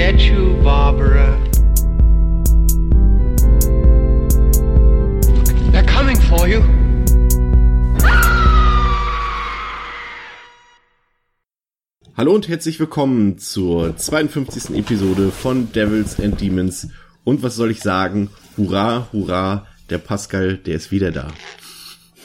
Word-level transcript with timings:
get 0.00 0.20
you, 0.22 0.56
Barbara. 0.64 1.38
They're 5.72 5.84
coming 5.84 6.16
for 6.16 6.48
you. 6.48 6.62
Hallo 12.16 12.34
und 12.34 12.48
herzlich 12.48 12.80
willkommen 12.80 13.36
zur 13.36 13.94
52. 13.94 14.74
Episode 14.74 15.30
von 15.30 15.70
Devils 15.72 16.18
and 16.18 16.40
Demons. 16.40 16.88
Und 17.24 17.42
was 17.42 17.56
soll 17.56 17.70
ich 17.70 17.80
sagen? 17.80 18.30
Hurra, 18.56 19.08
hurra, 19.12 19.66
der 19.90 19.98
Pascal, 19.98 20.56
der 20.56 20.76
ist 20.76 20.90
wieder 20.90 21.12
da. 21.12 21.28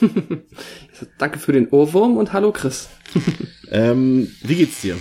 Danke 1.18 1.38
für 1.38 1.52
den 1.52 1.68
Ohrwurm 1.68 2.16
und 2.16 2.32
hallo 2.32 2.52
Chris. 2.52 2.88
ähm, 3.70 4.28
wie 4.42 4.54
geht's 4.54 4.80
dir? 4.80 4.96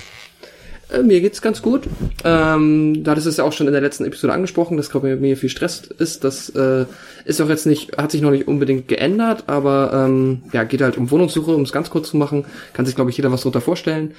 Äh, 0.91 1.03
mir 1.03 1.21
geht's 1.21 1.41
ganz 1.41 1.61
gut. 1.61 1.83
Ähm, 2.23 3.03
da 3.03 3.15
das 3.15 3.25
ist 3.25 3.37
ja 3.37 3.43
auch 3.43 3.53
schon 3.53 3.67
in 3.67 3.73
der 3.73 3.81
letzten 3.81 4.05
Episode 4.05 4.33
angesprochen, 4.33 4.77
dass 4.77 4.89
glaube 4.89 5.11
ich 5.11 5.19
mir 5.19 5.37
viel 5.37 5.49
Stress 5.49 5.81
ist. 5.81 6.23
Das 6.23 6.49
äh, 6.49 6.85
ist 7.25 7.41
auch 7.41 7.49
jetzt 7.49 7.65
nicht, 7.65 7.97
hat 7.97 8.11
sich 8.11 8.21
noch 8.21 8.31
nicht 8.31 8.47
unbedingt 8.47 8.87
geändert, 8.87 9.45
aber 9.47 9.91
ähm, 9.93 10.43
ja, 10.53 10.63
geht 10.63 10.81
halt 10.81 10.97
um 10.97 11.11
Wohnungssuche, 11.11 11.51
um 11.51 11.63
es 11.63 11.71
ganz 11.71 11.89
kurz 11.89 12.09
zu 12.11 12.17
machen. 12.17 12.45
Kann 12.73 12.85
sich 12.85 12.95
glaube 12.95 13.09
ich 13.09 13.17
jeder 13.17 13.31
was 13.31 13.41
drunter 13.41 13.61
vorstellen. 13.61 14.13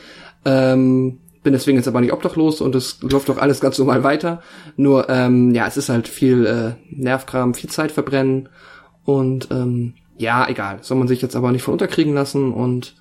Ähm, 0.45 1.19
bin 1.43 1.53
deswegen 1.53 1.77
jetzt 1.79 1.87
aber 1.87 2.01
nicht 2.01 2.13
obdachlos 2.13 2.61
und 2.61 2.75
es 2.75 3.01
läuft 3.03 3.29
doch 3.29 3.39
alles 3.39 3.61
ganz 3.61 3.79
normal 3.79 4.03
weiter. 4.03 4.43
Nur 4.77 5.09
ähm, 5.09 5.55
ja, 5.55 5.67
es 5.67 5.77
ist 5.77 5.89
halt 5.89 6.09
viel 6.09 6.45
äh, 6.45 6.73
Nervkram, 6.91 7.55
viel 7.55 7.71
Zeit 7.71 7.93
verbrennen 7.93 8.49
und 9.05 9.49
ähm, 9.53 9.95
ja, 10.19 10.49
egal. 10.49 10.79
Soll 10.81 10.97
man 10.97 11.09
sich 11.09 11.23
jetzt 11.23 11.37
aber 11.37 11.53
nicht 11.53 11.63
von 11.63 11.73
unterkriegen 11.73 12.15
lassen 12.15 12.53
und 12.53 12.97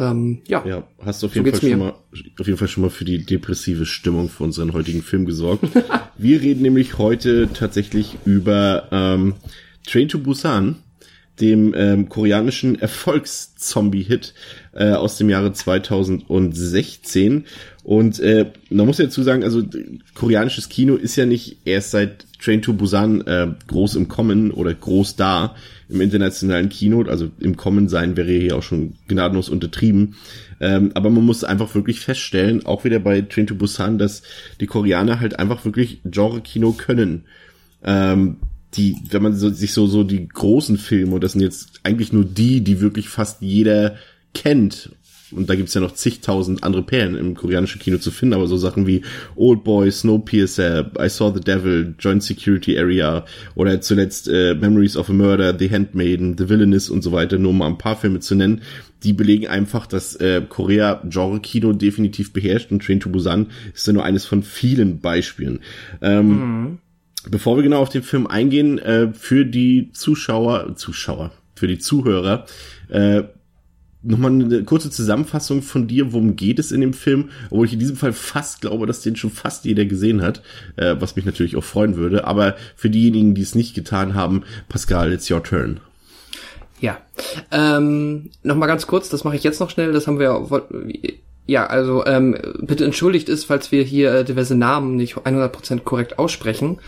ähm, 0.00 0.40
ja. 0.46 0.64
Ja, 0.66 0.88
hast 1.04 1.22
du 1.22 1.26
auf 1.26 1.34
jeden 1.34 1.46
so 1.46 1.60
Fall 1.60 1.70
schon 1.70 1.78
mal, 1.78 1.94
auf 2.38 2.46
jeden 2.46 2.58
Fall 2.58 2.68
schon 2.68 2.82
mal 2.82 2.90
für 2.90 3.04
die 3.04 3.24
depressive 3.24 3.84
Stimmung 3.84 4.30
für 4.30 4.44
unseren 4.44 4.72
heutigen 4.72 5.02
Film 5.02 5.26
gesorgt. 5.26 5.64
Wir 6.16 6.40
reden 6.40 6.62
nämlich 6.62 6.96
heute 6.96 7.50
tatsächlich 7.52 8.16
über 8.24 8.88
ähm, 8.90 9.34
Train 9.86 10.08
to 10.08 10.18
Busan, 10.18 10.76
dem 11.40 11.74
ähm, 11.76 12.08
koreanischen 12.08 12.80
Erfolgszombie-Hit 12.80 14.34
äh, 14.72 14.92
aus 14.92 15.16
dem 15.16 15.28
Jahre 15.28 15.52
2016. 15.52 17.44
Und 17.82 18.20
äh, 18.20 18.50
man 18.70 18.86
muss 18.86 18.98
ja 18.98 19.04
dazu 19.04 19.22
sagen, 19.22 19.44
also 19.44 19.62
koreanisches 20.14 20.70
Kino 20.70 20.96
ist 20.96 21.16
ja 21.16 21.26
nicht 21.26 21.58
erst 21.66 21.90
seit 21.90 22.26
Train 22.42 22.62
to 22.62 22.72
Busan 22.72 23.20
äh, 23.22 23.48
groß 23.66 23.96
im 23.96 24.08
Kommen 24.08 24.50
oder 24.50 24.72
groß 24.72 25.16
da 25.16 25.54
im 25.90 26.00
internationalen 26.00 26.68
Kino. 26.68 27.02
Also 27.02 27.30
im 27.38 27.56
Kommen 27.56 27.88
sein 27.88 28.16
wäre 28.16 28.32
hier 28.32 28.56
auch 28.56 28.62
schon 28.62 28.94
gnadenlos 29.08 29.48
untertrieben. 29.48 30.16
Ähm, 30.60 30.92
aber 30.94 31.10
man 31.10 31.24
muss 31.24 31.44
einfach 31.44 31.74
wirklich 31.74 32.00
feststellen, 32.00 32.66
auch 32.66 32.84
wieder 32.84 32.98
bei 32.98 33.22
Train 33.22 33.46
to 33.46 33.54
Busan, 33.54 33.98
dass 33.98 34.22
die 34.60 34.66
Koreaner 34.66 35.20
halt 35.20 35.38
einfach 35.38 35.64
wirklich 35.64 36.00
Genre-Kino 36.04 36.72
können. 36.72 37.24
Ähm, 37.82 38.36
die, 38.74 38.96
wenn 39.10 39.22
man 39.22 39.34
so, 39.34 39.50
sich 39.50 39.72
so, 39.72 39.86
so 39.86 40.04
die 40.04 40.28
großen 40.28 40.78
Filme, 40.78 41.14
und 41.14 41.24
das 41.24 41.32
sind 41.32 41.40
jetzt 41.40 41.80
eigentlich 41.82 42.12
nur 42.12 42.24
die, 42.24 42.60
die 42.60 42.80
wirklich 42.80 43.08
fast 43.08 43.42
jeder 43.42 43.96
kennt 44.32 44.90
und 45.32 45.48
da 45.48 45.54
gibt's 45.54 45.74
ja 45.74 45.80
noch 45.80 45.94
zigtausend 45.94 46.64
andere 46.64 46.82
Perlen 46.82 47.16
im 47.16 47.34
koreanischen 47.34 47.80
Kino 47.80 47.98
zu 47.98 48.10
finden, 48.10 48.34
aber 48.34 48.46
so 48.46 48.56
Sachen 48.56 48.86
wie 48.86 49.02
Old 49.36 49.64
Boy, 49.64 49.90
Snowpiercer, 49.90 50.90
I 50.98 51.08
Saw 51.08 51.32
the 51.34 51.40
Devil, 51.40 51.94
Joint 51.98 52.22
Security 52.22 52.78
Area 52.78 53.24
oder 53.54 53.80
zuletzt 53.80 54.28
äh, 54.28 54.54
Memories 54.54 54.96
of 54.96 55.10
a 55.10 55.12
Murder, 55.12 55.56
The 55.58 55.70
Handmaiden, 55.70 56.36
The 56.36 56.48
Villainous 56.48 56.90
und 56.90 57.02
so 57.02 57.12
weiter, 57.12 57.38
nur 57.38 57.50
um 57.50 57.58
mal 57.58 57.68
ein 57.68 57.78
paar 57.78 57.96
Filme 57.96 58.20
zu 58.20 58.34
nennen, 58.34 58.62
die 59.02 59.12
belegen 59.12 59.46
einfach, 59.46 59.86
dass 59.86 60.16
äh, 60.16 60.42
Korea 60.48 61.02
Genre-Kino 61.08 61.72
definitiv 61.72 62.32
beherrscht 62.32 62.70
und 62.70 62.84
Train 62.84 63.00
to 63.00 63.10
Busan 63.10 63.46
ist 63.74 63.86
ja 63.86 63.92
nur 63.92 64.04
eines 64.04 64.24
von 64.24 64.42
vielen 64.42 65.00
Beispielen. 65.00 65.60
Ähm, 66.02 66.28
mhm. 66.28 66.78
Bevor 67.28 67.56
wir 67.56 67.62
genau 67.62 67.80
auf 67.80 67.90
den 67.90 68.02
Film 68.02 68.26
eingehen, 68.26 68.78
äh, 68.78 69.12
für 69.12 69.44
die 69.44 69.90
Zuschauer, 69.92 70.74
Zuschauer, 70.76 71.32
für 71.54 71.66
die 71.66 71.78
Zuhörer, 71.78 72.46
äh, 72.88 73.24
nochmal 74.02 74.30
eine 74.30 74.64
kurze 74.64 74.90
Zusammenfassung 74.90 75.62
von 75.62 75.86
dir, 75.86 76.12
worum 76.12 76.36
geht 76.36 76.58
es 76.58 76.72
in 76.72 76.80
dem 76.80 76.92
Film, 76.92 77.30
obwohl 77.50 77.66
ich 77.66 77.72
in 77.72 77.78
diesem 77.78 77.96
Fall 77.96 78.12
fast 78.12 78.60
glaube, 78.60 78.86
dass 78.86 79.02
den 79.02 79.16
schon 79.16 79.30
fast 79.30 79.64
jeder 79.64 79.84
gesehen 79.84 80.22
hat, 80.22 80.42
äh, 80.76 80.96
was 80.98 81.16
mich 81.16 81.24
natürlich 81.24 81.56
auch 81.56 81.64
freuen 81.64 81.96
würde. 81.96 82.26
Aber 82.26 82.56
für 82.76 82.90
diejenigen, 82.90 83.34
die 83.34 83.42
es 83.42 83.54
nicht 83.54 83.74
getan 83.74 84.14
haben, 84.14 84.42
Pascal, 84.68 85.12
it's 85.12 85.30
your 85.30 85.42
turn. 85.42 85.80
Ja, 86.80 86.98
ähm, 87.52 88.30
nochmal 88.42 88.68
ganz 88.68 88.86
kurz, 88.86 89.10
das 89.10 89.24
mache 89.24 89.36
ich 89.36 89.44
jetzt 89.44 89.60
noch 89.60 89.68
schnell, 89.68 89.92
das 89.92 90.06
haben 90.06 90.18
wir 90.18 90.46
ja, 91.50 91.66
also 91.66 92.06
ähm, 92.06 92.36
bitte 92.60 92.84
entschuldigt 92.84 93.28
ist, 93.28 93.46
falls 93.46 93.72
wir 93.72 93.82
hier 93.82 94.14
äh, 94.14 94.24
diverse 94.24 94.54
Namen 94.54 94.94
nicht 94.94 95.16
100% 95.16 95.80
korrekt 95.80 96.16
aussprechen 96.16 96.78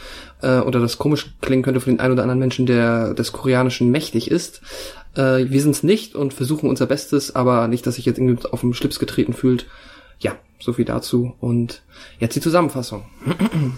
äh, 0.41 0.61
oder 0.61 0.79
das 0.79 0.99
komisch 0.99 1.35
klingen 1.41 1.65
könnte 1.65 1.81
für 1.81 1.91
den 1.91 1.99
einen 1.99 2.13
oder 2.13 2.23
anderen 2.23 2.39
Menschen, 2.39 2.67
der 2.67 3.13
des 3.13 3.33
Koreanischen 3.33 3.91
mächtig 3.91 4.31
ist. 4.31 4.63
Äh, 5.15 5.51
wir 5.51 5.61
sind 5.61 5.73
es 5.73 5.83
nicht 5.83 6.15
und 6.15 6.35
versuchen 6.35 6.69
unser 6.69 6.87
Bestes, 6.87 7.35
aber 7.35 7.69
nicht, 7.69 7.87
dass 7.87 7.97
sich 7.97 8.07
jetzt 8.07 8.19
irgendwie 8.19 8.47
auf 8.51 8.61
dem 8.61 8.75
Schlips 8.75 8.99
getreten 8.99 9.33
fühlt. 9.33 9.67
Ja, 10.19 10.37
so 10.59 10.73
viel 10.73 10.85
dazu. 10.85 11.35
Und 11.41 11.83
jetzt 12.19 12.37
die 12.37 12.41
Zusammenfassung. 12.41 13.05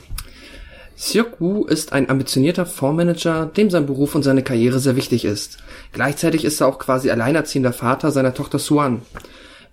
Seok 0.97 1.69
ist 1.69 1.93
ein 1.93 2.09
ambitionierter 2.09 2.67
Fondsmanager, 2.67 3.47
dem 3.47 3.69
sein 3.69 3.87
Beruf 3.87 4.15
und 4.15 4.23
seine 4.23 4.45
Karriere 4.45 4.79
sehr 4.79 4.95
wichtig 4.95 5.25
ist. 5.25 5.59
Gleichzeitig 5.93 6.45
ist 6.45 6.61
er 6.61 6.69
auch 6.69 6.79
quasi 6.79 7.11
alleinerziehender 7.11 7.73
Vater 7.73 8.13
seiner 8.13 8.33
Tochter 8.33 8.61
Suan, 8.61 9.03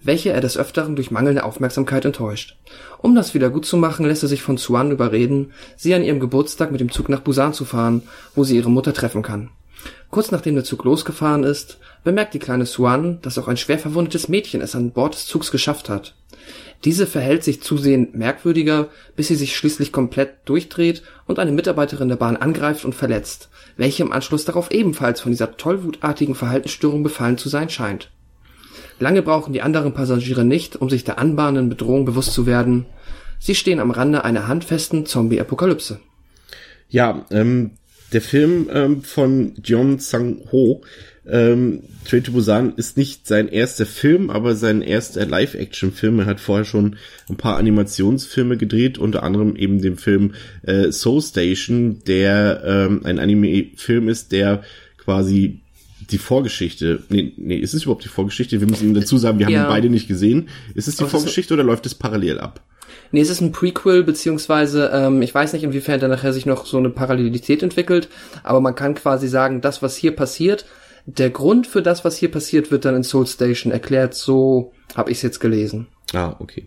welche 0.01 0.31
er 0.31 0.41
des 0.41 0.57
Öfteren 0.57 0.95
durch 0.95 1.11
mangelnde 1.11 1.43
Aufmerksamkeit 1.43 2.05
enttäuscht. 2.05 2.57
Um 2.97 3.13
das 3.13 3.35
wieder 3.35 3.51
gut 3.51 3.67
zu 3.67 3.77
machen, 3.77 4.07
lässt 4.07 4.23
er 4.23 4.29
sich 4.29 4.41
von 4.41 4.57
Suan 4.57 4.89
überreden, 4.89 5.51
sie 5.77 5.93
an 5.93 6.03
ihrem 6.03 6.19
Geburtstag 6.19 6.71
mit 6.71 6.81
dem 6.81 6.91
Zug 6.91 7.07
nach 7.07 7.21
Busan 7.21 7.53
zu 7.53 7.65
fahren, 7.65 8.01
wo 8.33 8.43
sie 8.43 8.55
ihre 8.55 8.71
Mutter 8.71 8.93
treffen 8.93 9.21
kann. 9.21 9.51
Kurz 10.11 10.29
nachdem 10.31 10.55
der 10.55 10.65
Zug 10.65 10.83
losgefahren 10.83 11.43
ist, 11.45 11.77
bemerkt 12.03 12.33
die 12.33 12.39
kleine 12.39 12.65
Swan, 12.65 13.19
dass 13.21 13.37
auch 13.37 13.47
ein 13.47 13.55
schwer 13.55 13.79
verwundetes 13.79 14.27
Mädchen 14.27 14.59
es 14.59 14.75
an 14.75 14.91
Bord 14.91 15.15
des 15.15 15.25
Zugs 15.25 15.51
geschafft 15.51 15.87
hat. 15.87 16.15
Diese 16.83 17.07
verhält 17.07 17.43
sich 17.43 17.61
zusehend 17.61 18.13
merkwürdiger, 18.15 18.89
bis 19.15 19.29
sie 19.29 19.35
sich 19.35 19.55
schließlich 19.55 19.91
komplett 19.91 20.37
durchdreht 20.45 21.03
und 21.27 21.39
eine 21.39 21.51
Mitarbeiterin 21.51 22.09
der 22.09 22.17
Bahn 22.17 22.35
angreift 22.35 22.83
und 22.83 22.93
verletzt, 22.93 23.49
welche 23.77 24.03
im 24.03 24.11
Anschluss 24.11 24.43
darauf 24.43 24.71
ebenfalls 24.71 25.21
von 25.21 25.31
dieser 25.31 25.55
tollwutartigen 25.55 26.35
Verhaltensstörung 26.35 27.03
befallen 27.03 27.37
zu 27.37 27.47
sein 27.47 27.69
scheint. 27.69 28.11
Lange 28.99 29.21
brauchen 29.21 29.53
die 29.53 29.61
anderen 29.61 29.93
Passagiere 29.93 30.43
nicht, 30.43 30.75
um 30.75 30.89
sich 30.89 31.03
der 31.03 31.19
anbahnenden 31.19 31.69
Bedrohung 31.69 32.03
bewusst 32.03 32.33
zu 32.33 32.45
werden. 32.45 32.85
Sie 33.39 33.55
stehen 33.55 33.79
am 33.79 33.91
Rande 33.91 34.25
einer 34.25 34.47
handfesten 34.47 35.05
Zombie-Apokalypse. 35.05 35.99
Ja, 36.89 37.25
ähm, 37.31 37.71
der 38.13 38.21
Film 38.21 38.69
ähm, 38.71 39.03
von 39.03 39.53
Jeon 39.63 39.99
Sang-ho, 39.99 40.83
ähm, 41.27 41.83
Train 42.07 42.23
to 42.23 42.31
Busan, 42.31 42.73
ist 42.75 42.97
nicht 42.97 43.27
sein 43.27 43.47
erster 43.47 43.85
Film, 43.85 44.29
aber 44.29 44.55
sein 44.55 44.81
erster 44.81 45.25
Live-Action-Film. 45.25 46.19
Er 46.19 46.25
hat 46.25 46.39
vorher 46.39 46.65
schon 46.65 46.97
ein 47.29 47.37
paar 47.37 47.57
Animationsfilme 47.57 48.57
gedreht, 48.57 48.97
unter 48.97 49.23
anderem 49.23 49.55
eben 49.55 49.81
den 49.81 49.97
Film 49.97 50.33
äh, 50.63 50.91
Soul 50.91 51.21
Station, 51.21 51.99
der 52.05 52.63
ähm, 52.65 53.01
ein 53.05 53.19
Anime-Film 53.19 54.09
ist, 54.09 54.31
der 54.31 54.63
quasi 54.97 55.61
die 56.11 56.17
Vorgeschichte, 56.17 57.03
nee, 57.09 57.33
nee, 57.37 57.57
ist 57.57 57.73
es 57.73 57.83
überhaupt 57.83 58.03
die 58.03 58.09
Vorgeschichte? 58.09 58.59
Wir 58.59 58.67
müssen 58.67 58.93
dazu 58.93 59.17
sagen, 59.17 59.39
wir 59.39 59.45
haben 59.45 59.53
ja. 59.53 59.63
ihn 59.63 59.69
beide 59.69 59.89
nicht 59.89 60.07
gesehen. 60.07 60.49
Ist 60.75 60.87
es 60.87 60.95
die 60.97 61.03
Aber 61.03 61.11
Vorgeschichte 61.11 61.53
oder 61.53 61.63
läuft 61.63 61.85
es 61.85 61.95
parallel 61.95 62.39
ab? 62.39 62.61
Nee, 63.11 63.21
es 63.21 63.29
ist 63.29 63.41
ein 63.41 63.51
Prequel, 63.51 64.03
beziehungsweise 64.03 64.91
ähm, 64.93 65.21
ich 65.21 65.33
weiß 65.33 65.53
nicht, 65.53 65.63
inwiefern 65.63 65.99
da 65.99 66.07
nachher 66.07 66.33
sich 66.33 66.45
noch 66.45 66.65
so 66.65 66.77
eine 66.77 66.89
Parallelität 66.89 67.63
entwickelt, 67.63 68.09
aber 68.43 68.61
man 68.61 68.75
kann 68.75 68.95
quasi 68.95 69.27
sagen, 69.27 69.61
das, 69.61 69.81
was 69.81 69.95
hier 69.95 70.15
passiert, 70.15 70.65
der 71.05 71.29
Grund 71.29 71.67
für 71.67 71.81
das, 71.81 72.05
was 72.05 72.17
hier 72.17 72.31
passiert, 72.31 72.71
wird 72.71 72.85
dann 72.85 72.95
in 72.95 73.03
Soul 73.03 73.27
Station 73.27 73.71
erklärt, 73.71 74.13
so 74.13 74.71
habe 74.95 75.11
ich 75.11 75.17
es 75.17 75.23
jetzt 75.23 75.39
gelesen. 75.39 75.87
Ah, 76.13 76.35
okay. 76.39 76.65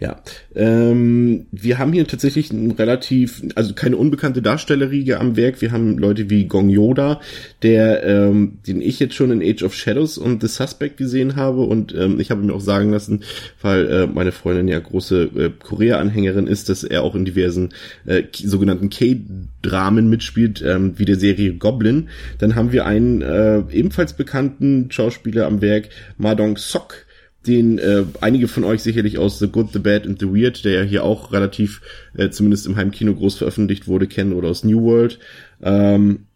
Ja, 0.00 0.22
ähm, 0.54 1.46
wir 1.52 1.78
haben 1.78 1.92
hier 1.92 2.06
tatsächlich 2.06 2.50
ein 2.52 2.70
relativ, 2.70 3.42
also 3.54 3.74
keine 3.74 3.98
unbekannte 3.98 4.40
Darstellerriege 4.40 5.20
am 5.20 5.36
Werk. 5.36 5.60
Wir 5.60 5.72
haben 5.72 5.98
Leute 5.98 6.30
wie 6.30 6.46
Gong 6.46 6.70
Yoda, 6.70 7.20
der, 7.62 8.02
ähm, 8.04 8.60
den 8.66 8.80
ich 8.80 8.98
jetzt 8.98 9.14
schon 9.14 9.30
in 9.30 9.42
Age 9.42 9.62
of 9.62 9.74
Shadows 9.74 10.16
und 10.16 10.40
The 10.40 10.48
Suspect 10.48 10.96
gesehen 10.96 11.36
habe 11.36 11.60
und 11.60 11.94
ähm, 11.94 12.18
ich 12.18 12.30
habe 12.30 12.42
mir 12.42 12.54
auch 12.54 12.62
sagen 12.62 12.90
lassen, 12.90 13.24
weil 13.60 13.86
äh, 13.88 14.06
meine 14.06 14.32
Freundin 14.32 14.68
ja 14.68 14.78
große 14.78 15.22
äh, 15.36 15.50
Korea-Anhängerin 15.62 16.46
ist, 16.46 16.70
dass 16.70 16.82
er 16.82 17.02
auch 17.02 17.14
in 17.14 17.26
diversen 17.26 17.74
äh, 18.06 18.22
sogenannten 18.32 18.88
K-Dramen 18.88 20.08
mitspielt, 20.08 20.62
ähm, 20.66 20.94
wie 20.96 21.04
der 21.04 21.16
Serie 21.16 21.52
Goblin. 21.52 22.08
Dann 22.38 22.54
haben 22.54 22.72
wir 22.72 22.86
einen 22.86 23.20
äh, 23.20 23.62
ebenfalls 23.70 24.14
bekannten 24.14 24.90
Schauspieler 24.90 25.46
am 25.46 25.60
Werk, 25.60 25.90
Madong 26.16 26.56
Sok 26.56 27.04
den 27.46 27.78
äh, 27.78 28.04
einige 28.20 28.48
von 28.48 28.64
euch 28.64 28.82
sicherlich 28.82 29.18
aus 29.18 29.38
The 29.38 29.48
Good, 29.48 29.72
The 29.72 29.78
Bad 29.78 30.06
and 30.06 30.20
The 30.20 30.26
Weird, 30.26 30.64
der 30.64 30.72
ja 30.72 30.82
hier 30.82 31.04
auch 31.04 31.32
relativ, 31.32 31.80
äh, 32.14 32.30
zumindest 32.30 32.66
im 32.66 32.76
Heimkino 32.76 33.14
groß 33.14 33.36
veröffentlicht 33.36 33.88
wurde, 33.88 34.06
kennen 34.06 34.32
oder 34.32 34.48
aus 34.48 34.64
New 34.64 34.82
World. 34.82 35.18
Ähm, 35.62 36.26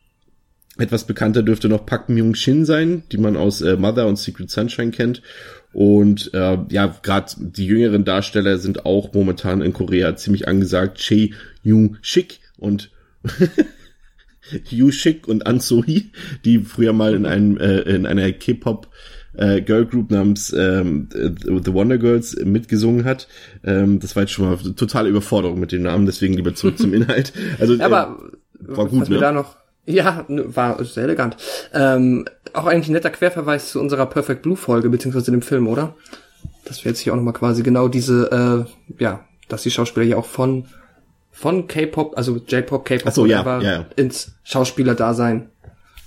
Etwas 0.77 1.07
bekannter 1.07 1.45
dürfte 1.45 1.69
noch 1.69 1.87
Park 1.87 2.09
Myung-shin 2.09 2.65
sein, 2.65 3.05
die 3.13 3.19
man 3.19 3.37
aus 3.37 3.61
äh, 3.61 3.77
Mother 3.77 4.09
und 4.09 4.19
Secret 4.19 4.51
Sunshine 4.51 4.91
kennt. 4.91 5.23
Und 5.73 6.33
äh, 6.35 6.59
ja, 6.69 6.99
gerade 7.03 7.33
die 7.39 7.67
jüngeren 7.67 8.05
Darsteller 8.05 8.59
sind 8.59 8.85
auch 8.85 9.13
momentan 9.13 9.61
in 9.61 9.73
Korea 9.73 10.17
ziemlich 10.17 10.49
angesagt. 10.49 10.99
Che 10.99 11.33
Yoon-shik 11.63 12.41
und 12.59 12.91
Yu 14.69 14.91
Shik 14.91 15.27
und 15.29 15.47
An 15.47 15.61
Sohee, 15.61 16.11
die 16.45 16.59
früher 16.59 16.93
mal 16.93 17.15
in 17.15 17.27
einem 17.27 17.57
äh, 17.57 17.81
in 17.81 18.07
einer 18.07 18.31
K-Pop 18.33 18.89
äh, 19.37 19.61
Girl 19.61 19.87
Group 19.87 20.11
namens 20.11 20.53
ähm, 20.53 21.09
The 21.13 21.73
Wonder 21.73 21.99
Girls 21.99 22.37
mitgesungen 22.45 23.05
hat. 23.05 23.29
Ähm, 23.65 24.01
das 24.01 24.17
war 24.17 24.23
jetzt 24.23 24.33
schon 24.33 24.49
mal 24.49 24.57
totale 24.75 25.09
Überforderung 25.09 25.61
mit 25.61 25.73
dem 25.73 25.83
Namen, 25.83 26.07
deswegen 26.07 26.35
lieber 26.35 26.55
zurück 26.55 26.79
zum 26.79 26.93
Inhalt. 26.95 27.33
Also 27.59 27.81
Aber 27.81 28.19
äh, 28.61 28.77
war 28.77 28.87
gut, 28.87 29.09
ne? 29.09 29.19
da 29.19 29.33
noch 29.33 29.57
ja, 29.87 30.25
ne, 30.29 30.57
war 30.57 30.83
sehr 30.85 31.05
elegant. 31.05 31.37
Ähm, 31.73 32.25
auch 32.53 32.67
eigentlich 32.67 32.89
ein 32.89 32.93
netter 32.93 33.11
Querverweis 33.11 33.71
zu 33.71 33.81
unserer 33.81 34.07
Perfect 34.07 34.43
Blue 34.43 34.57
Folge, 34.57 34.89
beziehungsweise 34.89 35.31
dem 35.31 35.43
Film, 35.43 35.69
oder? 35.69 35.95
Dass 36.65 36.85
wir 36.85 36.91
jetzt 36.91 37.01
hier 37.01 37.13
auch 37.13 37.17
nochmal 37.17 37.35
quasi 37.35 37.63
genau 37.63 37.89
diese, 37.89 38.67
äh, 38.99 39.03
ja, 39.03 39.25
dass 39.49 39.63
die 39.63 39.71
Schauspieler 39.71 40.07
ja 40.07 40.17
auch 40.17 40.25
von, 40.25 40.67
von 41.31 41.67
K-Pop, 41.67 42.17
also 42.17 42.37
J-Pop, 42.37 42.87
K-Pop, 42.87 43.13
so, 43.13 43.27
ja, 43.27 43.45
ja, 43.45 43.61
ja. 43.61 43.87
ins 43.97 44.33
Schauspielerdasein 44.45 45.51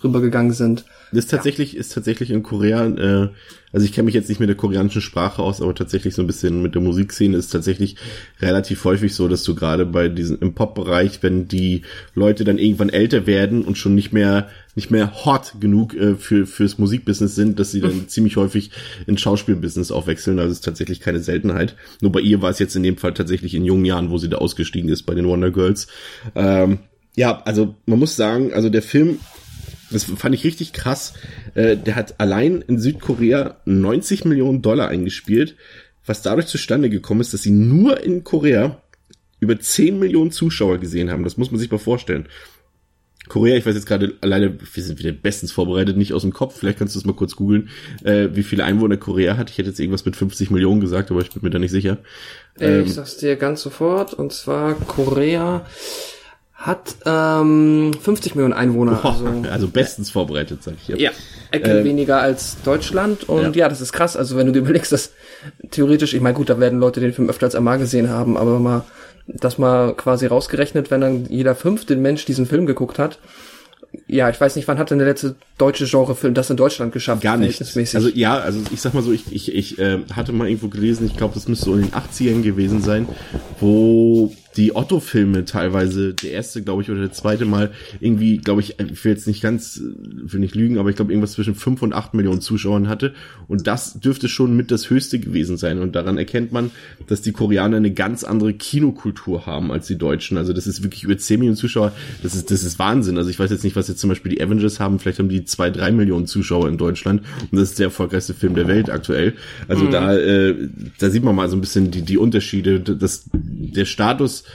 rübergegangen 0.04 0.54
sind. 0.54 0.86
Das 1.12 1.26
ist 1.26 1.32
tatsächlich, 1.32 1.78
ist 1.78 1.94
tatsächlich 1.94 2.32
in 2.32 2.44
Korea, 2.44 2.86
äh, 2.86 3.30
also 3.72 3.86
ich 3.86 3.94
kenne 3.94 4.06
mich 4.06 4.16
jetzt 4.16 4.30
nicht 4.30 4.40
mit 4.40 4.50
der 4.50 4.56
koreanischen 4.56 5.02
Sprache 5.02 5.42
aus, 5.42 5.62
aber 5.62 5.74
tatsächlich 5.74 6.16
so 6.16 6.22
ein 6.22 6.28
bisschen 6.28 6.62
mit 6.62 6.76
der 6.76 6.82
Musikszene 6.82 7.38
ist 7.38 7.50
tatsächlich 7.50 7.96
relativ 8.42 8.84
häufig 8.84 9.16
so, 9.16 9.28
dass 9.28 9.44
du 9.44 9.56
gerade 9.56 9.86
bei 9.86 10.10
diesen 10.10 10.40
im 10.40 10.54
Pop-Bereich, 10.54 11.24
wenn 11.24 11.48
die 11.48 11.84
Leute 12.14 12.44
dann 12.44 12.58
irgendwann 12.58 12.90
älter 12.90 13.26
werden 13.26 13.64
und 13.64 13.78
schon 13.78 13.96
nicht 13.96 14.12
mehr 14.14 14.50
nicht 14.76 14.92
mehr 14.92 15.26
hot 15.26 15.56
genug 15.60 15.96
äh, 15.96 16.16
für 16.16 16.46
fürs 16.46 16.78
Musikbusiness 16.78 17.34
sind, 17.36 17.60
dass 17.60 17.72
sie 17.72 17.82
dann 17.82 18.08
ziemlich 18.08 18.38
häufig 18.38 18.72
ins 19.08 19.22
Schauspielbusiness 19.22 19.92
auch 19.92 20.08
wechseln. 20.08 20.38
Also 20.40 20.52
ist 20.52 20.64
tatsächlich 20.64 21.00
keine 21.00 21.20
Seltenheit. 21.20 21.76
Nur 22.00 22.12
bei 22.12 22.20
ihr 22.20 22.42
war 22.42 22.52
es 22.52 22.60
jetzt 22.60 22.76
in 22.76 22.84
dem 22.84 22.98
Fall 22.98 23.14
tatsächlich 23.14 23.56
in 23.56 23.66
jungen 23.66 23.86
Jahren, 23.86 24.12
wo 24.12 24.18
sie 24.18 24.30
da 24.30 24.38
ausgestiegen 24.38 24.90
ist 24.90 25.04
bei 25.04 25.16
den 25.16 25.28
Wonder 25.28 25.52
Girls. 25.52 25.88
Ähm, 26.36 26.80
ja, 27.16 27.42
also 27.44 27.76
man 27.88 27.98
muss 27.98 28.16
sagen, 28.16 28.54
also 28.54 28.70
der 28.70 28.84
Film 28.84 29.20
das 29.90 30.04
fand 30.06 30.36
ich 30.36 30.44
richtig 30.44 30.74
krass. 30.74 31.14
Äh, 31.56 31.78
der 31.78 31.96
hat 31.96 32.20
allein 32.20 32.62
in 32.62 32.80
Südkorea 32.80 33.58
90 33.66 34.26
Millionen 34.26 34.62
Dollar 34.62 34.90
eingespielt, 34.90 35.56
was 36.06 36.22
dadurch 36.22 36.48
zustande 36.48 36.90
gekommen 36.90 37.22
ist, 37.22 37.34
dass 37.34 37.44
sie 37.44 37.52
nur 37.52 38.02
in 38.04 38.24
Korea 38.24 38.82
über 39.40 39.60
10 39.60 40.00
Millionen 40.00 40.32
Zuschauer 40.32 40.80
gesehen 40.80 41.12
haben. 41.12 41.24
Das 41.24 41.38
muss 41.38 41.52
man 41.52 41.60
sich 41.60 41.70
mal 41.72 41.78
vorstellen. 41.78 42.28
Korea, 43.28 43.58
ich 43.58 43.66
weiß 43.66 43.76
jetzt 43.76 43.86
gerade 43.88 44.14
alleine, 44.22 44.58
wir 44.74 44.84
sind 44.84 45.00
wieder 45.00 45.12
bestens 45.12 45.52
vorbereitet, 45.52 45.98
nicht 45.98 46.14
aus 46.14 46.22
dem 46.22 46.32
Kopf, 46.32 46.58
vielleicht 46.58 46.80
kannst 46.80 46.96
du 46.96 47.00
es 47.00 47.06
mal 47.06 47.14
kurz 47.14 47.36
googeln, 47.36 47.70
äh, 48.06 48.30
wie 48.34 48.44
viele 48.44 48.64
Einwohner 48.64 48.96
Korea 48.96 49.36
hat. 49.36 49.50
Ich 49.50 49.58
hätte 49.58 49.70
jetzt 49.70 49.80
irgendwas 49.80 50.06
mit 50.06 50.16
50 50.16 50.50
Millionen 50.50 50.80
gesagt, 50.80 51.12
aber 51.12 51.20
ich 51.22 51.30
bin 51.32 51.44
mir 51.44 51.50
da 51.50 51.60
nicht 51.60 51.72
sicher. 51.72 51.98
Äh, 52.58 52.80
Ähm, 52.80 52.86
ich 52.86 52.94
sag's 52.94 53.18
dir 53.18 53.36
ganz 53.36 53.62
sofort, 53.62 54.14
und 54.14 54.32
zwar 54.32 54.76
Korea 54.76 55.66
hat 56.58 56.96
ähm, 57.06 57.92
50 58.02 58.34
Millionen 58.34 58.54
Einwohner. 58.54 59.00
Also, 59.06 59.28
also 59.50 59.68
bestens 59.68 60.10
vorbereitet, 60.10 60.64
sag 60.64 60.74
ich. 60.82 61.00
ja, 61.00 61.12
Ecke 61.52 61.80
Ähm, 61.80 61.86
weniger 61.86 62.20
als 62.20 62.58
Deutschland. 62.64 63.30
Und 63.30 63.56
ja. 63.56 63.64
ja. 63.64 63.70
das 63.70 63.80
ist 63.80 63.94
krass. 63.94 64.18
Also 64.18 64.36
wenn 64.38 64.48
du 64.48 64.54
dir 64.54 64.60
überlegst, 64.60 64.92
dass 64.92 65.12
theoretisch, 65.70 66.16
ich 66.16 66.22
meine, 66.22 66.36
gut, 66.36 66.50
da 66.50 66.60
werden 66.60 66.80
Leute 66.80 67.00
den 67.00 67.14
Film 67.14 67.30
öfter 67.30 67.46
als 67.46 67.56
einmal 67.56 67.78
gesehen 67.78 68.10
haben, 68.10 68.38
aber 68.38 68.60
mal 68.60 68.84
das 69.28 69.58
mal 69.58 69.94
quasi 69.94 70.26
rausgerechnet, 70.26 70.90
wenn 70.90 71.02
dann 71.02 71.26
jeder 71.26 71.54
fünfte 71.54 71.96
Mensch 71.96 72.26
diesen 72.26 72.46
Film 72.46 72.66
geguckt 72.66 72.98
hat. 72.98 73.20
Ja, 74.08 74.30
ich 74.30 74.40
weiß 74.40 74.56
nicht, 74.56 74.68
wann 74.68 74.80
hat 74.80 74.90
denn 74.90 75.00
der 75.00 75.08
letzte 75.08 75.36
deutsche 75.58 75.86
Genrefilm 75.86 76.34
das 76.34 76.50
in 76.50 76.58
Deutschland 76.58 76.92
geschafft? 76.92 77.22
Gar 77.22 77.38
nicht. 77.38 77.62
Also 77.62 78.10
ja, 78.10 78.38
also 78.38 78.60
ich 78.72 78.82
sag 78.82 78.94
mal 78.94 79.04
so, 79.04 79.12
ich, 79.12 79.32
ich, 79.32 79.54
ich 79.54 79.80
äh, 79.80 80.00
hatte 80.14 80.32
mal 80.32 80.48
irgendwo 80.48 80.70
gelesen, 80.70 81.06
ich 81.06 81.18
glaube, 81.18 81.34
das 81.34 81.48
müsste 81.48 81.66
so 81.66 81.76
in 81.76 81.82
den 81.82 81.92
80ern 81.92 82.42
gewesen 82.42 82.82
sein, 82.82 83.08
wo 83.60 84.34
die 84.58 84.76
Otto-Filme 84.76 85.46
teilweise, 85.46 86.16
der 86.16 86.32
erste, 86.32 86.64
glaube 86.64 86.82
ich, 86.82 86.90
oder 86.90 87.02
der 87.02 87.12
zweite 87.12 87.46
Mal 87.46 87.72
irgendwie, 88.00 88.40
glaube 88.40 88.62
ich, 88.62 88.80
ich 88.80 89.06
will 89.06 89.12
jetzt 89.12 89.28
nicht 89.28 89.42
ganz, 89.42 89.80
will 89.82 90.40
nicht 90.40 90.56
lügen, 90.56 90.80
aber 90.80 90.90
ich 90.90 90.96
glaube 90.96 91.12
irgendwas 91.12 91.34
zwischen 91.34 91.54
fünf 91.54 91.84
und 91.84 91.94
acht 91.94 92.16
Millionen 92.16 92.42
Zuschauern 92.42 92.88
hatte. 92.90 93.14
Und 93.48 93.68
das 93.68 94.00
dürfte 94.00 94.28
schon 94.28 94.58
mit 94.58 94.72
das 94.72 94.90
Höchste 94.90 95.20
gewesen 95.20 95.58
sein. 95.58 95.80
Und 95.80 95.96
daran 95.96 96.18
erkennt 96.18 96.52
man, 96.52 96.72
dass 97.08 97.22
die 97.22 97.32
Koreaner 97.32 97.78
eine 97.78 97.94
ganz 97.94 98.24
andere 98.24 98.54
Kinokultur 98.54 99.46
haben 99.46 99.72
als 99.72 99.86
die 99.86 99.98
Deutschen. 99.98 100.38
Also 100.38 100.54
das 100.54 100.66
ist 100.66 100.82
wirklich 100.82 101.04
über 101.04 101.18
10 101.18 101.40
Millionen 101.40 101.58
Zuschauer. 101.58 101.94
Das 102.24 102.34
ist, 102.34 102.50
das 102.50 102.64
ist 102.64 102.80
Wahnsinn. 102.80 103.18
Also 103.18 103.30
ich 103.30 103.38
weiß 103.38 103.52
jetzt 103.52 103.64
nicht, 103.64 103.76
was 103.76 103.88
jetzt 103.88 104.00
zum 104.00 104.10
Beispiel 104.10 104.32
die 104.32 104.42
Avengers 104.42 104.80
haben. 104.80 104.98
Vielleicht 104.98 105.20
haben 105.20 105.30
die 105.30 105.46
zwei, 105.46 105.70
drei 105.70 105.92
Millionen 105.92 106.26
Zuschauer 106.26 106.68
in 106.68 106.78
Deutschland. 106.78 107.22
Und 107.52 107.60
das 107.60 107.70
ist 107.70 107.80
der 107.80 107.86
erfolgreichste 107.86 108.34
Film 108.34 108.56
der 108.56 108.68
Welt 108.68 108.90
aktuell. 108.90 109.36
Also 109.68 109.88
da, 109.88 110.18
äh, 110.18 110.56
da 110.98 111.12
sieht 111.12 111.24
man 111.24 111.36
mal 111.36 111.48
so 111.48 111.56
ein 111.56 111.62
bisschen 111.62 111.92
die, 111.92 112.02
die 112.02 112.18
Unterschiede. 112.18 112.80
Das, 112.80 113.26
der 113.34 113.86
Status 113.86 114.46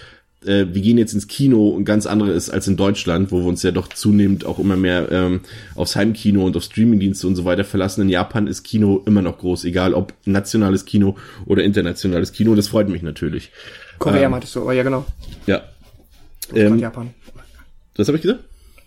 äh, 0.46 0.66
wir 0.72 0.82
gehen 0.82 0.98
jetzt 0.98 1.12
ins 1.14 1.28
Kino 1.28 1.76
ein 1.76 1.84
ganz 1.84 2.06
andere 2.06 2.30
ist 2.32 2.50
als 2.50 2.66
in 2.68 2.76
Deutschland, 2.76 3.32
wo 3.32 3.40
wir 3.40 3.46
uns 3.46 3.62
ja 3.62 3.70
doch 3.70 3.88
zunehmend 3.88 4.44
auch 4.44 4.58
immer 4.58 4.76
mehr 4.76 5.10
ähm, 5.10 5.40
aufs 5.74 5.96
Heimkino 5.96 6.44
und 6.44 6.56
auf 6.56 6.64
Streamingdienste 6.64 7.26
und 7.26 7.36
so 7.36 7.44
weiter 7.44 7.64
verlassen. 7.64 8.02
In 8.02 8.08
Japan 8.08 8.46
ist 8.46 8.62
Kino 8.62 9.02
immer 9.06 9.22
noch 9.22 9.38
groß, 9.38 9.64
egal 9.64 9.94
ob 9.94 10.12
nationales 10.24 10.84
Kino 10.84 11.16
oder 11.46 11.62
internationales 11.64 12.32
Kino. 12.32 12.54
Das 12.54 12.68
freut 12.68 12.88
mich 12.88 13.02
natürlich. 13.02 13.50
Korea 13.98 14.22
ähm, 14.24 14.30
meintest 14.32 14.54
du, 14.56 14.62
aber 14.62 14.72
ja 14.72 14.82
genau. 14.82 15.04
Ja. 15.46 15.62
Gott, 16.48 16.56
Ähm, 16.58 16.78
Japan. 16.78 17.10
das 17.94 18.08
habe 18.08 18.16
ich 18.18 18.22
gesagt? 18.22 18.40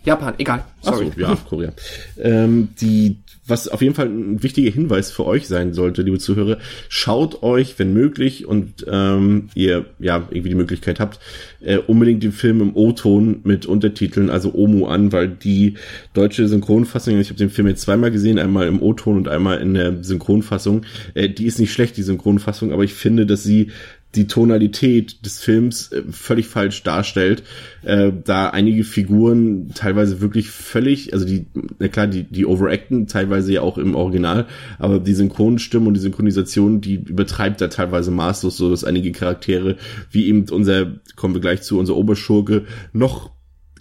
Japan, 0.04 0.34
egal. 0.38 0.64
Sorry. 0.82 1.08
Ach 1.10 1.14
so, 1.16 1.20
ja, 1.20 1.36
Korea. 1.48 1.72
Ähm, 2.18 2.68
die, 2.80 3.16
was 3.46 3.68
auf 3.68 3.82
jeden 3.82 3.94
Fall 3.94 4.06
ein 4.06 4.42
wichtiger 4.42 4.70
Hinweis 4.70 5.10
für 5.10 5.24
euch 5.24 5.46
sein 5.46 5.72
sollte, 5.72 6.02
liebe 6.02 6.18
Zuhörer, 6.18 6.58
schaut 6.88 7.42
euch, 7.42 7.78
wenn 7.78 7.92
möglich 7.92 8.46
und 8.46 8.84
ähm, 8.90 9.48
ihr 9.54 9.86
ja 9.98 10.26
irgendwie 10.30 10.48
die 10.50 10.54
Möglichkeit 10.54 10.98
habt, 11.00 11.20
äh, 11.60 11.78
unbedingt 11.78 12.22
den 12.22 12.32
Film 12.32 12.60
im 12.60 12.76
O-Ton 12.76 13.40
mit 13.44 13.66
Untertiteln, 13.66 14.30
also 14.30 14.54
OMU 14.54 14.86
an, 14.86 15.12
weil 15.12 15.28
die 15.28 15.74
deutsche 16.14 16.48
Synchronfassung, 16.48 17.18
ich 17.18 17.28
habe 17.28 17.38
den 17.38 17.50
Film 17.50 17.68
jetzt 17.68 17.82
zweimal 17.82 18.10
gesehen, 18.10 18.38
einmal 18.38 18.66
im 18.66 18.82
O-Ton 18.82 19.16
und 19.16 19.28
einmal 19.28 19.58
in 19.58 19.74
der 19.74 20.02
Synchronfassung, 20.02 20.82
äh, 21.14 21.28
die 21.28 21.46
ist 21.46 21.60
nicht 21.60 21.72
schlecht, 21.72 21.96
die 21.96 22.02
Synchronfassung, 22.02 22.72
aber 22.72 22.84
ich 22.84 22.94
finde, 22.94 23.26
dass 23.26 23.42
sie 23.42 23.70
die 24.16 24.26
Tonalität 24.26 25.24
des 25.24 25.38
Films 25.38 25.92
äh, 25.92 26.02
völlig 26.10 26.46
falsch 26.46 26.82
darstellt, 26.82 27.42
äh, 27.82 28.12
da 28.24 28.48
einige 28.48 28.84
Figuren 28.84 29.70
teilweise 29.74 30.20
wirklich 30.20 30.50
völlig, 30.50 31.12
also 31.12 31.26
die, 31.26 31.46
na 31.78 31.88
klar, 31.88 32.06
die, 32.06 32.24
die 32.24 32.46
overacten 32.46 33.06
teilweise 33.06 33.52
ja 33.52 33.60
auch 33.60 33.78
im 33.78 33.94
Original, 33.94 34.46
aber 34.78 34.98
die 34.98 35.14
Synchronstimme 35.14 35.86
und 35.86 35.94
die 35.94 36.00
Synchronisation, 36.00 36.80
die 36.80 36.94
übertreibt 36.94 37.60
da 37.60 37.68
teilweise 37.68 38.10
maßlos, 38.10 38.56
so 38.56 38.70
dass 38.70 38.84
einige 38.84 39.12
Charaktere, 39.12 39.76
wie 40.10 40.26
eben 40.26 40.48
unser, 40.50 40.94
kommen 41.14 41.34
wir 41.34 41.40
gleich 41.40 41.62
zu, 41.62 41.78
unser 41.78 41.96
Oberschurke, 41.96 42.64
noch 42.92 43.35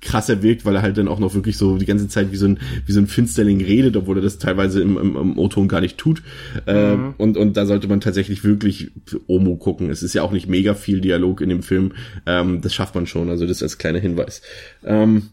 krasser 0.05 0.41
wirkt, 0.41 0.63
weil 0.63 0.75
er 0.75 0.81
halt 0.81 0.97
dann 0.97 1.07
auch 1.07 1.19
noch 1.19 1.33
wirklich 1.33 1.57
so 1.57 1.77
die 1.77 1.85
ganze 1.85 2.07
Zeit 2.07 2.31
wie 2.31 2.38
so 2.38 2.47
ein 2.47 2.59
wie 2.85 2.91
so 2.93 3.00
ein 3.00 3.07
Finsterling 3.07 3.62
redet, 3.62 3.97
obwohl 3.97 4.17
er 4.17 4.21
das 4.21 4.38
teilweise 4.38 4.81
im, 4.81 4.97
im, 4.97 5.15
im 5.17 5.38
O-Ton 5.38 5.67
gar 5.67 5.81
nicht 5.81 5.97
tut. 5.97 6.24
Äh, 6.65 6.95
und 7.17 7.35
und 7.35 7.57
da 7.57 7.65
sollte 7.65 7.88
man 7.88 8.00
tatsächlich 8.00 8.43
wirklich 8.43 8.91
Omo 9.27 9.57
gucken. 9.57 9.89
Es 9.89 10.03
ist 10.03 10.13
ja 10.13 10.24
auch 10.24 10.31
nicht 10.31 10.47
mega 10.47 10.74
viel 10.74 11.01
Dialog 11.01 11.41
in 11.41 11.50
dem 11.50 11.63
Film. 11.63 11.93
Ähm, 12.25 12.62
das 12.62 12.74
schafft 12.74 12.95
man 12.95 13.07
schon. 13.07 13.29
Also 13.29 13.45
das 13.45 13.62
als 13.62 13.77
kleiner 13.77 14.00
Hinweis. 14.00 14.41
Ähm, 14.83 15.29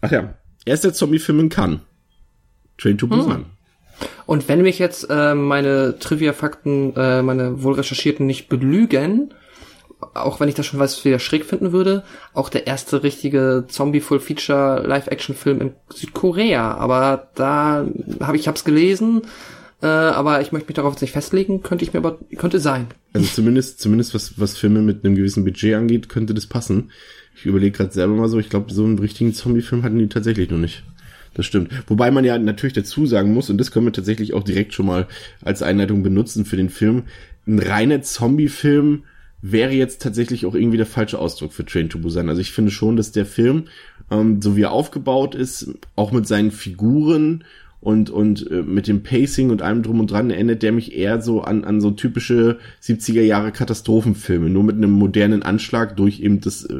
ach 0.00 0.12
ja, 0.12 0.34
erster 0.64 0.92
Zombie-Film 0.92 1.40
in 1.40 1.48
Cannes. 1.48 1.80
Train 2.78 2.98
to 2.98 3.06
Busan. 3.06 3.46
Und 4.26 4.48
wenn 4.48 4.62
mich 4.62 4.78
jetzt 4.78 5.06
äh, 5.08 5.34
meine 5.34 5.98
Trivia-Fakten, 5.98 6.94
äh, 6.96 7.22
meine 7.22 7.62
wohl 7.62 7.74
recherchierten 7.74 8.26
nicht 8.26 8.48
belügen, 8.48 9.32
auch 10.00 10.40
wenn 10.40 10.48
ich 10.48 10.54
das 10.54 10.66
schon 10.66 10.78
weiß, 10.78 11.04
wieder 11.04 11.18
schräg 11.18 11.44
finden 11.44 11.72
würde, 11.72 12.04
auch 12.34 12.48
der 12.48 12.66
erste 12.66 13.02
richtige 13.02 13.64
Zombie-Full-Feature 13.68 14.86
Live-Action-Film 14.86 15.60
in 15.60 15.72
Südkorea. 15.92 16.74
Aber 16.76 17.30
da 17.34 17.86
habe 18.20 18.36
ich 18.36 18.48
hab's 18.48 18.64
gelesen, 18.64 19.22
äh, 19.82 19.86
aber 19.86 20.40
ich 20.40 20.52
möchte 20.52 20.68
mich 20.68 20.76
darauf 20.76 20.94
jetzt 20.94 21.02
nicht 21.02 21.12
festlegen, 21.12 21.62
könnte 21.62 21.84
ich 21.84 21.92
mir 21.92 22.00
aber, 22.00 22.18
könnte 22.36 22.60
sein. 22.60 22.88
Also 23.12 23.26
zumindest, 23.26 23.80
zumindest 23.80 24.14
was, 24.14 24.38
was 24.38 24.56
Filme 24.56 24.82
mit 24.82 25.04
einem 25.04 25.14
gewissen 25.14 25.44
Budget 25.44 25.74
angeht, 25.74 26.08
könnte 26.08 26.34
das 26.34 26.46
passen. 26.46 26.90
Ich 27.34 27.46
überlege 27.46 27.76
gerade 27.76 27.92
selber 27.92 28.14
mal 28.14 28.28
so, 28.28 28.38
ich 28.38 28.50
glaube, 28.50 28.72
so 28.72 28.84
einen 28.84 28.98
richtigen 28.98 29.34
Zombie-Film 29.34 29.82
hatten 29.82 29.98
die 29.98 30.08
tatsächlich 30.08 30.50
noch 30.50 30.58
nicht. 30.58 30.84
Das 31.34 31.44
stimmt. 31.44 31.70
Wobei 31.86 32.10
man 32.10 32.24
ja 32.24 32.38
natürlich 32.38 32.72
dazu 32.72 33.04
sagen 33.04 33.34
muss, 33.34 33.50
und 33.50 33.58
das 33.58 33.70
können 33.70 33.84
wir 33.84 33.92
tatsächlich 33.92 34.32
auch 34.32 34.42
direkt 34.42 34.72
schon 34.72 34.86
mal 34.86 35.06
als 35.42 35.62
Einleitung 35.62 36.02
benutzen 36.02 36.46
für 36.46 36.56
den 36.56 36.70
Film, 36.70 37.04
ein 37.46 37.58
reiner 37.58 38.00
Zombie-Film 38.00 39.04
wäre 39.42 39.72
jetzt 39.72 40.02
tatsächlich 40.02 40.46
auch 40.46 40.54
irgendwie 40.54 40.76
der 40.76 40.86
falsche 40.86 41.18
Ausdruck 41.18 41.52
für 41.52 41.64
Train 41.64 41.88
to 41.88 41.98
Busan. 41.98 42.28
Also 42.28 42.40
ich 42.40 42.52
finde 42.52 42.70
schon, 42.70 42.96
dass 42.96 43.12
der 43.12 43.26
Film, 43.26 43.64
ähm, 44.10 44.40
so 44.42 44.56
wie 44.56 44.62
er 44.62 44.72
aufgebaut 44.72 45.34
ist, 45.34 45.74
auch 45.94 46.12
mit 46.12 46.26
seinen 46.26 46.50
Figuren 46.50 47.44
und, 47.80 48.10
und 48.10 48.50
äh, 48.50 48.62
mit 48.62 48.88
dem 48.88 49.02
Pacing 49.02 49.50
und 49.50 49.62
allem 49.62 49.82
drum 49.82 50.00
und 50.00 50.10
dran 50.10 50.30
erinnert 50.30 50.62
der 50.62 50.72
mich 50.72 50.96
eher 50.96 51.20
so 51.20 51.42
an, 51.42 51.64
an 51.64 51.80
so 51.80 51.90
typische 51.92 52.58
70er 52.82 53.22
Jahre 53.22 53.52
Katastrophenfilme, 53.52 54.48
nur 54.50 54.64
mit 54.64 54.76
einem 54.76 54.90
modernen 54.90 55.42
Anschlag 55.42 55.96
durch 55.96 56.20
eben 56.20 56.40
das 56.40 56.64
äh, 56.64 56.74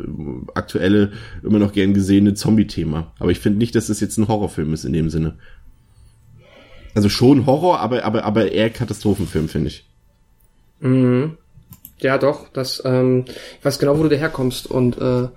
aktuelle, 0.54 1.12
immer 1.42 1.58
noch 1.58 1.72
gern 1.72 1.94
gesehene 1.94 2.34
Zombie-Thema. 2.34 3.12
Aber 3.18 3.30
ich 3.30 3.38
finde 3.38 3.58
nicht, 3.58 3.74
dass 3.74 3.86
das 3.86 4.00
jetzt 4.00 4.16
ein 4.18 4.28
Horrorfilm 4.28 4.72
ist 4.72 4.84
in 4.84 4.94
dem 4.94 5.10
Sinne. 5.10 5.34
Also 6.94 7.10
schon 7.10 7.44
Horror, 7.44 7.78
aber, 7.80 8.04
aber, 8.04 8.24
aber 8.24 8.50
eher 8.50 8.70
Katastrophenfilm, 8.70 9.48
finde 9.48 9.68
ich. 9.68 9.84
Mhm. 10.80 11.36
Ja, 12.00 12.18
doch, 12.18 12.48
das, 12.52 12.82
ähm, 12.84 13.24
ich 13.58 13.64
weiß 13.64 13.78
genau, 13.78 13.98
wo 13.98 14.02
du 14.02 14.08
daherkommst 14.08 14.66
und 14.66 14.98
äh, 14.98 15.28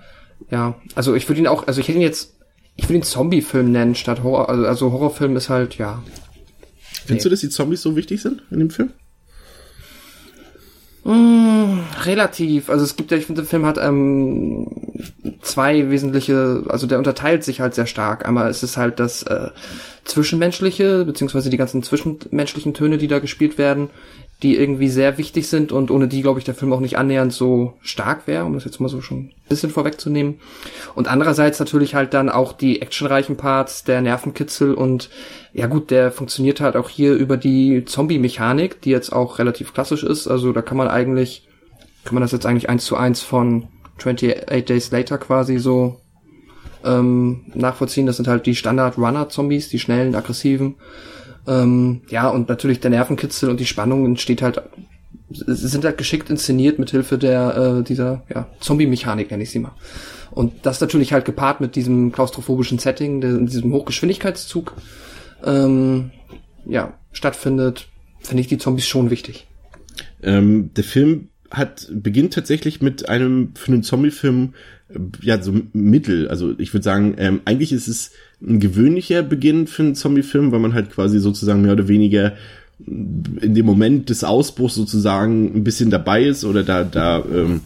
ja, 0.51 0.75
also 0.95 1.15
ich 1.15 1.27
würde 1.29 1.41
ihn 1.41 1.47
auch, 1.47 1.67
also 1.67 1.79
ich 1.79 1.87
hätte 1.87 1.97
ihn 1.97 2.03
jetzt, 2.03 2.35
ich 2.75 2.85
würde 2.85 2.95
ihn 2.95 3.03
Zombie-Film 3.03 3.71
nennen 3.71 3.95
statt 3.95 4.23
Horror, 4.23 4.49
also, 4.49 4.65
also 4.65 4.91
Horrorfilm 4.91 5.35
ist 5.35 5.49
halt, 5.49 5.77
ja. 5.77 6.03
Findest 7.05 7.25
nee. 7.25 7.29
du, 7.29 7.29
dass 7.29 7.39
die 7.39 7.49
Zombies 7.49 7.81
so 7.81 7.95
wichtig 7.95 8.21
sind 8.21 8.43
in 8.51 8.59
dem 8.59 8.69
Film? 8.69 8.91
Mm, 11.03 11.79
relativ. 12.03 12.69
Also 12.69 12.83
es 12.83 12.95
gibt 12.95 13.11
ja, 13.11 13.17
ich 13.17 13.25
finde, 13.25 13.41
der 13.41 13.49
Film 13.49 13.65
hat 13.65 13.77
ähm, 13.77 14.67
zwei 15.41 15.89
wesentliche, 15.89 16.63
also 16.67 16.87
der 16.87 16.97
unterteilt 16.97 17.43
sich 17.43 17.61
halt 17.61 17.73
sehr 17.73 17.87
stark. 17.87 18.27
Einmal 18.27 18.49
ist 18.49 18.63
es 18.63 18.77
halt 18.77 18.99
das 18.99 19.23
äh, 19.23 19.49
Zwischenmenschliche, 20.03 21.05
beziehungsweise 21.05 21.49
die 21.49 21.57
ganzen 21.57 21.83
zwischenmenschlichen 21.83 22.73
Töne, 22.73 22.97
die 22.97 23.07
da 23.07 23.19
gespielt 23.19 23.57
werden, 23.57 23.89
die 24.41 24.55
irgendwie 24.55 24.87
sehr 24.87 25.17
wichtig 25.17 25.49
sind 25.49 25.73
und 25.73 25.91
ohne 25.91 26.07
die, 26.07 26.21
glaube 26.21 26.39
ich, 26.39 26.45
der 26.45 26.55
Film 26.55 26.71
auch 26.71 26.79
nicht 26.79 26.97
annähernd 26.97 27.33
so 27.33 27.73
stark 27.81 28.25
wäre, 28.25 28.45
um 28.45 28.53
das 28.53 28.63
jetzt 28.63 28.79
mal 28.79 28.87
so 28.87 29.01
schon 29.01 29.17
ein 29.17 29.31
bisschen 29.49 29.69
vorwegzunehmen. 29.69 30.39
Und 30.95 31.09
andererseits 31.09 31.59
natürlich 31.59 31.93
halt 31.93 32.13
dann 32.13 32.29
auch 32.29 32.53
die 32.53 32.81
actionreichen 32.81 33.35
Parts, 33.35 33.83
der 33.83 34.01
Nervenkitzel 34.01 34.73
und 34.73 35.09
ja 35.51 35.67
gut, 35.67 35.91
der 35.91 36.11
funktioniert 36.11 36.61
halt 36.61 36.77
auch 36.77 36.87
hier 36.87 37.15
über 37.15 37.35
die 37.35 37.83
Zombie-Mechanik, 37.83 38.81
die 38.81 38.91
jetzt 38.91 39.11
auch 39.11 39.39
relativ 39.39 39.73
klassisch 39.73 40.03
ist. 40.03 40.27
Also 40.27 40.53
da 40.53 40.61
kann 40.61 40.77
man 40.77 40.87
eigentlich, 40.87 41.47
kann 42.05 42.13
man 42.13 42.21
das 42.21 42.31
jetzt 42.31 42.45
eigentlich 42.45 42.69
eins 42.69 42.85
zu 42.85 42.95
eins 42.95 43.21
von 43.21 43.67
28 43.97 44.65
Days 44.65 44.91
Later 44.91 45.17
quasi 45.17 45.57
so 45.57 45.99
ähm, 46.85 47.41
nachvollziehen. 47.53 48.05
Das 48.05 48.15
sind 48.15 48.29
halt 48.29 48.45
die 48.45 48.55
Standard-Runner-Zombies, 48.55 49.67
die 49.67 49.79
schnellen, 49.79 50.15
aggressiven. 50.15 50.75
Ähm, 51.47 52.01
ja, 52.09 52.27
und 52.29 52.49
natürlich 52.49 52.79
der 52.79 52.91
Nervenkitzel 52.91 53.49
und 53.49 53.59
die 53.59 53.65
Spannung 53.65 54.05
entsteht 54.05 54.41
halt, 54.41 54.61
sind 55.29 55.85
halt 55.85 55.97
geschickt 55.97 56.29
inszeniert 56.29 56.79
mit 56.79 56.91
Hilfe 56.91 57.17
der, 57.17 57.79
äh, 57.79 57.83
dieser, 57.83 58.23
ja, 58.33 58.47
Zombie-Mechanik, 58.59 59.31
nenne 59.31 59.43
ich 59.43 59.51
sie 59.51 59.59
mal. 59.59 59.73
Und 60.31 60.65
das 60.65 60.81
natürlich 60.81 61.13
halt 61.13 61.25
gepaart 61.25 61.61
mit 61.61 61.75
diesem 61.75 62.11
klaustrophobischen 62.11 62.79
Setting, 62.79 63.21
der, 63.21 63.37
diesem 63.37 63.73
Hochgeschwindigkeitszug, 63.73 64.73
ähm, 65.43 66.11
ja, 66.65 66.93
stattfindet, 67.11 67.87
finde 68.19 68.41
ich 68.41 68.47
die 68.47 68.57
Zombies 68.57 68.87
schon 68.87 69.09
wichtig. 69.09 69.47
Ähm, 70.21 70.71
der 70.73 70.83
Film 70.83 71.29
hat 71.51 71.87
beginnt 71.91 72.33
tatsächlich 72.33 72.81
mit 72.81 73.09
einem 73.09 73.53
für 73.55 73.71
einen 73.71 73.83
Zombie-Film 73.83 74.53
ja 75.21 75.41
so 75.41 75.53
Mittel. 75.73 76.27
Also 76.27 76.53
ich 76.57 76.73
würde 76.73 76.83
sagen, 76.83 77.15
ähm, 77.17 77.41
eigentlich 77.45 77.71
ist 77.71 77.87
es 77.87 78.11
ein 78.41 78.59
gewöhnlicher 78.59 79.23
Beginn 79.23 79.67
für 79.67 79.83
einen 79.83 79.95
Zombie-Film, 79.95 80.51
weil 80.51 80.59
man 80.59 80.73
halt 80.73 80.91
quasi 80.91 81.19
sozusagen 81.19 81.61
mehr 81.61 81.73
oder 81.73 81.87
weniger 81.87 82.33
in 82.85 83.55
dem 83.55 83.65
Moment 83.65 84.09
des 84.09 84.23
Ausbruchs 84.23 84.75
sozusagen 84.75 85.53
ein 85.53 85.63
bisschen 85.65 85.89
dabei 85.89 86.23
ist 86.23 86.45
oder 86.45 86.63
da 86.63 86.85
da 86.85 87.23
ähm, 87.25 87.59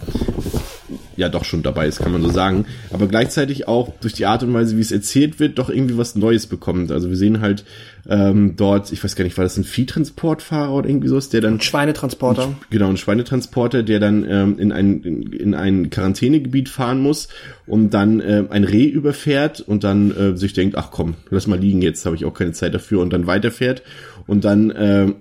ja 1.15 1.29
doch 1.29 1.45
schon 1.45 1.63
dabei 1.63 1.87
ist, 1.87 1.99
kann 1.99 2.11
man 2.11 2.21
so 2.21 2.29
sagen. 2.29 2.65
Aber 2.91 3.07
gleichzeitig 3.07 3.67
auch 3.67 3.93
durch 4.01 4.13
die 4.13 4.25
Art 4.25 4.43
und 4.43 4.53
Weise, 4.53 4.77
wie 4.77 4.81
es 4.81 4.91
erzählt 4.91 5.39
wird, 5.39 5.59
doch 5.59 5.69
irgendwie 5.69 5.97
was 5.97 6.15
Neues 6.15 6.47
bekommt. 6.47 6.91
Also 6.91 7.09
wir 7.09 7.17
sehen 7.17 7.41
halt 7.41 7.65
ähm, 8.09 8.55
dort, 8.57 8.91
ich 8.91 9.03
weiß 9.03 9.15
gar 9.15 9.23
nicht, 9.23 9.37
war 9.37 9.45
das 9.45 9.57
ein 9.57 9.63
Viehtransportfahrer 9.63 10.73
oder 10.73 10.89
irgendwie 10.89 11.07
sowas, 11.07 11.29
der 11.29 11.41
dann. 11.41 11.61
Schweinetransporter. 11.61 12.47
Ein, 12.47 12.55
genau, 12.69 12.89
ein 12.89 12.97
Schweinetransporter, 12.97 13.83
der 13.83 13.99
dann 13.99 14.25
ähm, 14.29 14.59
in, 14.59 14.71
ein, 14.71 15.01
in, 15.03 15.23
in 15.33 15.53
ein 15.53 15.89
Quarantänegebiet 15.89 16.69
fahren 16.69 16.99
muss 16.99 17.29
und 17.65 17.93
dann 17.93 18.19
äh, 18.19 18.43
ein 18.49 18.63
Reh 18.63 18.85
überfährt 18.85 19.61
und 19.61 19.83
dann 19.83 20.11
äh, 20.15 20.37
sich 20.37 20.53
denkt, 20.53 20.77
ach 20.77 20.91
komm, 20.91 21.15
lass 21.29 21.47
mal 21.47 21.59
liegen, 21.59 21.81
jetzt 21.81 22.05
habe 22.05 22.15
ich 22.15 22.25
auch 22.25 22.33
keine 22.33 22.51
Zeit 22.51 22.73
dafür 22.73 23.01
und 23.01 23.13
dann 23.13 23.27
weiterfährt. 23.27 23.83
Und 24.27 24.43
dann 24.45 24.71
äh, 24.71 25.13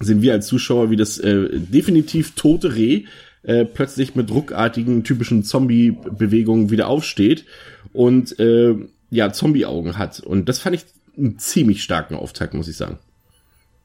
sehen 0.00 0.22
wir 0.22 0.32
als 0.32 0.46
Zuschauer, 0.46 0.90
wie 0.90 0.96
das 0.96 1.18
äh, 1.18 1.48
definitiv 1.52 2.34
tote 2.34 2.74
Reh 2.74 3.04
äh, 3.42 3.64
plötzlich 3.64 4.14
mit 4.14 4.30
ruckartigen, 4.30 5.04
typischen 5.04 5.42
Zombie-Bewegungen 5.42 6.70
wieder 6.70 6.88
aufsteht 6.88 7.44
und 7.92 8.38
äh, 8.38 8.74
ja, 9.10 9.32
Zombie-Augen 9.32 9.96
hat. 9.98 10.20
Und 10.20 10.48
das 10.48 10.58
fand 10.58 10.76
ich 10.76 10.84
einen 11.16 11.38
ziemlich 11.38 11.82
starken 11.82 12.14
Auftakt, 12.14 12.54
muss 12.54 12.68
ich 12.68 12.76
sagen. 12.76 12.98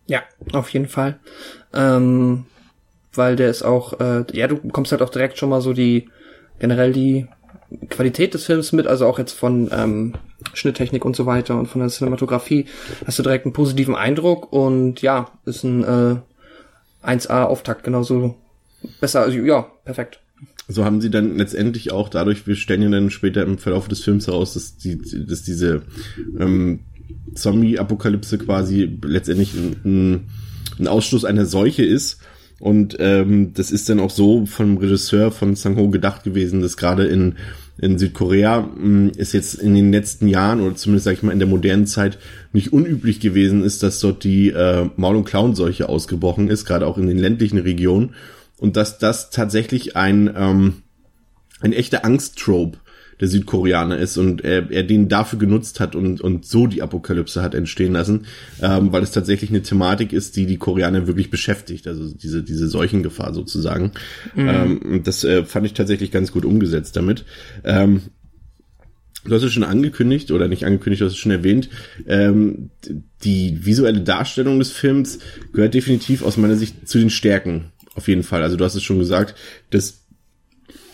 Ja, 0.08 0.22
auf 0.52 0.70
jeden 0.70 0.88
Fall. 0.88 1.20
Ähm, 1.74 2.46
weil 3.14 3.36
der 3.36 3.50
ist 3.50 3.64
auch, 3.64 4.00
äh, 4.00 4.26
ja, 4.34 4.48
du 4.48 4.58
bekommst 4.58 4.92
halt 4.92 5.02
auch 5.02 5.10
direkt 5.10 5.38
schon 5.38 5.50
mal 5.50 5.62
so 5.62 5.74
die, 5.74 6.10
generell 6.60 6.92
die 6.92 7.28
Qualität 7.90 8.34
des 8.34 8.46
Films 8.46 8.72
mit, 8.72 8.88
also 8.88 9.06
auch 9.08 9.20
jetzt 9.20 9.34
von 9.34 9.70
ähm, 9.72 10.14
Schnitttechnik 10.54 11.06
und 11.06 11.16
so 11.16 11.26
weiter 11.26 11.58
und 11.58 11.68
von 11.68 11.82
der 11.82 11.90
Cinematografie, 11.90 12.66
hast 13.06 13.20
du 13.20 13.24
direkt 13.24 13.46
einen 13.46 13.54
positiven 13.54 13.96
Eindruck 13.96 14.52
und 14.52 15.02
ja, 15.02 15.30
ist 15.46 15.64
ein 15.64 15.84
äh, 15.84 17.08
1A-Auftakt, 17.08 17.84
genauso 17.84 18.36
besser, 19.00 19.22
also 19.22 19.38
ja, 19.38 19.62
perfekt. 19.86 20.20
So 20.68 20.86
haben 20.86 21.02
sie 21.02 21.10
dann 21.10 21.38
letztendlich 21.38 21.92
auch 21.92 22.10
dadurch, 22.10 22.48
wir 22.48 22.56
stellen 22.56 22.82
ja 22.82 22.90
dann 22.90 23.10
später 23.10 23.44
im 23.44 23.58
Verlauf 23.58 23.88
des 23.88 24.02
Films 24.02 24.28
heraus, 24.28 24.54
dass, 24.54 24.78
die, 24.78 24.98
dass 25.26 25.44
diese 25.44 25.82
ähm, 26.40 26.80
Zombie-Apokalypse 27.36 28.38
quasi 28.38 28.98
letztendlich 29.04 29.54
ein, 29.54 30.28
ein 30.80 30.88
Ausschluss 30.88 31.26
einer 31.26 31.46
Seuche 31.46 31.84
ist. 31.84 32.20
Und 32.60 32.96
ähm, 33.00 33.54
das 33.54 33.72
ist 33.72 33.90
dann 33.90 34.00
auch 34.00 34.10
so 34.10 34.46
vom 34.46 34.78
Regisseur 34.78 35.32
von 35.32 35.56
Sang-ho 35.56 35.90
gedacht 35.90 36.24
gewesen, 36.24 36.62
dass 36.62 36.78
gerade 36.78 37.06
in, 37.08 37.36
in 37.78 37.98
Südkorea 37.98 38.62
mh, 38.62 39.12
ist 39.18 39.34
jetzt 39.34 39.56
in 39.56 39.74
den 39.74 39.92
letzten 39.92 40.30
Jahren 40.30 40.62
oder 40.62 40.76
zumindest 40.76 41.04
sag 41.04 41.14
ich 41.14 41.24
mal 41.24 41.34
in 41.34 41.40
der 41.40 41.48
modernen 41.48 41.88
Zeit 41.88 42.20
nicht 42.54 42.72
unüblich 42.72 43.20
gewesen 43.20 43.64
ist, 43.64 43.84
dass 43.84 44.00
dort 44.00 44.24
die 44.24 44.50
äh, 44.50 44.90
Maul- 44.96 45.18
und 45.18 45.26
Klauenseuche 45.26 45.90
ausgebrochen 45.90 46.48
ist, 46.48 46.64
gerade 46.64 46.88
auch 46.88 46.98
in 46.98 47.08
den 47.08 47.20
ländlichen 47.20 47.60
Regionen 47.60 48.12
und 48.64 48.78
dass 48.78 48.98
das 48.98 49.30
tatsächlich 49.30 49.98
ein, 49.98 50.34
ähm, 50.38 50.84
ein 51.60 51.74
echter 51.74 52.06
Angsttrope 52.06 52.78
der 53.20 53.28
Südkoreaner 53.28 53.98
ist 53.98 54.16
und 54.16 54.42
er, 54.42 54.72
er 54.72 54.84
den 54.84 55.10
dafür 55.10 55.38
genutzt 55.38 55.82
hat 55.82 55.98
und, 55.98 56.22
und 56.22 56.46
so 56.46 56.66
die 56.66 56.82
Apokalypse 56.82 57.42
hat 57.42 57.56
entstehen 57.56 57.92
lassen, 57.92 58.26
ähm, 58.62 58.94
weil 58.94 59.04
es 59.04 59.12
tatsächlich 59.12 59.50
eine 59.50 59.64
Thematik 59.64 60.14
ist, 60.14 60.38
die 60.38 60.46
die 60.46 60.56
Koreaner 60.56 61.08
wirklich 61.08 61.30
beschäftigt, 61.30 61.88
also 61.88 62.14
diese, 62.14 62.42
diese 62.42 62.70
Seuchengefahr 62.70 63.34
sozusagen. 63.34 63.92
Mhm. 64.34 64.48
Ähm, 64.48 65.02
das 65.04 65.26
äh, 65.26 65.44
fand 65.44 65.66
ich 65.66 65.74
tatsächlich 65.74 66.12
ganz 66.12 66.32
gut 66.32 66.46
umgesetzt 66.46 66.96
damit. 66.96 67.26
Ähm, 67.66 68.04
Du 69.26 69.34
hast 69.34 69.44
es 69.44 69.54
schon 69.54 69.64
angekündigt 69.64 70.32
oder 70.32 70.50
nicht 70.50 70.66
angekündigt, 70.66 71.02
du 71.02 71.06
hast 71.06 71.14
es 71.14 71.18
schon 71.18 71.32
erwähnt. 71.32 71.70
Ähm, 72.08 72.72
die 73.24 73.66
visuelle 73.66 74.02
Darstellung 74.02 74.60
des 74.60 74.72
Films 74.72 75.20
gehört 75.54 75.74
definitiv 75.74 76.24
aus 76.24 76.36
meiner 76.36 76.58
Sicht 76.58 76.90
zu 76.90 76.98
den 76.98 77.10
Stärken 77.10 77.72
auf 77.96 78.08
jeden 78.08 78.24
Fall. 78.24 78.44
Also 78.44 78.58
du 78.58 78.66
hast 78.66 78.76
es 78.76 78.84
schon 78.84 79.00
gesagt, 79.00 79.36
das 79.70 80.00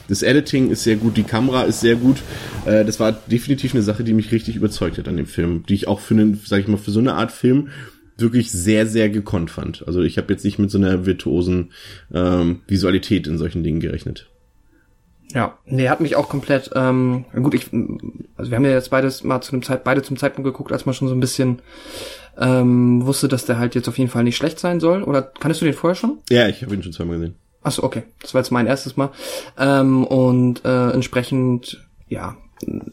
das 0.08 0.24
Editing 0.24 0.72
ist 0.72 0.84
sehr 0.84 0.96
gut, 0.96 1.18
die 1.18 1.24
Kamera 1.24 1.64
ist 1.64 1.82
sehr 1.82 1.96
gut. 1.96 2.18
Äh, 2.66 2.84
das 2.84 3.00
war 3.00 3.12
definitiv 3.12 3.76
eine 3.76 3.84
Sache, 3.84 4.04
die 4.04 4.14
mich 4.14 4.32
richtig 4.32 4.56
überzeugt 4.56 4.98
hat 4.98 5.08
an 5.08 5.18
dem 5.18 5.28
Film, 5.28 5.64
die 5.70 5.76
ich 5.76 5.88
auch 5.88 6.00
für 6.00 6.16
einen, 6.16 6.42
sag 6.44 6.62
ich 6.62 6.68
mal, 6.68 6.78
für 6.78 6.90
so 6.90 7.00
eine 7.00 7.14
Art 7.14 7.32
Film 7.32 7.70
wirklich 8.18 8.52
sehr, 8.52 8.88
sehr 8.88 9.10
gekonnt 9.10 9.52
fand. 9.52 9.88
Also 9.88 10.02
ich 10.02 10.18
habe 10.18 10.34
jetzt 10.34 10.44
nicht 10.44 10.60
mit 10.60 10.72
so 10.72 10.78
einer 10.78 11.06
virtuosen 11.06 11.72
ähm, 12.12 12.62
Visualität 12.68 13.28
in 13.28 13.38
solchen 13.38 13.64
Dingen 13.64 13.80
gerechnet. 13.80 14.30
Ja, 15.34 15.58
nee, 15.66 15.90
hat 15.90 16.00
mich 16.00 16.16
auch 16.16 16.28
komplett, 16.28 16.72
ähm, 16.76 17.26
gut, 17.34 17.54
ich, 17.54 17.72
also 18.36 18.50
wir 18.50 18.56
haben 18.56 18.66
ja 18.66 18.72
jetzt 18.72 18.90
beides 18.90 19.24
mal 19.24 19.42
zu 19.42 19.52
dem 19.52 19.62
Zeit, 19.62 19.84
beide 19.84 20.02
zum 20.02 20.18
Zeitpunkt 20.18 20.46
geguckt, 20.46 20.72
als 20.72 20.86
man 20.86 20.96
schon 20.96 21.08
so 21.08 21.14
ein 21.14 21.20
bisschen 21.20 21.62
ähm, 22.40 23.06
wusste, 23.06 23.28
dass 23.28 23.46
der 23.46 23.60
halt 23.60 23.76
jetzt 23.76 23.88
auf 23.88 23.98
jeden 23.98 24.10
Fall 24.10 24.24
nicht 24.24 24.38
schlecht 24.38 24.60
sein 24.60 24.80
soll. 24.80 25.04
Oder 25.04 25.22
kannst 25.22 25.62
du 25.62 25.66
den 25.66 25.74
vorher 25.74 25.96
schon? 25.96 26.20
Ja, 26.30 26.48
ich 26.48 26.64
habe 26.64 26.74
ihn 26.74 26.82
schon 26.82 26.94
zweimal 26.94 27.18
gesehen. 27.18 27.36
Achso, 27.62 27.84
okay. 27.84 28.04
Das 28.22 28.34
war 28.34 28.42
jetzt 28.42 28.52
mein 28.52 28.68
erstes 28.68 28.98
Mal. 28.98 29.12
Ähm, 29.58 30.06
und 30.06 30.64
äh, 30.66 30.92
entsprechend, 30.92 31.86
ja, 32.08 32.38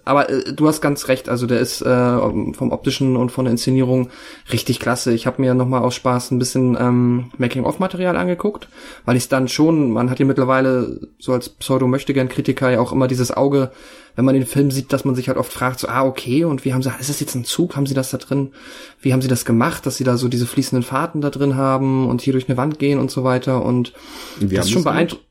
aber 0.04 0.30
äh, 0.30 0.52
du 0.52 0.68
hast 0.68 0.80
ganz 0.80 1.08
recht, 1.08 1.28
also 1.28 1.46
der 1.46 1.60
ist 1.60 1.82
äh, 1.82 2.18
vom 2.52 2.70
optischen 2.70 3.16
und 3.16 3.30
von 3.30 3.44
der 3.44 3.52
Inszenierung 3.52 4.08
richtig 4.52 4.80
klasse. 4.80 5.12
Ich 5.12 5.26
habe 5.26 5.42
mir 5.42 5.54
nochmal 5.54 5.82
aus 5.82 5.94
Spaß 5.94 6.30
ein 6.30 6.38
bisschen 6.38 6.76
ähm, 6.78 7.30
Making-of-Material 7.38 8.16
angeguckt, 8.16 8.68
weil 9.04 9.16
ich 9.16 9.28
dann 9.28 9.48
schon, 9.48 9.90
man 9.90 10.10
hat 10.10 10.18
ja 10.18 10.26
mittlerweile 10.26 11.00
so 11.18 11.32
als 11.32 11.48
Pseudo-Möchtegern-Kritiker 11.48 12.70
ja 12.70 12.80
auch 12.80 12.92
immer 12.92 13.08
dieses 13.08 13.36
Auge, 13.36 13.72
wenn 14.14 14.24
man 14.24 14.34
den 14.34 14.46
Film 14.46 14.70
sieht, 14.70 14.92
dass 14.92 15.04
man 15.04 15.14
sich 15.14 15.28
halt 15.28 15.36
oft 15.36 15.52
fragt, 15.52 15.80
so, 15.80 15.88
ah, 15.88 16.04
okay, 16.04 16.44
und 16.44 16.64
wie 16.64 16.72
haben 16.72 16.82
sie, 16.82 16.90
ist 16.98 17.10
das 17.10 17.20
jetzt 17.20 17.34
ein 17.34 17.44
Zug, 17.44 17.76
haben 17.76 17.86
sie 17.86 17.94
das 17.94 18.10
da 18.10 18.18
drin, 18.18 18.52
wie 19.00 19.12
haben 19.12 19.20
sie 19.20 19.28
das 19.28 19.44
gemacht, 19.44 19.84
dass 19.84 19.96
sie 19.96 20.04
da 20.04 20.16
so 20.16 20.28
diese 20.28 20.46
fließenden 20.46 20.84
Fahrten 20.84 21.20
da 21.20 21.30
drin 21.30 21.56
haben 21.56 22.08
und 22.08 22.22
hier 22.22 22.32
durch 22.32 22.48
eine 22.48 22.56
Wand 22.56 22.78
gehen 22.78 22.98
und 22.98 23.10
so 23.10 23.24
weiter? 23.24 23.64
Und 23.64 23.92
wie 24.38 24.54
das 24.54 24.66
ist 24.66 24.72
schon 24.72 24.84
beeindruckend 24.84 25.26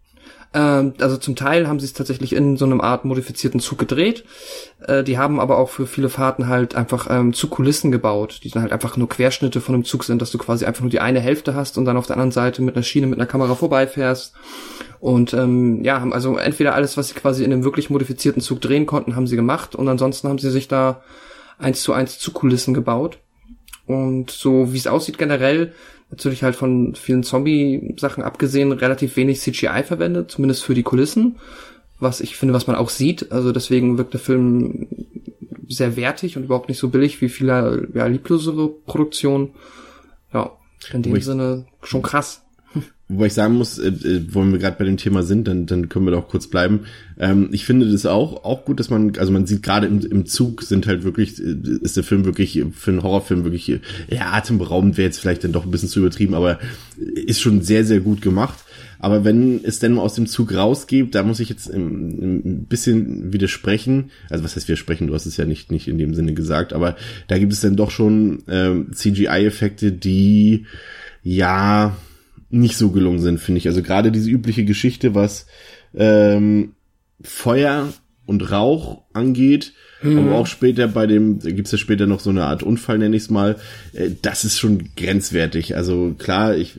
Ähm, 0.56 0.94
also 1.00 1.18
zum 1.18 1.36
Teil 1.36 1.68
haben 1.68 1.80
sie 1.80 1.86
es 1.86 1.94
tatsächlich 1.94 2.34
in 2.34 2.56
so 2.56 2.64
einem 2.66 2.80
Art 2.80 3.04
modifizierten 3.04 3.60
Zug 3.60 3.78
gedreht. 3.78 4.24
Äh, 4.88 5.04
die 5.04 5.18
haben 5.18 5.40
aber 5.42 5.58
auch 5.58 5.70
für 5.70 5.86
viele 5.86 6.10
Fahrten 6.10 6.48
halt 6.48 6.76
einfach 6.76 7.08
ähm, 7.10 7.34
Zugkulissen 7.34 7.92
gebaut, 7.92 8.40
die 8.44 8.50
dann 8.50 8.64
halt 8.64 8.72
einfach 8.72 8.96
nur 8.96 9.10
Querschnitte 9.10 9.60
von 9.60 9.76
einem 9.76 9.84
Zug 9.84 10.06
sind, 10.06 10.22
dass 10.22 10.32
du 10.32 10.38
quasi 10.38 10.66
einfach 10.66 10.82
nur 10.82 10.90
die 10.90 11.02
eine 11.02 11.20
Hälfte 11.20 11.54
hast 11.56 11.78
und 11.78 11.84
dann 11.84 11.98
auf 11.98 12.08
der 12.08 12.16
anderen 12.16 12.32
Seite 12.32 12.62
mit 12.62 12.76
einer 12.76 12.84
Schiene 12.84 13.06
mit 13.06 13.20
einer 13.20 13.28
Kamera 13.28 13.54
vorbeifährst. 13.54 14.34
Und 15.02 15.34
ähm, 15.34 15.84
ja, 15.84 16.00
haben 16.00 16.14
also 16.14 16.38
entweder 16.38 16.74
alles, 16.74 16.96
was 16.96 17.10
sie 17.10 17.16
quasi 17.16 17.44
in 17.44 17.52
einem 17.52 17.66
wirklich 17.66 17.90
modifizierten 17.90 18.42
Zug 18.42 18.62
drehen 18.62 18.86
konnten, 18.86 19.18
haben 19.18 19.28
sie 19.28 19.36
gemacht 19.36 19.76
und 19.76 19.88
ansonsten 19.90 20.30
haben 20.30 20.40
sie 20.40 20.50
sich 20.50 20.70
da 20.70 21.04
eins 21.60 21.84
zu 21.84 21.92
eins 21.92 22.18
Zugkulissen 22.18 22.74
gebaut. 22.74 23.20
Und 23.88 24.32
so 24.32 24.74
wie 24.74 24.78
es 24.78 24.88
aussieht 24.88 25.18
generell, 25.18 25.74
natürlich 26.16 26.44
halt 26.44 26.56
von 26.56 26.96
vielen 26.96 27.24
Zombie-Sachen 27.24 28.24
abgesehen, 28.24 28.72
relativ 28.72 29.16
wenig 29.16 29.40
CGI 29.40 29.84
verwendet, 29.84 30.32
zumindest 30.32 30.64
für 30.64 30.74
die 30.74 30.84
Kulissen. 30.84 31.38
Was 32.00 32.22
ich 32.22 32.36
finde, 32.36 32.54
was 32.54 32.68
man 32.68 32.76
auch 32.76 32.90
sieht. 32.90 33.32
Also 33.32 33.52
deswegen 33.52 33.98
wirkt 33.98 34.14
der 34.14 34.20
Film 34.20 34.88
sehr 35.68 35.96
wertig 35.96 36.38
und 36.38 36.44
überhaupt 36.44 36.70
nicht 36.70 36.78
so 36.78 36.90
billig 36.90 37.22
wie 37.22 37.30
viele 37.30 37.88
ja, 37.94 38.06
lieblosere 38.06 38.70
Produktionen. 38.70 39.52
Ja, 40.34 40.52
in 40.92 41.04
dem 41.04 41.22
Sinne 41.22 41.66
schon 41.82 42.02
krass. 42.02 42.45
Wobei 43.08 43.28
ich 43.28 43.34
sagen 43.34 43.54
muss, 43.54 43.78
äh, 43.78 43.90
äh, 43.90 44.26
wo 44.32 44.44
wir 44.44 44.58
gerade 44.58 44.78
bei 44.80 44.86
dem 44.86 44.98
Thema 44.98 45.22
sind, 45.22 45.48
dann, 45.48 45.68
dann 45.68 45.90
können 45.90 46.06
wir 46.06 46.12
doch 46.12 46.28
kurz 46.28 46.48
bleiben. 46.48 46.82
Ähm, 47.20 47.50
ich 47.52 47.64
finde 47.66 47.92
das 47.92 48.08
auch, 48.08 48.44
auch 48.44 48.66
gut, 48.66 48.80
dass 48.80 48.90
man, 48.90 49.14
also 49.18 49.32
man 49.32 49.46
sieht 49.46 49.62
gerade 49.62 49.86
im, 49.86 50.00
im 50.00 50.26
Zug 50.26 50.64
sind 50.64 50.88
halt 50.88 51.04
wirklich, 51.04 51.40
äh, 51.40 51.56
ist 51.82 51.98
der 51.98 52.04
Film 52.04 52.26
wirklich 52.26 52.64
für 52.72 52.92
einen 52.92 53.04
Horrorfilm 53.04 53.44
wirklich, 53.44 53.68
ja, 53.68 53.80
atemberaubend 54.32 54.98
wäre 54.98 55.06
jetzt 55.06 55.20
vielleicht 55.20 55.44
dann 55.44 55.52
doch 55.52 55.66
ein 55.66 55.72
bisschen 55.72 55.90
zu 55.90 56.00
übertrieben, 56.00 56.34
aber 56.34 56.60
ist 56.98 57.42
schon 57.42 57.62
sehr, 57.62 57.86
sehr 57.86 58.00
gut 58.00 58.22
gemacht. 58.24 58.58
Aber 58.98 59.24
wenn 59.24 59.64
es 59.64 59.78
denn 59.78 59.94
mal 59.94 60.02
aus 60.02 60.16
dem 60.16 60.26
Zug 60.26 60.54
rausgeht, 60.56 61.14
da 61.14 61.22
muss 61.22 61.40
ich 61.40 61.50
jetzt 61.50 61.72
ein, 61.72 62.66
bisschen 62.68 63.32
widersprechen. 63.32 64.10
Also 64.32 64.44
was 64.44 64.56
heißt 64.56 64.68
widersprechen? 64.68 65.06
Du 65.06 65.14
hast 65.14 65.28
es 65.28 65.38
ja 65.38 65.46
nicht, 65.46 65.72
nicht 65.72 65.88
in 65.88 66.00
dem 66.00 66.16
Sinne 66.16 66.34
gesagt, 66.34 66.74
aber 66.74 66.96
da 67.28 67.38
gibt 67.38 67.54
es 67.54 67.62
dann 67.62 67.76
doch 67.76 67.92
schon 67.92 68.42
ähm, 68.48 68.94
CGI-Effekte, 68.94 69.92
die 69.92 70.66
ja 71.22 71.96
nicht 72.56 72.78
so 72.78 72.92
gelungen 72.92 73.20
sind, 73.20 73.40
finde 73.40 73.60
ich. 73.60 73.68
Also 73.68 73.82
gerade 73.82 74.12
diese 74.12 74.30
übliche 74.30 74.66
Geschichte, 74.66 75.14
was 75.14 75.46
ähm, 75.94 76.74
Feuer 77.22 77.94
und 78.26 78.52
Rauch 78.52 79.04
angeht, 79.14 79.74
mhm. 80.02 80.20
aber 80.20 80.36
auch 80.36 80.48
später 80.48 80.88
bei 80.88 81.08
dem, 81.08 81.40
gibt's 81.40 81.72
ja 81.72 81.78
später 81.78 82.08
noch 82.08 82.20
so 82.20 82.30
eine 82.30 82.46
Art 82.46 82.64
Unfall, 82.64 82.98
nenne 82.98 83.16
ich 83.16 83.24
es 83.24 83.30
mal, 83.30 83.58
äh, 83.94 84.10
das 84.22 84.46
ist 84.46 84.60
schon 84.60 84.90
grenzwertig. 84.96 85.76
Also 85.76 86.16
klar, 86.18 86.56
ich, 86.56 86.78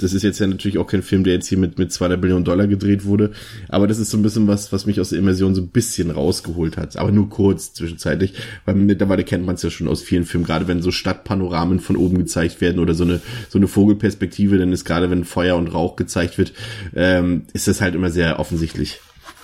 das 0.00 0.12
ist 0.12 0.22
jetzt 0.22 0.38
ja 0.38 0.46
natürlich 0.46 0.78
auch 0.78 0.86
kein 0.86 1.02
Film, 1.02 1.24
der 1.24 1.34
jetzt 1.34 1.48
hier 1.48 1.58
mit, 1.58 1.78
mit 1.78 1.92
200 1.92 2.20
Billionen 2.20 2.44
Dollar 2.44 2.66
gedreht 2.66 3.04
wurde, 3.04 3.32
aber 3.68 3.86
das 3.86 3.98
ist 3.98 4.10
so 4.10 4.16
ein 4.16 4.22
bisschen 4.22 4.46
was, 4.46 4.72
was 4.72 4.86
mich 4.86 5.00
aus 5.00 5.10
der 5.10 5.18
Immersion 5.18 5.54
so 5.54 5.62
ein 5.62 5.68
bisschen 5.68 6.10
rausgeholt 6.10 6.76
hat. 6.76 6.96
Aber 6.96 7.12
nur 7.12 7.28
kurz 7.28 7.74
zwischenzeitlich, 7.74 8.34
weil 8.64 8.74
mittlerweile 8.74 9.24
kennt 9.24 9.44
man 9.44 9.56
es 9.56 9.62
ja 9.62 9.70
schon 9.70 9.88
aus 9.88 10.02
vielen 10.02 10.24
Filmen, 10.24 10.46
gerade 10.46 10.68
wenn 10.68 10.82
so 10.82 10.90
Stadtpanoramen 10.90 11.80
von 11.80 11.96
oben 11.96 12.18
gezeigt 12.18 12.60
werden 12.60 12.78
oder 12.78 12.94
so 12.94 13.04
eine, 13.04 13.20
so 13.48 13.58
eine 13.58 13.68
Vogelperspektive, 13.68 14.58
dann 14.58 14.72
ist 14.72 14.84
gerade 14.84 15.10
wenn 15.10 15.24
Feuer 15.24 15.56
und 15.56 15.68
Rauch 15.68 15.96
gezeigt 15.96 16.38
wird, 16.38 16.52
ähm, 16.94 17.42
ist 17.52 17.68
das 17.68 17.80
halt 17.80 17.94
immer 17.94 18.10
sehr 18.10 18.38
offensichtlich. 18.38 19.00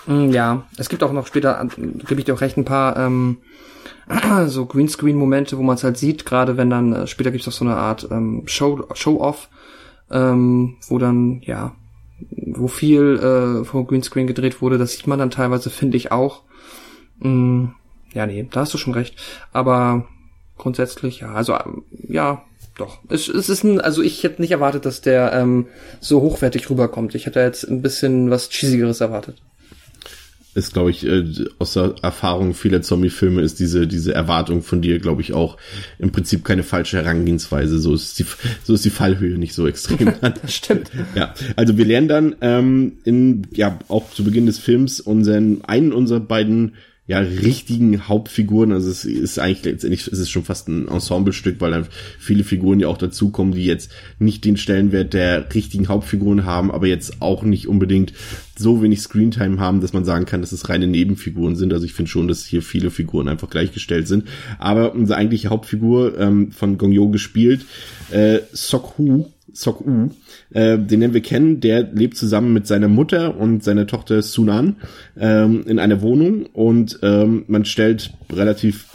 Mm, 0.06 0.30
ja, 0.30 0.66
es 0.76 0.88
gibt 0.88 1.02
auch 1.02 1.12
noch 1.12 1.26
später, 1.26 1.66
gebe 1.76 2.20
ich 2.20 2.24
dir 2.24 2.34
auch 2.34 2.40
recht, 2.40 2.56
ein 2.56 2.64
paar 2.64 2.96
ähm, 2.96 3.38
so 4.46 4.66
Greenscreen-Momente, 4.66 5.56
wo 5.58 5.62
man 5.62 5.76
es 5.76 5.84
halt 5.84 5.96
sieht, 5.96 6.26
gerade 6.26 6.56
wenn 6.56 6.70
dann, 6.70 6.92
äh, 6.92 7.06
später 7.06 7.30
gibt 7.30 7.42
es 7.42 7.48
auch 7.48 7.56
so 7.56 7.64
eine 7.64 7.76
Art 7.76 8.08
ähm, 8.10 8.42
Show, 8.46 8.86
Show-Off, 8.94 9.48
ähm, 10.10 10.76
wo 10.88 10.98
dann, 10.98 11.40
ja, 11.44 11.72
wo 12.30 12.68
viel 12.68 13.18
äh, 13.18 13.64
vor 13.64 13.86
Greenscreen 13.86 14.26
gedreht 14.26 14.60
wurde, 14.60 14.78
das 14.78 14.92
sieht 14.92 15.06
man 15.06 15.18
dann 15.18 15.30
teilweise, 15.30 15.70
finde 15.70 15.96
ich 15.96 16.12
auch. 16.12 16.42
Mm, 17.18 17.66
ja, 18.12 18.26
nee, 18.26 18.46
da 18.50 18.60
hast 18.60 18.74
du 18.74 18.78
schon 18.78 18.94
recht. 18.94 19.16
Aber 19.52 20.06
grundsätzlich, 20.58 21.20
ja, 21.20 21.32
also 21.32 21.56
ja, 22.08 22.42
doch. 22.76 22.98
Es, 23.08 23.28
es 23.28 23.48
ist 23.48 23.64
ein, 23.64 23.80
also 23.80 24.02
ich 24.02 24.22
hätte 24.22 24.40
nicht 24.40 24.50
erwartet, 24.50 24.84
dass 24.86 25.00
der 25.00 25.32
ähm, 25.32 25.66
so 26.00 26.20
hochwertig 26.20 26.68
rüberkommt. 26.70 27.14
Ich 27.14 27.26
hätte 27.26 27.40
jetzt 27.40 27.64
ein 27.64 27.82
bisschen 27.82 28.30
was 28.30 28.50
Cheesigeres 28.50 29.00
erwartet 29.00 29.42
ist, 30.54 30.72
glaube 30.72 30.90
ich, 30.90 31.06
äh, 31.06 31.24
aus 31.58 31.74
der 31.74 31.94
Erfahrung 32.02 32.54
vieler 32.54 32.82
Zombie-Filme 32.82 33.40
ist 33.40 33.58
diese, 33.58 33.86
diese 33.86 34.14
Erwartung 34.14 34.62
von 34.62 34.82
dir, 34.82 34.98
glaube 34.98 35.22
ich, 35.22 35.32
auch 35.32 35.56
im 35.98 36.12
Prinzip 36.12 36.44
keine 36.44 36.62
falsche 36.62 36.98
Herangehensweise. 36.98 37.78
So 37.78 37.94
ist 37.94 38.18
die, 38.18 38.26
so 38.62 38.74
ist 38.74 38.84
die 38.84 38.90
Fallhöhe 38.90 39.38
nicht 39.38 39.54
so 39.54 39.66
extrem. 39.66 40.12
das 40.20 40.54
stimmt. 40.54 40.90
Ja, 41.14 41.34
also 41.56 41.78
wir 41.78 41.84
lernen 41.84 42.08
dann 42.08 42.36
ähm, 42.40 42.92
in, 43.04 43.46
ja, 43.52 43.78
auch 43.88 44.10
zu 44.10 44.24
Beginn 44.24 44.46
des 44.46 44.58
Films 44.58 45.00
unseren, 45.00 45.64
einen 45.64 45.92
unserer 45.92 46.20
beiden 46.20 46.74
ja, 47.12 47.18
richtigen 47.18 48.08
Hauptfiguren. 48.08 48.72
Also 48.72 48.88
es 48.88 49.04
ist 49.04 49.38
eigentlich 49.38 49.64
letztendlich, 49.64 50.06
es 50.06 50.18
ist 50.18 50.30
schon 50.30 50.44
fast 50.44 50.66
ein 50.68 50.88
Ensemblestück, 50.88 51.60
weil 51.60 51.72
dann 51.72 51.86
viele 52.18 52.42
Figuren 52.42 52.80
ja 52.80 52.88
auch 52.88 52.96
dazukommen, 52.96 53.52
die 53.52 53.66
jetzt 53.66 53.90
nicht 54.18 54.46
den 54.46 54.56
Stellenwert 54.56 55.12
der 55.12 55.54
richtigen 55.54 55.88
Hauptfiguren 55.88 56.46
haben, 56.46 56.70
aber 56.70 56.86
jetzt 56.86 57.20
auch 57.20 57.42
nicht 57.42 57.68
unbedingt 57.68 58.14
so 58.56 58.82
wenig 58.82 59.02
Screentime 59.02 59.60
haben, 59.60 59.82
dass 59.82 59.92
man 59.92 60.06
sagen 60.06 60.24
kann, 60.24 60.40
dass 60.40 60.52
es 60.52 60.70
reine 60.70 60.86
Nebenfiguren 60.86 61.54
sind. 61.54 61.74
Also 61.74 61.84
ich 61.84 61.92
finde 61.92 62.10
schon, 62.10 62.28
dass 62.28 62.46
hier 62.46 62.62
viele 62.62 62.90
Figuren 62.90 63.28
einfach 63.28 63.50
gleichgestellt 63.50 64.08
sind. 64.08 64.24
Aber 64.58 64.94
unsere 64.94 65.18
eigentliche 65.18 65.50
Hauptfigur 65.50 66.18
ähm, 66.18 66.50
von 66.50 66.78
Gong 66.78 66.92
Yo 66.92 67.10
gespielt, 67.10 67.66
äh, 68.10 68.38
Sok 68.52 68.96
Hu, 68.96 69.26
Sok 69.52 69.82
U, 69.86 70.08
äh, 70.52 70.78
den 70.78 71.00
nennen 71.00 71.14
wir 71.14 71.22
kennen, 71.22 71.60
der 71.60 71.82
lebt 71.92 72.16
zusammen 72.16 72.52
mit 72.52 72.66
seiner 72.66 72.88
Mutter 72.88 73.36
und 73.36 73.64
seiner 73.64 73.86
Tochter 73.86 74.22
Sunan 74.22 74.76
ähm, 75.18 75.64
in 75.66 75.78
einer 75.78 76.02
Wohnung. 76.02 76.46
Und 76.46 76.98
ähm, 77.02 77.44
man 77.48 77.64
stellt 77.64 78.12
relativ 78.32 78.86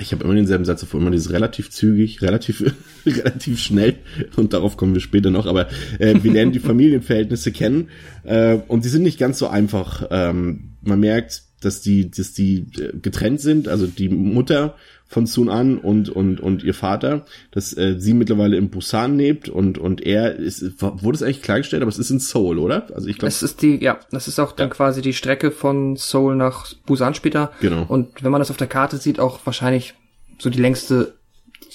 ich 0.00 0.12
habe 0.12 0.24
immer 0.24 0.34
denselben 0.34 0.64
Satz 0.64 0.80
davor, 0.80 1.00
immer 1.00 1.10
dieses 1.10 1.32
relativ 1.32 1.70
zügig, 1.70 2.22
relativ, 2.22 2.64
relativ 3.06 3.60
schnell. 3.60 3.96
Und 4.36 4.52
darauf 4.52 4.76
kommen 4.76 4.94
wir 4.94 5.00
später 5.00 5.30
noch, 5.30 5.46
aber 5.46 5.68
äh, 5.98 6.14
wir 6.22 6.32
lernen 6.32 6.52
die 6.52 6.58
Familienverhältnisse 6.60 7.52
kennen. 7.52 7.88
Äh, 8.24 8.58
und 8.68 8.84
die 8.84 8.88
sind 8.88 9.02
nicht 9.02 9.18
ganz 9.18 9.38
so 9.38 9.48
einfach. 9.48 10.06
Ähm, 10.10 10.74
man 10.82 11.00
merkt, 11.00 11.42
dass 11.60 11.80
die, 11.80 12.10
dass 12.10 12.32
die 12.32 12.66
äh, 12.78 12.96
getrennt 13.00 13.40
sind, 13.40 13.68
also 13.68 13.86
die 13.86 14.08
Mutter 14.08 14.76
von 15.12 15.26
Sun 15.26 15.48
An 15.48 15.78
und 15.78 16.08
und 16.08 16.40
und 16.40 16.64
ihr 16.64 16.74
Vater, 16.74 17.24
dass 17.50 17.76
äh, 17.76 17.96
sie 17.98 18.14
mittlerweile 18.14 18.56
in 18.56 18.70
Busan 18.70 19.18
lebt 19.18 19.48
und 19.48 19.78
und 19.78 20.00
er 20.00 20.36
ist 20.36 20.80
wurde 20.80 21.16
es 21.16 21.22
eigentlich 21.22 21.42
klargestellt, 21.42 21.82
aber 21.82 21.90
es 21.90 21.98
ist 21.98 22.10
in 22.10 22.18
Seoul, 22.18 22.58
oder? 22.58 22.86
Also 22.94 23.08
ich 23.08 23.18
glaube, 23.18 23.28
es 23.28 23.42
ist 23.42 23.62
die 23.62 23.82
ja, 23.82 24.00
das 24.10 24.28
ist 24.28 24.38
auch 24.38 24.52
dann 24.52 24.68
ja. 24.68 24.74
quasi 24.74 25.02
die 25.02 25.12
Strecke 25.12 25.50
von 25.50 25.96
Seoul 25.96 26.36
nach 26.36 26.72
Busan 26.86 27.14
später. 27.14 27.52
Genau. 27.60 27.84
Und 27.86 28.22
wenn 28.22 28.32
man 28.32 28.40
das 28.40 28.50
auf 28.50 28.56
der 28.56 28.66
Karte 28.66 28.96
sieht, 28.96 29.20
auch 29.20 29.40
wahrscheinlich 29.44 29.94
so 30.38 30.50
die 30.50 30.60
längste 30.60 31.14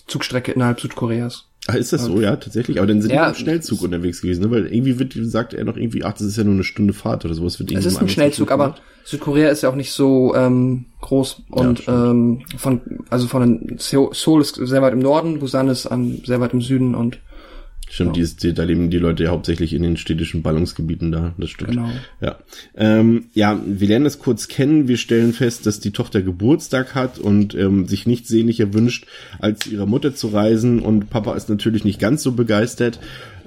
Zugstrecke 0.08 0.52
innerhalb 0.52 0.80
Südkoreas. 0.80 1.45
Ah, 1.67 1.73
ist 1.73 1.91
das 1.91 2.06
so, 2.06 2.21
ja, 2.21 2.38
tatsächlich. 2.38 2.77
Aber 2.77 2.88
dann 2.88 3.01
sind 3.01 3.12
ja, 3.12 3.25
die 3.25 3.38
im 3.38 3.43
Schnellzug 3.43 3.82
unterwegs 3.82 4.21
gewesen, 4.21 4.43
ne? 4.43 4.51
Weil 4.51 4.67
irgendwie 4.67 4.99
wird, 4.99 5.13
sagt 5.19 5.53
er 5.53 5.65
noch 5.65 5.75
irgendwie, 5.75 6.03
ach, 6.03 6.13
das 6.13 6.21
ist 6.21 6.38
ja 6.38 6.45
nur 6.45 6.53
eine 6.53 6.63
Stunde 6.63 6.93
Fahrt 6.93 7.25
oder 7.25 7.34
sowas. 7.34 7.60
Wird 7.60 7.71
es 7.73 7.86
ist 7.86 8.01
ein 8.01 8.08
Schnellzug, 8.08 8.51
aber 8.51 8.75
Südkorea 9.03 9.49
ist 9.49 9.63
ja 9.63 9.69
auch 9.69 9.75
nicht 9.75 9.91
so 9.91 10.34
ähm, 10.34 10.86
groß 11.01 11.43
und 11.49 11.86
ja, 11.86 12.12
ähm, 12.12 12.41
von 12.58 12.82
also 13.10 13.27
von 13.27 13.77
Seoul 13.77 14.41
ist 14.41 14.56
sehr 14.56 14.82
weit 14.82 14.93
im 14.93 14.99
Norden, 14.99 15.39
Busan 15.39 15.67
ist 15.67 15.86
um, 15.86 16.23
sehr 16.25 16.39
weit 16.39 16.53
im 16.53 16.62
Süden 16.62 16.95
und 16.95 17.19
Stimmt, 17.89 18.17
die, 18.17 18.26
die, 18.26 18.54
da 18.54 18.63
leben 18.63 18.89
die 18.89 18.97
Leute 18.97 19.23
ja 19.23 19.30
hauptsächlich 19.30 19.73
in 19.73 19.82
den 19.82 19.95
städtischen 19.95 20.41
Ballungsgebieten 20.41 21.12
da, 21.12 21.34
das 21.38 21.50
stimmt. 21.50 21.71
Genau. 21.71 21.89
Ja. 22.19 22.38
Ähm, 22.76 23.26
ja, 23.34 23.62
wir 23.65 23.88
lernen 23.88 24.04
das 24.04 24.19
kurz 24.19 24.50
kennen. 24.50 24.88
Wir 24.89 24.97
stellen 24.97 25.32
fest, 25.32 25.65
dass 25.65 25.80
die 25.80 25.91
Tochter 25.91 26.21
Geburtstag 26.21 26.95
hat 26.95 27.17
und 27.17 27.56
ähm, 27.56 27.88
sich 27.88 28.06
nichts 28.06 28.28
sehnlicher 28.28 28.73
wünscht, 28.73 29.08
als 29.39 29.60
zu 29.60 29.69
ihrer 29.69 29.86
Mutter 29.86 30.13
zu 30.13 30.28
reisen. 30.28 30.80
Und 30.80 31.10
Papa 31.10 31.36
ist 31.36 31.50
natürlich 31.50 31.86
nicht 31.86 32.00
ganz 32.00 32.23
so 32.23 32.34
begeistert. 32.34 33.00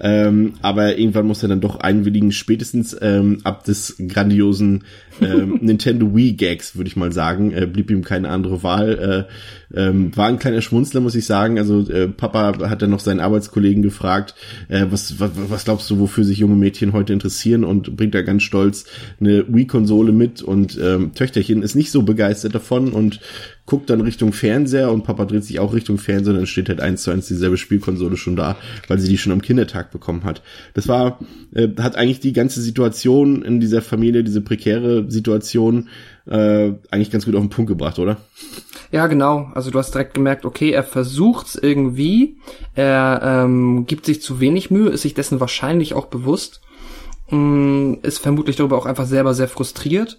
Ähm, 0.03 0.55
aber 0.62 0.96
irgendwann 0.96 1.26
muss 1.26 1.42
er 1.42 1.50
dann 1.50 1.61
doch 1.61 1.76
einwilligen, 1.76 2.33
spätestens 2.33 2.96
ähm, 3.00 3.40
ab 3.44 3.64
des 3.64 3.96
grandiosen 4.09 4.85
ähm, 5.20 5.59
Nintendo 5.61 6.14
Wii 6.16 6.33
Gags, 6.33 6.76
würde 6.76 6.88
ich 6.88 6.96
mal 6.96 7.12
sagen, 7.12 7.53
äh, 7.53 7.66
blieb 7.66 7.90
ihm 7.90 8.03
keine 8.03 8.31
andere 8.31 8.62
Wahl. 8.62 9.26
Äh, 9.29 9.33
ähm, 9.74 10.16
war 10.16 10.26
ein 10.26 10.38
kleiner 10.38 10.62
Schmunzler, 10.62 11.00
muss 11.00 11.14
ich 11.14 11.26
sagen. 11.26 11.59
Also 11.59 11.88
äh, 11.88 12.09
Papa 12.09 12.68
hat 12.68 12.83
dann 12.83 12.90
noch 12.90 13.00
seinen 13.00 13.20
Arbeitskollegen 13.20 13.83
gefragt, 13.83 14.35
äh, 14.68 14.87
was, 14.90 15.20
was, 15.20 15.30
was 15.48 15.64
glaubst 15.64 15.90
du, 15.90 15.98
wofür 15.98 16.24
sich 16.24 16.38
junge 16.38 16.56
Mädchen 16.56 16.92
heute 16.92 17.12
interessieren 17.12 17.64
und 17.64 17.96
bringt 17.96 18.14
da 18.14 18.22
ganz 18.22 18.42
stolz 18.42 18.87
eine 19.20 19.44
Wii-Konsole 19.48 20.12
mit 20.12 20.42
und 20.42 20.78
ähm, 20.83 21.14
Töchterchen 21.14 21.62
ist 21.62 21.74
nicht 21.74 21.90
so 21.90 22.02
begeistert 22.02 22.54
davon 22.54 22.92
und 22.92 23.20
guckt 23.70 23.88
dann 23.88 24.00
Richtung 24.00 24.33
Fernseher 24.33 24.90
und 24.90 25.04
Papa 25.04 25.26
dreht 25.26 25.44
sich 25.44 25.61
auch 25.61 25.72
Richtung 25.72 25.96
Fernseher, 25.96 26.35
dann 26.35 26.46
steht 26.46 26.68
halt 26.68 26.80
eins 26.80 27.04
zu 27.04 27.12
eins 27.12 27.28
dieselbe 27.28 27.56
Spielkonsole 27.56 28.16
schon 28.16 28.35
da, 28.35 28.56
weil 28.88 28.98
sie 28.98 29.09
die 29.09 29.16
schon 29.16 29.33
am 29.33 29.42
Kindertag 29.42 29.92
bekommen 29.92 30.24
hat. 30.24 30.42
Das 30.74 30.88
war, 30.88 31.20
äh, 31.54 31.68
hat 31.78 31.94
eigentlich 31.94 32.18
die 32.18 32.33
ganze 32.33 32.61
Situation 32.61 33.42
in 33.42 33.61
dieser 33.61 33.80
Familie, 33.80 34.24
diese 34.24 34.40
prekäre 34.40 35.09
Situation, 35.09 35.88
äh, 36.31 36.73
eigentlich 36.90 37.11
ganz 37.11 37.27
gut 37.27 37.35
auf 37.35 37.43
den 37.43 37.51
Punkt 37.51 37.69
gebracht, 37.69 37.99
oder? 37.99 38.16
Ja, 38.93 39.07
genau. 39.07 39.51
Also 39.55 39.71
du 39.71 39.79
hast 39.79 39.93
direkt 39.93 40.14
gemerkt, 40.14 40.45
okay, 40.45 40.71
er 40.71 40.83
versucht's 40.83 41.55
irgendwie, 41.55 42.38
er 42.75 43.21
ähm, 43.23 43.87
gibt 43.87 44.07
sich 44.07 44.23
zu 44.23 44.40
wenig 44.40 44.71
Mühe, 44.71 44.88
ist 44.88 45.03
sich 45.03 45.14
dessen 45.14 45.40
wahrscheinlich 45.40 45.95
auch 45.95 46.07
bewusst 46.07 46.61
mh, 47.31 47.37
mm, 47.37 47.99
ist 48.03 48.19
vermutlich 48.19 48.57
darüber 48.57 48.77
auch 48.77 48.87
einfach 48.87 49.07
selber 49.07 49.35
sehr 49.35 49.49
frustriert. 49.49 50.19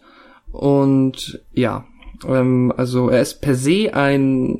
Und 0.51 1.41
ja, 1.53 1.85
ähm, 2.27 2.73
also 2.75 3.09
er 3.09 3.21
ist 3.21 3.41
per 3.41 3.55
se 3.55 3.93
ein, 3.93 4.59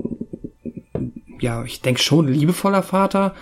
ja, 1.39 1.63
ich 1.63 1.81
denke 1.81 2.01
schon 2.01 2.27
liebevoller 2.27 2.83
Vater, 2.83 3.35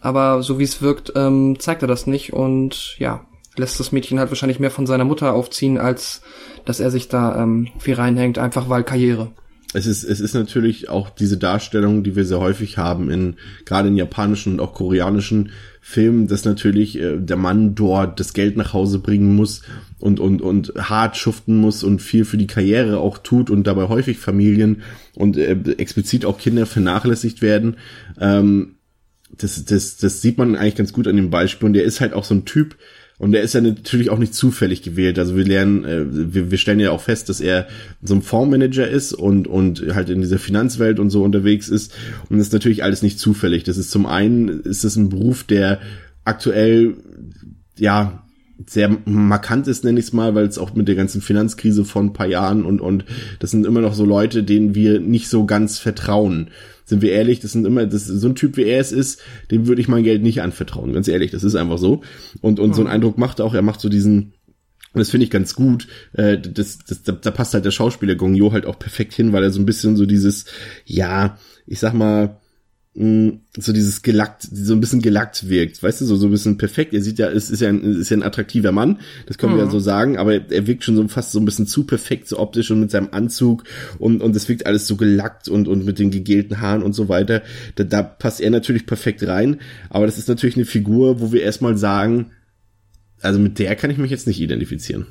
aber 0.00 0.42
so 0.42 0.58
wie 0.58 0.64
es 0.64 0.82
wirkt, 0.82 1.12
ähm, 1.14 1.58
zeigt 1.58 1.82
er 1.82 1.88
das 1.88 2.06
nicht 2.06 2.32
und 2.32 2.96
ja, 2.98 3.24
lässt 3.56 3.78
das 3.78 3.92
Mädchen 3.92 4.18
halt 4.18 4.30
wahrscheinlich 4.30 4.58
mehr 4.58 4.70
von 4.70 4.86
seiner 4.86 5.04
Mutter 5.04 5.32
aufziehen, 5.34 5.78
als 5.78 6.22
dass 6.64 6.80
er 6.80 6.90
sich 6.90 7.08
da 7.08 7.42
ähm, 7.42 7.68
viel 7.78 7.94
reinhängt, 7.94 8.38
einfach 8.38 8.68
weil 8.68 8.84
Karriere 8.84 9.30
es 9.74 9.86
ist, 9.86 10.04
es 10.04 10.20
ist 10.20 10.34
natürlich 10.34 10.88
auch 10.88 11.10
diese 11.10 11.36
Darstellung, 11.36 12.04
die 12.04 12.14
wir 12.14 12.24
sehr 12.24 12.38
häufig 12.38 12.78
haben 12.78 13.10
in, 13.10 13.34
gerade 13.64 13.88
in 13.88 13.96
japanischen 13.96 14.54
und 14.54 14.60
auch 14.60 14.72
koreanischen 14.72 15.50
Filmen, 15.80 16.28
dass 16.28 16.44
natürlich 16.44 16.98
äh, 16.98 17.18
der 17.18 17.36
Mann 17.36 17.74
dort 17.74 18.20
das 18.20 18.32
Geld 18.34 18.56
nach 18.56 18.72
Hause 18.72 19.00
bringen 19.00 19.34
muss 19.34 19.62
und, 19.98 20.20
und, 20.20 20.42
und 20.42 20.72
hart 20.78 21.16
schuften 21.16 21.56
muss 21.56 21.82
und 21.82 22.00
viel 22.00 22.24
für 22.24 22.36
die 22.36 22.46
Karriere 22.46 23.00
auch 23.00 23.18
tut 23.18 23.50
und 23.50 23.66
dabei 23.66 23.88
häufig 23.88 24.18
Familien 24.18 24.82
und 25.16 25.36
äh, 25.36 25.56
explizit 25.76 26.24
auch 26.24 26.38
Kinder 26.38 26.66
vernachlässigt 26.66 27.42
werden. 27.42 27.76
Ähm, 28.20 28.76
das, 29.36 29.64
das, 29.64 29.96
das 29.96 30.22
sieht 30.22 30.38
man 30.38 30.54
eigentlich 30.54 30.76
ganz 30.76 30.92
gut 30.92 31.08
an 31.08 31.16
dem 31.16 31.30
Beispiel 31.30 31.66
und 31.66 31.72
der 31.72 31.82
ist 31.82 32.00
halt 32.00 32.12
auch 32.12 32.24
so 32.24 32.34
ein 32.34 32.44
Typ, 32.44 32.76
und 33.18 33.34
er 33.34 33.42
ist 33.42 33.54
ja 33.54 33.60
natürlich 33.60 34.10
auch 34.10 34.18
nicht 34.18 34.34
zufällig 34.34 34.82
gewählt. 34.82 35.18
Also 35.18 35.36
wir 35.36 35.44
lernen, 35.44 35.84
äh, 35.84 36.34
wir, 36.34 36.50
wir 36.50 36.58
stellen 36.58 36.80
ja 36.80 36.90
auch 36.90 37.00
fest, 37.00 37.28
dass 37.28 37.40
er 37.40 37.68
so 38.02 38.14
ein 38.14 38.22
Fondsmanager 38.22 38.88
ist 38.88 39.12
und, 39.12 39.46
und 39.46 39.94
halt 39.94 40.10
in 40.10 40.20
dieser 40.20 40.38
Finanzwelt 40.38 40.98
und 40.98 41.10
so 41.10 41.22
unterwegs 41.22 41.68
ist. 41.68 41.94
Und 42.28 42.38
das 42.38 42.48
ist 42.48 42.52
natürlich 42.52 42.82
alles 42.82 43.02
nicht 43.02 43.20
zufällig. 43.20 43.62
Das 43.62 43.78
ist 43.78 43.90
zum 43.90 44.06
einen, 44.06 44.60
ist 44.62 44.82
das 44.82 44.96
ein 44.96 45.10
Beruf, 45.10 45.44
der 45.44 45.80
aktuell, 46.24 46.96
ja, 47.78 48.23
sehr 48.66 48.96
markant 49.04 49.66
ist, 49.66 49.84
nenne 49.84 49.98
ich 49.98 50.06
es 50.06 50.12
mal, 50.12 50.34
weil 50.34 50.46
es 50.46 50.58
auch 50.58 50.74
mit 50.74 50.88
der 50.88 50.94
ganzen 50.94 51.20
Finanzkrise 51.20 51.84
von 51.84 52.06
ein 52.06 52.12
paar 52.12 52.26
Jahren 52.26 52.64
und, 52.64 52.80
und 52.80 53.04
das 53.40 53.50
sind 53.50 53.66
immer 53.66 53.80
noch 53.80 53.94
so 53.94 54.04
Leute, 54.04 54.44
denen 54.44 54.74
wir 54.74 55.00
nicht 55.00 55.28
so 55.28 55.44
ganz 55.44 55.78
vertrauen 55.78 56.50
sind 56.84 57.00
wir 57.00 57.12
ehrlich, 57.12 57.40
das 57.40 57.52
sind 57.52 57.66
immer, 57.66 57.86
das 57.86 58.06
so 58.06 58.28
ein 58.28 58.34
Typ 58.34 58.56
wie 58.56 58.64
er 58.64 58.80
es 58.80 58.92
ist, 58.92 59.20
dem 59.50 59.66
würde 59.66 59.80
ich 59.80 59.88
mein 59.88 60.04
Geld 60.04 60.22
nicht 60.22 60.42
anvertrauen, 60.42 60.92
ganz 60.92 61.08
ehrlich, 61.08 61.30
das 61.30 61.42
ist 61.42 61.54
einfach 61.54 61.78
so. 61.78 62.02
Und, 62.40 62.60
und 62.60 62.70
mhm. 62.70 62.74
so 62.74 62.82
ein 62.82 62.88
Eindruck 62.88 63.18
macht 63.18 63.38
er 63.38 63.46
auch, 63.46 63.54
er 63.54 63.62
macht 63.62 63.80
so 63.80 63.88
diesen, 63.88 64.34
und 64.92 65.00
das 65.00 65.10
finde 65.10 65.24
ich 65.24 65.30
ganz 65.30 65.54
gut. 65.54 65.88
Äh, 66.12 66.38
das, 66.38 66.78
das, 66.86 67.02
da, 67.02 67.12
da 67.12 67.30
passt 67.30 67.54
halt 67.54 67.64
der 67.64 67.72
Schauspieler 67.72 68.14
Gong 68.14 68.34
Yo 68.34 68.52
halt 68.52 68.66
auch 68.66 68.78
perfekt 68.78 69.14
hin, 69.14 69.32
weil 69.32 69.42
er 69.42 69.50
so 69.50 69.60
ein 69.60 69.66
bisschen 69.66 69.96
so 69.96 70.06
dieses, 70.06 70.44
ja, 70.84 71.38
ich 71.66 71.80
sag 71.80 71.94
mal, 71.94 72.38
so 72.96 73.72
dieses 73.72 74.02
gelackt, 74.02 74.42
so 74.52 74.72
ein 74.72 74.80
bisschen 74.80 75.02
gelackt 75.02 75.48
wirkt, 75.48 75.82
weißt 75.82 76.00
du, 76.00 76.04
so, 76.04 76.14
so 76.14 76.28
ein 76.28 76.30
bisschen 76.30 76.58
perfekt. 76.58 76.94
Er 76.94 77.02
sieht 77.02 77.18
ja, 77.18 77.28
es 77.28 77.50
ist 77.50 77.60
ja 77.60 77.68
ein, 77.68 77.82
ist 77.82 78.08
ja 78.10 78.16
ein 78.16 78.22
attraktiver 78.22 78.70
Mann, 78.70 79.00
das 79.26 79.36
können 79.36 79.54
mhm. 79.54 79.56
wir 79.56 79.62
ja 79.62 79.66
mhm. 79.66 79.72
so 79.72 79.80
sagen, 79.80 80.16
aber 80.16 80.34
er 80.34 80.66
wirkt 80.68 80.84
schon 80.84 80.94
so 80.94 81.08
fast 81.08 81.32
so 81.32 81.40
ein 81.40 81.44
bisschen 81.44 81.66
zu 81.66 81.84
perfekt, 81.84 82.28
so 82.28 82.38
optisch 82.38 82.70
und 82.70 82.78
mit 82.78 82.92
seinem 82.92 83.08
Anzug 83.10 83.64
und, 83.98 84.22
und 84.22 84.36
das 84.36 84.48
wirkt 84.48 84.66
alles 84.66 84.86
so 84.86 84.94
gelackt 84.94 85.48
und, 85.48 85.66
und 85.66 85.84
mit 85.84 85.98
den 85.98 86.12
gegelten 86.12 86.60
Haaren 86.60 86.84
und 86.84 86.92
so 86.92 87.08
weiter. 87.08 87.42
Da, 87.74 87.82
da 87.82 88.04
passt 88.04 88.40
er 88.40 88.50
natürlich 88.50 88.86
perfekt 88.86 89.26
rein, 89.26 89.60
aber 89.90 90.06
das 90.06 90.16
ist 90.16 90.28
natürlich 90.28 90.56
eine 90.56 90.64
Figur, 90.64 91.20
wo 91.20 91.32
wir 91.32 91.42
erstmal 91.42 91.76
sagen, 91.76 92.30
also 93.22 93.40
mit 93.40 93.58
der 93.58 93.74
kann 93.74 93.90
ich 93.90 93.98
mich 93.98 94.12
jetzt 94.12 94.28
nicht 94.28 94.40
identifizieren. 94.40 95.06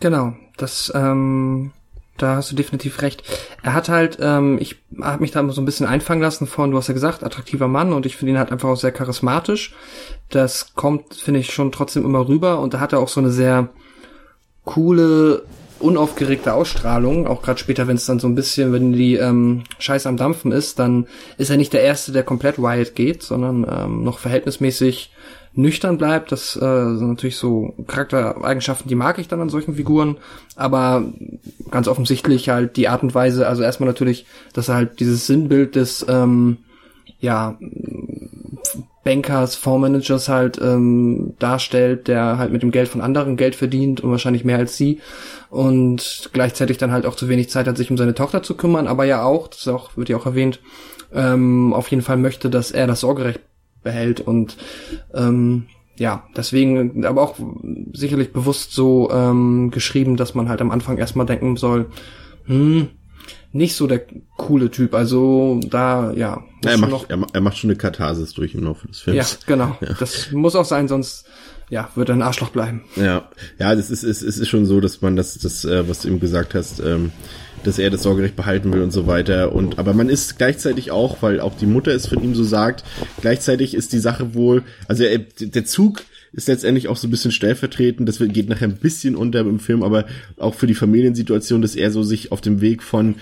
Genau, 0.00 0.34
das, 0.56 0.90
ähm, 0.94 1.72
da 2.18 2.36
hast 2.36 2.50
du 2.50 2.56
definitiv 2.56 3.02
recht. 3.02 3.22
Er 3.62 3.74
hat 3.74 3.88
halt, 3.88 4.18
ähm, 4.20 4.58
ich 4.60 4.76
habe 5.00 5.20
mich 5.20 5.30
da 5.30 5.48
so 5.50 5.60
ein 5.60 5.64
bisschen 5.64 5.86
einfangen 5.86 6.22
lassen 6.22 6.46
von, 6.46 6.70
du 6.70 6.76
hast 6.76 6.88
ja 6.88 6.94
gesagt, 6.94 7.24
attraktiver 7.24 7.68
Mann 7.68 7.92
und 7.92 8.06
ich 8.06 8.16
finde 8.16 8.32
ihn 8.32 8.38
halt 8.38 8.52
einfach 8.52 8.68
auch 8.68 8.76
sehr 8.76 8.92
charismatisch. 8.92 9.74
Das 10.30 10.74
kommt, 10.74 11.14
finde 11.14 11.40
ich, 11.40 11.52
schon 11.52 11.72
trotzdem 11.72 12.04
immer 12.04 12.26
rüber 12.26 12.60
und 12.60 12.74
da 12.74 12.80
hat 12.80 12.92
er 12.92 13.00
auch 13.00 13.08
so 13.08 13.20
eine 13.20 13.30
sehr 13.30 13.68
coole, 14.64 15.44
unaufgeregte 15.78 16.54
Ausstrahlung, 16.54 17.26
auch 17.26 17.42
gerade 17.42 17.58
später, 17.58 17.86
wenn 17.86 17.96
es 17.96 18.06
dann 18.06 18.18
so 18.18 18.26
ein 18.26 18.34
bisschen, 18.34 18.72
wenn 18.72 18.92
die 18.92 19.16
ähm, 19.16 19.64
Scheiße 19.78 20.08
am 20.08 20.16
Dampfen 20.16 20.52
ist, 20.52 20.78
dann 20.78 21.06
ist 21.36 21.50
er 21.50 21.56
nicht 21.56 21.72
der 21.72 21.82
Erste, 21.82 22.12
der 22.12 22.22
komplett 22.22 22.58
wild 22.58 22.94
geht, 22.94 23.22
sondern 23.22 23.66
ähm, 23.68 24.04
noch 24.04 24.18
verhältnismäßig 24.18 25.12
nüchtern 25.56 25.98
bleibt. 25.98 26.30
Das 26.32 26.56
äh, 26.56 26.60
sind 26.60 27.08
natürlich 27.08 27.36
so 27.36 27.74
Charaktereigenschaften, 27.86 28.88
die 28.88 28.94
mag 28.94 29.18
ich 29.18 29.28
dann 29.28 29.40
an 29.40 29.48
solchen 29.48 29.74
Figuren, 29.74 30.18
aber 30.54 31.04
ganz 31.70 31.88
offensichtlich 31.88 32.48
halt 32.48 32.76
die 32.76 32.88
Art 32.88 33.02
und 33.02 33.14
Weise, 33.14 33.46
also 33.46 33.62
erstmal 33.62 33.88
natürlich, 33.88 34.26
dass 34.52 34.68
er 34.68 34.76
halt 34.76 35.00
dieses 35.00 35.26
Sinnbild 35.26 35.74
des 35.74 36.04
ähm, 36.08 36.58
ja 37.18 37.58
Bankers, 39.04 39.54
Fondsmanagers 39.54 40.28
halt 40.28 40.60
ähm, 40.60 41.34
darstellt, 41.38 42.08
der 42.08 42.38
halt 42.38 42.52
mit 42.52 42.62
dem 42.62 42.72
Geld 42.72 42.88
von 42.88 43.00
anderen 43.00 43.36
Geld 43.36 43.54
verdient 43.54 44.00
und 44.00 44.10
wahrscheinlich 44.10 44.44
mehr 44.44 44.58
als 44.58 44.76
sie 44.76 45.00
und 45.48 46.30
gleichzeitig 46.32 46.76
dann 46.78 46.90
halt 46.90 47.06
auch 47.06 47.14
zu 47.14 47.28
wenig 47.28 47.48
Zeit 47.48 47.68
hat, 47.68 47.76
sich 47.76 47.90
um 47.90 47.96
seine 47.96 48.14
Tochter 48.14 48.42
zu 48.42 48.56
kümmern, 48.56 48.88
aber 48.88 49.04
ja 49.04 49.22
auch, 49.22 49.48
das 49.48 49.68
auch, 49.68 49.96
wird 49.96 50.08
ja 50.08 50.16
auch 50.16 50.26
erwähnt, 50.26 50.60
ähm, 51.14 51.72
auf 51.72 51.88
jeden 51.88 52.02
Fall 52.02 52.16
möchte, 52.16 52.50
dass 52.50 52.72
er 52.72 52.88
das 52.88 53.00
Sorgerecht 53.00 53.40
behält 53.86 54.20
und 54.20 54.56
ähm, 55.14 55.66
ja, 55.96 56.24
deswegen 56.36 57.06
aber 57.06 57.22
auch 57.22 57.36
sicherlich 57.94 58.32
bewusst 58.32 58.72
so 58.72 59.10
ähm, 59.10 59.70
geschrieben, 59.70 60.16
dass 60.16 60.34
man 60.34 60.48
halt 60.50 60.60
am 60.60 60.70
Anfang 60.70 60.98
erstmal 60.98 61.24
denken 61.24 61.56
soll, 61.56 61.86
hm, 62.44 62.88
nicht 63.52 63.76
so 63.76 63.86
der 63.86 64.02
coole 64.36 64.70
Typ. 64.70 64.94
Also 64.94 65.60
da, 65.70 66.12
ja. 66.12 66.42
er, 66.64 66.76
macht, 66.76 66.90
noch, 66.90 67.06
er, 67.08 67.40
macht 67.40 67.56
schon 67.56 67.70
eine 67.70 67.78
Katharsis 67.78 68.34
durch 68.34 68.54
im 68.54 68.64
Laufe 68.64 68.86
des 68.88 69.00
Films. 69.00 69.16
Ja, 69.16 69.38
genau. 69.46 69.78
Ja. 69.80 69.94
Das 69.98 70.32
muss 70.32 70.54
auch 70.54 70.66
sein, 70.66 70.88
sonst 70.88 71.26
ja, 71.70 71.88
wird 71.94 72.10
er 72.10 72.16
ein 72.16 72.22
Arschloch 72.22 72.50
bleiben. 72.50 72.84
Ja, 72.96 73.28
ja, 73.58 73.74
das 73.74 73.90
ist, 73.90 74.04
es 74.04 74.22
ist, 74.22 74.38
ist 74.38 74.48
schon 74.48 74.66
so, 74.66 74.80
dass 74.80 75.00
man 75.00 75.16
das, 75.16 75.38
das, 75.38 75.64
äh, 75.64 75.88
was 75.88 76.00
du 76.00 76.08
eben 76.08 76.20
gesagt 76.20 76.54
hast, 76.54 76.80
ähm, 76.80 77.12
dass 77.66 77.78
er 77.78 77.90
das 77.90 78.02
Sorgerecht 78.02 78.36
behalten 78.36 78.72
will 78.72 78.82
und 78.82 78.92
so 78.92 79.06
weiter. 79.06 79.52
Und 79.52 79.78
aber 79.78 79.92
man 79.92 80.08
ist 80.08 80.38
gleichzeitig 80.38 80.90
auch, 80.90 81.22
weil 81.22 81.40
auch 81.40 81.56
die 81.56 81.66
Mutter 81.66 81.92
es 81.92 82.06
von 82.06 82.22
ihm 82.22 82.34
so 82.34 82.44
sagt, 82.44 82.84
gleichzeitig 83.20 83.74
ist 83.74 83.92
die 83.92 83.98
Sache 83.98 84.34
wohl, 84.34 84.62
also 84.88 85.04
er, 85.04 85.18
der 85.18 85.64
Zug 85.64 86.04
ist 86.32 86.48
letztendlich 86.48 86.88
auch 86.88 86.96
so 86.96 87.08
ein 87.08 87.10
bisschen 87.10 87.32
stellvertretend, 87.32 88.08
das 88.08 88.18
geht 88.18 88.48
nachher 88.48 88.68
ein 88.68 88.76
bisschen 88.76 89.16
unter 89.16 89.40
im 89.40 89.58
Film, 89.58 89.82
aber 89.82 90.06
auch 90.36 90.54
für 90.54 90.66
die 90.66 90.74
Familiensituation, 90.74 91.62
dass 91.62 91.76
er 91.76 91.90
so 91.90 92.02
sich 92.02 92.32
auf 92.32 92.40
dem 92.40 92.60
Weg 92.60 92.82
von 92.82 93.16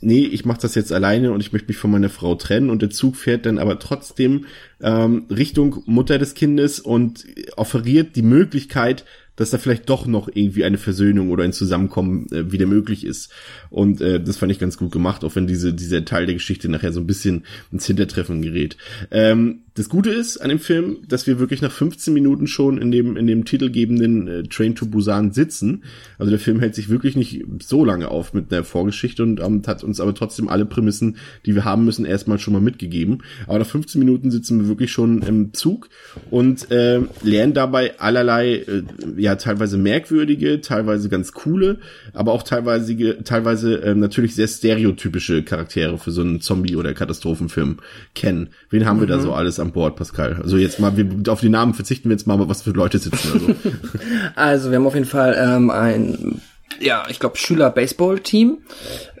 nee, 0.00 0.24
ich 0.24 0.44
mache 0.44 0.60
das 0.62 0.74
jetzt 0.74 0.92
alleine 0.92 1.32
und 1.32 1.40
ich 1.40 1.52
möchte 1.52 1.68
mich 1.68 1.76
von 1.76 1.90
meiner 1.90 2.08
Frau 2.08 2.34
trennen 2.34 2.70
und 2.70 2.82
der 2.82 2.90
Zug 2.90 3.16
fährt 3.16 3.46
dann 3.46 3.58
aber 3.58 3.78
trotzdem 3.78 4.46
ähm, 4.82 5.26
Richtung 5.30 5.82
Mutter 5.86 6.18
des 6.18 6.34
Kindes 6.34 6.80
und 6.80 7.26
offeriert 7.56 8.16
die 8.16 8.22
Möglichkeit, 8.22 9.04
dass 9.40 9.48
da 9.48 9.56
vielleicht 9.56 9.88
doch 9.88 10.06
noch 10.06 10.28
irgendwie 10.28 10.64
eine 10.64 10.76
Versöhnung 10.76 11.30
oder 11.30 11.44
ein 11.44 11.54
Zusammenkommen 11.54 12.26
äh, 12.30 12.52
wieder 12.52 12.66
möglich 12.66 13.06
ist. 13.06 13.32
Und 13.70 14.02
äh, 14.02 14.22
das 14.22 14.36
fand 14.36 14.52
ich 14.52 14.58
ganz 14.58 14.76
gut 14.76 14.92
gemacht, 14.92 15.24
auch 15.24 15.34
wenn 15.34 15.46
diese, 15.46 15.72
dieser 15.72 16.04
Teil 16.04 16.26
der 16.26 16.34
Geschichte 16.34 16.68
nachher 16.68 16.92
so 16.92 17.00
ein 17.00 17.06
bisschen 17.06 17.46
ins 17.72 17.86
Hintertreffen 17.86 18.42
gerät. 18.42 18.76
Ähm, 19.10 19.62
das 19.74 19.88
Gute 19.88 20.10
ist 20.10 20.38
an 20.38 20.48
dem 20.48 20.58
Film, 20.58 20.98
dass 21.06 21.26
wir 21.26 21.38
wirklich 21.38 21.62
nach 21.62 21.70
15 21.70 22.12
Minuten 22.12 22.48
schon 22.48 22.78
in 22.78 22.90
dem, 22.90 23.16
in 23.16 23.26
dem 23.26 23.44
titelgebenden 23.44 24.26
äh, 24.26 24.42
Train 24.42 24.74
to 24.74 24.86
Busan 24.86 25.32
sitzen. 25.32 25.84
Also 26.18 26.30
der 26.30 26.40
Film 26.40 26.58
hält 26.58 26.74
sich 26.74 26.88
wirklich 26.88 27.14
nicht 27.14 27.44
so 27.62 27.84
lange 27.84 28.08
auf 28.08 28.34
mit 28.34 28.52
einer 28.52 28.64
Vorgeschichte 28.64 29.22
und 29.22 29.40
ähm, 29.40 29.62
hat 29.66 29.84
uns 29.84 30.00
aber 30.00 30.14
trotzdem 30.14 30.48
alle 30.48 30.66
Prämissen, 30.66 31.18
die 31.46 31.54
wir 31.54 31.64
haben 31.64 31.84
müssen, 31.84 32.04
erstmal 32.04 32.40
schon 32.40 32.52
mal 32.52 32.60
mitgegeben. 32.60 33.22
Aber 33.46 33.60
nach 33.60 33.66
15 33.66 33.98
Minuten 34.00 34.32
sitzen 34.32 34.60
wir 34.60 34.68
wirklich 34.68 34.90
schon 34.90 35.22
im 35.22 35.54
Zug 35.54 35.88
und 36.30 36.70
äh, 36.72 37.00
lernen 37.22 37.54
dabei 37.54 37.98
allerlei, 38.00 38.54
äh, 38.54 38.82
ja, 39.16 39.36
teilweise 39.36 39.78
merkwürdige, 39.78 40.60
teilweise 40.60 41.08
ganz 41.08 41.32
coole, 41.32 41.78
aber 42.12 42.32
auch 42.32 42.42
teilweise, 42.42 43.22
teilweise 43.22 43.82
äh, 43.82 43.94
natürlich 43.94 44.34
sehr 44.34 44.48
stereotypische 44.48 45.44
Charaktere 45.44 45.96
für 45.98 46.10
so 46.10 46.22
einen 46.22 46.40
Zombie- 46.40 46.76
oder 46.76 46.92
Katastrophenfilm 46.92 47.76
kennen. 48.16 48.48
Wen 48.68 48.84
haben 48.84 48.96
mhm. 48.96 49.02
wir 49.02 49.08
da 49.08 49.18
mhm. 49.18 49.22
so 49.22 49.32
alles 49.32 49.59
an 49.60 49.72
Bord, 49.72 49.96
Pascal? 49.96 50.40
Also 50.42 50.56
jetzt 50.56 50.80
mal, 50.80 50.96
wir, 50.96 51.32
auf 51.32 51.40
die 51.40 51.48
Namen 51.48 51.74
verzichten 51.74 52.08
wir 52.08 52.16
jetzt 52.16 52.26
mal, 52.26 52.38
was 52.48 52.62
für 52.62 52.70
Leute 52.70 52.98
sitzen. 52.98 53.32
Also, 53.32 53.54
also 54.34 54.70
wir 54.70 54.76
haben 54.76 54.86
auf 54.86 54.94
jeden 54.94 55.06
Fall 55.06 55.36
ähm, 55.38 55.70
ein 55.70 56.40
ja, 56.80 57.04
ich 57.08 57.18
glaube 57.18 57.36
Schüler-Baseball-Team, 57.36 58.58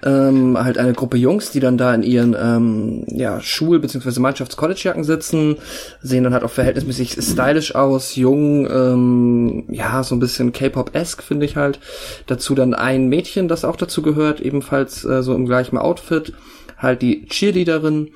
ähm, 0.02 0.58
halt 0.58 0.78
eine 0.78 0.92
Gruppe 0.92 1.16
Jungs, 1.16 1.50
die 1.50 1.60
dann 1.60 1.76
da 1.76 1.92
in 1.94 2.02
ihren 2.02 2.34
ähm, 2.40 3.04
ja, 3.08 3.40
Schul- 3.40 3.80
bzw. 3.80 4.20
Mannschafts-College-Jacken 4.20 5.04
sitzen, 5.04 5.56
sehen 6.00 6.24
dann 6.24 6.32
halt 6.32 6.44
auch 6.44 6.50
verhältnismäßig 6.50 7.18
stylisch 7.20 7.74
aus, 7.74 8.16
jung, 8.16 8.66
ähm, 8.70 9.64
ja, 9.68 10.02
so 10.02 10.14
ein 10.14 10.20
bisschen 10.20 10.52
K-Pop-esque 10.52 11.22
finde 11.22 11.44
ich 11.44 11.56
halt. 11.56 11.80
Dazu 12.26 12.54
dann 12.54 12.72
ein 12.72 13.08
Mädchen, 13.08 13.48
das 13.48 13.64
auch 13.64 13.76
dazu 13.76 14.00
gehört, 14.00 14.40
ebenfalls 14.40 15.04
äh, 15.04 15.22
so 15.22 15.34
im 15.34 15.46
gleichen 15.46 15.76
Outfit, 15.76 16.32
halt 16.78 17.02
die 17.02 17.26
Cheerleaderin, 17.26 18.10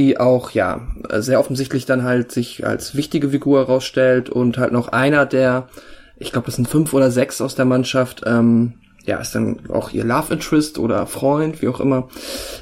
die 0.00 0.18
auch, 0.18 0.52
ja, 0.52 0.80
sehr 1.18 1.38
offensichtlich 1.38 1.84
dann 1.84 2.04
halt 2.04 2.32
sich 2.32 2.66
als 2.66 2.94
wichtige 2.94 3.28
Figur 3.28 3.60
herausstellt 3.60 4.30
und 4.30 4.56
halt 4.56 4.72
noch 4.72 4.88
einer 4.88 5.26
der, 5.26 5.68
ich 6.16 6.32
glaube, 6.32 6.46
das 6.46 6.56
sind 6.56 6.68
fünf 6.68 6.94
oder 6.94 7.10
sechs 7.10 7.42
aus 7.42 7.54
der 7.54 7.66
Mannschaft, 7.66 8.22
ähm, 8.24 8.72
ja, 9.04 9.18
ist 9.18 9.34
dann 9.34 9.58
auch 9.68 9.92
ihr 9.92 10.04
Love 10.04 10.34
Interest 10.34 10.78
oder 10.78 11.06
Freund, 11.06 11.60
wie 11.60 11.68
auch 11.68 11.80
immer. 11.80 12.08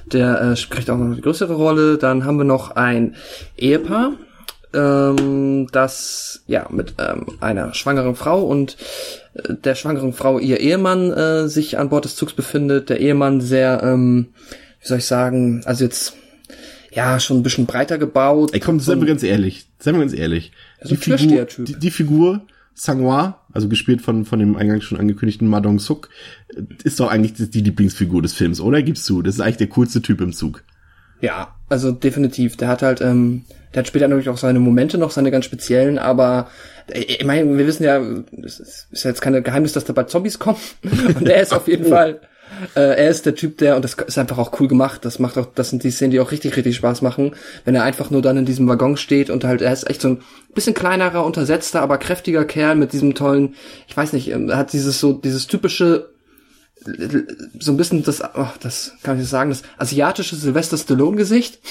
Der 0.07 0.41
äh, 0.41 0.55
kriegt 0.69 0.91
auch 0.91 0.97
noch 0.97 1.07
eine 1.07 1.21
größere 1.21 1.55
Rolle. 1.55 1.99
Dann 1.99 2.25
haben 2.25 2.39
wir 2.39 2.45
noch 2.45 2.77
ein 2.77 3.17
Ehepaar, 3.57 4.13
ähm, 4.73 5.67
dass 5.73 6.43
ja 6.47 6.67
mit 6.71 6.95
ähm, 6.99 7.27
einer 7.41 7.75
schwangeren 7.75 8.15
Frau 8.15 8.43
und 8.43 8.77
äh, 9.35 9.55
der 9.55 9.75
schwangeren 9.75 10.13
Frau 10.13 10.39
ihr 10.39 10.61
Ehemann 10.61 11.13
äh, 11.13 11.49
sich 11.49 11.77
an 11.77 11.89
Bord 11.89 12.05
des 12.05 12.17
Zugs 12.17 12.33
befindet. 12.33 12.89
Der 12.89 13.01
Ehemann 13.01 13.41
sehr, 13.41 13.83
ähm, 13.83 14.29
wie 14.81 14.87
soll 14.87 14.99
ich 14.99 15.07
sagen, 15.07 15.63
also 15.67 15.85
jetzt 15.85 16.15
ja 16.99 17.21
schon 17.21 17.39
ein 17.39 17.43
bisschen 17.43 17.67
breiter 17.67 17.97
gebaut. 17.97 18.51
Ey, 18.53 18.61
komm, 18.61 18.81
seien 18.81 19.01
wir 19.01 19.07
ganz 19.07 19.23
ehrlich, 19.23 19.67
seien 19.79 19.95
wir 19.95 20.01
ganz 20.01 20.13
ehrlich. 20.13 20.53
Also 20.81 20.97
die, 20.97 21.01
Figur, 21.01 21.47
die, 21.59 21.79
die 21.79 21.91
Figur 21.91 22.43
Sangwa, 22.75 23.45
also 23.53 23.69
gespielt 23.69 24.03
von, 24.03 24.25
von 24.25 24.39
dem 24.39 24.57
eingangs 24.57 24.85
schon 24.85 24.99
angekündigten 24.99 25.49
Ma 25.49 25.61
Dong-suk, 25.61 26.09
ist 26.83 26.99
doch 26.99 27.09
eigentlich 27.09 27.51
die, 27.51 27.61
Lieblingsfigur 27.61 28.21
des 28.21 28.33
Films, 28.33 28.61
oder? 28.61 28.83
Gibst 28.83 29.09
du? 29.09 29.23
Das 29.23 29.37
ist 29.37 29.41
eigentlich 29.41 29.59
der 29.59 29.69
coolste 29.69 30.03
Typ 30.03 30.21
im 30.21 30.33
Zug. 30.33 30.65
Ja, 31.21 31.55
also 31.69 31.93
definitiv. 31.93 32.57
Der 32.57 32.69
hat 32.69 32.83
halt, 32.83 33.01
ähm, 33.01 33.45
der 33.75 33.81
hat 33.81 33.89
später 33.89 34.09
natürlich 34.09 34.29
auch 34.29 34.39
seine 34.39 34.61
Momente 34.61 34.99
noch, 34.99 35.13
seine 35.13 35.31
ganz 35.31 35.45
speziellen, 35.45 35.99
aber 35.99 36.49
ich 36.93 37.25
meine, 37.25 37.57
wir 37.57 37.67
wissen 37.67 37.85
ja, 37.85 38.01
es 38.45 38.59
ist 38.59 38.89
ist 38.91 39.05
ja 39.05 39.11
jetzt 39.11 39.21
keine 39.21 39.43
Geheimnis, 39.43 39.73
dass 39.73 39.85
da 39.85 39.93
bald 39.93 40.11
Zombies 40.11 40.39
kommen. 40.39 40.59
Und 40.83 41.29
er 41.29 41.43
ist 41.43 41.53
auf 41.53 41.69
jeden 41.69 41.85
Fall, 41.89 42.21
äh, 42.75 42.81
er 42.81 43.09
ist 43.09 43.27
der 43.27 43.35
Typ, 43.35 43.59
der, 43.59 43.77
und 43.77 43.85
das 43.85 43.95
ist 43.95 44.19
einfach 44.19 44.39
auch 44.39 44.61
cool 44.61 44.69
gemacht, 44.69 45.05
das 45.05 45.19
macht 45.19 45.39
auch, 45.39 45.47
das 45.55 45.71
sind 45.71 45.85
die 45.85 45.91
Szenen, 45.91 46.11
die 46.11 46.21
auch 46.21 46.31
richtig, 46.31 46.57
richtig 46.57 46.77
Spaß 46.77 47.03
machen, 47.03 47.35
wenn 47.65 47.75
er 47.75 47.85
einfach 47.85 48.11
nur 48.11 48.23
dann 48.23 48.37
in 48.37 48.47
diesem 48.47 48.69
Waggon 48.69 48.97
steht 48.97 49.31
und 49.31 49.45
halt, 49.45 49.63
er 49.63 49.73
ist 49.73 49.89
echt 49.89 50.01
so 50.01 50.09
ein 50.09 50.23
bisschen 50.55 50.75
kleinerer, 50.75 51.25
untersetzter, 51.25 51.83
aber 51.83 51.99
kräftiger 51.99 52.45
Kerl 52.45 52.77
mit 52.77 52.93
diesem 52.93 53.15
tollen, 53.15 53.55
ich 53.87 53.97
weiß 53.97 54.13
nicht, 54.13 54.31
ähm, 54.31 54.49
er 54.49 54.59
hat 54.59 54.73
dieses 54.73 55.01
so, 55.01 55.13
dieses 55.13 55.47
typische 55.47 56.11
so 57.59 57.73
ein 57.73 57.77
bisschen 57.77 58.03
das, 58.05 58.23
oh, 58.23 58.47
das 58.61 58.93
kann 59.03 59.17
ich 59.17 59.23
nicht 59.23 59.31
sagen, 59.31 59.51
das 59.51 59.63
asiatische 59.79 60.37
Sylvester 60.37 60.77
Stallone-Gesicht. 60.77 61.59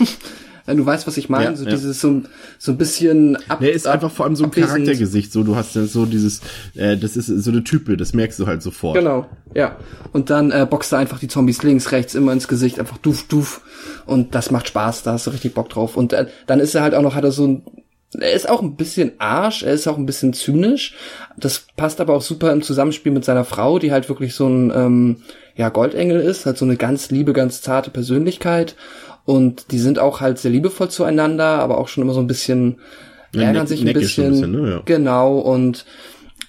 Du 0.76 0.86
weißt, 0.86 1.08
was 1.08 1.16
ich 1.16 1.30
meine, 1.30 1.46
Ja, 1.46 1.56
so 1.56 1.64
ja. 1.64 1.72
dieses 1.72 2.02
so, 2.02 2.22
so 2.60 2.72
ein 2.74 2.78
bisschen 2.78 3.38
ab, 3.50 3.60
Der 3.62 3.72
ist 3.72 3.88
einfach 3.88 4.12
vor 4.12 4.26
allem 4.26 4.36
so 4.36 4.44
ein 4.44 4.50
abwesend. 4.50 4.72
Charaktergesicht, 4.72 5.32
so 5.32 5.44
du 5.44 5.56
hast 5.56 5.76
ja 5.76 5.86
so 5.86 6.06
dieses, 6.06 6.42
äh, 6.76 6.98
das 6.98 7.16
ist 7.16 7.28
so 7.28 7.52
eine 7.52 7.64
Type, 7.64 7.96
das 7.96 8.14
merkst 8.14 8.38
du 8.40 8.48
halt 8.48 8.62
sofort. 8.62 8.96
Genau, 8.98 9.26
ja. 9.56 9.78
Und 10.12 10.30
dann 10.30 10.52
äh, 10.52 10.68
boxt 10.70 10.92
er 10.92 11.00
einfach 11.00 11.20
die 11.20 11.30
Zombies 11.30 11.64
links, 11.64 11.92
rechts 11.92 12.16
immer 12.16 12.34
ins 12.34 12.48
Gesicht, 12.48 12.80
einfach 12.80 12.98
duf, 12.98 13.24
duf. 13.28 13.62
Und 14.06 14.36
das 14.36 14.52
macht 14.52 14.68
Spaß, 14.68 15.04
da 15.04 15.14
hast 15.14 15.28
du 15.28 15.32
richtig 15.32 15.54
Bock 15.54 15.70
drauf. 15.70 15.96
Und 15.96 16.12
äh, 16.14 16.28
dann 16.48 16.60
ist 16.60 16.76
er 16.76 16.82
halt 16.82 16.94
auch 16.96 17.02
noch, 17.02 17.16
hat 17.16 17.24
er 17.24 17.32
so 17.32 17.48
ein, 17.48 17.64
er 18.20 18.32
ist 18.34 18.50
auch 18.50 18.62
ein 18.62 18.76
bisschen 18.76 19.12
Arsch, 19.20 19.64
er 19.64 19.74
ist 19.74 19.88
auch 19.88 19.98
ein 19.98 20.06
bisschen 20.06 20.34
zynisch. 20.34 20.96
Das 21.38 21.66
passt 21.76 22.00
aber 22.02 22.14
auch 22.14 22.22
super 22.22 22.52
im 22.52 22.62
Zusammenspiel 22.62 23.12
mit 23.12 23.26
seiner 23.26 23.44
Frau, 23.46 23.80
die 23.80 23.92
halt 23.92 24.10
wirklich 24.10 24.34
so 24.34 24.48
ein, 24.48 24.72
ähm, 24.76 25.18
ja, 25.56 25.70
Goldengel 25.70 26.20
ist, 26.22 26.46
halt 26.46 26.58
so 26.58 26.66
eine 26.66 26.78
ganz 26.78 27.10
liebe, 27.10 27.34
ganz 27.34 27.62
zarte 27.62 27.90
Persönlichkeit. 27.90 28.76
Und 29.28 29.72
die 29.72 29.78
sind 29.80 30.00
auch 30.00 30.22
halt 30.22 30.40
sehr 30.40 30.52
liebevoll 30.52 30.90
zueinander, 30.90 31.60
aber 31.60 31.78
auch 31.78 31.90
schon 31.90 32.02
immer 32.04 32.14
so 32.14 32.22
ein 32.22 32.28
bisschen, 32.28 32.80
Ja, 33.34 33.42
ärgern 33.42 33.64
neck- 33.64 33.68
sich 33.68 33.82
ein 33.82 33.86
neckisch 33.88 34.18
ein 34.18 34.32
bisschen. 34.32 34.52
bisschen, 34.52 34.64
ne? 34.64 34.72
Ja. 34.72 34.82
Genau, 34.86 35.38
und 35.40 35.86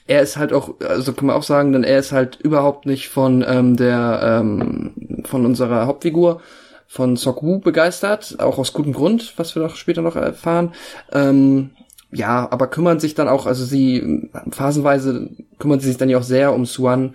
er 0.07 0.23
ist 0.23 0.37
halt 0.39 0.53
auch, 0.53 0.75
also 0.89 1.13
kann 1.13 1.27
man 1.27 1.35
auch 1.37 1.43
sagen, 1.43 1.73
denn 1.73 1.83
er 1.85 1.99
ist 1.99 2.13
halt 2.13 2.37
überhaupt 2.41 2.87
nicht 2.87 3.09
von 3.09 3.45
ähm, 3.47 3.77
der 3.77 4.39
ähm, 4.41 5.23
von 5.27 5.45
unserer 5.45 5.87
Hauptfigur 5.87 6.41
von 6.87 7.17
Sok 7.17 7.43
Woo 7.43 7.59
begeistert, 7.59 8.37
auch 8.39 8.57
aus 8.59 8.73
gutem 8.73 8.93
Grund, 8.95 9.35
was 9.37 9.55
wir 9.57 9.63
noch 9.63 9.75
später 9.77 10.01
noch 10.01 10.17
erfahren. 10.17 10.73
Ähm, 11.13 11.71
ja, 12.13 12.47
aber 12.51 12.69
kümmern 12.69 13.01
sich 13.01 13.15
dann 13.15 13.29
auch, 13.29 13.45
also 13.45 13.65
sie 13.67 14.31
phasenweise 14.51 15.29
kümmern 15.59 15.81
sie 15.81 15.89
sich 15.89 15.99
dann 15.99 16.09
ja 16.09 16.17
auch 16.17 16.23
sehr 16.23 16.55
um 16.55 16.65
Suan 16.65 17.15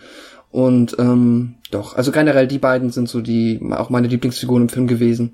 und 0.53 0.95
ähm, 0.99 1.55
doch, 1.71 1.97
also 1.97 2.11
generell 2.13 2.47
die 2.47 2.59
beiden 2.59 2.89
sind 2.91 3.09
so 3.09 3.19
die 3.19 3.59
auch 3.71 3.89
meine 3.89 4.07
Lieblingsfiguren 4.07 4.63
im 4.63 4.69
Film 4.69 4.87
gewesen. 4.87 5.31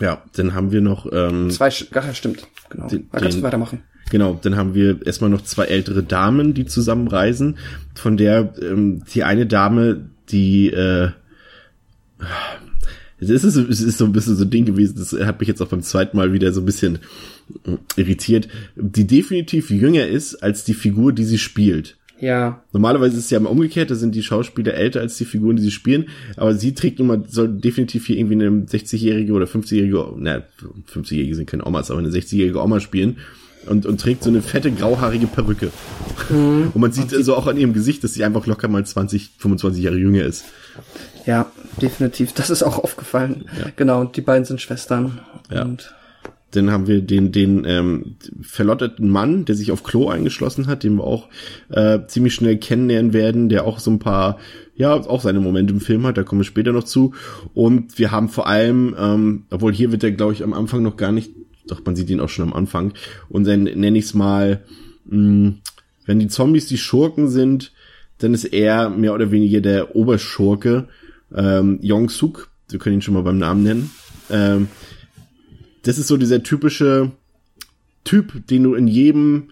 Ja, 0.00 0.22
dann 0.34 0.54
haben 0.54 0.72
wir 0.72 0.80
noch, 0.80 1.06
ähm, 1.12 1.50
Zwei, 1.50 1.68
Sch- 1.68 1.94
ja, 1.94 2.14
stimmt, 2.14 2.46
genau. 2.70 2.88
Den- 2.88 3.08
da 3.12 3.18
kannst 3.20 3.36
du 3.38 3.42
weitermachen. 3.42 3.82
Genau, 4.10 4.38
dann 4.42 4.56
haben 4.56 4.74
wir 4.74 5.04
erstmal 5.06 5.30
noch 5.30 5.42
zwei 5.42 5.66
ältere 5.66 6.02
Damen, 6.02 6.54
die 6.54 6.64
zusammenreisen. 6.64 7.58
Von 7.94 8.16
der 8.16 8.54
ähm, 8.62 9.02
die 9.12 9.22
eine 9.24 9.46
Dame, 9.46 10.08
die 10.30 10.70
äh, 10.72 11.10
es 13.18 13.28
ist, 13.30 13.42
so- 13.54 13.66
es 13.68 13.80
ist 13.80 13.98
so 13.98 14.06
ein 14.06 14.12
bisschen 14.12 14.36
so 14.36 14.44
ein 14.44 14.50
Ding 14.50 14.64
gewesen, 14.64 14.96
das 14.98 15.12
hat 15.12 15.40
mich 15.40 15.48
jetzt 15.48 15.60
auch 15.60 15.68
beim 15.68 15.82
zweiten 15.82 16.16
Mal 16.16 16.32
wieder 16.32 16.52
so 16.52 16.60
ein 16.62 16.66
bisschen 16.66 16.98
äh, 17.66 17.76
irritiert, 17.96 18.48
die 18.76 19.06
definitiv 19.06 19.70
jünger 19.70 20.06
ist 20.06 20.36
als 20.36 20.64
die 20.64 20.74
Figur, 20.74 21.12
die 21.12 21.24
sie 21.24 21.38
spielt. 21.38 21.96
Ja, 22.20 22.62
Normalerweise 22.72 23.16
ist 23.16 23.24
es 23.24 23.30
ja 23.30 23.38
immer 23.38 23.50
umgekehrt, 23.50 23.90
da 23.90 23.94
sind 23.94 24.14
die 24.14 24.22
Schauspieler 24.22 24.74
älter 24.74 25.00
als 25.00 25.16
die 25.16 25.24
Figuren, 25.24 25.56
die 25.56 25.62
sie 25.62 25.70
spielen, 25.70 26.08
aber 26.36 26.54
sie 26.54 26.74
trägt 26.74 26.98
nun 26.98 27.08
mal, 27.08 27.24
soll 27.26 27.48
definitiv 27.48 28.06
hier 28.06 28.18
irgendwie 28.18 28.34
eine 28.34 28.50
60-jährige 28.66 29.32
oder 29.32 29.46
50-jährige, 29.46 30.14
na, 30.18 30.42
50-jährige 30.92 31.34
sind 31.34 31.48
keine 31.48 31.66
Omas, 31.66 31.90
aber 31.90 32.00
eine 32.00 32.10
60-jährige 32.10 32.62
Oma 32.62 32.80
spielen 32.80 33.16
und, 33.66 33.86
und 33.86 34.00
trägt 34.00 34.22
so 34.22 34.30
eine 34.30 34.42
fette 34.42 34.70
grauhaarige 34.70 35.26
Perücke. 35.26 35.70
Und 36.30 36.76
man 36.76 36.92
sieht 36.92 37.12
also 37.12 37.34
auch 37.34 37.46
an 37.46 37.56
ihrem 37.56 37.72
Gesicht, 37.72 38.04
dass 38.04 38.14
sie 38.14 38.24
einfach 38.24 38.46
locker 38.46 38.68
mal 38.68 38.84
20, 38.84 39.32
25 39.38 39.82
Jahre 39.82 39.96
jünger 39.96 40.24
ist. 40.24 40.44
Ja, 41.26 41.50
definitiv. 41.82 42.32
Das 42.32 42.50
ist 42.50 42.62
auch 42.62 42.78
aufgefallen. 42.78 43.46
Genau, 43.76 44.00
und 44.00 44.16
die 44.16 44.20
beiden 44.20 44.44
sind 44.44 44.60
Schwestern. 44.60 45.20
Ja. 45.50 45.62
Und 45.62 45.92
Dann 46.52 46.70
haben 46.70 46.86
wir 46.86 47.00
den, 47.00 47.32
den 47.32 47.64
ähm, 47.64 48.16
verlotterten 48.40 49.08
Mann, 49.08 49.44
der 49.44 49.54
sich 49.54 49.70
auf 49.70 49.82
Klo 49.82 50.08
eingeschlossen 50.08 50.66
hat, 50.66 50.82
den 50.82 50.96
wir 50.96 51.04
auch 51.04 51.28
äh, 51.68 52.00
ziemlich 52.06 52.34
schnell 52.34 52.56
kennenlernen 52.56 53.12
werden, 53.12 53.48
der 53.48 53.64
auch 53.64 53.78
so 53.78 53.90
ein 53.90 53.98
paar, 54.00 54.38
ja, 54.74 54.94
auch 54.94 55.22
seine 55.22 55.40
Momente 55.40 55.72
im 55.72 55.80
Film 55.80 56.06
hat, 56.06 56.16
da 56.16 56.24
kommen 56.24 56.40
wir 56.40 56.44
später 56.46 56.72
noch 56.72 56.84
zu. 56.84 57.14
Und 57.54 57.98
wir 57.98 58.10
haben 58.10 58.28
vor 58.28 58.48
allem, 58.48 58.94
ähm, 58.98 59.44
obwohl 59.50 59.72
hier 59.72 59.92
wird 59.92 60.02
er, 60.02 60.10
glaube 60.10 60.32
ich, 60.32 60.42
am 60.42 60.52
Anfang 60.52 60.82
noch 60.82 60.96
gar 60.96 61.12
nicht, 61.12 61.30
doch 61.66 61.84
man 61.84 61.94
sieht 61.94 62.10
ihn 62.10 62.20
auch 62.20 62.28
schon 62.28 62.48
am 62.48 62.54
Anfang, 62.54 62.94
und 63.28 63.46
dann 63.46 63.64
nenne 63.64 63.98
ich 63.98 64.06
es 64.06 64.14
mal, 64.14 64.64
mh, 65.04 65.54
wenn 66.06 66.18
die 66.18 66.28
Zombies 66.28 66.66
die 66.66 66.78
Schurken 66.78 67.28
sind, 67.28 67.72
dann 68.18 68.34
ist 68.34 68.44
er 68.44 68.90
mehr 68.90 69.14
oder 69.14 69.30
weniger 69.30 69.60
der 69.60 69.94
Oberschurke, 69.94 70.88
ähm, 71.34 71.78
Yong-Suk, 71.80 72.50
wir 72.70 72.78
können 72.78 72.96
ihn 72.96 73.02
schon 73.02 73.14
mal 73.14 73.22
beim 73.22 73.38
Namen 73.38 73.62
nennen. 73.62 73.90
Ähm, 74.30 74.68
das 75.82 75.98
ist 75.98 76.08
so 76.08 76.16
dieser 76.16 76.42
typische 76.42 77.12
Typ, 78.04 78.46
den 78.46 78.62
du 78.62 78.74
in 78.74 78.88
jedem 78.88 79.50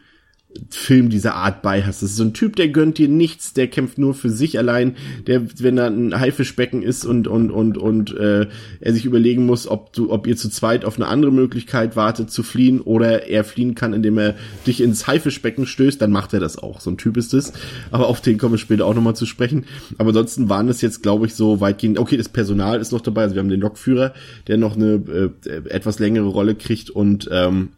Film 0.70 1.08
dieser 1.10 1.34
Art 1.34 1.62
bei 1.62 1.82
hast. 1.82 2.02
Das 2.02 2.10
ist 2.10 2.16
so 2.16 2.24
ein 2.24 2.34
Typ, 2.34 2.56
der 2.56 2.68
gönnt 2.68 2.98
dir 2.98 3.08
nichts, 3.08 3.52
der 3.52 3.68
kämpft 3.68 3.98
nur 3.98 4.14
für 4.14 4.30
sich 4.30 4.58
allein, 4.58 4.96
der, 5.26 5.42
wenn 5.58 5.76
da 5.76 5.86
ein 5.86 6.18
Haifischbecken 6.18 6.82
ist 6.82 7.04
und 7.04 7.28
und 7.28 7.50
und 7.50 7.78
und 7.78 8.16
äh, 8.16 8.46
er 8.80 8.92
sich 8.92 9.04
überlegen 9.04 9.46
muss, 9.46 9.68
ob 9.68 9.92
du, 9.92 10.10
ob 10.12 10.26
ihr 10.26 10.36
zu 10.36 10.50
zweit 10.50 10.84
auf 10.84 10.96
eine 10.96 11.06
andere 11.06 11.32
Möglichkeit 11.32 11.96
wartet 11.96 12.30
zu 12.30 12.42
fliehen 12.42 12.80
oder 12.80 13.28
er 13.28 13.44
fliehen 13.44 13.74
kann, 13.74 13.92
indem 13.92 14.18
er 14.18 14.34
dich 14.66 14.80
ins 14.80 15.06
Haifischbecken 15.06 15.66
stößt, 15.66 16.00
dann 16.00 16.10
macht 16.10 16.32
er 16.34 16.40
das 16.40 16.58
auch. 16.58 16.80
So 16.80 16.90
ein 16.90 16.98
Typ 16.98 17.16
ist 17.16 17.34
es. 17.34 17.52
Aber 17.90 18.08
auf 18.08 18.20
den 18.20 18.38
kommen 18.38 18.54
wir 18.54 18.58
später 18.58 18.86
auch 18.86 18.94
nochmal 18.94 19.16
zu 19.16 19.26
sprechen. 19.26 19.64
Aber 19.98 20.08
ansonsten 20.08 20.48
waren 20.48 20.68
es 20.68 20.80
jetzt, 20.80 21.02
glaube 21.02 21.26
ich, 21.26 21.34
so 21.34 21.60
weitgehend. 21.60 21.98
Okay, 21.98 22.16
das 22.16 22.28
Personal 22.28 22.80
ist 22.80 22.92
noch 22.92 23.00
dabei. 23.00 23.22
Also 23.22 23.34
wir 23.34 23.40
haben 23.40 23.48
den 23.48 23.60
Lokführer, 23.60 24.14
der 24.46 24.56
noch 24.56 24.76
eine 24.76 25.30
äh, 25.46 25.50
etwas 25.68 25.98
längere 25.98 26.26
Rolle 26.26 26.54
kriegt 26.54 26.90
und 26.90 27.28
ähm, 27.32 27.70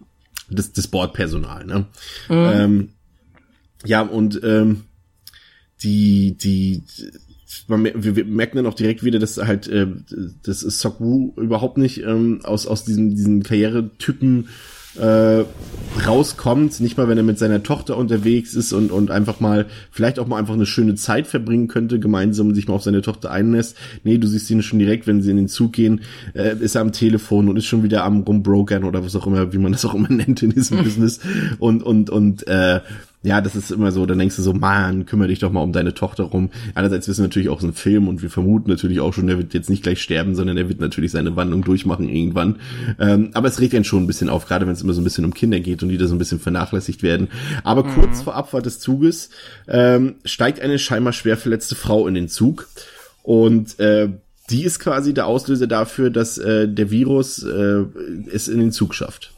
das, 0.50 0.72
das 0.72 0.88
Bordpersonal, 0.88 1.64
ne? 1.64 1.86
Ähm, 2.28 2.90
ja, 3.84 4.02
und 4.02 4.40
ähm, 4.42 4.82
die, 5.82 6.36
die, 6.36 6.82
man, 7.66 7.84
wir, 7.84 8.16
wir 8.16 8.24
merken 8.24 8.56
dann 8.56 8.66
auch 8.66 8.74
direkt 8.74 9.02
wieder, 9.04 9.18
dass 9.18 9.38
halt 9.38 9.68
äh, 9.68 9.86
das 10.42 10.62
ist 10.62 10.80
Sokwu 10.80 11.32
überhaupt 11.36 11.78
nicht 11.78 12.02
ähm, 12.02 12.40
aus, 12.44 12.66
aus 12.66 12.84
diesem, 12.84 13.10
diesen 13.10 13.42
Karrieretypen 13.42 14.48
äh, 14.96 15.44
rauskommt, 16.06 16.80
nicht 16.80 16.96
mal 16.96 17.08
wenn 17.08 17.18
er 17.18 17.24
mit 17.24 17.38
seiner 17.38 17.62
Tochter 17.62 17.96
unterwegs 17.96 18.54
ist 18.54 18.72
und, 18.72 18.90
und 18.90 19.10
einfach 19.10 19.40
mal, 19.40 19.66
vielleicht 19.90 20.18
auch 20.18 20.26
mal 20.26 20.38
einfach 20.38 20.54
eine 20.54 20.66
schöne 20.66 20.94
Zeit 20.94 21.26
verbringen 21.26 21.68
könnte, 21.68 21.98
gemeinsam 21.98 22.54
sich 22.54 22.68
mal 22.68 22.74
auf 22.74 22.82
seine 22.82 23.02
Tochter 23.02 23.30
einlässt. 23.30 23.76
Nee, 24.04 24.18
du 24.18 24.26
siehst 24.26 24.50
ihn 24.50 24.62
schon 24.62 24.78
direkt, 24.78 25.06
wenn 25.06 25.22
sie 25.22 25.30
in 25.30 25.36
den 25.36 25.48
Zug 25.48 25.72
gehen, 25.72 26.02
äh, 26.34 26.56
ist 26.56 26.74
er 26.74 26.82
am 26.82 26.92
Telefon 26.92 27.48
und 27.48 27.56
ist 27.56 27.66
schon 27.66 27.82
wieder 27.82 28.04
am 28.04 28.22
rumbrokern 28.22 28.84
oder 28.84 29.04
was 29.04 29.16
auch 29.16 29.26
immer, 29.26 29.52
wie 29.52 29.58
man 29.58 29.72
das 29.72 29.84
auch 29.84 29.94
immer 29.94 30.08
nennt 30.10 30.42
in 30.42 30.50
diesem 30.50 30.78
Business. 30.84 31.20
Und, 31.58 31.82
und, 31.82 32.10
und 32.10 32.46
äh, 32.46 32.80
ja, 33.22 33.42
das 33.42 33.54
ist 33.54 33.70
immer 33.70 33.92
so, 33.92 34.06
dann 34.06 34.18
denkst 34.18 34.36
du 34.36 34.42
so, 34.42 34.54
man, 34.54 35.04
kümmere 35.04 35.28
dich 35.28 35.40
doch 35.40 35.52
mal 35.52 35.60
um 35.60 35.72
deine 35.72 35.92
Tochter 35.92 36.24
rum. 36.24 36.48
Einerseits 36.74 37.06
wissen 37.06 37.20
wir 37.20 37.28
natürlich 37.28 37.50
auch, 37.50 37.58
es 37.58 37.64
ist 37.64 37.70
ein 37.70 37.74
Film 37.74 38.08
und 38.08 38.22
wir 38.22 38.30
vermuten 38.30 38.70
natürlich 38.70 39.00
auch 39.00 39.12
schon, 39.12 39.26
der 39.26 39.36
wird 39.36 39.52
jetzt 39.52 39.68
nicht 39.68 39.82
gleich 39.82 40.00
sterben, 40.00 40.34
sondern 40.34 40.56
er 40.56 40.70
wird 40.70 40.80
natürlich 40.80 41.10
seine 41.10 41.36
Wandlung 41.36 41.62
durchmachen 41.62 42.08
irgendwann. 42.08 42.56
Ähm, 42.98 43.30
aber 43.34 43.48
es 43.48 43.60
regt 43.60 43.74
einen 43.74 43.84
schon 43.84 44.04
ein 44.04 44.06
bisschen 44.06 44.30
auf, 44.30 44.46
gerade 44.46 44.66
wenn 44.66 44.72
es 44.72 44.80
immer 44.80 44.94
so 44.94 45.02
ein 45.02 45.04
bisschen 45.04 45.26
um 45.26 45.34
Kinder 45.34 45.60
geht 45.60 45.82
und 45.82 45.90
die 45.90 45.98
da 45.98 46.06
so 46.06 46.14
ein 46.14 46.18
bisschen 46.18 46.40
vernachlässigt 46.40 47.02
werden. 47.02 47.28
Aber 47.62 47.84
kurz 47.84 48.22
vor 48.22 48.36
Abfahrt 48.36 48.64
des 48.64 48.80
Zuges 48.80 49.28
ähm, 49.68 50.14
steigt 50.24 50.60
eine 50.60 50.78
scheinbar 50.78 51.12
schwer 51.12 51.36
verletzte 51.36 51.74
Frau 51.74 52.06
in 52.06 52.14
den 52.14 52.28
Zug 52.28 52.68
und 53.22 53.78
äh, 53.80 54.08
die 54.48 54.64
ist 54.64 54.78
quasi 54.78 55.12
der 55.12 55.26
Auslöser 55.26 55.66
dafür, 55.66 56.08
dass 56.08 56.38
äh, 56.38 56.66
der 56.66 56.90
Virus 56.90 57.42
äh, 57.42 57.84
es 58.32 58.48
in 58.48 58.60
den 58.60 58.72
Zug 58.72 58.94
schafft. 58.94 59.32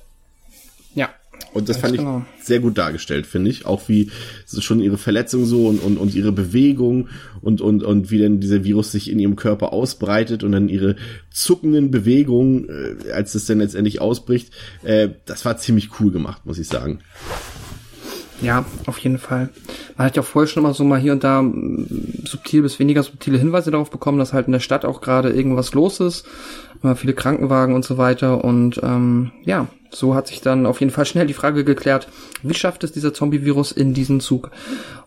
Und 1.52 1.68
das 1.68 1.76
fand 1.76 1.96
genau. 1.96 2.24
ich 2.38 2.44
sehr 2.44 2.60
gut 2.60 2.78
dargestellt, 2.78 3.26
finde 3.26 3.50
ich. 3.50 3.66
Auch 3.66 3.88
wie 3.88 4.10
schon 4.58 4.80
ihre 4.80 4.98
Verletzung 4.98 5.44
so 5.44 5.68
und, 5.68 5.82
und, 5.82 5.98
und 5.98 6.14
ihre 6.14 6.32
Bewegung 6.32 7.08
und, 7.40 7.60
und, 7.60 7.82
und 7.82 8.10
wie 8.10 8.18
dann 8.18 8.40
dieser 8.40 8.64
Virus 8.64 8.92
sich 8.92 9.10
in 9.10 9.18
ihrem 9.18 9.36
Körper 9.36 9.72
ausbreitet 9.72 10.44
und 10.44 10.52
dann 10.52 10.68
ihre 10.68 10.96
zuckenden 11.30 11.90
Bewegungen, 11.90 12.68
äh, 12.68 13.12
als 13.12 13.34
es 13.34 13.46
dann 13.46 13.58
letztendlich 13.58 14.00
ausbricht. 14.00 14.52
Äh, 14.82 15.10
das 15.24 15.44
war 15.44 15.58
ziemlich 15.58 16.00
cool 16.00 16.10
gemacht, 16.10 16.46
muss 16.46 16.58
ich 16.58 16.68
sagen. 16.68 17.00
Ja, 18.42 18.64
auf 18.86 18.98
jeden 18.98 19.18
Fall. 19.18 19.50
Man 19.96 20.06
hat 20.06 20.16
ja 20.16 20.22
auch 20.22 20.26
vorher 20.26 20.48
schon 20.48 20.64
immer 20.64 20.74
so 20.74 20.82
mal 20.82 20.98
hier 20.98 21.12
und 21.12 21.22
da 21.22 21.44
subtil 22.24 22.62
bis 22.62 22.80
weniger 22.80 23.04
subtile 23.04 23.38
Hinweise 23.38 23.70
darauf 23.70 23.90
bekommen, 23.90 24.18
dass 24.18 24.32
halt 24.32 24.46
in 24.46 24.52
der 24.52 24.60
Stadt 24.60 24.84
auch 24.84 25.00
gerade 25.00 25.30
irgendwas 25.30 25.74
los 25.74 26.00
ist. 26.00 26.26
Immer 26.82 26.96
viele 26.96 27.14
Krankenwagen 27.14 27.74
und 27.74 27.84
so 27.84 27.98
weiter. 27.98 28.44
Und 28.44 28.80
ähm, 28.82 29.30
ja, 29.44 29.68
so 29.90 30.14
hat 30.14 30.26
sich 30.26 30.40
dann 30.40 30.66
auf 30.66 30.80
jeden 30.80 30.92
Fall 30.92 31.06
schnell 31.06 31.26
die 31.26 31.34
Frage 31.34 31.64
geklärt, 31.64 32.08
wie 32.42 32.54
schafft 32.54 32.82
es 32.84 32.92
dieser 32.92 33.14
Zombie-Virus 33.14 33.72
in 33.72 33.94
diesen 33.94 34.20
Zug? 34.20 34.50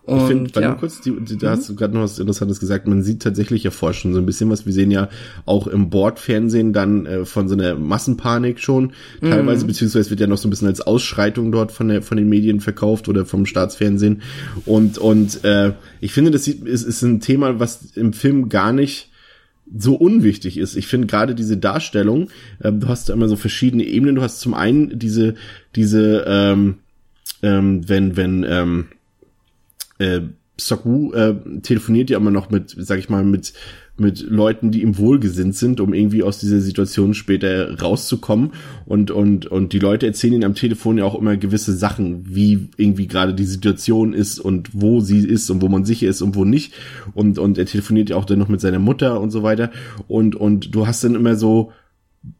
Und, 0.03 0.17
ich 0.19 0.27
finde, 0.27 0.61
ja. 0.61 0.73
kurz, 0.73 1.01
die, 1.01 1.19
die, 1.19 1.35
da 1.35 1.51
hast 1.51 1.67
du 1.67 1.75
gerade 1.75 1.95
noch 1.95 2.03
was 2.03 2.19
Interessantes 2.19 2.59
gesagt, 2.59 2.87
man 2.87 3.01
sieht 3.01 3.23
tatsächlich 3.23 3.63
ja 3.63 3.71
vorher 3.71 3.95
schon 3.95 4.13
so 4.13 4.19
ein 4.19 4.25
bisschen 4.25 4.51
was. 4.51 4.67
Wir 4.67 4.73
sehen 4.73 4.91
ja 4.91 5.09
auch 5.45 5.65
im 5.65 5.89
Bordfernsehen 5.89 6.73
dann 6.73 7.07
äh, 7.07 7.25
von 7.25 7.47
so 7.47 7.55
einer 7.55 7.73
Massenpanik 7.73 8.59
schon 8.59 8.93
teilweise, 9.21 9.63
mhm. 9.63 9.67
beziehungsweise 9.67 10.11
wird 10.11 10.19
ja 10.19 10.27
noch 10.27 10.37
so 10.37 10.47
ein 10.47 10.51
bisschen 10.51 10.67
als 10.67 10.81
Ausschreitung 10.81 11.51
dort 11.51 11.71
von, 11.71 11.87
der, 11.87 12.03
von 12.03 12.17
den 12.17 12.29
Medien 12.29 12.59
verkauft 12.59 13.09
oder 13.09 13.25
vom 13.25 13.47
Staatsfernsehen. 13.47 14.21
Und, 14.65 14.99
und 14.99 15.43
äh, 15.43 15.73
ich 16.01 16.11
finde, 16.11 16.29
das 16.29 16.47
ist, 16.47 16.83
ist 16.83 17.01
ein 17.01 17.19
Thema, 17.19 17.59
was 17.59 17.91
im 17.95 18.13
Film 18.13 18.49
gar 18.49 18.73
nicht 18.73 19.09
so 19.73 19.95
unwichtig 19.95 20.57
ist. 20.57 20.75
Ich 20.75 20.87
finde 20.87 21.07
gerade 21.07 21.35
diese 21.35 21.57
Darstellung, 21.57 22.29
äh, 22.59 22.71
du 22.71 22.87
hast 22.87 23.09
immer 23.09 23.27
so 23.27 23.35
verschiedene 23.35 23.83
Ebenen. 23.83 24.15
Du 24.15 24.21
hast 24.21 24.39
zum 24.39 24.53
einen 24.53 24.97
diese, 24.97 25.35
diese, 25.75 26.25
ähm, 26.27 26.79
ähm, 27.41 27.87
wenn, 27.87 28.15
wenn, 28.17 28.45
ähm, 28.47 28.87
äh, 29.97 30.21
Soku 30.57 31.11
äh, 31.13 31.35
telefoniert 31.61 32.09
ja 32.09 32.17
immer 32.17 32.31
noch 32.31 32.49
mit, 32.49 32.75
sag 32.77 32.99
ich 32.99 33.09
mal, 33.09 33.23
mit 33.23 33.53
mit 33.97 34.19
Leuten, 34.29 34.71
die 34.71 34.81
ihm 34.81 34.97
wohlgesinnt 34.97 35.55
sind, 35.55 35.79
um 35.79 35.93
irgendwie 35.93 36.23
aus 36.23 36.39
dieser 36.39 36.59
Situation 36.59 37.13
später 37.13 37.79
rauszukommen. 37.79 38.51
Und, 38.85 39.09
und, 39.11 39.45
und 39.45 39.71
die 39.73 39.79
Leute 39.79 40.05
erzählen 40.05 40.33
ihm 40.33 40.43
am 40.43 40.55
Telefon 40.55 40.97
ja 40.97 41.05
auch 41.05 41.15
immer 41.15 41.37
gewisse 41.37 41.73
Sachen, 41.73 42.25
wie 42.27 42.69
irgendwie 42.77 43.07
gerade 43.07 43.33
die 43.33 43.45
Situation 43.45 44.13
ist 44.13 44.39
und 44.39 44.69
wo 44.73 44.99
sie 44.99 45.19
ist 45.19 45.49
und 45.49 45.61
wo 45.61 45.69
man 45.69 45.85
sicher 45.85 46.07
ist 46.07 46.21
und 46.21 46.35
wo 46.35 46.43
nicht. 46.43 46.73
Und, 47.13 47.39
und 47.39 47.57
er 47.57 47.65
telefoniert 47.65 48.09
ja 48.09 48.17
auch 48.17 48.25
dann 48.25 48.39
noch 48.39 48.49
mit 48.49 48.59
seiner 48.59 48.79
Mutter 48.79 49.21
und 49.21 49.31
so 49.31 49.43
weiter. 49.43 49.71
Und, 50.07 50.35
und 50.35 50.75
du 50.75 50.87
hast 50.87 51.03
dann 51.03 51.15
immer 51.15 51.35
so, 51.35 51.71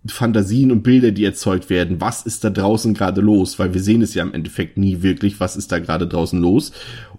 Fantasien 0.07 0.71
und 0.71 0.83
Bilder, 0.83 1.11
die 1.11 1.25
erzeugt 1.25 1.69
werden. 1.69 2.01
Was 2.01 2.25
ist 2.25 2.43
da 2.43 2.49
draußen 2.49 2.93
gerade 2.93 3.21
los? 3.21 3.59
Weil 3.59 3.73
wir 3.73 3.81
sehen 3.81 4.01
es 4.01 4.13
ja 4.13 4.23
im 4.23 4.33
Endeffekt 4.33 4.77
nie 4.77 5.01
wirklich, 5.01 5.39
was 5.39 5.55
ist 5.55 5.71
da 5.71 5.79
gerade 5.79 6.07
draußen 6.07 6.39
los. 6.39 6.71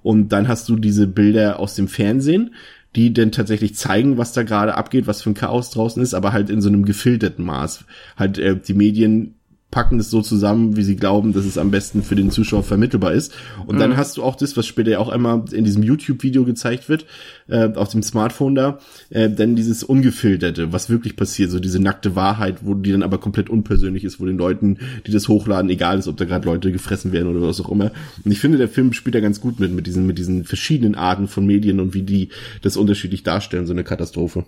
Und 0.02 0.30
dann 0.30 0.48
hast 0.48 0.68
du 0.68 0.76
diese 0.76 1.06
Bilder 1.06 1.60
aus 1.60 1.74
dem 1.74 1.88
Fernsehen, 1.88 2.54
die 2.96 3.12
denn 3.12 3.30
tatsächlich 3.30 3.76
zeigen, 3.76 4.18
was 4.18 4.32
da 4.32 4.42
gerade 4.42 4.74
abgeht, 4.74 5.06
was 5.06 5.22
für 5.22 5.30
ein 5.30 5.34
Chaos 5.34 5.70
draußen 5.70 6.02
ist, 6.02 6.14
aber 6.14 6.32
halt 6.32 6.50
in 6.50 6.60
so 6.60 6.68
einem 6.68 6.84
gefilterten 6.84 7.44
Maß. 7.44 7.84
Halt 8.16 8.38
äh, 8.38 8.56
die 8.58 8.74
Medien 8.74 9.35
packen 9.70 9.98
es 9.98 10.10
so 10.10 10.22
zusammen, 10.22 10.76
wie 10.76 10.82
sie 10.82 10.96
glauben, 10.96 11.32
dass 11.32 11.44
es 11.44 11.58
am 11.58 11.70
besten 11.70 12.02
für 12.02 12.14
den 12.14 12.30
Zuschauer 12.30 12.62
vermittelbar 12.62 13.12
ist. 13.12 13.34
Und 13.66 13.76
mhm. 13.76 13.80
dann 13.80 13.96
hast 13.96 14.16
du 14.16 14.22
auch 14.22 14.36
das, 14.36 14.56
was 14.56 14.66
später 14.66 14.92
ja 14.92 14.98
auch 15.00 15.08
einmal 15.08 15.44
in 15.52 15.64
diesem 15.64 15.82
YouTube-Video 15.82 16.44
gezeigt 16.44 16.88
wird, 16.88 17.04
äh, 17.48 17.72
auf 17.74 17.88
dem 17.88 18.02
Smartphone 18.02 18.54
da, 18.54 18.78
äh, 19.10 19.28
denn 19.28 19.56
dieses 19.56 19.82
Ungefilterte, 19.82 20.72
was 20.72 20.88
wirklich 20.88 21.16
passiert, 21.16 21.50
so 21.50 21.58
diese 21.58 21.80
nackte 21.80 22.14
Wahrheit, 22.14 22.58
wo 22.62 22.74
die 22.74 22.92
dann 22.92 23.02
aber 23.02 23.18
komplett 23.18 23.50
unpersönlich 23.50 24.04
ist, 24.04 24.20
wo 24.20 24.24
den 24.24 24.38
Leuten, 24.38 24.78
die 25.06 25.10
das 25.10 25.28
hochladen, 25.28 25.68
egal 25.68 25.98
ist, 25.98 26.08
ob 26.08 26.16
da 26.16 26.24
gerade 26.24 26.46
Leute 26.46 26.70
gefressen 26.70 27.12
werden 27.12 27.28
oder 27.28 27.46
was 27.46 27.60
auch 27.60 27.70
immer. 27.70 27.90
Und 28.24 28.30
ich 28.30 28.40
finde, 28.40 28.58
der 28.58 28.68
Film 28.68 28.92
spielt 28.92 29.16
da 29.16 29.20
ganz 29.20 29.40
gut 29.40 29.58
mit, 29.58 29.72
mit 29.72 29.86
diesen, 29.86 30.06
mit 30.06 30.16
diesen 30.16 30.44
verschiedenen 30.44 30.94
Arten 30.94 31.26
von 31.26 31.44
Medien 31.44 31.80
und 31.80 31.92
wie 31.92 32.02
die 32.02 32.28
das 32.62 32.76
unterschiedlich 32.76 33.24
darstellen, 33.24 33.66
so 33.66 33.72
eine 33.72 33.84
Katastrophe. 33.84 34.44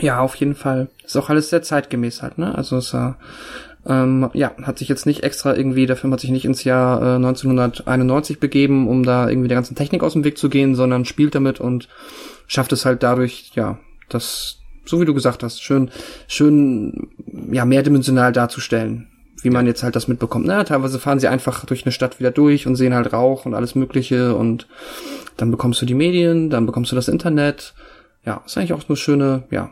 Ja, 0.00 0.20
auf 0.20 0.34
jeden 0.36 0.54
Fall. 0.54 0.88
Ist 1.04 1.16
auch 1.16 1.28
alles 1.28 1.50
sehr 1.50 1.62
zeitgemäß 1.62 2.22
halt, 2.22 2.38
ne? 2.38 2.54
Also 2.54 2.78
es 2.78 2.94
äh, 2.94 3.12
ähm, 3.86 4.30
ja, 4.32 4.52
hat 4.62 4.78
sich 4.78 4.88
jetzt 4.88 5.06
nicht 5.06 5.24
extra 5.24 5.56
irgendwie, 5.56 5.86
der 5.86 5.96
Film 5.96 6.12
hat 6.12 6.20
sich 6.20 6.30
nicht 6.30 6.44
ins 6.44 6.64
Jahr 6.64 7.00
äh, 7.00 7.14
1991 7.16 8.38
begeben, 8.38 8.88
um 8.88 9.02
da 9.02 9.28
irgendwie 9.28 9.48
der 9.48 9.56
ganzen 9.56 9.74
Technik 9.74 10.02
aus 10.02 10.12
dem 10.12 10.24
Weg 10.24 10.38
zu 10.38 10.48
gehen, 10.48 10.74
sondern 10.74 11.04
spielt 11.04 11.34
damit 11.34 11.60
und 11.60 11.88
schafft 12.46 12.72
es 12.72 12.84
halt 12.84 13.02
dadurch, 13.02 13.50
ja, 13.54 13.78
das, 14.08 14.60
so 14.84 15.00
wie 15.00 15.04
du 15.04 15.14
gesagt 15.14 15.42
hast, 15.42 15.62
schön, 15.62 15.90
schön, 16.28 17.08
ja, 17.50 17.64
mehrdimensional 17.64 18.32
darzustellen, 18.32 19.08
wie 19.42 19.50
man 19.50 19.66
jetzt 19.66 19.82
halt 19.82 19.96
das 19.96 20.06
mitbekommt. 20.06 20.46
Na, 20.46 20.62
teilweise 20.62 21.00
fahren 21.00 21.18
sie 21.18 21.28
einfach 21.28 21.64
durch 21.64 21.84
eine 21.84 21.92
Stadt 21.92 22.20
wieder 22.20 22.30
durch 22.30 22.68
und 22.68 22.76
sehen 22.76 22.94
halt 22.94 23.12
Rauch 23.12 23.46
und 23.46 23.54
alles 23.54 23.74
Mögliche 23.74 24.36
und 24.36 24.68
dann 25.36 25.50
bekommst 25.50 25.82
du 25.82 25.86
die 25.86 25.94
Medien, 25.94 26.50
dann 26.50 26.66
bekommst 26.66 26.92
du 26.92 26.96
das 26.96 27.08
Internet. 27.08 27.74
Ja, 28.24 28.42
ist 28.46 28.56
eigentlich 28.56 28.74
auch 28.74 28.88
eine 28.88 28.96
schöne, 28.96 29.42
ja, 29.50 29.70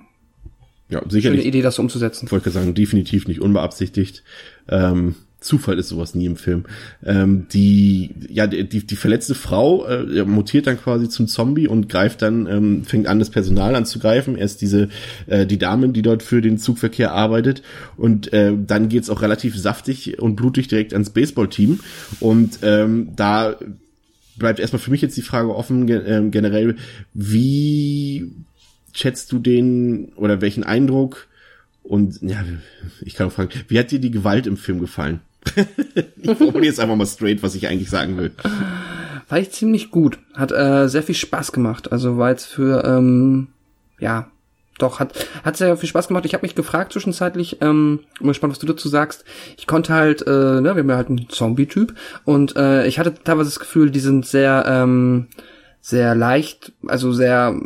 ja, 0.90 1.03
sicherlich. 1.09 1.40
Schöne 1.40 1.48
Idee, 1.48 1.62
das 1.62 1.79
umzusetzen. 1.79 2.26
Ich 2.26 2.33
wollte 2.33 2.50
sagen, 2.50 2.74
definitiv 2.74 3.29
nicht 3.29 3.40
unbeabsichtigt. 3.40 4.22
Ähm, 4.68 5.14
Zufall 5.40 5.79
ist 5.79 5.88
sowas 5.88 6.14
nie 6.14 6.26
im 6.26 6.37
Film. 6.37 6.64
Ähm, 7.05 7.46
die, 7.53 8.11
ja, 8.29 8.46
die, 8.46 8.87
die 8.87 8.96
verletzte 8.96 9.35
Frau 9.35 9.87
äh, 9.87 10.24
mutiert 10.24 10.66
dann 10.66 10.79
quasi 10.79 11.09
zum 11.09 11.29
Zombie 11.29 11.66
und 11.66 11.88
greift 11.88 12.22
dann, 12.22 12.46
ähm, 12.46 12.85
fängt 12.85 13.07
an, 13.07 13.18
das 13.18 13.31
Personal 13.31 13.74
anzugreifen. 13.74 14.37
Erst 14.37 14.61
diese, 14.61 14.88
äh, 15.26 15.46
die 15.46 15.59
Dame, 15.59 15.88
die 15.88 16.03
dort 16.03 16.22
für 16.22 16.42
den 16.42 16.59
Zugverkehr 16.59 17.12
arbeitet. 17.12 17.62
Und 17.96 18.33
äh, 18.33 18.53
dann 18.55 18.88
geht's 18.88 19.09
auch 19.09 19.22
relativ 19.22 19.57
saftig 19.57 20.18
und 20.20 20.37
blutig 20.37 20.68
direkt 20.68 20.92
ans 20.92 21.11
Baseballteam. 21.11 21.81
Und 22.20 22.59
ähm, 22.62 23.11
da 23.16 23.57
bleibt 24.37 24.61
erstmal 24.61 24.81
für 24.81 24.90
mich 24.90 25.03
jetzt 25.03 25.16
die 25.16 25.22
Frage 25.22 25.55
offen, 25.55 25.88
äh, 25.88 26.22
generell, 26.31 26.76
wie 27.14 28.31
schätzt 28.92 29.33
du 29.33 29.38
den 29.38 30.12
oder 30.16 30.40
welchen 30.40 30.64
Eindruck 30.64 31.29
und 31.83 32.20
ja, 32.22 32.44
ich 33.00 33.14
kann 33.14 33.26
auch 33.26 33.33
fragen, 33.33 33.50
wie 33.68 33.79
hat 33.79 33.90
dir 33.90 34.00
die 34.00 34.11
Gewalt 34.11 34.46
im 34.46 34.57
Film 34.57 34.81
gefallen? 34.81 35.20
ich 36.16 36.37
formuliere 36.37 36.66
jetzt 36.66 36.81
einfach 36.81 36.96
mal 36.96 37.07
straight, 37.07 37.42
was 37.42 37.55
ich 37.55 37.66
eigentlich 37.66 37.90
sagen 37.90 38.16
will. 38.18 38.33
War 39.29 39.38
ich 39.38 39.50
ziemlich 39.53 39.90
gut. 39.90 40.18
Hat 40.35 40.53
äh, 40.53 40.88
sehr 40.88 41.03
viel 41.03 41.14
Spaß 41.14 41.53
gemacht. 41.53 41.92
Also 41.92 42.18
war 42.18 42.31
jetzt 42.31 42.44
für, 42.44 42.85
ähm, 42.85 43.48
ja, 43.98 44.31
doch, 44.79 44.98
hat, 44.98 45.14
hat 45.44 45.57
sehr 45.57 45.76
viel 45.76 45.88
Spaß 45.88 46.09
gemacht. 46.09 46.24
Ich 46.24 46.35
habe 46.35 46.42
mich 46.42 46.55
gefragt 46.55 46.92
zwischenzeitlich, 46.92 47.59
ähm, 47.61 48.00
bin 48.18 48.29
gespannt, 48.29 48.53
was 48.53 48.59
du 48.59 48.66
dazu 48.66 48.88
sagst. 48.88 49.24
Ich 49.57 49.66
konnte 49.66 49.92
halt, 49.92 50.26
äh, 50.26 50.61
ne, 50.61 50.74
wir 50.74 50.83
haben 50.83 50.90
ja 50.90 50.96
halt 50.96 51.09
einen 51.09 51.29
Zombie-Typ 51.29 51.94
und 52.24 52.57
äh, 52.57 52.87
ich 52.87 52.98
hatte 52.98 53.14
teilweise 53.14 53.50
das 53.50 53.59
Gefühl, 53.61 53.90
die 53.90 54.00
sind 54.00 54.26
sehr, 54.26 54.64
ähm, 54.66 55.29
sehr 55.81 56.14
leicht, 56.14 56.72
also 56.87 57.12
sehr, 57.12 57.59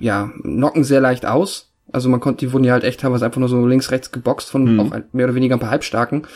ja, 0.00 0.30
knocken 0.42 0.84
sehr 0.84 1.00
leicht 1.00 1.26
aus. 1.26 1.68
Also 1.92 2.08
man 2.08 2.20
konnte, 2.20 2.46
die 2.46 2.52
wurden 2.52 2.64
ja 2.64 2.72
halt 2.72 2.84
echt 2.84 3.00
teilweise 3.00 3.24
einfach 3.24 3.40
nur 3.40 3.48
so 3.48 3.66
links, 3.66 3.90
rechts 3.90 4.12
geboxt 4.12 4.50
von 4.50 4.66
hm. 4.66 4.80
auch 4.80 4.92
mehr 5.12 5.26
oder 5.26 5.34
weniger 5.34 5.56
ein 5.56 5.60
paar 5.60 5.70
Halbstarken. 5.70 6.26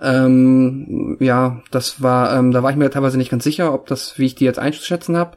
Ähm, 0.00 1.16
ja, 1.20 1.62
das 1.70 2.02
war, 2.02 2.36
ähm, 2.36 2.50
da 2.50 2.62
war 2.62 2.70
ich 2.70 2.76
mir 2.76 2.90
teilweise 2.90 3.16
nicht 3.16 3.30
ganz 3.30 3.44
sicher, 3.44 3.72
ob 3.72 3.86
das, 3.86 4.18
wie 4.18 4.26
ich 4.26 4.34
die 4.34 4.44
jetzt 4.44 4.58
einzuschätzen 4.58 5.16
habe. 5.16 5.36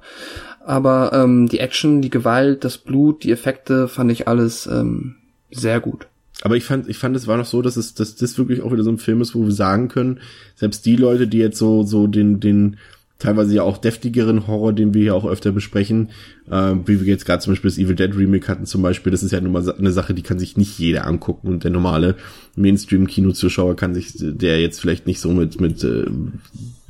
Aber 0.66 1.12
ähm, 1.14 1.48
die 1.48 1.60
Action, 1.60 2.02
die 2.02 2.10
Gewalt, 2.10 2.64
das 2.64 2.78
Blut, 2.78 3.24
die 3.24 3.32
Effekte 3.32 3.88
fand 3.88 4.12
ich 4.12 4.28
alles 4.28 4.68
ähm, 4.68 5.16
sehr 5.52 5.80
gut. 5.80 6.08
Aber 6.42 6.56
ich 6.56 6.64
fand, 6.64 6.88
ich 6.88 6.98
fand, 6.98 7.16
es 7.16 7.28
war 7.28 7.38
noch 7.38 7.46
so, 7.46 7.62
dass 7.62 7.76
es, 7.76 7.96
dass 7.96 8.16
das 8.16 8.38
wirklich 8.38 8.62
auch 8.62 8.72
wieder 8.72 8.84
so 8.84 8.92
ein 8.92 8.98
Film 8.98 9.22
ist, 9.22 9.36
wo 9.36 9.44
wir 9.44 9.52
sagen 9.52 9.90
können, 9.90 10.20
selbst 10.56 10.86
die 10.86 10.96
Leute, 10.96 11.28
die 11.28 11.40
jetzt 11.40 11.58
so, 11.58 11.84
so 11.84 12.08
den, 12.08 12.40
den, 12.40 12.78
teilweise 13.20 13.54
ja 13.54 13.64
auch 13.64 13.78
deftigeren 13.78 14.48
Horror, 14.48 14.74
den 14.74 14.94
wir 14.94 15.02
hier 15.02 15.16
auch 15.16 15.26
öfter 15.26 15.52
besprechen, 15.52 16.10
äh, 16.50 16.74
wie 16.86 17.02
wir 17.02 17.08
jetzt 17.08 17.26
gerade 17.26 17.42
zum 17.42 17.52
Beispiel 17.52 17.70
das 17.70 17.78
Evil 17.78 17.96
Dead 17.96 18.16
Remake 18.16 18.48
hatten 18.48 18.66
zum 18.66 18.82
Beispiel, 18.82 19.12
das 19.12 19.24
ist 19.24 19.32
ja 19.32 19.42
nun 19.42 19.52
mal 19.52 19.72
eine 19.72 19.92
Sache, 19.92 20.14
die 20.14 20.24
kann 20.24 20.40
sich 20.40 20.58
nicht 20.58 20.80
jeder 20.80 21.06
angucken 21.06 21.50
und 21.50 21.64
der 21.64 21.72
normale 21.72 22.16
Mainstream-Kino-Zuschauer 22.56 23.76
kann 23.76 23.94
sich, 23.94 24.14
der 24.18 24.62
jetzt 24.62 24.80
vielleicht 24.80 25.06
nicht 25.06 25.20
so 25.20 25.32
mit, 25.32 25.60
mit 25.60 25.84
äh, 25.84 26.06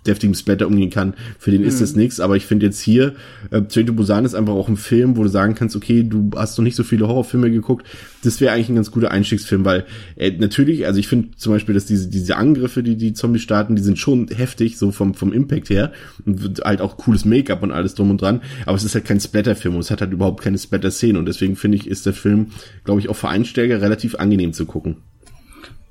deftigem 0.10 0.34
Splatter 0.34 0.68
umgehen 0.68 0.90
kann, 0.90 1.14
für 1.38 1.52
den 1.52 1.62
mhm. 1.62 1.68
ist 1.68 1.82
das 1.82 1.96
nichts. 1.96 2.20
Aber 2.20 2.36
ich 2.36 2.46
finde 2.46 2.66
jetzt 2.66 2.82
hier, 2.82 3.16
äh, 3.52 3.62
Train 3.62 3.86
to 3.86 3.94
Busan 3.94 4.26
ist 4.26 4.36
einfach 4.36 4.54
auch 4.54 4.68
ein 4.68 4.78
Film, 4.78 5.16
wo 5.16 5.24
du 5.24 5.30
sagen 5.30 5.56
kannst, 5.56 5.76
okay, 5.76 6.04
du 6.04 6.32
hast 6.36 6.58
noch 6.58 6.64
nicht 6.64 6.76
so 6.76 6.84
viele 6.84 7.08
Horrorfilme 7.08 7.52
geguckt. 7.52 7.86
Das 8.24 8.42
wäre 8.42 8.54
eigentlich 8.54 8.70
ein 8.70 8.76
ganz 8.76 8.92
guter 8.92 9.12
Einstiegsfilm, 9.12 9.64
weil 9.64 9.86
äh, 10.16 10.32
natürlich, 10.32 10.86
also 10.86 11.00
ich 11.00 11.08
finde 11.08 11.38
zum 11.38 11.54
Beispiel, 11.54 11.74
dass 11.74 11.86
diese, 11.86 12.10
diese 12.10 12.36
Angriffe, 12.36 12.84
die 12.84 12.98
die 12.98 13.14
Zombies 13.14 13.44
starten, 13.44 13.76
die 13.76 13.82
sind 13.82 13.98
schon 13.98 14.28
heftig, 14.28 14.78
so 14.78 14.92
vom, 14.92 15.14
vom 15.14 15.32
Impact 15.32 15.70
her. 15.70 15.92
Und 16.26 16.62
halt 16.64 16.82
auch 16.82 16.98
cooles 16.98 17.26
Make-up 17.26 17.64
und 17.64 17.72
alles 17.72 17.96
drum 17.96 18.10
und 18.10 18.22
dran. 18.22 18.42
Aber 18.66 18.76
es 18.76 18.84
ist 18.84 18.96
halt 18.96 19.06
kein 19.06 19.20
Splatter-Film 19.20 19.76
und 19.76 19.82
es 19.82 19.92
hat 19.92 20.02
halt 20.02 20.12
überhaupt 20.12 20.44
keine 20.44 20.58
Splatter-Szene. 20.58 21.18
Und 21.18 21.26
deswegen 21.28 21.56
finde 21.56 21.78
ich, 21.78 21.88
ist 21.88 22.06
der 22.06 22.14
Film, 22.14 22.48
glaube 22.84 23.00
ich, 23.00 23.10
auch 23.10 23.16
für 23.16 23.30
Einsteiger 23.30 23.82
relativ 23.82 24.16
angenehm 24.16 24.54
zu 24.54 24.66
gucken. 24.66 24.98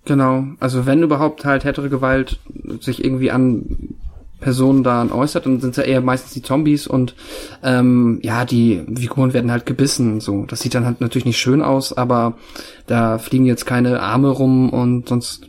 Genau, 0.09 0.47
also 0.59 0.87
wenn 0.87 1.03
überhaupt 1.03 1.45
halt 1.45 1.65
härtere 1.65 1.91
Gewalt 1.91 2.39
sich 2.81 3.05
irgendwie 3.05 3.31
an 3.31 3.88
Personen 4.41 4.83
da 4.83 5.07
äußert, 5.11 5.47
dann 5.47 5.61
sind 5.61 5.71
es 5.71 5.77
ja 5.77 5.83
eher 5.83 6.01
meistens 6.01 6.33
die 6.33 6.43
Zombies 6.43 6.87
und 6.87 7.15
ähm, 7.63 8.21
ja, 8.23 8.45
die 8.45 8.85
Figuren 8.97 9.33
werden 9.33 9.51
halt 9.51 9.67
gebissen. 9.67 10.21
So, 10.21 10.45
das 10.47 10.61
sieht 10.61 10.75
dann 10.75 10.85
halt 10.85 11.01
natürlich 11.01 11.25
nicht 11.25 11.39
schön 11.39 11.63
aus, 11.63 11.93
aber 11.93 12.35
da 12.87 13.19
fliegen 13.19 13.47
jetzt 13.47 13.67
keine 13.67 14.01
Arme 14.01 14.29
rum 14.29 14.71
und 14.71 15.09
sonst 15.09 15.49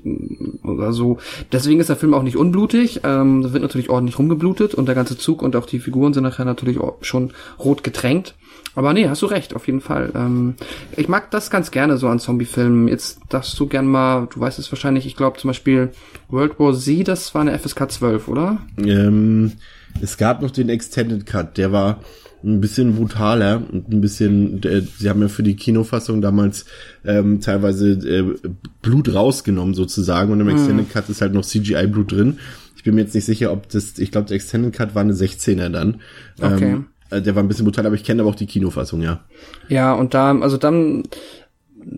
oder 0.63 0.91
so. 0.91 1.17
Deswegen 1.51 1.79
ist 1.79 1.89
der 1.89 1.95
Film 1.95 2.13
auch 2.13 2.23
nicht 2.23 2.37
unblutig. 2.37 3.01
Ähm, 3.03 3.43
da 3.43 3.53
wird 3.53 3.61
natürlich 3.61 3.89
ordentlich 3.89 4.17
rumgeblutet 4.17 4.73
und 4.73 4.87
der 4.87 4.95
ganze 4.95 5.17
Zug 5.17 5.41
und 5.41 5.55
auch 5.55 5.65
die 5.65 5.79
Figuren 5.79 6.13
sind 6.13 6.23
nachher 6.23 6.45
natürlich 6.45 6.79
schon 7.01 7.31
rot 7.59 7.83
getränkt. 7.83 8.35
Aber 8.75 8.93
nee, 8.93 9.07
hast 9.07 9.21
du 9.21 9.25
recht, 9.25 9.55
auf 9.55 9.67
jeden 9.67 9.81
Fall. 9.81 10.11
Ähm, 10.15 10.55
ich 10.95 11.07
mag 11.07 11.31
das 11.31 11.49
ganz 11.49 11.71
gerne 11.71 11.97
so 11.97 12.07
an 12.07 12.19
Zombie-Filmen. 12.19 12.87
Jetzt 12.87 13.19
darfst 13.29 13.59
du 13.59 13.67
gern 13.67 13.87
mal, 13.87 14.27
du 14.33 14.39
weißt 14.39 14.59
es 14.59 14.71
wahrscheinlich, 14.71 15.05
ich 15.05 15.15
glaube 15.15 15.37
zum 15.37 15.49
Beispiel 15.49 15.89
World 16.29 16.59
War 16.59 16.73
Z, 16.73 17.07
das 17.07 17.33
war 17.33 17.41
eine 17.41 17.57
FSK 17.57 17.91
12, 17.91 18.27
oder? 18.27 18.59
Ähm, 18.77 19.53
es 20.01 20.17
gab 20.17 20.41
noch 20.41 20.51
den 20.51 20.69
Extended 20.69 21.25
Cut, 21.25 21.57
der 21.57 21.71
war 21.71 21.99
ein 22.43 22.61
bisschen 22.61 22.95
brutaler 22.95 23.61
und 23.71 23.89
ein 23.89 24.01
bisschen, 24.01 24.63
äh, 24.63 24.81
sie 24.81 25.09
haben 25.09 25.21
ja 25.21 25.27
für 25.27 25.43
die 25.43 25.55
Kinofassung 25.55 26.21
damals 26.21 26.65
ähm, 27.03 27.41
teilweise 27.41 27.91
äh, 27.91 28.49
Blut 28.81 29.13
rausgenommen 29.13 29.73
sozusagen 29.73 30.31
und 30.31 30.39
im 30.39 30.47
Extended 30.49 30.85
hm. 30.85 30.91
Cut 30.93 31.09
ist 31.09 31.21
halt 31.21 31.33
noch 31.33 31.43
CGI-Blut 31.43 32.11
drin. 32.11 32.39
Ich 32.77 32.83
bin 32.83 32.95
mir 32.95 33.01
jetzt 33.01 33.13
nicht 33.13 33.25
sicher, 33.25 33.51
ob 33.51 33.67
das, 33.69 33.99
ich 33.99 34.11
glaube, 34.11 34.27
der 34.27 34.35
Extended 34.35 34.73
Cut 34.73 34.95
war 34.95 35.01
eine 35.01 35.13
16er 35.13 35.67
dann. 35.67 35.99
Okay. 36.39 36.71
Ähm, 36.71 36.85
äh, 36.85 36.98
der 37.11 37.35
war 37.35 37.43
ein 37.43 37.47
bisschen 37.47 37.65
brutal, 37.65 37.85
aber 37.85 37.95
ich 37.95 38.03
kenne 38.03 38.21
aber 38.21 38.29
auch 38.29 38.35
die 38.35 38.45
Kinofassung, 38.45 39.01
ja. 39.01 39.19
Ja, 39.67 39.93
und 39.93 40.13
da, 40.13 40.37
also 40.39 40.57
dann, 40.57 41.03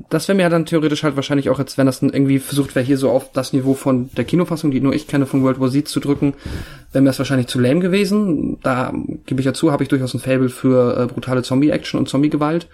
das 0.10 0.28
wäre 0.28 0.36
mir 0.36 0.50
dann 0.50 0.66
theoretisch 0.66 1.04
halt 1.04 1.16
wahrscheinlich 1.16 1.50
auch, 1.50 1.60
als 1.60 1.78
wenn 1.78 1.86
das 1.86 2.00
dann 2.00 2.10
irgendwie 2.10 2.40
versucht 2.40 2.76
wäre, 2.76 2.86
hier 2.86 2.98
so 2.98 3.10
auf 3.10 3.32
das 3.32 3.54
Niveau 3.54 3.74
von 3.74 4.10
der 4.16 4.26
Kinofassung, 4.26 4.72
die 4.72 4.82
nur 4.82 4.94
ich 4.94 5.08
kenne, 5.08 5.26
von 5.26 5.44
World 5.44 5.60
War 5.60 5.70
Z 5.70 5.88
zu 5.88 6.00
drücken, 6.00 6.34
wäre 6.92 7.02
mir 7.02 7.10
das 7.10 7.20
wahrscheinlich 7.20 7.48
zu 7.48 7.60
lame 7.60 7.80
gewesen. 7.80 8.58
Da 8.64 8.94
gebe 9.26 9.42
ich 9.42 9.46
ja 9.46 9.54
zu, 9.54 9.72
habe 9.72 9.84
ich 9.84 9.90
durchaus 9.90 10.14
ein 10.14 10.20
Fable 10.20 10.50
für 10.50 10.98
äh, 10.98 11.08
brutale 11.08 11.44
Zombie-Action 11.44 12.00
und 12.00 12.10
Zombie-Gewalt. 12.10 12.68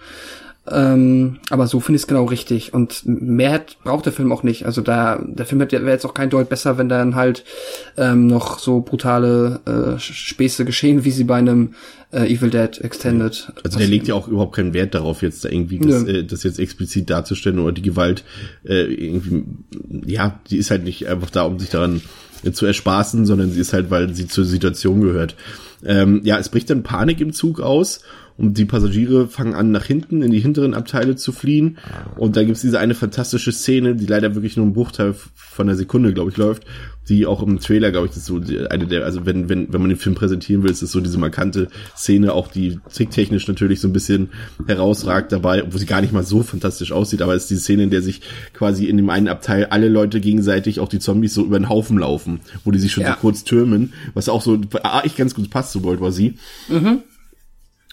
Ähm, 0.70 1.38
aber 1.50 1.66
so 1.66 1.80
finde 1.80 1.96
ich 1.96 2.02
es 2.02 2.06
genau 2.06 2.24
richtig. 2.24 2.74
Und 2.74 3.02
mehr 3.04 3.64
braucht 3.84 4.06
der 4.06 4.12
Film 4.12 4.32
auch 4.32 4.42
nicht. 4.42 4.66
Also 4.66 4.80
da, 4.80 5.22
der 5.22 5.46
Film 5.46 5.60
wäre 5.60 5.90
jetzt 5.90 6.04
auch 6.04 6.14
kein 6.14 6.30
Deut 6.30 6.48
besser, 6.48 6.78
wenn 6.78 6.88
dann 6.88 7.14
halt 7.14 7.44
ähm, 7.96 8.26
noch 8.26 8.58
so 8.58 8.80
brutale 8.80 9.60
äh, 9.66 9.98
Späße 9.98 10.64
geschehen, 10.64 11.04
wie 11.04 11.10
sie 11.10 11.24
bei 11.24 11.36
einem 11.36 11.74
äh, 12.10 12.32
Evil 12.32 12.50
Dead 12.50 12.78
Extended. 12.78 13.52
Also 13.64 13.78
der 13.78 13.88
legt 13.88 14.08
ja 14.08 14.14
auch 14.14 14.28
überhaupt 14.28 14.56
keinen 14.56 14.74
Wert 14.74 14.94
darauf, 14.94 15.22
jetzt 15.22 15.44
da 15.44 15.48
irgendwie 15.48 15.78
das, 15.78 16.04
äh, 16.04 16.24
das 16.24 16.42
jetzt 16.42 16.58
explizit 16.58 17.10
darzustellen 17.10 17.58
oder 17.58 17.72
die 17.72 17.82
Gewalt 17.82 18.24
äh, 18.64 18.92
irgendwie, 18.92 19.44
ja, 20.06 20.40
die 20.50 20.56
ist 20.56 20.70
halt 20.70 20.84
nicht 20.84 21.06
einfach 21.06 21.30
da, 21.30 21.42
um 21.42 21.58
sich 21.58 21.70
daran 21.70 22.00
äh, 22.44 22.52
zu 22.52 22.66
erspaßen, 22.66 23.26
sondern 23.26 23.50
sie 23.50 23.60
ist 23.60 23.72
halt, 23.72 23.90
weil 23.90 24.14
sie 24.14 24.26
zur 24.26 24.44
Situation 24.44 25.00
gehört. 25.00 25.36
Ähm, 25.84 26.22
ja, 26.24 26.38
es 26.38 26.48
bricht 26.48 26.70
dann 26.70 26.82
Panik 26.82 27.20
im 27.20 27.32
Zug 27.32 27.60
aus 27.60 28.00
und 28.38 28.56
die 28.56 28.64
Passagiere 28.64 29.26
fangen 29.26 29.54
an, 29.54 29.72
nach 29.72 29.84
hinten 29.84 30.22
in 30.22 30.30
die 30.30 30.38
hinteren 30.38 30.72
Abteile 30.72 31.16
zu 31.16 31.32
fliehen. 31.32 31.78
Und 32.16 32.36
da 32.36 32.44
gibt's 32.44 32.60
diese 32.60 32.78
eine 32.78 32.94
fantastische 32.94 33.50
Szene, 33.50 33.96
die 33.96 34.06
leider 34.06 34.36
wirklich 34.36 34.56
nur 34.56 34.64
ein 34.64 34.72
Bruchteil 34.72 35.14
von 35.34 35.66
der 35.66 35.74
Sekunde, 35.74 36.14
glaube 36.14 36.30
ich, 36.30 36.36
läuft, 36.36 36.64
die 37.08 37.26
auch 37.26 37.42
im 37.42 37.58
Trailer, 37.58 37.90
glaube 37.90 38.06
ich, 38.06 38.12
das 38.12 38.18
ist 38.18 38.26
so 38.26 38.40
eine 38.70 38.86
der, 38.86 39.04
also 39.04 39.26
wenn, 39.26 39.48
wenn, 39.48 39.72
wenn 39.72 39.80
man 39.80 39.90
den 39.90 39.98
Film 39.98 40.14
präsentieren 40.14 40.62
will, 40.62 40.70
ist 40.70 40.82
es 40.82 40.92
so 40.92 41.00
diese 41.00 41.18
markante 41.18 41.66
Szene, 41.96 42.32
auch 42.32 42.46
die 42.46 42.78
tricktechnisch 42.92 43.48
natürlich 43.48 43.80
so 43.80 43.88
ein 43.88 43.92
bisschen 43.92 44.28
herausragt 44.68 45.32
dabei, 45.32 45.64
obwohl 45.64 45.80
sie 45.80 45.86
gar 45.86 46.00
nicht 46.00 46.12
mal 46.12 46.22
so 46.22 46.44
fantastisch 46.44 46.92
aussieht, 46.92 47.22
aber 47.22 47.34
es 47.34 47.42
ist 47.44 47.50
die 47.50 47.56
Szene, 47.56 47.82
in 47.82 47.90
der 47.90 48.02
sich 48.02 48.20
quasi 48.52 48.86
in 48.86 48.98
dem 48.98 49.10
einen 49.10 49.26
Abteil 49.26 49.64
alle 49.66 49.88
Leute 49.88 50.20
gegenseitig, 50.20 50.78
auch 50.78 50.88
die 50.88 51.00
Zombies, 51.00 51.34
so 51.34 51.44
über 51.44 51.58
den 51.58 51.68
Haufen 51.68 51.98
laufen, 51.98 52.38
wo 52.64 52.70
die 52.70 52.78
sich 52.78 52.92
schon 52.92 53.02
ja. 53.02 53.14
so 53.14 53.20
kurz 53.20 53.42
türmen, 53.42 53.94
was 54.14 54.28
auch 54.28 54.42
so, 54.42 54.60
ah, 54.84 55.02
ich 55.04 55.16
ganz 55.16 55.34
gut 55.34 55.50
passt 55.50 55.72
zu 55.72 55.82
World 55.82 56.00
War 56.00 56.12
Z. 56.12 56.34
Mhm. 56.68 57.02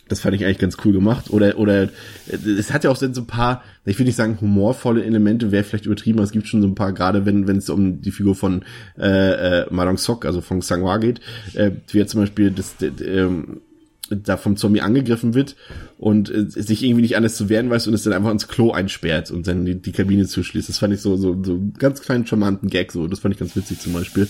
Das 0.08 0.20
fand 0.20 0.36
ich 0.36 0.46
eigentlich 0.46 0.60
ganz 0.60 0.78
cool 0.86 0.94
gemacht. 0.94 1.32
Oder, 1.32 1.58
oder 1.58 1.90
es 2.28 2.72
hat 2.72 2.84
ja 2.84 2.92
auch 2.92 2.96
so 2.96 3.06
ein 3.06 3.28
paar, 3.28 3.64
ich 3.86 3.98
will 3.98 4.06
nicht 4.06 4.16
sagen 4.16 4.38
humorvolle 4.40 5.04
Elemente, 5.04 5.52
wäre 5.52 5.64
vielleicht 5.64 5.88
übertrieben, 5.88 6.20
aber 6.20 6.26
es 6.26 6.32
gibt 6.32 6.48
schon 6.48 6.62
so 6.62 6.68
ein 6.68 6.76
paar, 6.76 6.94
gerade 6.94 7.26
wenn 7.26 7.48
wenn 7.48 7.58
es 7.58 7.70
um 7.70 8.02
die 8.02 8.12
Figur 8.12 8.36
von 8.36 8.64
äh, 9.00 9.62
äh, 9.62 9.66
Marong 9.72 9.98
Sok, 9.98 10.26
also 10.26 10.42
von 10.42 10.62
Sangwa 10.62 10.98
geht, 10.98 11.22
äh, 11.54 11.72
wie 11.92 12.00
er 12.00 12.08
zum 12.08 12.22
Beispiel 12.22 12.52
das, 12.52 12.76
äh, 12.82 12.88
ähm, 13.04 13.62
da 14.10 14.38
vom 14.38 14.56
Zombie 14.56 14.82
angegriffen 14.82 15.34
wird 15.34 15.56
und 15.98 16.30
äh, 16.30 16.46
sich 16.48 16.84
irgendwie 16.84 17.02
nicht 17.02 17.18
anders 17.18 17.36
zu 17.36 17.50
wehren 17.50 17.70
weiß 17.70 17.88
und 17.88 17.94
es 17.94 18.04
dann 18.04 18.14
einfach 18.14 18.32
ins 18.32 18.48
Klo 18.48 18.72
einsperrt 18.72 19.32
und 19.32 19.48
dann 19.48 19.66
die, 19.66 19.82
die 19.82 19.92
Kabine 19.92 20.28
zuschließt. 20.28 20.70
Das 20.70 20.78
fand 20.78 20.94
ich 20.94 21.02
so, 21.02 21.18
so, 21.18 21.44
so 21.44 21.60
ganz 21.80 22.02
kleinen 22.02 22.28
charmanten 22.28 22.70
Gag, 22.70 22.92
so. 22.92 23.08
Das 23.08 23.20
fand 23.20 23.34
ich 23.34 23.40
ganz 23.40 23.56
witzig 23.56 23.80
zum 23.80 23.94
Beispiel. 23.94 24.28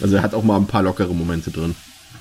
Also 0.00 0.16
er 0.16 0.22
hat 0.22 0.34
auch 0.34 0.44
mal 0.44 0.56
ein 0.56 0.66
paar 0.66 0.82
lockere 0.82 1.14
Momente 1.14 1.50
drin. 1.50 1.74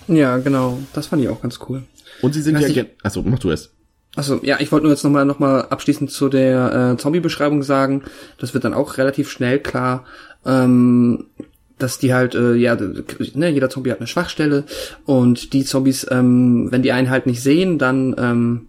Ja, 0.08 0.38
genau. 0.38 0.80
Das 0.94 1.08
fand 1.08 1.22
ich 1.22 1.30
auch 1.30 1.42
ganz 1.42 1.60
cool. 1.68 1.84
Und 2.22 2.34
sie 2.34 2.42
sind 2.42 2.60
ja, 2.60 2.86
achso, 3.04 3.22
mach 3.24 3.40
du 3.40 3.52
es. 3.52 3.72
Achso, 4.16 4.40
ja, 4.42 4.58
ich 4.60 4.72
wollte 4.72 4.86
nur 4.86 4.94
jetzt 4.94 5.04
nochmal 5.04 5.26
noch 5.26 5.40
mal 5.40 5.62
abschließend 5.62 6.10
zu 6.10 6.30
der 6.30 6.94
äh, 6.94 6.98
Zombie-Beschreibung 6.98 7.62
sagen. 7.62 8.04
Das 8.40 8.54
wird 8.54 8.64
dann 8.64 8.74
auch 8.74 8.98
relativ 8.98 9.30
schnell 9.30 9.60
klar, 9.60 10.06
ähm, 10.46 11.26
dass 11.78 12.00
die 12.00 12.14
halt, 12.14 12.34
äh, 12.34 12.56
ja, 12.56 12.76
ne, 12.76 13.50
jeder 13.50 13.70
Zombie 13.70 13.92
hat 13.92 14.00
eine 14.00 14.08
Schwachstelle 14.08 14.64
und 15.06 15.54
die 15.54 15.64
Zombies, 15.64 16.08
ähm, 16.10 16.72
wenn 16.72 16.82
die 16.82 16.92
einen 16.92 17.12
halt 17.12 17.28
nicht 17.28 17.44
sehen, 17.44 17.78
dann, 17.78 18.16
ähm, 18.18 18.68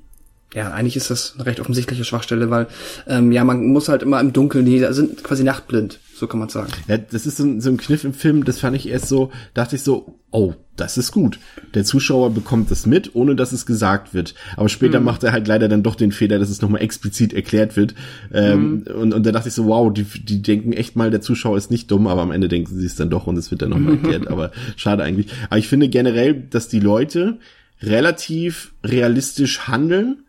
ja, 0.55 0.73
eigentlich 0.73 0.97
ist 0.97 1.11
das 1.11 1.35
eine 1.35 1.47
recht 1.47 1.61
offensichtliche 1.61 2.05
Schwachstelle, 2.05 2.49
weil, 2.49 2.69
ähm, 3.07 3.33
ja, 3.33 3.45
man 3.45 3.67
muss 3.67 3.89
halt 3.89 4.03
immer 4.03 4.19
im 4.21 4.33
Dunkeln, 4.33 4.65
die 4.65 4.79
sind 4.91 5.23
quasi 5.23 5.45
nachtblind. 5.45 6.01
So 6.15 6.27
kann 6.27 6.41
man 6.41 6.49
sagen. 6.49 6.73
Ja, 6.89 6.97
das 6.97 7.27
ist 7.27 7.37
so 7.37 7.45
ein, 7.45 7.61
so 7.61 7.71
ein 7.71 7.77
Kniff 7.77 8.03
im 8.03 8.15
Film, 8.15 8.45
das 8.45 8.59
fand 8.59 8.75
ich 8.75 8.89
erst 8.89 9.07
so, 9.09 9.31
dachte 9.55 9.77
ich 9.77 9.83
so, 9.83 10.19
oh, 10.31 10.55
das 10.75 10.97
ist 10.97 11.13
gut. 11.13 11.39
Der 11.75 11.85
Zuschauer 11.85 12.31
bekommt 12.31 12.71
das 12.71 12.87
mit, 12.87 13.15
ohne 13.15 13.37
dass 13.37 13.53
es 13.53 13.67
gesagt 13.67 14.15
wird. 14.15 14.35
Aber 14.57 14.69
später 14.69 15.01
mhm. 15.01 15.07
macht 15.07 15.23
er 15.23 15.33
halt 15.33 15.47
leider 15.47 15.69
dann 15.69 15.83
doch 15.83 15.95
den 15.95 16.13
Fehler, 16.13 16.39
dass 16.39 16.51
es 16.51 16.63
nochmal 16.63 16.83
explizit 16.83 17.35
erklärt 17.35 17.77
wird. 17.77 17.95
Ähm, 18.33 18.85
mhm. 18.87 18.95
und, 18.95 19.15
und 19.15 19.27
da 19.27 19.33
dachte 19.33 19.49
ich 19.49 19.55
so, 19.55 19.67
wow, 19.67 19.93
die, 19.93 20.05
die 20.05 20.41
denken 20.41 20.73
echt 20.73 20.97
mal, 20.97 21.11
der 21.11 21.21
Zuschauer 21.21 21.59
ist 21.59 21.71
nicht 21.71 21.91
dumm, 21.91 22.07
aber 22.07 22.23
am 22.23 22.33
Ende 22.33 22.49
denken 22.49 22.75
sie 22.75 22.87
es 22.87 22.97
dann 22.97 23.11
doch 23.11 23.27
und 23.27 23.37
es 23.37 23.51
wird 23.51 23.63
dann 23.63 23.71
nochmal 23.71 23.95
erklärt. 24.03 24.29
aber 24.29 24.51
schade 24.77 25.03
eigentlich. 25.03 25.29
Aber 25.51 25.59
ich 25.59 25.69
finde 25.69 25.89
generell, 25.89 26.35
dass 26.35 26.69
die 26.69 26.81
Leute 26.81 27.39
relativ 27.83 28.73
realistisch 28.83 29.69
handeln, 29.69 30.25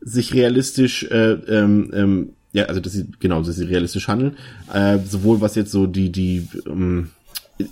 sich 0.00 0.34
realistisch 0.34 1.04
äh, 1.04 1.32
ähm, 1.32 1.90
ähm, 1.94 2.30
ja, 2.52 2.64
also 2.64 2.80
dass 2.80 2.92
sie, 2.92 3.06
genau, 3.20 3.42
dass 3.42 3.56
sie 3.56 3.64
realistisch 3.64 4.08
handeln. 4.08 4.36
Äh, 4.72 4.98
sowohl 5.06 5.40
was 5.40 5.54
jetzt 5.54 5.70
so 5.70 5.86
die, 5.86 6.10
die 6.10 6.48
ähm, 6.66 7.10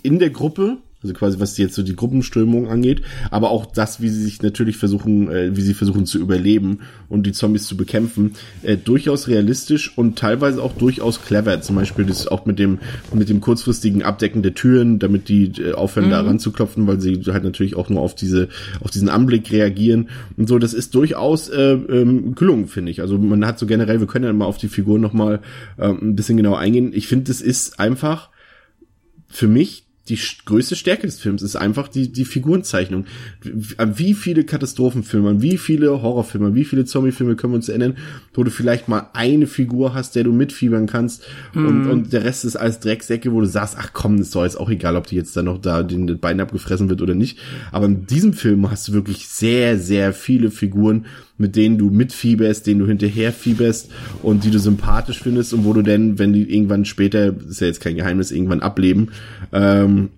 in 0.02 0.18
der 0.18 0.30
Gruppe 0.30 0.78
also 1.06 1.18
quasi 1.18 1.40
was 1.40 1.56
jetzt 1.58 1.74
so 1.74 1.82
die 1.82 1.96
Gruppenströmung 1.96 2.68
angeht, 2.68 3.02
aber 3.30 3.50
auch 3.50 3.66
das, 3.66 4.00
wie 4.00 4.08
sie 4.08 4.22
sich 4.22 4.42
natürlich 4.42 4.76
versuchen, 4.76 5.30
äh, 5.30 5.56
wie 5.56 5.62
sie 5.62 5.74
versuchen 5.74 6.06
zu 6.06 6.18
überleben 6.18 6.80
und 7.08 7.26
die 7.26 7.32
Zombies 7.32 7.66
zu 7.66 7.76
bekämpfen, 7.76 8.32
äh, 8.62 8.76
durchaus 8.76 9.28
realistisch 9.28 9.96
und 9.96 10.18
teilweise 10.18 10.62
auch 10.62 10.72
durchaus 10.72 11.22
clever. 11.22 11.60
Zum 11.60 11.76
Beispiel 11.76 12.04
das 12.04 12.26
auch 12.26 12.46
mit 12.46 12.58
dem 12.58 12.78
mit 13.14 13.28
dem 13.28 13.40
kurzfristigen 13.40 14.02
Abdecken 14.02 14.42
der 14.42 14.54
Türen, 14.54 14.98
damit 14.98 15.28
die 15.28 15.52
äh, 15.60 15.72
aufhören 15.72 16.06
mhm. 16.06 16.10
da 16.10 16.20
ranzuklopfen, 16.22 16.86
weil 16.86 17.00
sie 17.00 17.22
halt 17.26 17.44
natürlich 17.44 17.76
auch 17.76 17.88
nur 17.88 18.02
auf 18.02 18.14
diese 18.14 18.48
auf 18.80 18.90
diesen 18.90 19.08
Anblick 19.08 19.50
reagieren 19.52 20.08
und 20.36 20.48
so. 20.48 20.58
Das 20.58 20.74
ist 20.74 20.94
durchaus 20.94 21.48
äh, 21.48 21.72
ähm, 21.72 22.34
gelungen, 22.34 22.66
finde 22.66 22.90
ich. 22.90 23.00
Also 23.00 23.18
man 23.18 23.46
hat 23.46 23.58
so 23.58 23.66
generell, 23.66 24.00
wir 24.00 24.06
können 24.06 24.24
ja 24.24 24.32
mal 24.32 24.46
auf 24.46 24.58
die 24.58 24.68
Figur 24.68 24.98
noch 24.98 25.12
mal 25.12 25.40
äh, 25.76 25.88
ein 25.88 26.16
bisschen 26.16 26.36
genauer 26.36 26.58
eingehen. 26.58 26.92
Ich 26.94 27.06
finde, 27.06 27.24
das 27.24 27.40
ist 27.40 27.78
einfach 27.78 28.30
für 29.28 29.48
mich 29.48 29.85
die 30.08 30.18
größte 30.44 30.76
Stärke 30.76 31.06
des 31.06 31.18
Films 31.18 31.42
ist 31.42 31.56
einfach 31.56 31.88
die, 31.88 32.12
die 32.12 32.24
Figurenzeichnung. 32.24 33.06
An 33.76 33.98
wie 33.98 34.14
viele 34.14 34.44
Katastrophenfilme, 34.44 35.30
an 35.30 35.42
wie 35.42 35.58
viele 35.58 36.02
Horrorfilme, 36.02 36.48
an 36.48 36.54
wie 36.54 36.64
viele 36.64 36.84
Zombiefilme 36.84 37.34
können 37.34 37.52
wir 37.52 37.56
uns 37.56 37.68
erinnern, 37.68 37.96
wo 38.34 38.44
du 38.44 38.50
vielleicht 38.50 38.88
mal 38.88 39.10
eine 39.12 39.46
Figur 39.46 39.94
hast, 39.94 40.14
der 40.14 40.24
du 40.24 40.32
mitfiebern 40.32 40.86
kannst 40.86 41.24
mm. 41.54 41.66
und, 41.66 41.84
mhm. 41.84 41.90
und 41.90 42.12
der 42.12 42.24
Rest 42.24 42.44
ist 42.44 42.56
alles 42.56 42.80
Drecksäcke, 42.80 43.32
wo 43.32 43.40
du 43.40 43.46
sagst, 43.46 43.76
ach 43.78 43.90
komm, 43.92 44.18
ist 44.18 44.34
doch 44.34 44.44
jetzt 44.44 44.58
auch 44.58 44.70
egal, 44.70 44.96
ob 44.96 45.06
die 45.06 45.16
jetzt 45.16 45.36
dann 45.36 45.46
noch 45.46 45.58
da 45.58 45.82
den 45.82 46.18
Bein 46.18 46.40
abgefressen 46.40 46.88
wird 46.88 47.02
oder 47.02 47.14
nicht. 47.14 47.38
Aber 47.72 47.86
in 47.86 48.06
diesem 48.06 48.32
Film 48.32 48.70
hast 48.70 48.88
du 48.88 48.92
wirklich 48.92 49.26
sehr, 49.28 49.78
sehr 49.78 50.12
viele 50.12 50.50
Figuren, 50.50 51.06
mit 51.38 51.56
denen 51.56 51.78
du 51.78 51.90
mitfieberst, 51.90 52.66
denen 52.66 52.80
du 52.80 52.86
hinterher 52.86 53.32
fieberst 53.32 53.90
und 54.22 54.44
die 54.44 54.50
du 54.50 54.58
sympathisch 54.58 55.22
findest 55.22 55.52
und 55.52 55.64
wo 55.64 55.72
du 55.72 55.82
denn, 55.82 56.18
wenn 56.18 56.32
die 56.32 56.50
irgendwann 56.52 56.84
später, 56.84 57.34
ist 57.48 57.60
ja 57.60 57.66
jetzt 57.66 57.80
kein 57.80 57.96
Geheimnis, 57.96 58.30
irgendwann 58.30 58.62
ableben, 58.62 59.10
ähm, 59.52 60.10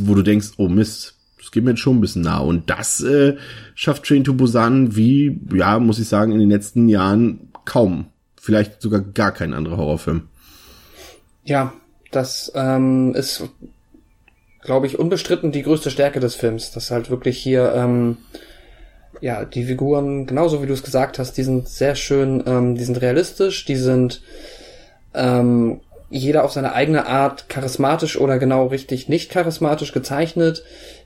wo 0.00 0.14
du 0.14 0.22
denkst, 0.22 0.52
oh 0.56 0.68
Mist, 0.68 1.14
das 1.38 1.50
geht 1.50 1.64
mir 1.64 1.70
jetzt 1.70 1.80
schon 1.80 1.98
ein 1.98 2.00
bisschen 2.00 2.22
nah. 2.22 2.38
Und 2.38 2.70
das 2.70 3.00
äh, 3.02 3.36
schafft 3.74 4.04
Train 4.04 4.24
to 4.24 4.34
Busan 4.34 4.96
wie, 4.96 5.40
ja, 5.54 5.78
muss 5.78 5.98
ich 5.98 6.08
sagen, 6.08 6.32
in 6.32 6.38
den 6.38 6.50
letzten 6.50 6.88
Jahren 6.88 7.50
kaum. 7.64 8.06
Vielleicht 8.40 8.80
sogar 8.80 9.00
gar 9.00 9.32
kein 9.32 9.54
anderer 9.54 9.76
Horrorfilm. 9.76 10.22
Ja, 11.44 11.72
das 12.10 12.52
ähm, 12.54 13.14
ist, 13.14 13.44
glaube 14.62 14.86
ich, 14.86 14.98
unbestritten 14.98 15.52
die 15.52 15.62
größte 15.62 15.90
Stärke 15.90 16.20
des 16.20 16.34
Films, 16.34 16.70
dass 16.70 16.90
halt 16.90 17.10
wirklich 17.10 17.38
hier 17.38 17.72
ähm, 17.74 18.16
ja, 19.20 19.44
die 19.44 19.64
Figuren, 19.64 20.26
genauso 20.26 20.62
wie 20.62 20.66
du 20.66 20.72
es 20.72 20.82
gesagt 20.82 21.18
hast, 21.18 21.36
die 21.36 21.42
sind 21.42 21.68
sehr 21.68 21.94
schön, 21.94 22.42
ähm, 22.46 22.74
die 22.74 22.84
sind 22.84 23.00
realistisch, 23.00 23.64
die 23.64 23.76
sind 23.76 24.22
ähm, 25.14 25.80
jeder 26.10 26.44
auf 26.44 26.52
seine 26.52 26.74
eigene 26.74 27.06
Art 27.06 27.48
charismatisch 27.48 28.18
oder 28.20 28.38
genau 28.38 28.66
richtig 28.66 29.08
nicht 29.08 29.30
charismatisch 29.30 29.92
gezeichnet. 29.92 30.62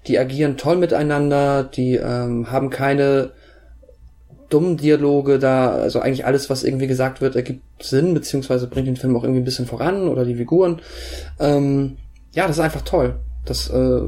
Die 0.06 0.18
agieren 0.18 0.56
toll 0.56 0.76
miteinander, 0.76 1.64
die 1.64 1.94
ähm, 1.94 2.50
haben 2.50 2.70
keine 2.70 3.30
dummen 4.48 4.76
Dialoge 4.76 5.38
da, 5.38 5.70
also 5.70 6.00
eigentlich 6.00 6.24
alles, 6.24 6.48
was 6.50 6.64
irgendwie 6.64 6.86
gesagt 6.86 7.20
wird, 7.20 7.36
ergibt 7.36 7.62
Sinn, 7.82 8.14
beziehungsweise 8.14 8.66
bringt 8.66 8.86
den 8.86 8.96
Film 8.96 9.16
auch 9.16 9.22
irgendwie 9.22 9.40
ein 9.42 9.44
bisschen 9.44 9.66
voran 9.66 10.08
oder 10.08 10.24
die 10.24 10.36
Figuren. 10.36 10.80
Ähm, 11.38 11.96
ja, 12.34 12.46
das 12.46 12.56
ist 12.56 12.62
einfach 12.62 12.82
toll. 12.82 13.16
Das 13.44 13.70
äh, 13.70 14.00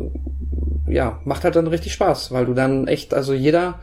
ja, 0.87 1.21
macht 1.25 1.45
halt 1.45 1.57
dann 1.57 1.67
richtig 1.67 1.93
Spaß, 1.93 2.33
weil 2.33 2.47
du 2.47 2.55
dann 2.55 2.89
echt, 2.89 3.15
also 3.15 3.33
jeder, 3.33 3.81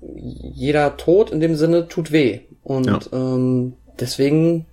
jeder 0.00 0.96
Tod 0.96 1.30
in 1.30 1.40
dem 1.40 1.56
Sinne 1.56 1.88
tut 1.88 2.12
weh. 2.12 2.40
Und 2.62 2.86
ja. 2.86 3.00
ähm, 3.12 3.74
deswegen 4.00 4.66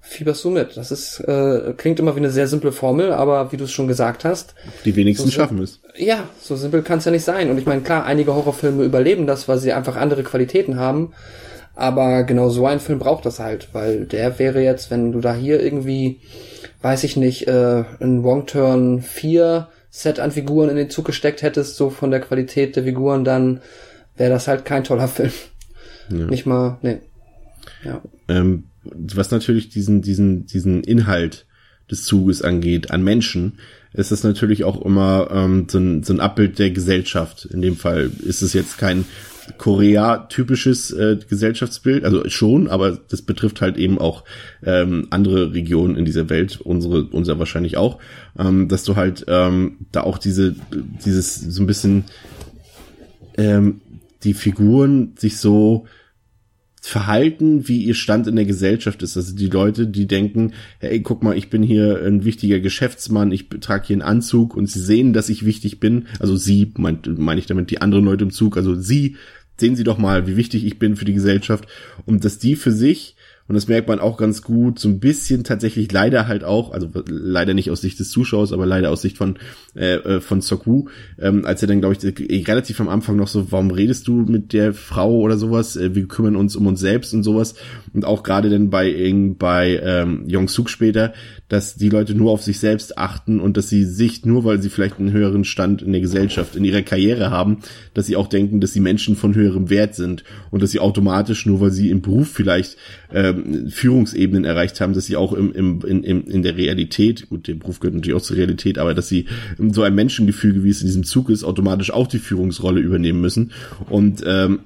fieberst 0.00 0.44
du 0.44 0.50
mit. 0.50 0.76
Das 0.76 0.90
ist, 0.90 1.20
äh, 1.20 1.74
klingt 1.76 2.00
immer 2.00 2.14
wie 2.16 2.20
eine 2.20 2.30
sehr 2.30 2.48
simple 2.48 2.72
Formel, 2.72 3.12
aber 3.12 3.52
wie 3.52 3.56
du 3.56 3.64
es 3.64 3.72
schon 3.72 3.88
gesagt 3.88 4.24
hast. 4.24 4.54
Die 4.84 4.96
wenigsten 4.96 5.26
so 5.26 5.32
schaffen 5.32 5.62
es. 5.62 5.80
Ja, 5.96 6.24
so 6.40 6.56
simpel 6.56 6.82
kann 6.82 6.98
es 6.98 7.04
ja 7.04 7.12
nicht 7.12 7.24
sein. 7.24 7.50
Und 7.50 7.58
ich 7.58 7.66
meine, 7.66 7.82
klar, 7.82 8.04
einige 8.04 8.34
Horrorfilme 8.34 8.84
überleben 8.84 9.26
das, 9.26 9.48
weil 9.48 9.58
sie 9.58 9.72
einfach 9.72 9.96
andere 9.96 10.22
Qualitäten 10.22 10.76
haben. 10.76 11.12
Aber 11.76 12.24
genau 12.24 12.48
so 12.50 12.66
ein 12.66 12.80
Film 12.80 12.98
braucht 12.98 13.24
das 13.24 13.38
halt, 13.38 13.68
weil 13.72 14.04
der 14.04 14.38
wäre 14.38 14.62
jetzt, 14.62 14.90
wenn 14.90 15.12
du 15.12 15.20
da 15.20 15.34
hier 15.34 15.62
irgendwie, 15.62 16.20
weiß 16.82 17.04
ich 17.04 17.16
nicht, 17.16 17.46
äh, 17.46 17.84
ein 18.00 18.24
Wrong 18.24 18.46
Turn 18.46 19.02
4 19.02 19.68
Set 19.90 20.20
an 20.20 20.30
Figuren 20.30 20.68
in 20.68 20.76
den 20.76 20.90
Zug 20.90 21.04
gesteckt 21.04 21.42
hättest, 21.42 21.76
so 21.76 21.90
von 21.90 22.10
der 22.10 22.20
Qualität 22.20 22.76
der 22.76 22.84
Figuren, 22.84 23.24
dann 23.24 23.60
wäre 24.16 24.30
das 24.30 24.48
halt 24.48 24.64
kein 24.64 24.84
toller 24.84 25.08
Film. 25.08 25.32
Ja. 26.10 26.26
Nicht 26.26 26.46
mal, 26.46 26.78
nee. 26.82 26.98
Ja. 27.84 28.02
Ähm, 28.28 28.64
was 28.84 29.30
natürlich 29.30 29.68
diesen, 29.68 30.02
diesen, 30.02 30.46
diesen 30.46 30.82
Inhalt 30.82 31.46
des 31.90 32.04
Zuges 32.04 32.42
angeht, 32.42 32.90
an 32.90 33.02
Menschen, 33.02 33.58
ist 33.92 34.12
das 34.12 34.22
natürlich 34.22 34.64
auch 34.64 34.80
immer 34.84 35.28
ähm, 35.32 35.66
so, 35.68 35.78
ein, 35.78 36.02
so 36.02 36.12
ein 36.12 36.20
Abbild 36.20 36.58
der 36.58 36.70
Gesellschaft. 36.70 37.44
In 37.46 37.60
dem 37.60 37.76
Fall 37.76 38.10
ist 38.24 38.42
es 38.42 38.52
jetzt 38.52 38.78
kein 38.78 39.04
Korea-typisches 39.58 40.92
äh, 40.92 41.18
Gesellschaftsbild, 41.28 42.04
also 42.04 42.28
schon, 42.28 42.68
aber 42.68 42.98
das 43.08 43.22
betrifft 43.22 43.60
halt 43.60 43.76
eben 43.76 43.98
auch 43.98 44.24
ähm, 44.64 45.08
andere 45.10 45.52
Regionen 45.52 45.96
in 45.96 46.04
dieser 46.04 46.28
Welt, 46.28 46.60
unsere, 46.60 47.04
unser 47.04 47.40
wahrscheinlich 47.40 47.76
auch, 47.76 47.98
ähm, 48.38 48.68
dass 48.68 48.84
du 48.84 48.94
halt 48.94 49.24
ähm, 49.26 49.78
da 49.90 50.02
auch 50.02 50.18
diese, 50.18 50.54
dieses 51.04 51.34
so 51.34 51.62
ein 51.62 51.66
bisschen 51.66 52.04
ähm, 53.36 53.80
die 54.22 54.34
Figuren 54.34 55.14
sich 55.16 55.36
so 55.38 55.86
verhalten, 56.82 57.68
wie 57.68 57.84
ihr 57.84 57.94
Stand 57.94 58.26
in 58.26 58.36
der 58.36 58.46
Gesellschaft 58.46 59.02
ist. 59.02 59.16
Also 59.16 59.36
die 59.36 59.48
Leute, 59.48 59.86
die 59.86 60.06
denken, 60.06 60.54
hey, 60.78 61.00
guck 61.00 61.22
mal, 61.22 61.36
ich 61.36 61.50
bin 61.50 61.62
hier 61.62 62.02
ein 62.04 62.24
wichtiger 62.24 62.58
Geschäftsmann, 62.58 63.32
ich 63.32 63.48
trage 63.48 63.88
hier 63.88 63.94
einen 63.94 64.02
Anzug 64.02 64.56
und 64.56 64.66
sie 64.66 64.80
sehen, 64.80 65.12
dass 65.12 65.28
ich 65.28 65.44
wichtig 65.44 65.78
bin. 65.78 66.06
Also 66.20 66.36
sie, 66.36 66.72
meine 66.78 66.98
mein 67.06 67.38
ich 67.38 67.46
damit 67.46 67.70
die 67.70 67.82
anderen 67.82 68.06
Leute 68.06 68.24
im 68.24 68.30
Zug, 68.30 68.56
also 68.56 68.74
sie, 68.74 69.16
sehen 69.58 69.76
sie 69.76 69.84
doch 69.84 69.98
mal, 69.98 70.26
wie 70.26 70.36
wichtig 70.36 70.64
ich 70.64 70.78
bin 70.78 70.96
für 70.96 71.04
die 71.04 71.12
Gesellschaft. 71.12 71.66
Und 72.06 72.24
dass 72.24 72.38
die 72.38 72.56
für 72.56 72.72
sich 72.72 73.14
und 73.50 73.56
das 73.56 73.66
merkt 73.66 73.88
man 73.88 73.98
auch 73.98 74.16
ganz 74.16 74.42
gut, 74.42 74.78
so 74.78 74.88
ein 74.88 75.00
bisschen 75.00 75.42
tatsächlich 75.42 75.90
leider 75.90 76.28
halt 76.28 76.44
auch, 76.44 76.70
also 76.70 76.88
leider 77.08 77.52
nicht 77.52 77.72
aus 77.72 77.80
Sicht 77.80 77.98
des 77.98 78.08
Zuschauers, 78.08 78.52
aber 78.52 78.64
leider 78.64 78.92
aus 78.92 79.02
Sicht 79.02 79.18
von 79.18 79.40
äh, 79.74 79.94
äh 79.94 80.20
von 80.20 80.40
Soku, 80.40 80.84
ähm, 81.18 81.44
als 81.44 81.60
er 81.60 81.66
dann, 81.66 81.80
glaube 81.80 81.96
ich, 81.96 82.46
relativ 82.46 82.80
am 82.80 82.88
Anfang 82.88 83.16
noch 83.16 83.26
so, 83.26 83.50
warum 83.50 83.72
redest 83.72 84.06
du 84.06 84.22
mit 84.22 84.52
der 84.52 84.72
Frau 84.72 85.16
oder 85.16 85.36
sowas? 85.36 85.74
Äh, 85.74 85.96
wir 85.96 86.06
kümmern 86.06 86.36
uns 86.36 86.54
um 86.54 86.68
uns 86.68 86.78
selbst 86.78 87.12
und 87.12 87.24
sowas. 87.24 87.56
Und 87.92 88.04
auch 88.04 88.22
gerade 88.22 88.50
dann 88.50 88.70
bei 88.70 88.94
bei 89.36 89.80
ähm, 89.82 90.28
Yong 90.28 90.46
Suk 90.46 90.70
später, 90.70 91.12
dass 91.48 91.74
die 91.74 91.88
Leute 91.88 92.14
nur 92.14 92.30
auf 92.30 92.44
sich 92.44 92.60
selbst 92.60 92.98
achten 92.98 93.40
und 93.40 93.56
dass 93.56 93.68
sie 93.68 93.82
sich, 93.82 94.24
nur 94.24 94.44
weil 94.44 94.62
sie 94.62 94.70
vielleicht 94.70 95.00
einen 95.00 95.10
höheren 95.10 95.42
Stand 95.42 95.82
in 95.82 95.90
der 95.90 96.00
Gesellschaft, 96.00 96.54
in 96.54 96.64
ihrer 96.64 96.82
Karriere 96.82 97.32
haben, 97.32 97.58
dass 97.94 98.06
sie 98.06 98.14
auch 98.14 98.28
denken, 98.28 98.60
dass 98.60 98.72
sie 98.72 98.78
Menschen 98.78 99.16
von 99.16 99.34
höherem 99.34 99.70
Wert 99.70 99.96
sind 99.96 100.22
und 100.52 100.62
dass 100.62 100.70
sie 100.70 100.78
automatisch, 100.78 101.46
nur 101.46 101.60
weil 101.60 101.72
sie 101.72 101.90
im 101.90 102.00
Beruf 102.00 102.28
vielleicht 102.28 102.76
ähm, 103.12 103.39
Führungsebenen 103.70 104.44
erreicht 104.44 104.80
haben, 104.80 104.94
dass 104.94 105.06
sie 105.06 105.16
auch 105.16 105.32
im, 105.32 105.52
im, 105.52 105.80
in, 105.82 106.02
in 106.02 106.42
der 106.42 106.56
Realität, 106.56 107.28
gut, 107.28 107.48
der 107.48 107.54
Beruf 107.54 107.80
gehört 107.80 107.94
natürlich 107.94 108.16
auch 108.16 108.24
zur 108.24 108.36
Realität, 108.36 108.78
aber 108.78 108.94
dass 108.94 109.08
sie 109.08 109.26
so 109.70 109.82
ein 109.82 109.94
Menschengefüge, 109.94 110.64
wie 110.64 110.70
es 110.70 110.80
in 110.80 110.86
diesem 110.86 111.04
Zug 111.04 111.30
ist, 111.30 111.44
automatisch 111.44 111.90
auch 111.90 112.06
die 112.06 112.18
Führungsrolle 112.18 112.80
übernehmen 112.80 113.20
müssen. 113.20 113.52
Und 113.88 114.22
ähm, 114.26 114.60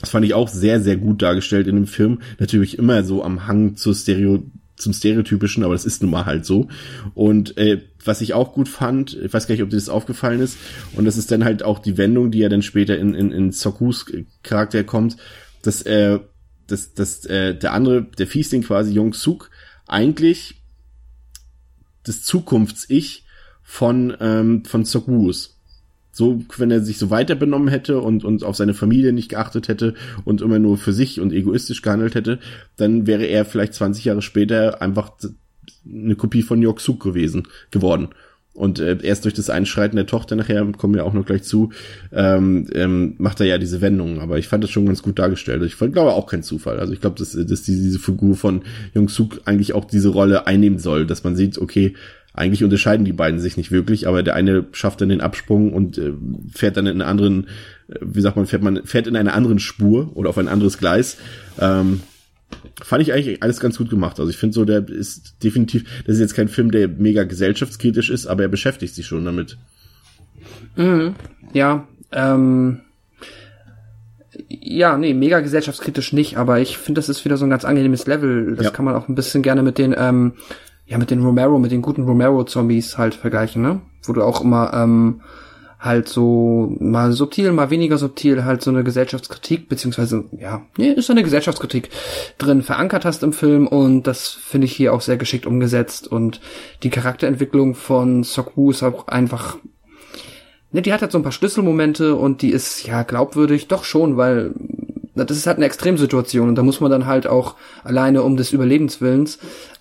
das 0.00 0.10
fand 0.10 0.24
ich 0.24 0.34
auch 0.34 0.48
sehr, 0.48 0.80
sehr 0.80 0.96
gut 0.96 1.22
dargestellt 1.22 1.66
in 1.66 1.76
dem 1.76 1.86
Film. 1.86 2.20
Natürlich 2.38 2.78
immer 2.78 3.02
so 3.02 3.24
am 3.24 3.46
Hang 3.46 3.76
zur 3.76 3.94
Stereo 3.94 4.44
zum 4.80 4.92
Stereotypischen, 4.94 5.62
aber 5.62 5.74
das 5.74 5.84
ist 5.84 6.02
nun 6.02 6.10
mal 6.10 6.24
halt 6.24 6.44
so. 6.44 6.68
Und 7.14 7.56
äh, 7.58 7.82
was 8.04 8.22
ich 8.22 8.34
auch 8.34 8.54
gut 8.54 8.68
fand, 8.68 9.14
ich 9.14 9.32
weiß 9.32 9.46
gar 9.46 9.54
nicht, 9.54 9.62
ob 9.62 9.70
dir 9.70 9.76
das 9.76 9.88
aufgefallen 9.88 10.40
ist, 10.40 10.56
und 10.96 11.04
das 11.04 11.18
ist 11.18 11.30
dann 11.30 11.44
halt 11.44 11.62
auch 11.62 11.78
die 11.78 11.98
Wendung, 11.98 12.30
die 12.30 12.38
ja 12.38 12.48
dann 12.48 12.62
später 12.62 12.98
in, 12.98 13.14
in, 13.14 13.30
in 13.30 13.52
Sokus 13.52 14.06
Charakter 14.42 14.82
kommt, 14.82 15.16
dass 15.62 15.82
er 15.82 16.29
dass, 16.70 16.94
dass 16.94 17.24
äh, 17.26 17.54
der 17.54 17.72
andere, 17.72 18.02
der 18.02 18.26
Fiesling 18.26 18.62
quasi 18.62 18.92
Jung 18.92 19.12
Suk, 19.12 19.50
eigentlich 19.86 20.60
das 22.04 22.22
Zukunfts-Ich 22.22 23.24
von, 23.62 24.16
ähm, 24.20 24.64
von 24.64 24.84
Sokwus. 24.84 25.56
So, 26.12 26.44
wenn 26.56 26.70
er 26.70 26.80
sich 26.80 26.98
so 26.98 27.10
weiter 27.10 27.36
benommen 27.36 27.68
hätte 27.68 28.00
und, 28.00 28.24
und 28.24 28.42
auf 28.42 28.56
seine 28.56 28.74
Familie 28.74 29.12
nicht 29.12 29.28
geachtet 29.28 29.68
hätte 29.68 29.94
und 30.24 30.42
immer 30.42 30.58
nur 30.58 30.76
für 30.76 30.92
sich 30.92 31.20
und 31.20 31.32
egoistisch 31.32 31.82
gehandelt 31.82 32.14
hätte, 32.14 32.40
dann 32.76 33.06
wäre 33.06 33.26
er 33.26 33.44
vielleicht 33.44 33.74
20 33.74 34.04
Jahre 34.04 34.22
später 34.22 34.82
einfach 34.82 35.12
eine 35.88 36.16
Kopie 36.16 36.42
von 36.42 36.60
Yok 36.60 36.80
Suk 36.80 37.00
gewesen, 37.00 37.46
geworden. 37.70 38.08
Und 38.52 38.80
äh, 38.80 38.98
erst 39.02 39.24
durch 39.24 39.34
das 39.34 39.48
Einschreiten 39.48 39.96
der 39.96 40.06
Tochter 40.06 40.34
nachher, 40.34 40.64
kommen 40.76 40.94
wir 40.94 41.04
auch 41.04 41.12
noch 41.12 41.24
gleich 41.24 41.44
zu, 41.44 41.70
ähm, 42.12 42.66
ähm, 42.74 43.14
macht 43.18 43.40
er 43.40 43.46
ja 43.46 43.58
diese 43.58 43.80
Wendung. 43.80 44.20
Aber 44.20 44.38
ich 44.38 44.48
fand 44.48 44.64
das 44.64 44.70
schon 44.70 44.86
ganz 44.86 45.02
gut 45.02 45.18
dargestellt. 45.18 45.62
Ich 45.62 45.78
glaube 45.78 46.12
auch 46.12 46.26
kein 46.26 46.42
Zufall. 46.42 46.80
Also 46.80 46.92
ich 46.92 47.00
glaube, 47.00 47.18
dass, 47.18 47.32
dass 47.32 47.62
diese, 47.62 47.82
diese 47.82 47.98
Figur 47.98 48.36
von 48.36 48.62
Jung 48.92 49.08
Suk 49.08 49.40
eigentlich 49.44 49.72
auch 49.72 49.84
diese 49.84 50.08
Rolle 50.08 50.46
einnehmen 50.46 50.78
soll, 50.78 51.06
dass 51.06 51.22
man 51.22 51.36
sieht, 51.36 51.58
okay, 51.58 51.94
eigentlich 52.32 52.64
unterscheiden 52.64 53.04
die 53.04 53.12
beiden 53.12 53.40
sich 53.40 53.56
nicht 53.56 53.72
wirklich, 53.72 54.06
aber 54.06 54.22
der 54.22 54.34
eine 54.34 54.66
schafft 54.72 55.00
dann 55.00 55.08
den 55.08 55.20
Absprung 55.20 55.72
und 55.72 55.98
äh, 55.98 56.12
fährt 56.52 56.76
dann 56.76 56.86
in 56.86 57.00
einen 57.00 57.08
anderen, 57.08 57.48
äh, 57.88 57.96
wie 58.00 58.20
sagt 58.20 58.36
man, 58.36 58.46
fährt 58.46 58.62
man, 58.62 58.84
fährt 58.84 59.06
in 59.06 59.16
einer 59.16 59.34
anderen 59.34 59.58
Spur 59.58 60.10
oder 60.14 60.30
auf 60.30 60.38
ein 60.38 60.48
anderes 60.48 60.78
Gleis. 60.78 61.18
Ähm, 61.60 62.00
fand 62.82 63.02
ich 63.02 63.12
eigentlich 63.12 63.42
alles 63.42 63.60
ganz 63.60 63.78
gut 63.78 63.90
gemacht. 63.90 64.18
Also 64.18 64.30
ich 64.30 64.36
finde 64.36 64.54
so, 64.54 64.64
der 64.64 64.88
ist 64.88 65.42
definitiv, 65.42 65.84
das 66.06 66.14
ist 66.16 66.20
jetzt 66.20 66.34
kein 66.34 66.48
Film, 66.48 66.70
der 66.70 66.88
mega 66.88 67.24
gesellschaftskritisch 67.24 68.10
ist, 68.10 68.26
aber 68.26 68.42
er 68.42 68.48
beschäftigt 68.48 68.94
sich 68.94 69.06
schon 69.06 69.24
damit. 69.24 69.58
Mhm. 70.76 71.14
Ja, 71.52 71.86
ähm, 72.12 72.80
ja, 74.48 74.96
nee, 74.96 75.14
mega 75.14 75.40
gesellschaftskritisch 75.40 76.12
nicht, 76.12 76.36
aber 76.36 76.60
ich 76.60 76.78
finde, 76.78 76.98
das 76.98 77.08
ist 77.08 77.24
wieder 77.24 77.36
so 77.36 77.46
ein 77.46 77.50
ganz 77.50 77.64
angenehmes 77.64 78.06
Level. 78.06 78.54
Das 78.56 78.66
ja. 78.66 78.70
kann 78.70 78.84
man 78.84 78.94
auch 78.94 79.08
ein 79.08 79.14
bisschen 79.14 79.42
gerne 79.42 79.62
mit 79.62 79.78
den, 79.78 79.94
ähm, 79.96 80.34
ja, 80.86 80.98
mit 80.98 81.10
den 81.10 81.22
Romero, 81.22 81.58
mit 81.58 81.70
den 81.70 81.82
guten 81.82 82.02
Romero-Zombies 82.02 82.98
halt 82.98 83.14
vergleichen, 83.14 83.62
ne? 83.62 83.80
Wo 84.04 84.12
du 84.12 84.22
auch 84.22 84.42
immer, 84.42 84.72
ähm, 84.74 85.20
halt 85.80 86.08
so 86.08 86.76
mal 86.78 87.12
subtil, 87.12 87.52
mal 87.52 87.70
weniger 87.70 87.96
subtil 87.96 88.44
halt 88.44 88.62
so 88.62 88.70
eine 88.70 88.84
Gesellschaftskritik, 88.84 89.68
beziehungsweise, 89.68 90.24
ja, 90.38 90.62
nee, 90.76 90.90
ist 90.90 91.06
so 91.06 91.14
eine 91.14 91.22
Gesellschaftskritik 91.22 91.88
drin 92.36 92.62
verankert 92.62 93.06
hast 93.06 93.22
im 93.22 93.32
Film 93.32 93.66
und 93.66 94.02
das 94.02 94.28
finde 94.28 94.66
ich 94.66 94.76
hier 94.76 94.92
auch 94.92 95.00
sehr 95.00 95.16
geschickt 95.16 95.46
umgesetzt 95.46 96.06
und 96.06 96.42
die 96.82 96.90
Charakterentwicklung 96.90 97.74
von 97.74 98.24
Sokwu 98.24 98.70
ist 98.70 98.82
auch 98.82 99.08
einfach, 99.08 99.56
ne, 100.70 100.82
die 100.82 100.92
hat 100.92 101.00
halt 101.00 101.12
so 101.12 101.18
ein 101.18 101.22
paar 101.24 101.32
Schlüsselmomente 101.32 102.14
und 102.14 102.42
die 102.42 102.50
ist, 102.50 102.86
ja, 102.86 103.02
glaubwürdig, 103.02 103.68
doch 103.68 103.84
schon, 103.84 104.18
weil 104.18 104.52
das 105.14 105.36
ist 105.36 105.46
halt 105.46 105.56
eine 105.56 105.66
Extremsituation 105.66 106.48
und 106.50 106.56
da 106.56 106.62
muss 106.62 106.80
man 106.80 106.90
dann 106.90 107.06
halt 107.06 107.26
auch 107.26 107.56
alleine 107.84 108.22
um 108.22 108.36
des 108.36 108.52
Überlebenswillens. 108.52 109.38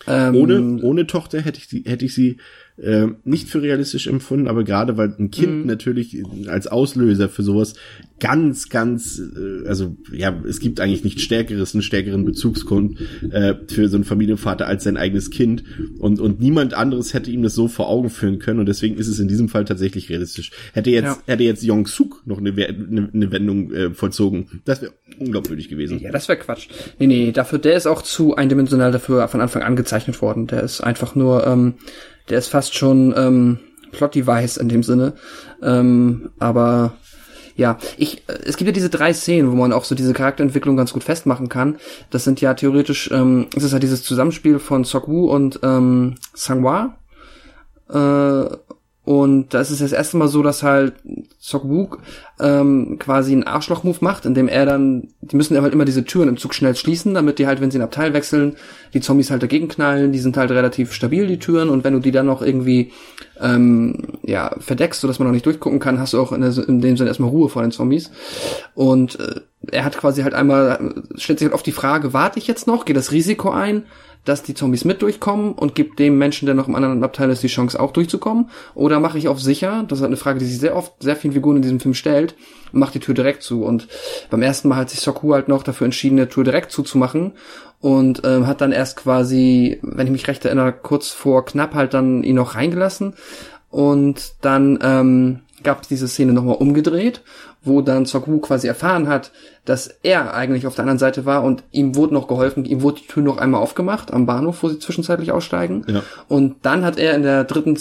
Ähm, 0.07 0.35
ohne, 0.35 0.79
ohne 0.81 1.07
Tochter 1.07 1.41
hätte 1.41 1.59
ich 1.59 1.67
die, 1.67 1.83
hätte 1.85 2.05
ich 2.05 2.15
sie 2.15 2.37
äh, 2.81 3.07
nicht 3.23 3.49
für 3.49 3.61
realistisch 3.61 4.07
empfunden, 4.07 4.47
aber 4.47 4.63
gerade 4.63 4.97
weil 4.97 5.13
ein 5.19 5.31
Kind 5.31 5.61
mhm. 5.61 5.65
natürlich 5.65 6.23
als 6.47 6.67
Auslöser 6.67 7.29
für 7.29 7.43
sowas 7.43 7.73
ganz, 8.19 8.69
ganz, 8.69 9.19
äh, 9.19 9.67
also 9.67 9.97
ja, 10.11 10.35
es 10.47 10.59
gibt 10.59 10.79
eigentlich 10.79 11.03
nichts 11.03 11.21
Stärkeres, 11.21 11.73
einen 11.73 11.81
stärkeren 11.81 12.25
Bezugsgrund 12.25 12.99
äh, 13.31 13.55
für 13.67 13.89
so 13.89 13.97
einen 13.97 14.03
Familienvater 14.03 14.67
als 14.67 14.83
sein 14.83 14.97
eigenes 14.97 15.29
Kind 15.29 15.63
und 15.99 16.19
und 16.19 16.39
niemand 16.39 16.73
anderes 16.73 17.13
hätte 17.13 17.31
ihm 17.31 17.43
das 17.43 17.55
so 17.55 17.67
vor 17.67 17.89
Augen 17.89 18.09
führen 18.09 18.39
können 18.39 18.59
und 18.59 18.67
deswegen 18.67 18.97
ist 18.97 19.07
es 19.07 19.19
in 19.19 19.27
diesem 19.27 19.49
Fall 19.49 19.65
tatsächlich 19.65 20.09
realistisch. 20.09 20.51
Hätte 20.73 20.89
jetzt 20.89 21.05
ja. 21.05 21.17
hätte 21.25 21.43
jetzt 21.43 21.63
Yong 21.63 21.87
Suk 21.87 22.23
noch 22.25 22.39
eine, 22.39 22.51
eine, 22.51 23.09
eine 23.13 23.31
Wendung 23.31 23.71
äh, 23.71 23.91
vollzogen, 23.91 24.61
das 24.65 24.81
wäre 24.81 24.93
unglaubwürdig 25.19 25.69
gewesen. 25.69 25.99
Ja, 25.99 26.11
das 26.11 26.27
wäre 26.27 26.39
Quatsch. 26.39 26.67
Nee, 26.97 27.07
nee, 27.07 27.31
dafür 27.31 27.59
der 27.59 27.75
ist 27.75 27.87
auch 27.87 28.01
zu 28.01 28.35
eindimensional 28.35 28.91
dafür 28.91 29.27
von 29.27 29.41
Anfang 29.41 29.63
an 29.63 29.75
gezeichnet 29.75 30.21
worden. 30.21 30.47
Der 30.47 30.63
ist 30.63 30.81
einfach 30.81 31.15
nur 31.15 31.45
ähm, 31.45 31.75
der 32.29 32.39
ist 32.39 32.47
fast 32.47 32.75
schon 32.75 33.13
ähm, 33.17 33.59
Plot-Device 33.91 34.57
in 34.57 34.69
dem 34.69 34.83
Sinne. 34.83 35.13
Ähm, 35.61 36.29
aber 36.39 36.93
Ja, 37.59 37.77
ich, 37.97 38.23
äh, 38.29 38.39
es 38.45 38.55
gibt 38.55 38.69
ja 38.69 38.71
diese 38.71 38.89
drei 38.89 39.13
Szenen, 39.13 39.51
wo 39.51 39.55
man 39.55 39.73
auch 39.73 39.83
so 39.83 39.93
diese 39.93 40.13
Charakterentwicklung 40.13 40.77
ganz 40.77 40.93
gut 40.93 41.03
festmachen 41.03 41.49
kann. 41.49 41.75
Das 42.09 42.23
sind 42.23 42.39
ja 42.39 42.53
theoretisch, 42.53 43.11
ähm, 43.11 43.47
es 43.53 43.63
ist 43.63 43.73
ja 43.73 43.79
dieses 43.79 44.01
Zusammenspiel 44.01 44.59
von 44.59 44.85
Sokwu 44.85 45.29
und 45.29 45.59
ähm, 45.61 46.15
Sangwa. 46.33 46.95
Äh, 47.89 48.55
und 49.09 49.55
da 49.55 49.61
ist 49.61 49.71
es 49.71 49.79
das 49.79 49.91
erste 49.91 50.17
Mal 50.17 50.27
so, 50.27 50.43
dass 50.43 50.61
halt 50.61 50.93
Sokwook 51.39 51.97
ähm, 52.39 52.97
quasi 52.99 53.31
einen 53.31 53.41
Arschloch-Move 53.41 53.97
macht, 54.01 54.27
indem 54.27 54.47
er 54.47 54.67
dann, 54.67 55.07
die 55.21 55.35
müssen 55.35 55.59
halt 55.59 55.73
immer 55.73 55.85
diese 55.85 56.05
Türen 56.05 56.29
im 56.29 56.37
Zug 56.37 56.53
schnell 56.53 56.75
schließen, 56.75 57.15
damit 57.15 57.39
die 57.39 57.47
halt, 57.47 57.59
wenn 57.59 57.71
sie 57.71 57.79
ein 57.79 57.83
Abteil 57.83 58.13
wechseln, 58.13 58.55
die 58.93 59.01
Zombies 59.01 59.31
halt 59.31 59.41
dagegen 59.41 59.67
knallen, 59.67 60.11
die 60.11 60.19
sind 60.19 60.37
halt 60.37 60.51
relativ 60.51 60.93
stabil, 60.93 61.25
die 61.25 61.39
Türen, 61.39 61.69
und 61.69 61.83
wenn 61.83 61.93
du 61.93 61.99
die 62.01 62.11
dann 62.11 62.27
noch 62.27 62.43
irgendwie 62.43 62.91
ähm, 63.41 64.19
ja, 64.21 64.55
verdeckst, 64.59 65.01
sodass 65.01 65.17
man 65.17 65.27
noch 65.27 65.33
nicht 65.33 65.47
durchgucken 65.47 65.79
kann, 65.79 65.99
hast 65.99 66.13
du 66.13 66.21
auch 66.21 66.31
in, 66.31 66.41
der, 66.41 66.55
in 66.67 66.79
dem 66.79 66.95
Sinne 66.95 67.09
erstmal 67.09 67.31
Ruhe 67.31 67.49
vor 67.49 67.63
den 67.63 67.71
Zombies. 67.71 68.11
Und 68.75 69.19
äh, 69.19 69.41
er 69.71 69.85
hat 69.85 69.97
quasi 69.97 70.21
halt 70.21 70.35
einmal, 70.35 70.93
stellt 71.15 71.39
sich 71.39 71.47
halt 71.47 71.55
oft 71.55 71.65
die 71.65 71.71
Frage, 71.71 72.13
warte 72.13 72.37
ich 72.37 72.45
jetzt 72.45 72.67
noch, 72.67 72.85
geht 72.85 72.95
das 72.95 73.11
Risiko 73.11 73.49
ein, 73.49 73.85
dass 74.29 74.43
die 74.43 74.53
Zombies 74.53 74.85
mit 74.85 75.01
durchkommen 75.01 75.53
und 75.53 75.73
gibt 75.73 75.97
dem 75.97 76.17
Menschen, 76.17 76.45
der 76.45 76.53
noch 76.53 76.67
im 76.67 76.75
anderen 76.75 77.03
Abteil 77.03 77.29
ist, 77.31 77.41
die 77.41 77.47
Chance 77.47 77.79
auch 77.79 77.91
durchzukommen? 77.91 78.49
Oder 78.75 78.99
mache 78.99 79.17
ich 79.17 79.27
auf 79.27 79.41
sicher? 79.41 79.83
Das 79.87 79.97
ist 79.97 80.01
halt 80.03 80.09
eine 80.09 80.17
Frage, 80.17 80.39
die 80.39 80.45
sich 80.45 80.59
sehr 80.59 80.75
oft 80.75 80.93
sehr 81.01 81.15
vielen 81.15 81.33
Figuren 81.33 81.57
in 81.57 81.61
diesem 81.63 81.79
Film 81.79 81.95
stellt 81.95 82.35
und 82.71 82.79
macht 82.79 82.93
die 82.93 82.99
Tür 82.99 83.15
direkt 83.15 83.41
zu. 83.41 83.63
Und 83.63 83.87
beim 84.29 84.41
ersten 84.41 84.67
Mal 84.67 84.75
hat 84.75 84.91
sich 84.91 85.01
Soku 85.01 85.33
halt 85.33 85.47
noch 85.47 85.63
dafür 85.63 85.85
entschieden, 85.85 86.17
die 86.17 86.27
Tür 86.27 86.43
direkt 86.43 86.71
zuzumachen 86.71 87.33
und 87.81 88.21
ähm, 88.23 88.45
hat 88.45 88.61
dann 88.61 88.71
erst 88.71 88.97
quasi, 88.97 89.79
wenn 89.81 90.05
ich 90.05 90.11
mich 90.11 90.27
recht 90.27 90.45
erinnere, 90.45 90.73
kurz 90.73 91.09
vor 91.09 91.45
knapp 91.45 91.73
halt 91.73 91.93
dann 91.93 92.23
ihn 92.23 92.35
noch 92.35 92.55
reingelassen 92.55 93.15
und 93.71 94.33
dann 94.41 94.79
ähm, 94.81 95.39
gab 95.63 95.81
es 95.81 95.87
diese 95.87 96.07
Szene 96.07 96.33
nochmal 96.33 96.55
umgedreht 96.55 97.21
wo 97.61 97.81
dann 97.81 98.05
Soku 98.05 98.39
quasi 98.39 98.67
erfahren 98.67 99.09
hat, 99.09 99.31
dass 99.65 99.87
er 100.01 100.33
eigentlich 100.33 100.65
auf 100.65 100.75
der 100.75 100.83
anderen 100.83 100.97
Seite 100.97 101.25
war 101.25 101.43
und 101.43 101.63
ihm 101.71 101.95
wurde 101.95 102.13
noch 102.13 102.27
geholfen, 102.27 102.63
ihm 102.63 102.81
wurde 102.81 103.01
die 103.01 103.07
Tür 103.07 103.21
noch 103.21 103.37
einmal 103.37 103.61
aufgemacht 103.61 104.13
am 104.13 104.25
Bahnhof, 104.25 104.63
wo 104.63 104.69
sie 104.69 104.79
zwischenzeitlich 104.79 105.31
aussteigen. 105.31 105.83
Ja. 105.87 106.03
Und 106.29 106.55
dann 106.61 106.85
hat 106.85 106.97
er 106.97 107.15
in 107.15 107.23
der 107.23 107.43
dritten, 107.43 107.75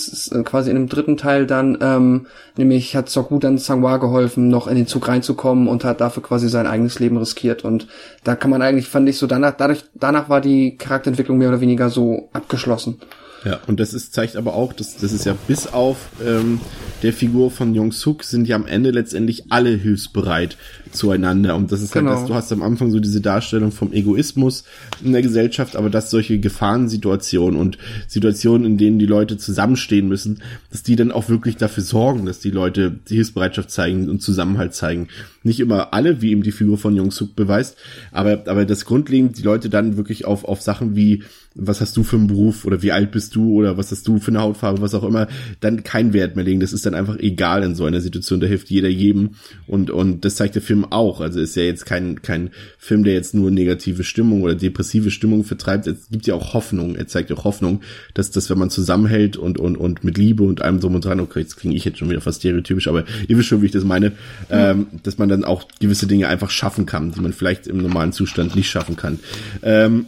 quasi 0.44 0.70
in 0.70 0.76
dem 0.76 0.88
dritten 0.88 1.16
Teil 1.16 1.46
dann, 1.46 1.78
ähm, 1.80 2.26
nämlich 2.56 2.96
hat 2.96 3.08
Soku 3.08 3.38
dann 3.38 3.58
Sangwa 3.58 3.98
geholfen, 3.98 4.48
noch 4.48 4.66
in 4.66 4.74
den 4.74 4.88
Zug 4.88 5.06
reinzukommen 5.06 5.68
und 5.68 5.84
hat 5.84 6.00
dafür 6.00 6.24
quasi 6.24 6.48
sein 6.48 6.66
eigenes 6.66 6.98
Leben 6.98 7.16
riskiert. 7.16 7.64
Und 7.64 7.86
da 8.24 8.34
kann 8.34 8.50
man 8.50 8.62
eigentlich, 8.62 8.88
fand 8.88 9.08
ich 9.08 9.16
so 9.16 9.28
danach, 9.28 9.54
dadurch, 9.56 9.84
danach 9.94 10.28
war 10.28 10.40
die 10.40 10.76
Charakterentwicklung 10.76 11.38
mehr 11.38 11.48
oder 11.48 11.60
weniger 11.60 11.88
so 11.88 12.28
abgeschlossen. 12.32 13.00
Ja, 13.45 13.61
und 13.66 13.78
das 13.78 13.95
ist, 13.95 14.14
zeigt 14.14 14.36
aber 14.36 14.55
auch, 14.55 14.72
dass 14.72 14.97
das 14.97 15.12
ist 15.12 15.24
ja 15.24 15.36
bis 15.47 15.66
auf 15.68 16.09
ähm, 16.24 16.61
der 17.03 17.12
Figur 17.12 17.51
von 17.51 17.74
Jong 17.74 17.93
Suk 17.93 18.24
sind 18.24 18.49
ja 18.49 18.57
am 18.57 18.66
Ende 18.66 18.91
letztendlich 18.91 19.45
alle 19.51 19.70
hilfsbereit 19.70 20.57
zueinander. 20.91 21.55
Und 21.55 21.70
das 21.70 21.80
ist 21.80 21.93
genau. 21.93 22.11
halt 22.11 22.20
das, 22.22 22.28
du 22.28 22.34
hast 22.34 22.53
am 22.53 22.62
Anfang 22.62 22.91
so 22.91 22.99
diese 22.99 23.20
Darstellung 23.20 23.70
vom 23.70 23.93
Egoismus 23.93 24.64
in 25.05 25.12
der 25.12 25.22
Gesellschaft, 25.22 25.76
aber 25.76 25.91
dass 25.91 26.11
solche 26.11 26.41
Gefahrensituationen 26.41 27.59
und 27.59 27.78
Situationen, 28.09 28.66
in 28.66 28.78
denen 28.78 28.99
die 28.99 29.07
Leute 29.07 29.36
zusammenstehen 29.36 30.09
müssen, 30.09 30.43
dass 30.70 30.82
die 30.82 30.97
dann 30.97 31.12
auch 31.12 31.28
wirklich 31.28 31.57
dafür 31.57 31.84
sorgen, 31.84 32.26
dass 32.26 32.41
die 32.41 32.51
Leute 32.51 32.99
die 33.09 33.14
Hilfsbereitschaft 33.14 33.70
zeigen 33.70 34.09
und 34.09 34.20
Zusammenhalt 34.20 34.74
zeigen. 34.74 35.09
Nicht 35.45 35.61
immer 35.61 35.95
alle, 35.95 36.20
wie 36.20 36.32
eben 36.32 36.43
die 36.43 36.53
Figur 36.53 36.78
von 36.78 36.97
Jong 36.97 37.12
Suk 37.12 37.36
beweist, 37.36 37.76
aber, 38.11 38.43
aber 38.47 38.64
das 38.64 38.84
grundlegend 38.84 39.39
die 39.39 39.43
Leute 39.43 39.70
dann 39.70 39.97
wirklich 39.97 40.24
auf, 40.24 40.45
auf 40.45 40.61
Sachen 40.61 40.97
wie 40.97 41.22
was 41.59 41.80
hast 41.80 41.96
du 41.96 42.04
für 42.04 42.16
einen 42.16 42.28
Beruf 42.28 42.64
oder 42.64 42.82
wie 42.82 42.92
alt 42.92 43.11
bist 43.11 43.34
du 43.34 43.54
oder 43.54 43.76
was 43.76 43.90
hast 43.90 44.06
du 44.06 44.18
für 44.18 44.30
eine 44.30 44.40
Hautfarbe, 44.40 44.80
was 44.80 44.94
auch 44.94 45.04
immer, 45.04 45.26
dann 45.61 45.82
keinen 45.82 46.12
Wert 46.12 46.36
mehr 46.36 46.44
legen. 46.44 46.61
Das 46.61 46.72
ist 46.72 46.86
dann 46.86 46.94
einfach 46.94 47.18
egal 47.18 47.62
in 47.62 47.74
so 47.74 47.84
einer 47.84 48.00
Situation. 48.00 48.40
Da 48.40 48.46
hilft 48.46 48.70
jeder 48.70 48.88
jedem 48.88 49.30
und, 49.66 49.90
und 49.90 50.24
das 50.24 50.36
zeigt 50.36 50.54
der 50.54 50.62
Film 50.62 50.84
auch. 50.84 51.20
Also 51.20 51.40
ist 51.40 51.56
ja 51.56 51.64
jetzt 51.64 51.84
kein, 51.84 52.22
kein 52.22 52.50
Film, 52.78 53.02
der 53.04 53.14
jetzt 53.14 53.34
nur 53.34 53.50
negative 53.50 54.04
Stimmung 54.04 54.42
oder 54.42 54.54
depressive 54.54 55.11
Stimmung 55.11 55.44
vertreibt. 55.44 55.86
Es 55.86 56.09
gibt 56.11 56.26
ja 56.26 56.34
auch 56.34 56.54
Hoffnung. 56.54 56.94
Er 56.94 57.09
zeigt 57.09 57.32
auch 57.32 57.44
Hoffnung, 57.44 57.80
dass, 58.14 58.30
dass 58.30 58.48
wenn 58.50 58.59
man 58.59 58.70
zusammenhält 58.70 59.36
und, 59.36 59.59
und, 59.59 59.76
und 59.76 60.04
mit 60.04 60.16
Liebe 60.16 60.44
und 60.44 60.62
allem 60.62 60.80
so 60.80 60.88
und 60.88 61.04
dran, 61.04 61.20
okay, 61.20 61.40
jetzt 61.40 61.56
klinge 61.56 61.74
ich 61.74 61.84
jetzt 61.84 61.98
schon 61.98 62.11
wieder 62.11 62.20
fast 62.20 62.40
stereotypisch, 62.40 62.88
aber 62.88 63.04
ihr 63.26 63.36
wisst 63.36 63.48
schon, 63.48 63.62
wie 63.62 63.66
ich 63.66 63.72
das 63.72 63.84
meine, 63.84 64.12
ja. 64.48 64.70
ähm, 64.70 64.86
dass 65.02 65.18
man 65.18 65.28
dann 65.28 65.44
auch 65.44 65.66
gewisse 65.80 66.06
Dinge 66.06 66.28
einfach 66.28 66.50
schaffen 66.50 66.86
kann, 66.86 67.12
die 67.12 67.20
man 67.20 67.32
vielleicht 67.32 67.66
im 67.66 67.78
normalen 67.78 68.12
Zustand 68.12 68.54
nicht 68.54 68.70
schaffen 68.70 68.96
kann. 68.96 69.18
Ähm, 69.62 70.06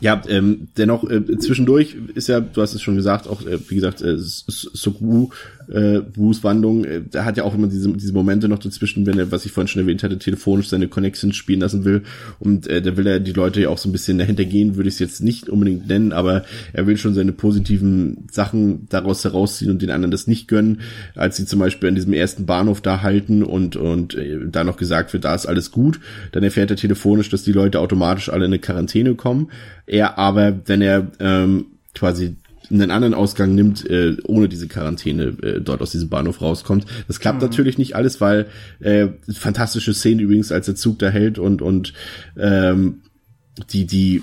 ja, 0.00 0.20
ähm, 0.28 0.68
dennoch 0.76 1.08
äh, 1.08 1.38
zwischendurch 1.38 1.96
ist 2.14 2.28
ja, 2.28 2.40
du 2.40 2.60
hast 2.60 2.74
es 2.74 2.82
schon 2.82 2.96
gesagt, 2.96 3.28
auch 3.28 3.42
äh, 3.42 3.58
wie 3.68 3.76
gesagt, 3.76 4.02
äh, 4.02 4.16
Sokwu 4.18 5.30
äh, 5.68 6.00
Wu's 6.14 6.44
Wandlung, 6.44 6.84
äh, 6.84 7.02
hat 7.16 7.36
ja 7.36 7.44
auch 7.44 7.54
immer 7.54 7.68
diese, 7.68 7.92
diese 7.92 8.12
Momente 8.12 8.48
noch 8.48 8.58
dazwischen, 8.58 9.06
wenn 9.06 9.18
er, 9.18 9.30
was 9.30 9.44
ich 9.46 9.52
vorhin 9.52 9.68
schon 9.68 9.82
erwähnt 9.82 10.02
hatte, 10.02 10.18
telefonisch 10.18 10.68
seine 10.68 10.88
Connections 10.88 11.36
spielen 11.36 11.60
lassen 11.60 11.84
will. 11.84 12.02
Und 12.38 12.66
äh, 12.66 12.82
da 12.82 12.96
will 12.96 13.06
er 13.06 13.20
die 13.20 13.32
Leute 13.32 13.60
ja 13.60 13.68
auch 13.68 13.78
so 13.78 13.88
ein 13.88 13.92
bisschen 13.92 14.18
dahinter 14.18 14.44
gehen, 14.44 14.76
würde 14.76 14.88
ich 14.88 14.94
es 14.94 15.00
jetzt 15.00 15.22
nicht 15.22 15.48
unbedingt 15.48 15.88
nennen, 15.88 16.12
aber 16.12 16.44
er 16.72 16.86
will 16.86 16.96
schon 16.96 17.14
seine 17.14 17.32
positiven 17.32 18.26
Sachen 18.30 18.86
daraus 18.88 19.24
herausziehen 19.24 19.70
und 19.70 19.82
den 19.82 19.90
anderen 19.90 20.10
das 20.10 20.26
nicht 20.26 20.48
gönnen, 20.48 20.80
als 21.14 21.36
sie 21.36 21.46
zum 21.46 21.58
Beispiel 21.58 21.88
an 21.88 21.94
diesem 21.94 22.12
ersten 22.12 22.46
Bahnhof 22.46 22.80
da 22.80 23.02
halten 23.02 23.42
und, 23.42 23.76
und 23.76 24.14
äh, 24.14 24.38
da 24.46 24.64
noch 24.64 24.76
gesagt 24.76 25.12
wird, 25.12 25.24
da 25.24 25.34
ist 25.34 25.46
alles 25.46 25.70
gut. 25.70 26.00
Dann 26.32 26.42
erfährt 26.42 26.70
er 26.70 26.76
telefonisch, 26.76 27.28
dass 27.28 27.42
die 27.42 27.52
Leute 27.52 27.80
automatisch 27.80 28.28
alle 28.28 28.44
in 28.44 28.52
eine 28.52 28.58
Quarantäne 28.58 29.14
kommen. 29.14 29.50
Er 29.86 30.18
aber, 30.18 30.60
wenn 30.66 30.82
er 30.82 31.10
ähm, 31.20 31.66
quasi 31.94 32.36
einen 32.70 32.90
anderen 32.90 33.14
Ausgang 33.14 33.54
nimmt, 33.54 33.88
äh, 33.88 34.16
ohne 34.24 34.48
diese 34.48 34.68
Quarantäne 34.68 35.36
äh, 35.42 35.60
dort 35.60 35.82
aus 35.82 35.90
diesem 35.90 36.08
Bahnhof 36.08 36.40
rauskommt. 36.40 36.86
Das 37.08 37.20
klappt 37.20 37.42
mhm. 37.42 37.48
natürlich 37.48 37.78
nicht 37.78 37.96
alles, 37.96 38.20
weil 38.20 38.46
äh, 38.80 39.08
fantastische 39.32 39.94
Szene 39.94 40.22
übrigens, 40.22 40.52
als 40.52 40.66
der 40.66 40.74
Zug 40.74 40.98
da 40.98 41.08
hält 41.08 41.38
und 41.38 41.62
und 41.62 41.92
ähm, 42.36 43.02
die 43.70 43.86
die 43.86 44.22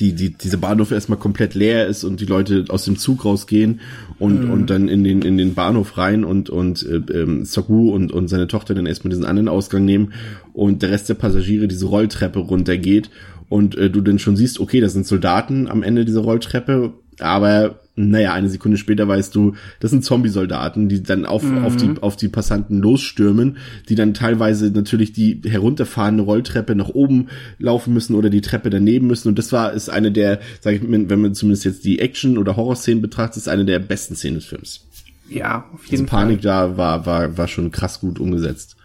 die, 0.00 0.14
die, 0.14 0.30
diese 0.30 0.58
Bahnhof 0.58 0.90
erstmal 0.90 1.18
komplett 1.18 1.54
leer 1.54 1.86
ist 1.86 2.04
und 2.04 2.20
die 2.20 2.26
Leute 2.26 2.64
aus 2.68 2.84
dem 2.84 2.98
Zug 2.98 3.24
rausgehen 3.24 3.80
und, 4.18 4.44
mhm. 4.44 4.50
und 4.50 4.70
dann 4.70 4.88
in 4.88 5.04
den, 5.04 5.22
in 5.22 5.38
den 5.38 5.54
Bahnhof 5.54 5.96
rein 5.96 6.24
und, 6.24 6.50
und 6.50 6.84
äh, 6.84 6.96
ähm, 7.12 7.44
Soku 7.44 7.90
und, 7.90 8.12
und 8.12 8.28
seine 8.28 8.48
Tochter 8.48 8.74
dann 8.74 8.86
erstmal 8.86 9.10
diesen 9.10 9.24
anderen 9.24 9.48
Ausgang 9.48 9.84
nehmen 9.84 10.12
und 10.52 10.82
der 10.82 10.90
Rest 10.90 11.08
der 11.08 11.14
Passagiere 11.14 11.68
diese 11.68 11.86
Rolltreppe 11.86 12.40
runtergeht 12.40 13.10
und 13.48 13.76
äh, 13.76 13.88
du 13.88 14.00
dann 14.00 14.18
schon 14.18 14.36
siehst, 14.36 14.60
okay, 14.60 14.80
das 14.80 14.92
sind 14.92 15.06
Soldaten 15.06 15.68
am 15.68 15.82
Ende 15.82 16.04
dieser 16.04 16.20
Rolltreppe 16.20 16.94
aber 17.20 17.80
naja, 17.98 18.34
eine 18.34 18.50
Sekunde 18.50 18.76
später 18.76 19.08
weißt 19.08 19.34
du, 19.34 19.54
das 19.80 19.90
sind 19.90 20.04
Zombie-Soldaten, 20.04 20.90
die 20.90 21.02
dann 21.02 21.24
auf, 21.24 21.42
mhm. 21.42 21.64
auf, 21.64 21.76
die, 21.76 21.94
auf 22.02 22.16
die 22.16 22.28
Passanten 22.28 22.78
losstürmen, 22.78 23.56
die 23.88 23.94
dann 23.94 24.12
teilweise 24.12 24.70
natürlich 24.70 25.14
die 25.14 25.40
herunterfahrende 25.42 26.22
Rolltreppe 26.22 26.74
nach 26.74 26.90
oben 26.90 27.28
laufen 27.58 27.94
müssen 27.94 28.14
oder 28.14 28.28
die 28.28 28.42
Treppe 28.42 28.68
daneben 28.68 29.06
müssen. 29.06 29.28
Und 29.28 29.38
das 29.38 29.50
war, 29.50 29.72
ist 29.72 29.88
eine 29.88 30.12
der, 30.12 30.40
sag 30.60 30.74
ich, 30.74 30.82
wenn 30.82 31.08
man 31.08 31.34
zumindest 31.34 31.64
jetzt 31.64 31.84
die 31.86 32.00
Action- 32.00 32.36
oder 32.36 32.56
Horror-Szenen 32.56 33.00
betrachtet, 33.00 33.38
ist 33.38 33.48
eine 33.48 33.64
der 33.64 33.78
besten 33.78 34.14
Szenen 34.14 34.36
des 34.36 34.44
Films. 34.44 34.86
Ja, 35.30 35.64
auf 35.72 35.84
jeden 35.86 35.90
Diese 35.90 36.06
Fall. 36.06 36.24
Panik 36.24 36.42
da 36.42 36.76
war, 36.76 37.06
war, 37.06 37.38
war 37.38 37.48
schon 37.48 37.70
krass 37.70 38.00
gut 38.00 38.20
umgesetzt. 38.20 38.76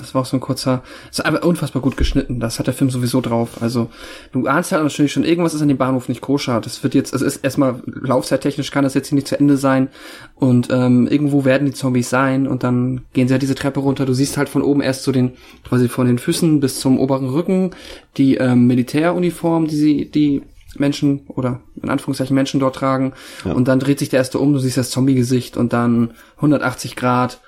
Das 0.00 0.14
war 0.14 0.22
auch 0.22 0.26
so 0.26 0.36
ein 0.36 0.40
kurzer, 0.40 0.82
ist 1.10 1.24
aber 1.24 1.44
unfassbar 1.44 1.82
gut 1.82 1.96
geschnitten. 1.96 2.40
Das 2.40 2.58
hat 2.58 2.66
der 2.66 2.74
Film 2.74 2.90
sowieso 2.90 3.20
drauf. 3.20 3.62
Also 3.62 3.90
du 4.32 4.46
ahnst 4.46 4.72
halt 4.72 4.82
natürlich 4.82 5.12
schon, 5.12 5.24
irgendwas 5.24 5.54
ist 5.54 5.62
an 5.62 5.68
dem 5.68 5.76
Bahnhof 5.76 6.08
nicht 6.08 6.20
koscher. 6.20 6.60
Das 6.60 6.82
wird 6.82 6.94
jetzt, 6.94 7.14
es 7.14 7.22
ist 7.22 7.44
erstmal 7.44 7.82
laufzeittechnisch 7.86 8.70
kann 8.70 8.84
das 8.84 8.94
jetzt 8.94 9.08
hier 9.08 9.16
nicht 9.16 9.28
zu 9.28 9.38
Ende 9.38 9.56
sein. 9.56 9.88
Und 10.34 10.68
ähm, 10.70 11.06
irgendwo 11.06 11.44
werden 11.44 11.66
die 11.66 11.74
Zombies 11.74 12.10
sein 12.10 12.46
und 12.46 12.62
dann 12.62 13.02
gehen 13.12 13.28
sie 13.28 13.34
halt 13.34 13.42
diese 13.42 13.54
Treppe 13.54 13.80
runter. 13.80 14.06
Du 14.06 14.14
siehst 14.14 14.36
halt 14.36 14.48
von 14.48 14.62
oben 14.62 14.80
erst 14.80 15.04
so 15.04 15.12
den, 15.12 15.32
quasi 15.64 15.88
von 15.88 16.06
den 16.06 16.18
Füßen 16.18 16.60
bis 16.60 16.80
zum 16.80 16.98
oberen 16.98 17.28
Rücken 17.28 17.70
die 18.16 18.36
ähm, 18.36 18.66
Militäruniform, 18.66 19.66
die 19.66 19.76
sie, 19.76 20.10
die 20.10 20.42
Menschen 20.76 21.22
oder 21.26 21.60
in 21.82 21.90
Anführungszeichen 21.90 22.34
Menschen 22.34 22.60
dort 22.60 22.76
tragen. 22.76 23.12
Ja. 23.44 23.52
Und 23.52 23.68
dann 23.68 23.80
dreht 23.80 23.98
sich 23.98 24.08
der 24.08 24.18
erste 24.18 24.38
um, 24.38 24.52
du 24.52 24.58
siehst 24.58 24.76
das 24.76 24.90
Zombie-Gesicht 24.90 25.56
und 25.56 25.72
dann 25.72 26.12
180 26.36 26.96
Grad 26.96 27.40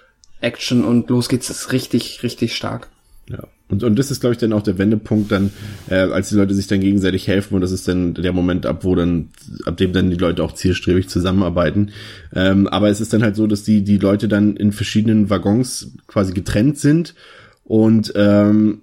Action 0.43 0.85
und 0.85 1.09
los 1.11 1.29
geht's, 1.29 1.51
ist 1.51 1.73
richtig, 1.73 2.23
richtig 2.23 2.55
stark. 2.55 2.89
Ja. 3.29 3.45
Und, 3.69 3.83
und 3.85 3.99
das 3.99 4.11
ist, 4.11 4.21
glaube 4.21 4.35
ich, 4.35 4.39
dann 4.39 4.53
auch 4.53 4.63
der 4.63 4.77
Wendepunkt 4.77 5.33
dann, 5.33 5.51
äh, 5.89 5.95
als 5.95 6.29
die 6.29 6.35
Leute 6.35 6.55
sich 6.55 6.67
dann 6.67 6.81
gegenseitig 6.81 7.27
helfen 7.27 7.55
und 7.55 7.63
das 7.63 7.73
ist 7.73 7.89
dann 7.89 8.13
der 8.13 8.33
Moment 8.35 8.67
ab, 8.67 8.85
wo 8.85 8.95
dann, 8.95 9.31
ab 9.65 9.79
dem 9.79 9.95
dann 9.95 10.11
die 10.11 10.17
Leute 10.17 10.45
auch 10.45 10.53
zielstrebig 10.53 11.09
zusammenarbeiten. 11.09 11.93
Ähm, 12.35 12.67
aber 12.69 12.91
es 12.91 13.01
ist 13.01 13.15
dann 13.15 13.23
halt 13.23 13.35
so, 13.35 13.47
dass 13.47 13.63
die, 13.63 13.83
die 13.83 13.97
Leute 13.97 14.29
dann 14.29 14.57
in 14.57 14.73
verschiedenen 14.73 15.31
Waggons 15.31 15.93
quasi 16.07 16.35
getrennt 16.35 16.79
sind 16.79 17.15
und 17.65 18.13
ähm, 18.15 18.83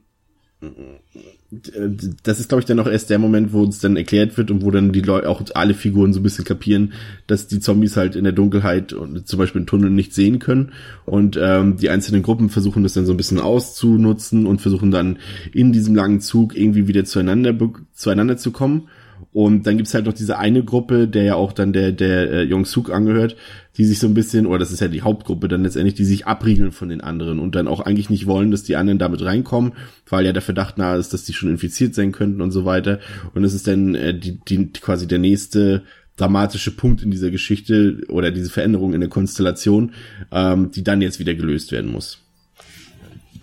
das 1.51 2.39
ist, 2.39 2.49
glaube 2.49 2.59
ich, 2.59 2.65
dann 2.65 2.79
auch 2.79 2.87
erst 2.87 3.09
der 3.09 3.17
Moment, 3.17 3.53
wo 3.53 3.63
uns 3.63 3.79
dann 3.79 3.97
erklärt 3.97 4.37
wird 4.37 4.51
und 4.51 4.61
wo 4.61 4.69
dann 4.69 4.91
die 4.91 5.01
Leute, 5.01 5.27
auch 5.27 5.41
alle 5.55 5.73
Figuren 5.73 6.13
so 6.13 6.19
ein 6.19 6.23
bisschen 6.23 6.45
kapieren, 6.45 6.93
dass 7.25 7.47
die 7.47 7.59
Zombies 7.59 7.97
halt 7.97 8.15
in 8.15 8.23
der 8.23 8.33
Dunkelheit 8.33 8.93
und 8.93 9.27
zum 9.27 9.39
Beispiel 9.39 9.61
im 9.61 9.67
Tunnel 9.67 9.89
nicht 9.89 10.13
sehen 10.13 10.37
können. 10.37 10.73
Und 11.05 11.39
ähm, 11.41 11.77
die 11.77 11.89
einzelnen 11.89 12.21
Gruppen 12.21 12.49
versuchen 12.49 12.83
das 12.83 12.93
dann 12.93 13.07
so 13.07 13.13
ein 13.13 13.17
bisschen 13.17 13.39
auszunutzen 13.39 14.45
und 14.45 14.61
versuchen 14.61 14.91
dann 14.91 15.17
in 15.51 15.71
diesem 15.71 15.95
langen 15.95 16.21
Zug 16.21 16.55
irgendwie 16.55 16.87
wieder 16.87 17.03
zueinander, 17.05 17.55
zueinander 17.93 18.37
zu 18.37 18.51
kommen. 18.51 18.87
Und 19.31 19.67
dann 19.67 19.77
gibt's 19.77 19.93
halt 19.93 20.05
noch 20.05 20.13
diese 20.13 20.39
eine 20.39 20.63
Gruppe, 20.63 21.07
der 21.07 21.23
ja 21.23 21.35
auch 21.35 21.53
dann 21.53 21.71
der, 21.71 21.91
der 21.91 22.31
äh, 22.31 22.41
Jong 22.43 22.65
Suk 22.65 22.91
angehört, 22.91 23.35
die 23.77 23.85
sich 23.85 23.99
so 23.99 24.07
ein 24.07 24.15
bisschen, 24.15 24.47
oder 24.47 24.57
das 24.57 24.71
ist 24.71 24.79
ja 24.79 24.87
die 24.87 25.03
Hauptgruppe 25.03 25.47
dann 25.47 25.63
letztendlich, 25.63 25.93
die 25.93 26.03
sich 26.03 26.25
abriegeln 26.25 26.71
von 26.71 26.89
den 26.89 27.01
anderen 27.01 27.39
und 27.39 27.53
dann 27.53 27.67
auch 27.67 27.79
eigentlich 27.79 28.09
nicht 28.09 28.25
wollen, 28.25 28.49
dass 28.49 28.63
die 28.63 28.75
anderen 28.75 28.97
damit 28.97 29.23
reinkommen, 29.23 29.73
weil 30.09 30.25
ja 30.25 30.33
der 30.33 30.41
Verdacht 30.41 30.79
nahe 30.79 30.97
ist, 30.97 31.13
dass 31.13 31.25
die 31.25 31.33
schon 31.33 31.49
infiziert 31.49 31.93
sein 31.93 32.11
könnten 32.11 32.41
und 32.41 32.51
so 32.51 32.65
weiter. 32.65 32.99
Und 33.35 33.43
es 33.43 33.53
ist 33.53 33.67
dann 33.67 33.93
äh, 33.93 34.17
die, 34.17 34.39
die 34.47 34.71
quasi 34.73 35.07
der 35.07 35.19
nächste 35.19 35.83
dramatische 36.17 36.71
Punkt 36.71 37.03
in 37.03 37.11
dieser 37.11 37.29
Geschichte 37.29 38.01
oder 38.09 38.31
diese 38.31 38.49
Veränderung 38.49 38.93
in 38.93 38.99
der 38.99 39.09
Konstellation, 39.09 39.91
ähm, 40.31 40.71
die 40.71 40.83
dann 40.83 41.01
jetzt 41.01 41.19
wieder 41.19 41.35
gelöst 41.35 41.71
werden 41.71 41.91
muss. 41.91 42.19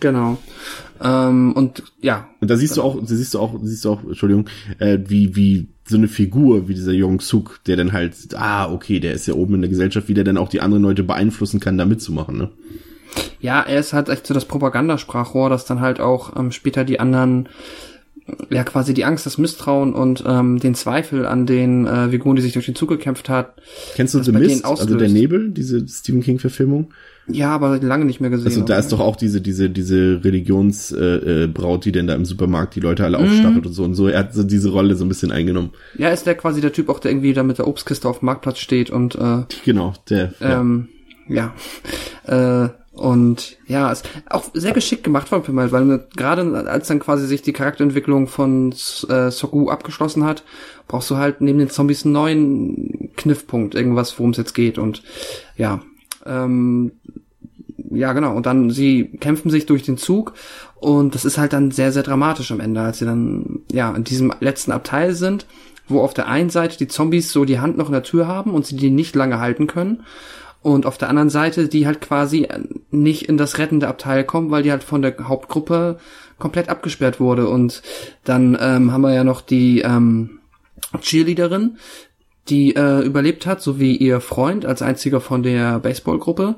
Genau. 0.01 0.38
Ähm, 1.03 1.53
und 1.53 1.82
ja. 2.01 2.28
Und 2.40 2.51
da 2.51 2.57
siehst 2.57 2.76
du 2.76 2.82
auch, 2.82 2.99
da 2.99 3.07
siehst 3.07 3.34
du 3.34 3.40
auch, 3.40 3.59
siehst 3.62 3.84
du 3.84 3.90
auch, 3.90 4.05
Entschuldigung, 4.05 4.49
äh, 4.78 4.99
wie, 5.07 5.36
wie 5.36 5.68
so 5.88 5.97
eine 5.97 6.09
Figur 6.09 6.68
wie 6.68 6.74
dieser 6.74 6.92
Jong 6.92 7.20
Suk, 7.20 7.61
der 7.66 7.76
dann 7.76 7.92
halt, 7.92 8.14
ah, 8.34 8.70
okay, 8.70 9.01
der 9.01 9.12
ist 9.12 9.26
ja 9.26 9.34
oben 9.34 9.55
in 9.55 9.62
der 9.62 9.70
Gesellschaft, 9.70 10.09
wie 10.09 10.14
der 10.14 10.24
dann 10.24 10.38
auch 10.38 10.49
die 10.49 10.61
anderen 10.61 10.82
Leute 10.82 11.05
beeinflussen 11.05 11.61
kann, 11.61 11.78
da 11.78 11.86
mitzumachen, 11.86 12.36
ne? 12.36 12.51
Ja, 13.40 13.62
er 13.62 13.80
ist 13.80 13.92
halt 13.92 14.09
echt 14.09 14.26
so 14.26 14.34
das 14.34 14.44
Propagandasprachrohr, 14.44 15.49
das 15.49 15.64
dann 15.64 15.80
halt 15.80 16.01
auch 16.01 16.36
ähm, 16.36 16.53
später 16.53 16.84
die 16.84 17.01
anderen 17.01 17.49
ja 18.51 18.64
quasi 18.64 18.94
die 18.94 19.05
Angst, 19.05 19.26
das 19.26 19.38
Misstrauen 19.38 19.94
und 19.94 20.24
ähm, 20.26 20.59
den 20.59 20.74
Zweifel 20.74 21.26
an 21.26 21.47
den 21.47 21.86
äh, 21.86 22.09
Figuren, 22.11 22.36
die 22.36 22.42
sich 22.42 22.53
durch 22.53 22.66
den 22.66 22.74
Zug 22.74 22.88
gekämpft 22.88 23.28
hat. 23.28 23.55
Kennst 23.94 24.14
du 24.14 24.22
The 24.22 24.32
Mist, 24.32 24.64
also 24.64 24.97
der 24.97 25.09
Nebel, 25.09 25.51
diese 25.51 25.86
Stephen 25.86 26.22
King 26.22 26.38
Verfilmung? 26.38 26.92
Ja, 27.28 27.50
aber 27.50 27.80
lange 27.80 28.04
nicht 28.04 28.20
mehr 28.20 28.30
gesehen. 28.30 28.46
Also 28.46 28.62
da 28.62 28.78
ist 28.78 28.92
doch 28.92 29.00
auch 29.00 29.16
diese 29.16 29.40
diese 29.40 29.68
diese 29.68 30.22
Religionsbraut, 30.22 30.96
äh, 30.96 31.78
äh, 31.78 31.80
die 31.84 31.92
denn 31.92 32.06
da 32.06 32.14
im 32.14 32.24
Supermarkt 32.24 32.76
die 32.76 32.80
Leute 32.80 33.04
alle 33.04 33.18
aufstachelt 33.18 33.62
mhm. 33.62 33.66
und 33.66 33.72
so 33.72 33.84
und 33.84 33.94
so. 33.94 34.08
Er 34.08 34.20
hat 34.20 34.34
so 34.34 34.44
diese 34.44 34.70
Rolle 34.70 34.94
so 34.94 35.04
ein 35.04 35.08
bisschen 35.08 35.32
eingenommen. 35.32 35.70
Ja, 35.98 36.10
ist 36.10 36.26
der 36.26 36.36
quasi 36.36 36.60
der 36.60 36.72
Typ 36.72 36.88
auch, 36.88 37.00
der 37.00 37.10
irgendwie 37.10 37.32
da 37.32 37.42
mit 37.42 37.58
der 37.58 37.66
Obstkiste 37.66 38.08
auf 38.08 38.20
dem 38.20 38.26
Marktplatz 38.26 38.58
steht 38.58 38.90
und 38.90 39.16
äh, 39.16 39.42
genau 39.64 39.94
der. 40.08 40.34
Ähm, 40.40 40.88
ja. 41.28 41.52
ja. 42.28 42.64
Äh, 42.64 42.70
und 42.96 43.58
ja, 43.66 43.92
ist 43.92 44.08
auch 44.30 44.44
sehr 44.54 44.72
geschickt 44.72 45.04
gemacht 45.04 45.28
von 45.28 45.44
Film, 45.44 45.58
weil 45.58 46.06
gerade 46.16 46.66
als 46.66 46.88
dann 46.88 46.98
quasi 46.98 47.26
sich 47.26 47.42
die 47.42 47.52
Charakterentwicklung 47.52 48.26
von 48.26 48.72
äh, 48.72 49.30
Soku 49.30 49.68
abgeschlossen 49.68 50.24
hat, 50.24 50.44
brauchst 50.88 51.10
du 51.10 51.16
halt 51.16 51.42
neben 51.42 51.58
den 51.58 51.68
Zombies 51.68 52.04
einen 52.04 52.14
neuen 52.14 53.10
Kniffpunkt, 53.16 53.74
irgendwas, 53.74 54.18
worum 54.18 54.30
es 54.30 54.38
jetzt 54.38 54.54
geht. 54.54 54.78
Und 54.78 55.02
ja, 55.58 55.82
ähm, 56.28 56.92
ja 57.90 58.12
genau. 58.12 58.34
Und 58.36 58.46
dann 58.46 58.70
sie 58.70 59.04
kämpfen 59.20 59.50
sich 59.50 59.66
durch 59.66 59.82
den 59.82 59.96
Zug 59.98 60.34
und 60.76 61.14
das 61.14 61.24
ist 61.24 61.38
halt 61.38 61.52
dann 61.52 61.70
sehr, 61.70 61.92
sehr 61.92 62.02
dramatisch 62.02 62.50
am 62.52 62.60
Ende, 62.60 62.80
als 62.80 62.98
sie 62.98 63.04
dann 63.04 63.60
ja 63.72 63.94
in 63.94 64.04
diesem 64.04 64.32
letzten 64.40 64.72
Abteil 64.72 65.14
sind, 65.14 65.46
wo 65.88 66.00
auf 66.00 66.14
der 66.14 66.28
einen 66.28 66.50
Seite 66.50 66.76
die 66.76 66.88
Zombies 66.88 67.32
so 67.32 67.44
die 67.44 67.60
Hand 67.60 67.76
noch 67.76 67.86
in 67.86 67.92
der 67.92 68.02
Tür 68.02 68.26
haben 68.26 68.52
und 68.52 68.66
sie 68.66 68.76
die 68.76 68.90
nicht 68.90 69.14
lange 69.14 69.40
halten 69.40 69.66
können 69.66 70.02
und 70.66 70.84
auf 70.84 70.98
der 70.98 71.08
anderen 71.08 71.30
Seite, 71.30 71.68
die 71.68 71.86
halt 71.86 72.00
quasi 72.00 72.48
nicht 72.90 73.28
in 73.28 73.36
das 73.36 73.58
rettende 73.58 73.86
Abteil 73.86 74.24
kommen, 74.24 74.50
weil 74.50 74.64
die 74.64 74.72
halt 74.72 74.82
von 74.82 75.00
der 75.00 75.14
Hauptgruppe 75.22 76.00
komplett 76.40 76.68
abgesperrt 76.68 77.20
wurde. 77.20 77.48
Und 77.48 77.82
dann 78.24 78.58
ähm, 78.60 78.90
haben 78.90 79.02
wir 79.02 79.14
ja 79.14 79.22
noch 79.22 79.42
die 79.42 79.82
ähm, 79.82 80.40
Cheerleaderin, 81.00 81.78
die 82.49 82.76
äh, 82.76 83.01
überlebt 83.05 83.47
hat, 83.47 83.61
so 83.62 83.78
wie 83.80 83.97
ihr 83.97 84.20
Freund 84.20 84.64
als 84.64 84.82
einziger 84.82 85.20
von 85.20 85.42
der 85.42 85.78
Baseballgruppe. 85.78 86.57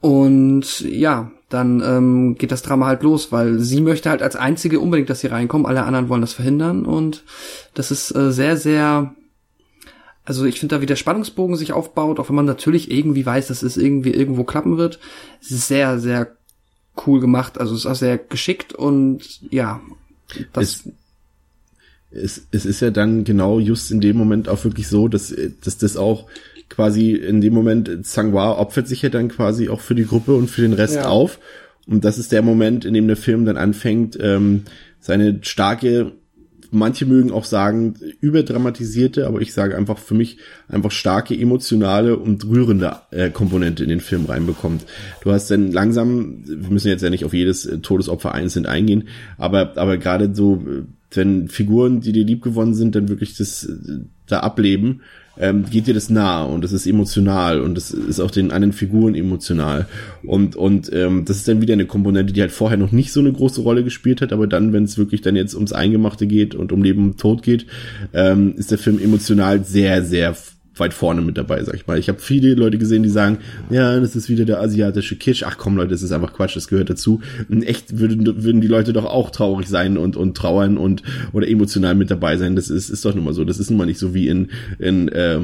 Und 0.00 0.80
ja, 0.80 1.30
dann 1.48 1.82
ähm, 1.84 2.34
geht 2.36 2.52
das 2.52 2.62
Drama 2.62 2.86
halt 2.86 3.02
los, 3.02 3.32
weil 3.32 3.58
sie 3.58 3.80
möchte 3.80 4.10
halt 4.10 4.22
als 4.22 4.36
einzige 4.36 4.80
unbedingt, 4.80 5.10
dass 5.10 5.20
sie 5.20 5.26
reinkommen. 5.28 5.66
Alle 5.66 5.84
anderen 5.84 6.08
wollen 6.08 6.20
das 6.20 6.34
verhindern 6.34 6.84
und 6.84 7.24
das 7.74 7.90
ist 7.90 8.14
äh, 8.14 8.30
sehr, 8.30 8.56
sehr 8.56 9.14
also 10.28 10.44
ich 10.44 10.60
finde 10.60 10.76
da 10.76 10.82
wie 10.82 10.86
der 10.86 10.96
Spannungsbogen 10.96 11.56
sich 11.56 11.72
aufbaut, 11.72 12.20
auch 12.20 12.28
wenn 12.28 12.36
man 12.36 12.44
natürlich 12.44 12.90
irgendwie 12.90 13.24
weiß, 13.24 13.46
dass 13.46 13.62
es 13.62 13.78
irgendwie 13.78 14.10
irgendwo 14.10 14.44
klappen 14.44 14.76
wird. 14.76 15.00
Ist 15.40 15.68
sehr, 15.68 15.98
sehr 15.98 16.36
cool 17.06 17.18
gemacht. 17.18 17.58
Also 17.58 17.74
es 17.74 17.80
ist 17.80 17.86
auch 17.86 17.94
sehr 17.94 18.18
geschickt 18.18 18.74
und 18.74 19.22
ja. 19.50 19.80
Das 20.52 20.64
es, 20.64 20.92
es, 22.10 22.46
es 22.50 22.66
ist 22.66 22.80
ja 22.80 22.90
dann 22.90 23.24
genau 23.24 23.58
just 23.60 23.90
in 23.90 24.00
dem 24.00 24.16
Moment 24.16 24.48
auch 24.48 24.64
wirklich 24.64 24.88
so, 24.88 25.08
dass, 25.08 25.34
dass 25.62 25.78
das 25.78 25.96
auch 25.96 26.26
quasi 26.68 27.12
in 27.12 27.40
dem 27.40 27.54
Moment 27.54 28.06
Sangwa 28.06 28.52
opfert 28.52 28.88
sich 28.88 29.02
ja 29.02 29.08
dann 29.08 29.28
quasi 29.28 29.68
auch 29.68 29.80
für 29.80 29.94
die 29.94 30.06
Gruppe 30.06 30.34
und 30.34 30.50
für 30.50 30.62
den 30.62 30.72
Rest 30.72 30.96
ja. 30.96 31.08
auf. 31.08 31.38
Und 31.86 32.04
das 32.04 32.18
ist 32.18 32.32
der 32.32 32.42
Moment, 32.42 32.84
in 32.84 32.94
dem 32.94 33.06
der 33.06 33.16
Film 33.16 33.46
dann 33.46 33.56
anfängt, 33.56 34.18
ähm, 34.20 34.64
seine 35.00 35.38
starke 35.42 36.12
manche 36.70 37.06
mögen 37.06 37.30
auch 37.30 37.44
sagen, 37.44 37.94
überdramatisierte, 38.20 39.26
aber 39.26 39.40
ich 39.40 39.52
sage 39.52 39.76
einfach 39.76 39.98
für 39.98 40.14
mich 40.14 40.38
einfach 40.68 40.90
starke 40.90 41.38
emotionale 41.38 42.16
und 42.16 42.44
rührende 42.46 42.96
äh, 43.10 43.30
Komponente 43.30 43.82
in 43.82 43.88
den 43.88 44.00
Film 44.00 44.26
reinbekommt. 44.26 44.84
Du 45.22 45.32
hast 45.32 45.50
dann 45.50 45.72
langsam, 45.72 46.42
wir 46.44 46.70
müssen 46.70 46.88
jetzt 46.88 47.02
ja 47.02 47.10
nicht 47.10 47.24
auf 47.24 47.34
jedes 47.34 47.66
äh, 47.66 47.78
Todesopfer 47.78 48.34
einzeln 48.34 48.66
eingehen, 48.66 49.08
aber, 49.36 49.76
aber 49.76 49.96
gerade 49.96 50.34
so, 50.34 50.56
äh, 50.66 50.82
wenn 51.12 51.48
Figuren, 51.48 52.00
die 52.00 52.12
dir 52.12 52.24
lieb 52.24 52.42
gewonnen 52.42 52.74
sind, 52.74 52.94
dann 52.94 53.08
wirklich 53.08 53.36
das 53.36 53.64
äh, 53.64 54.00
da 54.26 54.40
ableben, 54.40 55.00
ähm, 55.40 55.64
geht 55.70 55.86
dir 55.86 55.94
das 55.94 56.10
nah 56.10 56.42
und 56.42 56.64
das 56.64 56.72
ist 56.72 56.86
emotional 56.86 57.60
und 57.60 57.76
das 57.76 57.92
ist 57.92 58.20
auch 58.20 58.30
den 58.30 58.50
anderen 58.50 58.72
Figuren 58.72 59.14
emotional. 59.14 59.86
Und 60.24 60.56
und 60.56 60.92
ähm, 60.92 61.24
das 61.24 61.38
ist 61.38 61.48
dann 61.48 61.62
wieder 61.62 61.74
eine 61.74 61.86
Komponente, 61.86 62.32
die 62.32 62.40
halt 62.40 62.50
vorher 62.50 62.76
noch 62.76 62.92
nicht 62.92 63.12
so 63.12 63.20
eine 63.20 63.32
große 63.32 63.60
Rolle 63.60 63.84
gespielt 63.84 64.20
hat, 64.20 64.32
aber 64.32 64.46
dann, 64.46 64.72
wenn 64.72 64.84
es 64.84 64.98
wirklich 64.98 65.20
dann 65.20 65.36
jetzt 65.36 65.54
ums 65.54 65.72
Eingemachte 65.72 66.26
geht 66.26 66.54
und 66.54 66.72
um 66.72 66.82
Leben 66.82 67.04
und 67.04 67.20
Tod 67.20 67.42
geht, 67.42 67.66
ähm, 68.12 68.54
ist 68.56 68.70
der 68.70 68.78
Film 68.78 68.98
emotional 68.98 69.64
sehr 69.64 70.04
sehr 70.04 70.34
weit 70.80 70.94
vorne 70.94 71.20
mit 71.20 71.36
dabei, 71.36 71.62
sag 71.64 71.74
ich 71.74 71.86
mal. 71.86 71.98
Ich 71.98 72.08
habe 72.08 72.18
viele 72.18 72.54
Leute 72.54 72.78
gesehen, 72.78 73.02
die 73.02 73.08
sagen, 73.08 73.38
ja, 73.70 73.98
das 73.98 74.16
ist 74.16 74.28
wieder 74.28 74.44
der 74.44 74.60
asiatische 74.60 75.16
Kitsch. 75.16 75.42
Ach 75.46 75.56
komm, 75.58 75.76
Leute, 75.76 75.90
das 75.90 76.02
ist 76.02 76.12
einfach 76.12 76.32
Quatsch, 76.32 76.56
das 76.56 76.68
gehört 76.68 76.90
dazu. 76.90 77.20
Und 77.48 77.62
echt 77.62 77.98
würden, 77.98 78.42
würden 78.42 78.60
die 78.60 78.68
Leute 78.68 78.92
doch 78.92 79.04
auch 79.04 79.30
traurig 79.30 79.68
sein 79.68 79.96
und, 79.96 80.16
und 80.16 80.36
trauern 80.36 80.76
und 80.76 81.02
oder 81.32 81.48
emotional 81.48 81.94
mit 81.94 82.10
dabei 82.10 82.36
sein. 82.36 82.56
Das 82.56 82.70
ist, 82.70 82.90
ist 82.90 83.04
doch 83.04 83.14
nun 83.14 83.24
mal 83.24 83.34
so. 83.34 83.44
Das 83.44 83.58
ist 83.58 83.70
nun 83.70 83.78
mal 83.78 83.86
nicht 83.86 83.98
so 83.98 84.14
wie 84.14 84.28
in, 84.28 84.48
in 84.78 85.08
äh, 85.08 85.40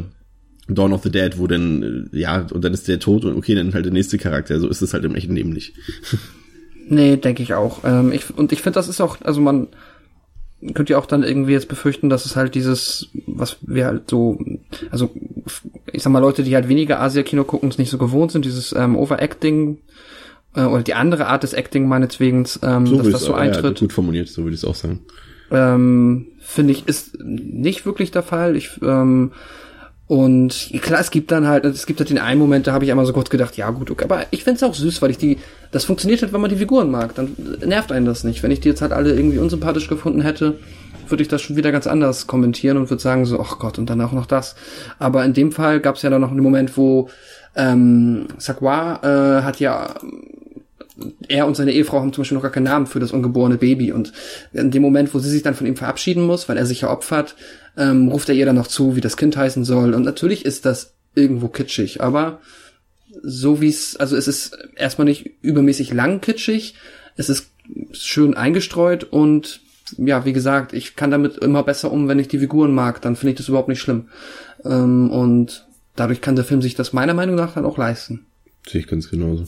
Dawn 0.68 0.92
of 0.92 1.02
the 1.02 1.10
Dead, 1.10 1.38
wo 1.38 1.46
dann, 1.46 2.08
äh, 2.12 2.18
ja, 2.18 2.46
und 2.52 2.64
dann 2.64 2.72
ist 2.72 2.88
der 2.88 2.98
tot 2.98 3.24
und 3.24 3.36
okay, 3.36 3.54
dann 3.54 3.74
halt 3.74 3.84
der 3.84 3.92
nächste 3.92 4.18
Charakter. 4.18 4.58
So 4.60 4.68
ist 4.68 4.82
es 4.82 4.94
halt 4.94 5.04
im 5.04 5.14
echten 5.14 5.34
Leben 5.34 5.50
nicht. 5.50 5.74
Nee, 6.86 7.16
denke 7.16 7.42
ich 7.42 7.54
auch. 7.54 7.82
Ähm, 7.84 8.12
ich, 8.12 8.36
und 8.36 8.52
ich 8.52 8.60
finde, 8.60 8.74
das 8.74 8.88
ist 8.88 9.00
auch, 9.00 9.16
also 9.22 9.40
man, 9.40 9.68
könnt 10.72 10.88
ihr 10.88 10.98
auch 10.98 11.06
dann 11.06 11.22
irgendwie 11.22 11.52
jetzt 11.52 11.68
befürchten, 11.68 12.08
dass 12.08 12.24
es 12.24 12.36
halt 12.36 12.54
dieses, 12.54 13.08
was 13.26 13.58
wir 13.62 13.86
halt 13.86 14.08
so, 14.08 14.38
also 14.90 15.10
ich 15.92 16.02
sag 16.02 16.12
mal, 16.12 16.20
Leute, 16.20 16.42
die 16.42 16.54
halt 16.54 16.68
weniger 16.68 17.00
Asia-Kino 17.00 17.44
gucken, 17.44 17.68
es 17.68 17.78
nicht 17.78 17.90
so 17.90 17.98
gewohnt 17.98 18.32
sind, 18.32 18.44
dieses 18.44 18.72
ähm, 18.72 18.96
Overacting 18.96 19.78
äh, 20.54 20.64
oder 20.64 20.82
die 20.82 20.94
andere 20.94 21.26
Art 21.26 21.42
des 21.42 21.52
Acting 21.52 21.86
meinetwegen, 21.86 22.46
ähm, 22.62 22.86
so 22.86 22.96
dass 22.96 23.10
das 23.10 23.24
so 23.24 23.34
eintritt. 23.34 23.80
Ja, 23.80 23.86
gut 23.86 23.92
formuliert, 23.92 24.28
so 24.28 24.42
würde 24.42 24.54
ich 24.54 24.62
es 24.62 24.64
auch 24.64 24.74
sagen. 24.74 25.00
Ähm, 25.50 26.28
Finde 26.40 26.72
ich, 26.72 26.88
ist 26.88 27.18
nicht 27.22 27.84
wirklich 27.86 28.10
der 28.10 28.22
Fall. 28.22 28.56
Ich 28.56 28.70
ähm, 28.82 29.32
und 30.06 30.70
klar, 30.82 31.00
es 31.00 31.10
gibt 31.10 31.30
dann 31.30 31.46
halt, 31.46 31.64
es 31.64 31.86
gibt 31.86 31.98
halt 31.98 32.10
den 32.10 32.18
einen 32.18 32.38
Moment, 32.38 32.66
da 32.66 32.72
habe 32.72 32.84
ich 32.84 32.90
einmal 32.90 33.06
so 33.06 33.14
kurz 33.14 33.30
gedacht, 33.30 33.56
ja 33.56 33.70
gut, 33.70 33.90
okay, 33.90 34.04
aber 34.04 34.26
ich 34.30 34.44
find's 34.44 34.62
auch 34.62 34.74
süß, 34.74 35.00
weil 35.00 35.10
ich 35.10 35.18
die, 35.18 35.38
das 35.70 35.84
funktioniert 35.84 36.20
halt, 36.20 36.32
wenn 36.34 36.42
man 36.42 36.50
die 36.50 36.56
Figuren 36.56 36.90
mag, 36.90 37.14
dann 37.14 37.34
nervt 37.64 37.90
einen 37.90 38.04
das 38.04 38.22
nicht. 38.22 38.42
Wenn 38.42 38.50
ich 38.50 38.60
die 38.60 38.68
jetzt 38.68 38.82
halt 38.82 38.92
alle 38.92 39.14
irgendwie 39.14 39.38
unsympathisch 39.38 39.88
gefunden 39.88 40.20
hätte, 40.20 40.58
würde 41.08 41.22
ich 41.22 41.28
das 41.28 41.40
schon 41.40 41.56
wieder 41.56 41.72
ganz 41.72 41.86
anders 41.86 42.26
kommentieren 42.26 42.76
und 42.76 42.90
würde 42.90 43.02
sagen 43.02 43.24
so, 43.24 43.40
ach 43.40 43.58
Gott, 43.58 43.78
und 43.78 43.88
dann 43.88 44.00
auch 44.02 44.12
noch 44.12 44.26
das. 44.26 44.56
Aber 44.98 45.24
in 45.24 45.32
dem 45.32 45.52
Fall 45.52 45.80
gab 45.80 45.96
es 45.96 46.02
ja 46.02 46.10
dann 46.10 46.20
noch 46.20 46.30
einen 46.30 46.40
Moment, 46.40 46.76
wo 46.76 47.08
ähm, 47.56 48.26
Sakwa 48.36 49.00
äh, 49.02 49.42
hat 49.42 49.58
ja 49.60 49.94
er 51.28 51.46
und 51.46 51.56
seine 51.56 51.72
Ehefrau 51.72 52.00
haben 52.00 52.12
zum 52.12 52.22
Beispiel 52.22 52.36
noch 52.36 52.42
gar 52.42 52.52
keinen 52.52 52.64
Namen 52.64 52.86
für 52.86 53.00
das 53.00 53.12
ungeborene 53.12 53.56
Baby. 53.56 53.92
Und 53.92 54.12
in 54.52 54.70
dem 54.70 54.82
Moment, 54.82 55.12
wo 55.12 55.18
sie 55.18 55.30
sich 55.30 55.42
dann 55.42 55.54
von 55.54 55.66
ihm 55.66 55.76
verabschieden 55.76 56.24
muss, 56.24 56.48
weil 56.48 56.56
er 56.56 56.66
sich 56.66 56.82
ja 56.82 56.90
opfert, 56.90 57.34
ähm, 57.76 58.08
ruft 58.08 58.28
er 58.28 58.34
ihr 58.34 58.46
dann 58.46 58.56
noch 58.56 58.66
zu, 58.66 58.96
wie 58.96 59.00
das 59.00 59.16
Kind 59.16 59.36
heißen 59.36 59.64
soll. 59.64 59.94
Und 59.94 60.04
natürlich 60.04 60.44
ist 60.44 60.64
das 60.64 60.94
irgendwo 61.14 61.48
kitschig, 61.48 62.00
aber 62.00 62.40
so 63.22 63.60
wie 63.60 63.68
es, 63.68 63.96
also 63.96 64.16
es 64.16 64.28
ist 64.28 64.56
erstmal 64.76 65.06
nicht 65.06 65.30
übermäßig 65.42 65.92
lang 65.92 66.20
kitschig, 66.20 66.74
es 67.16 67.28
ist 67.28 67.50
schön 67.92 68.34
eingestreut 68.34 69.04
und 69.04 69.60
ja, 69.96 70.24
wie 70.24 70.32
gesagt, 70.32 70.72
ich 70.72 70.96
kann 70.96 71.10
damit 71.10 71.38
immer 71.38 71.62
besser 71.62 71.92
um, 71.92 72.08
wenn 72.08 72.18
ich 72.18 72.28
die 72.28 72.38
Figuren 72.38 72.74
mag, 72.74 73.02
dann 73.02 73.16
finde 73.16 73.32
ich 73.32 73.36
das 73.36 73.48
überhaupt 73.48 73.68
nicht 73.68 73.80
schlimm. 73.80 74.08
Ähm, 74.64 75.10
und 75.10 75.66
dadurch 75.94 76.20
kann 76.20 76.36
der 76.36 76.44
Film 76.44 76.62
sich 76.62 76.74
das 76.74 76.92
meiner 76.92 77.14
Meinung 77.14 77.36
nach 77.36 77.54
dann 77.54 77.66
auch 77.66 77.78
leisten. 77.78 78.26
Sehe 78.66 78.80
ich 78.80 78.86
ganz 78.86 79.10
genauso. 79.10 79.44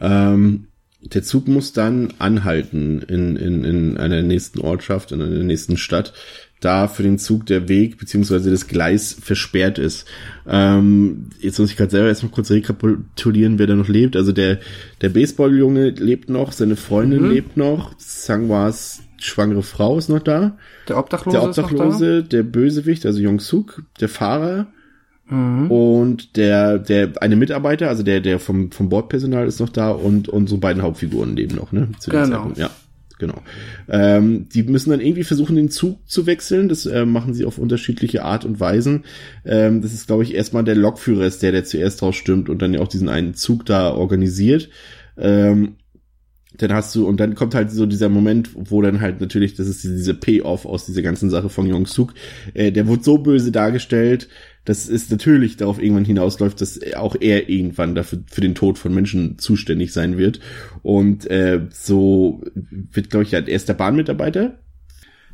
Ähm, 0.00 0.68
der 1.00 1.22
Zug 1.22 1.48
muss 1.48 1.74
dann 1.74 2.14
anhalten 2.18 3.02
in, 3.02 3.36
in, 3.36 3.62
in 3.62 3.96
einer 3.98 4.22
nächsten 4.22 4.60
Ortschaft, 4.60 5.12
in 5.12 5.20
einer 5.20 5.42
nächsten 5.42 5.76
Stadt, 5.76 6.14
da 6.64 6.88
für 6.88 7.02
den 7.02 7.18
Zug 7.18 7.46
der 7.46 7.68
Weg 7.68 7.98
beziehungsweise 7.98 8.50
das 8.50 8.66
Gleis 8.66 9.16
versperrt 9.20 9.78
ist. 9.78 10.06
Ähm, 10.46 11.26
jetzt 11.40 11.58
muss 11.58 11.70
ich 11.70 11.76
gerade 11.76 11.90
selber 11.90 12.08
erstmal 12.08 12.32
kurz 12.32 12.50
rekapitulieren, 12.50 13.58
wer 13.58 13.66
da 13.66 13.74
noch 13.74 13.88
lebt. 13.88 14.16
Also 14.16 14.32
der, 14.32 14.58
der 15.00 15.10
Baseballjunge 15.10 15.90
lebt 15.90 16.28
noch, 16.28 16.52
seine 16.52 16.76
Freundin 16.76 17.22
mhm. 17.22 17.30
lebt 17.30 17.56
noch, 17.56 17.94
Sangwas 17.98 19.00
schwangere 19.18 19.62
Frau 19.62 19.96
ist 19.96 20.08
noch 20.08 20.20
da. 20.20 20.58
Der 20.88 20.98
Obdachlose, 20.98 21.38
Der 21.38 21.48
Obdachlose, 21.48 22.22
der 22.22 22.42
Bösewicht, 22.42 23.06
also 23.06 23.20
Jong 23.20 23.40
Suk, 23.40 23.82
der 24.00 24.08
Fahrer 24.08 24.66
und 25.70 26.36
der, 26.36 26.78
der 26.78 27.12
eine 27.22 27.36
Mitarbeiter, 27.36 27.88
also 27.88 28.02
der, 28.02 28.20
der 28.20 28.38
vom, 28.38 28.70
vom 28.70 28.90
Bordpersonal 28.90 29.46
ist 29.46 29.58
noch 29.58 29.70
da 29.70 29.90
und 29.90 30.28
unsere 30.28 30.60
beiden 30.60 30.82
Hauptfiguren 30.82 31.34
leben 31.34 31.56
noch, 31.56 31.72
ne? 31.72 31.88
Zu 31.98 32.10
dem 32.10 32.24
Genau. 32.24 32.36
Zeitpunkt, 32.36 32.58
Ja. 32.58 32.70
Genau. 33.26 33.40
Ähm, 33.88 34.50
die 34.50 34.64
müssen 34.64 34.90
dann 34.90 35.00
irgendwie 35.00 35.24
versuchen, 35.24 35.56
den 35.56 35.70
Zug 35.70 36.06
zu 36.06 36.26
wechseln. 36.26 36.68
Das 36.68 36.84
äh, 36.84 37.06
machen 37.06 37.32
sie 37.32 37.46
auf 37.46 37.56
unterschiedliche 37.56 38.22
Art 38.22 38.44
und 38.44 38.60
Weisen. 38.60 39.04
Ähm, 39.46 39.80
das 39.80 39.94
ist, 39.94 40.08
glaube 40.08 40.24
ich, 40.24 40.34
erstmal 40.34 40.62
der 40.62 40.74
Lokführer 40.74 41.24
ist 41.24 41.42
der, 41.42 41.52
der 41.52 41.64
zuerst 41.64 42.02
rausstürmt 42.02 42.50
und 42.50 42.60
dann 42.60 42.74
ja 42.74 42.80
auch 42.80 42.88
diesen 42.88 43.08
einen 43.08 43.32
Zug 43.32 43.64
da 43.64 43.94
organisiert. 43.94 44.68
Ähm, 45.16 45.76
dann 46.58 46.74
hast 46.74 46.94
du, 46.94 47.08
und 47.08 47.18
dann 47.18 47.34
kommt 47.34 47.54
halt 47.54 47.70
so 47.70 47.86
dieser 47.86 48.10
Moment, 48.10 48.50
wo 48.54 48.82
dann 48.82 49.00
halt 49.00 49.22
natürlich, 49.22 49.54
das 49.54 49.68
ist 49.68 49.82
diese, 49.82 49.96
diese 49.96 50.14
Payoff 50.14 50.66
aus 50.66 50.84
dieser 50.84 51.00
ganzen 51.00 51.30
Sache 51.30 51.48
von 51.48 51.66
Jong 51.66 51.86
Suk, 51.86 52.12
äh, 52.52 52.72
der 52.72 52.86
wurde 52.86 53.02
so 53.02 53.16
böse 53.16 53.52
dargestellt, 53.52 54.28
dass 54.64 54.88
es 54.88 55.10
natürlich 55.10 55.56
darauf 55.56 55.80
irgendwann 55.80 56.04
hinausläuft, 56.04 56.60
dass 56.60 56.80
auch 56.94 57.16
er 57.20 57.48
irgendwann 57.48 57.94
dafür 57.94 58.20
für 58.30 58.40
den 58.40 58.54
Tod 58.54 58.78
von 58.78 58.94
Menschen 58.94 59.38
zuständig 59.38 59.92
sein 59.92 60.16
wird. 60.16 60.40
Und 60.82 61.30
äh, 61.30 61.60
so 61.70 62.42
wird, 62.54 63.10
glaube 63.10 63.24
ich, 63.24 63.32
ja 63.32 63.40
erst 63.40 63.68
der 63.68 63.74
Bahnmitarbeiter. 63.74 64.58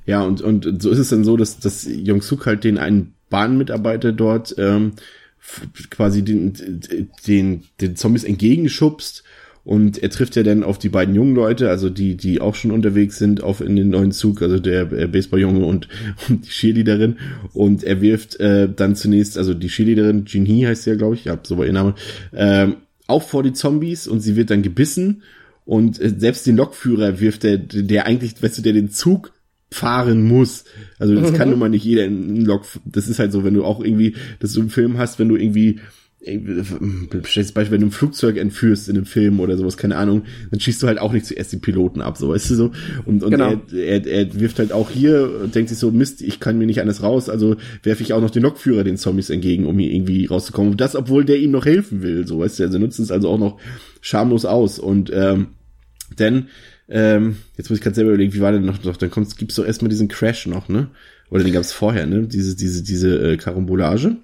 Ja, 0.07 0.23
und, 0.23 0.41
und 0.41 0.83
so 0.83 0.91
ist 0.91 0.99
es 0.99 1.11
dann 1.11 1.25
so, 1.25 1.37
dass, 1.37 1.61
dass 1.61 1.89
Jong 1.89 2.23
Suk 2.23 2.47
halt 2.47 2.65
den 2.65 2.79
einen 2.79 3.15
Bahnmitarbeiter 3.29 4.13
dort 4.13 4.55
ähm, 4.59 4.93
quasi 5.91 6.23
den, 6.23 6.81
den, 7.27 7.63
den 7.81 7.97
Zombies 7.97 8.25
entgegenschubst 8.25 9.23
und 9.71 10.03
er 10.03 10.11
trifft 10.11 10.35
ja 10.35 10.43
dann 10.43 10.65
auf 10.65 10.79
die 10.81 10.89
beiden 10.89 11.15
jungen 11.15 11.37
Leute, 11.37 11.71
also 11.71 11.91
die, 11.91 12.17
die 12.17 12.41
auch 12.41 12.57
schon 12.57 12.73
unterwegs 12.73 13.19
sind 13.19 13.41
auf 13.41 13.61
in 13.61 13.77
den 13.77 13.91
neuen 13.91 14.11
Zug, 14.11 14.43
also 14.43 14.59
der 14.59 14.91
äh, 14.91 15.07
Baseballjunge 15.07 15.65
und, 15.65 15.87
und 16.29 16.45
die 16.45 16.51
Cheerleaderin. 16.51 17.19
Und 17.53 17.85
er 17.85 18.01
wirft 18.01 18.41
äh, 18.41 18.69
dann 18.69 18.97
zunächst, 18.97 19.39
also 19.39 19.55
die 19.55 19.69
Cheerleaderin, 19.69 20.25
Jin 20.27 20.45
Hee 20.45 20.67
heißt 20.67 20.83
sie 20.83 20.91
ja, 20.91 20.97
glaube 20.97 21.15
ich, 21.15 21.25
ja, 21.25 21.39
so 21.45 21.57
war 21.57 21.67
ihr 21.67 21.73
Name, 21.73 21.95
ähm, 22.35 22.79
auch 23.07 23.23
vor 23.23 23.45
die 23.45 23.53
Zombies 23.53 24.09
und 24.09 24.19
sie 24.19 24.35
wird 24.35 24.51
dann 24.51 24.63
gebissen. 24.63 25.23
Und 25.65 26.01
äh, 26.01 26.13
selbst 26.19 26.49
den 26.49 26.57
Lokführer 26.57 27.21
wirft 27.21 27.45
der, 27.45 27.59
der 27.59 28.07
eigentlich, 28.07 28.43
weißt 28.43 28.59
du, 28.59 28.63
der 28.63 28.73
den 28.73 28.91
Zug 28.91 29.31
fahren 29.71 30.27
muss. 30.27 30.65
Also 30.99 31.15
das 31.15 31.33
kann 31.33 31.49
nun 31.49 31.61
mal 31.61 31.69
nicht 31.69 31.85
jeder 31.85 32.07
in 32.07 32.25
einen 32.25 32.45
Lok. 32.45 32.65
Das 32.87 33.07
ist 33.07 33.21
halt 33.21 33.31
so, 33.31 33.45
wenn 33.45 33.55
du 33.55 33.65
auch 33.65 33.85
irgendwie, 33.85 34.17
dass 34.41 34.53
du 34.53 34.63
einen 34.63 34.71
Film 34.71 34.99
hast, 34.99 35.21
wenn 35.21 35.29
du 35.29 35.37
irgendwie 35.37 35.79
Schlechtes 36.23 37.53
Beispiel, 37.53 37.73
wenn 37.73 37.81
du 37.81 37.87
ein 37.87 37.93
Flugzeug 37.93 38.37
entführst 38.37 38.89
in 38.91 38.97
einem 38.97 39.07
Film 39.07 39.41
oder 39.41 39.57
sowas, 39.57 39.79
keine 39.79 39.97
Ahnung, 39.97 40.25
dann 40.51 40.61
schießt 40.61 40.83
du 40.83 40.87
halt 40.87 40.99
auch 40.99 41.13
nicht 41.13 41.25
zuerst 41.25 41.51
die 41.53 41.57
Piloten 41.57 42.03
ab, 42.03 42.19
so 42.19 42.29
weißt 42.29 42.51
du 42.51 42.55
so. 42.57 42.71
Und, 43.07 43.23
und 43.23 43.31
Genau. 43.31 43.61
er, 43.73 44.05
er, 44.05 44.07
er 44.07 44.41
wirft 44.41 44.59
halt 44.59 44.73
auch 44.73 44.91
hier 44.91 45.31
und 45.43 45.55
denkt 45.55 45.71
sich 45.71 45.79
so, 45.79 45.91
Mist, 45.91 46.21
ich 46.21 46.39
kann 46.39 46.59
mir 46.59 46.67
nicht 46.67 46.81
anders 46.83 47.03
raus, 47.03 47.31
also 47.31 47.57
werfe 47.83 48.03
ich 48.03 48.13
auch 48.13 48.21
noch 48.21 48.31
den 48.31 48.43
Lokführer 48.43 48.85
den 48.85 48.99
Zombies 48.99 49.31
entgegen, 49.31 49.67
um 49.67 49.79
hier 49.79 49.93
irgendwie 49.93 50.27
rauszukommen. 50.27 50.73
Und 50.73 50.81
das, 50.81 50.95
obwohl 50.95 51.25
der 51.25 51.39
ihm 51.39 51.53
noch 51.53 51.65
helfen 51.65 52.03
will, 52.03 52.27
so 52.27 52.41
weißt 52.41 52.59
du, 52.59 52.65
also 52.65 52.79
nutzen 52.79 53.03
es 53.03 53.11
also 53.11 53.29
auch 53.31 53.39
noch 53.39 53.59
schamlos 54.03 54.45
aus. 54.45 54.79
Und 54.79 55.11
ähm, 55.15 55.49
denn, 56.19 56.49
ähm, 56.91 57.37
jetzt 57.57 57.71
muss 57.71 57.79
ich 57.79 57.85
gerade 57.85 57.95
selber 57.95 58.11
überlegen, 58.11 58.35
wie 58.35 58.41
war 58.41 58.53
denn 58.53 58.65
noch, 58.65 58.83
noch 58.83 58.97
dann 58.97 59.11
kommt's, 59.11 59.37
gibt's 59.37 59.55
doch 59.55 59.65
erstmal 59.65 59.89
diesen 59.89 60.09
Crash 60.09 60.47
noch, 60.47 60.69
ne? 60.69 60.89
Oder 61.31 61.45
den 61.45 61.53
gab's 61.53 61.73
vorher, 61.73 62.07
ne? 62.07 62.23
Diese, 62.23 62.57
diese, 62.57 62.83
diese 62.83 63.33
äh, 63.33 63.37
Karambolage. 63.37 64.17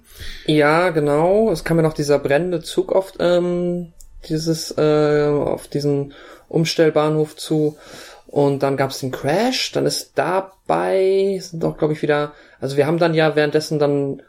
Ja, 0.45 0.89
genau. 0.89 1.49
Es 1.51 1.63
kam 1.63 1.77
ja 1.77 1.83
noch 1.83 1.93
dieser 1.93 2.19
brennende 2.19 2.61
Zug 2.61 2.91
auf 2.91 3.13
ähm, 3.19 3.93
dieses 4.27 4.77
äh, 4.77 5.27
auf 5.27 5.69
diesen 5.69 6.13
Umstellbahnhof 6.49 7.37
zu 7.37 7.77
und 8.25 8.63
dann 8.63 8.75
gab's 8.75 8.99
den 8.99 9.11
Crash. 9.11 9.71
Dann 9.71 9.85
ist 9.85 10.11
dabei 10.15 11.39
sind 11.41 11.63
doch 11.63 11.77
glaube 11.77 11.93
ich 11.93 12.01
wieder. 12.01 12.33
Also 12.59 12.75
wir 12.75 12.85
haben 12.85 12.97
dann 12.97 13.13
ja 13.13 13.37
währenddessen 13.37 13.79
dann 13.79 14.21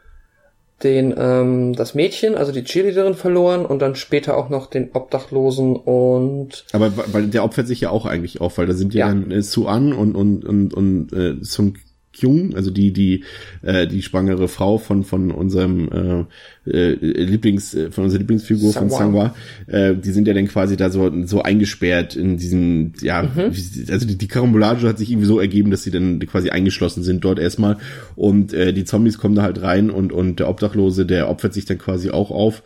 den 0.83 1.13
ähm, 1.17 1.73
das 1.75 1.93
Mädchen, 1.95 2.35
also 2.35 2.51
die 2.51 2.63
Cheerleaderin 2.63 3.13
verloren 3.13 3.65
und 3.65 3.81
dann 3.81 3.95
später 3.95 4.37
auch 4.37 4.49
noch 4.49 4.67
den 4.67 4.89
Obdachlosen 4.93 5.75
und 5.75 6.65
Aber 6.71 6.91
weil 7.13 7.27
der 7.27 7.43
opfert 7.43 7.67
sich 7.67 7.81
ja 7.81 7.89
auch 7.89 8.05
eigentlich 8.05 8.41
auf, 8.41 8.57
weil 8.57 8.65
da 8.67 8.73
sind 8.73 8.93
ja, 8.93 9.07
Ja. 9.07 9.13
dann 9.13 9.31
äh, 9.31 9.41
Suan 9.41 9.93
und 9.93 10.15
und 10.15 10.45
und 10.45 10.73
und 10.73 11.13
äh, 11.13 11.35
Sung 11.41 11.75
Kyung, 12.19 12.55
also 12.55 12.71
die 12.71 12.91
die 12.91 13.23
äh, 13.61 13.87
die 13.87 14.01
schwangere 14.01 14.47
Frau 14.47 14.77
von 14.77 15.03
von 15.03 15.31
unserem 15.31 16.27
äh, 16.65 16.69
äh, 16.69 16.95
Lieblings 17.23 17.73
äh, 17.73 17.91
von 17.91 18.03
unserer 18.05 18.19
Lieblingsfigur 18.19 18.73
von 18.73 18.89
Sangwa. 18.89 19.33
Sangwa, 19.67 19.87
äh, 19.91 19.95
die 19.95 20.11
sind 20.11 20.27
ja 20.27 20.33
dann 20.33 20.47
quasi 20.47 20.75
da 20.77 20.89
so 20.89 21.11
so 21.25 21.41
eingesperrt 21.41 22.15
in 22.15 22.37
diesen 22.37 22.93
ja 23.01 23.23
wie- 23.35 23.91
also 23.91 24.05
die, 24.05 24.17
die 24.17 24.27
Karambolage 24.27 24.87
hat 24.87 24.97
sich 24.97 25.09
irgendwie 25.11 25.27
so 25.27 25.39
ergeben, 25.39 25.71
dass 25.71 25.83
sie 25.83 25.91
dann 25.91 26.19
quasi 26.19 26.49
eingeschlossen 26.49 27.03
sind 27.03 27.23
dort 27.23 27.39
erstmal. 27.39 27.77
Und 28.15 28.53
äh, 28.53 28.73
die 28.73 28.83
Zombies 28.85 29.17
kommen 29.17 29.35
da 29.35 29.43
halt 29.43 29.61
rein 29.61 29.89
und 29.89 30.11
und 30.11 30.39
der 30.39 30.49
Obdachlose, 30.49 31.05
der 31.05 31.29
opfert 31.29 31.53
sich 31.53 31.65
dann 31.65 31.77
quasi 31.77 32.09
auch 32.09 32.31
auf. 32.31 32.63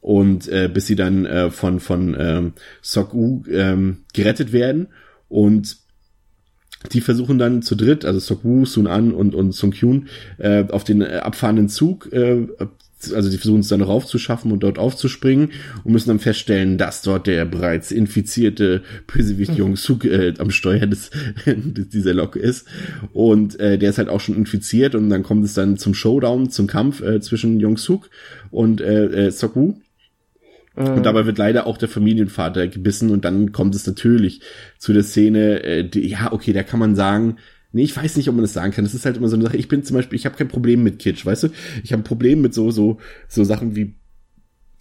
Und 0.00 0.46
äh, 0.48 0.70
bis 0.72 0.86
sie 0.86 0.94
dann 0.96 1.26
äh, 1.26 1.50
von 1.50 1.80
von 1.80 2.16
ähm, 2.18 2.52
Sok-U 2.82 3.42
ähm, 3.50 3.98
gerettet 4.14 4.52
werden. 4.52 4.88
Und 5.28 5.78
die 6.92 7.00
versuchen 7.00 7.38
dann 7.38 7.62
zu 7.62 7.74
dritt, 7.74 8.04
also 8.04 8.18
Sok-Woo, 8.18 8.64
Sun-An 8.64 9.12
und, 9.12 9.34
und 9.34 9.52
Sung-Kyun, 9.52 10.08
äh, 10.38 10.64
auf 10.70 10.84
den 10.84 11.02
äh, 11.02 11.20
abfahrenden 11.22 11.68
Zug, 11.68 12.12
äh, 12.12 12.46
also 13.14 13.30
die 13.30 13.36
versuchen 13.36 13.60
es 13.60 13.68
dann 13.68 13.82
raufzuschaffen 13.82 14.50
und 14.52 14.60
dort 14.60 14.78
aufzuspringen 14.78 15.50
und 15.84 15.92
müssen 15.92 16.08
dann 16.08 16.18
feststellen, 16.18 16.78
dass 16.78 17.02
dort 17.02 17.26
der 17.26 17.44
bereits 17.44 17.90
infizierte 17.90 18.82
Bösewicht 19.06 19.54
Jong 19.56 19.76
Suk 19.76 20.04
äh, 20.04 20.34
am 20.38 20.50
Steuer 20.50 20.86
des, 20.86 21.10
dieser 21.46 22.14
Lok 22.14 22.36
ist. 22.36 22.66
Und 23.12 23.60
äh, 23.60 23.78
der 23.78 23.90
ist 23.90 23.98
halt 23.98 24.08
auch 24.08 24.20
schon 24.20 24.34
infiziert 24.34 24.94
und 24.94 25.10
dann 25.10 25.22
kommt 25.22 25.44
es 25.44 25.54
dann 25.54 25.76
zum 25.76 25.94
Showdown, 25.94 26.50
zum 26.50 26.66
Kampf 26.66 27.00
äh, 27.02 27.20
zwischen 27.20 27.60
Jong 27.60 27.76
Suk 27.76 28.08
und 28.50 28.80
äh, 28.80 29.26
äh, 29.26 29.30
Sok-Woo 29.30 29.76
und 30.76 31.06
dabei 31.06 31.24
wird 31.24 31.38
leider 31.38 31.66
auch 31.66 31.78
der 31.78 31.88
Familienvater 31.88 32.68
gebissen 32.68 33.10
und 33.10 33.24
dann 33.24 33.52
kommt 33.52 33.74
es 33.74 33.86
natürlich 33.86 34.42
zu 34.78 34.92
der 34.92 35.02
Szene, 35.02 35.62
äh, 35.62 35.88
die, 35.88 36.06
ja, 36.06 36.32
okay, 36.32 36.52
da 36.52 36.62
kann 36.62 36.78
man 36.78 36.94
sagen, 36.94 37.36
nee, 37.72 37.82
ich 37.82 37.96
weiß 37.96 38.16
nicht, 38.16 38.28
ob 38.28 38.34
man 38.34 38.42
das 38.44 38.52
sagen 38.52 38.72
kann. 38.72 38.84
Das 38.84 38.94
ist 38.94 39.04
halt 39.04 39.16
immer 39.16 39.28
so 39.28 39.36
eine 39.36 39.44
Sache. 39.44 39.56
Ich 39.56 39.68
bin 39.68 39.84
zum 39.84 39.96
Beispiel, 39.96 40.16
ich 40.16 40.26
habe 40.26 40.36
kein 40.36 40.48
Problem 40.48 40.82
mit 40.82 40.98
Kitsch, 40.98 41.24
weißt 41.24 41.44
du? 41.44 41.48
Ich 41.82 41.92
habe 41.92 42.02
ein 42.02 42.04
Problem 42.04 42.40
mit 42.40 42.54
so, 42.54 42.70
so, 42.70 42.98
so 43.28 43.44
Sachen 43.44 43.76
wie 43.76 43.94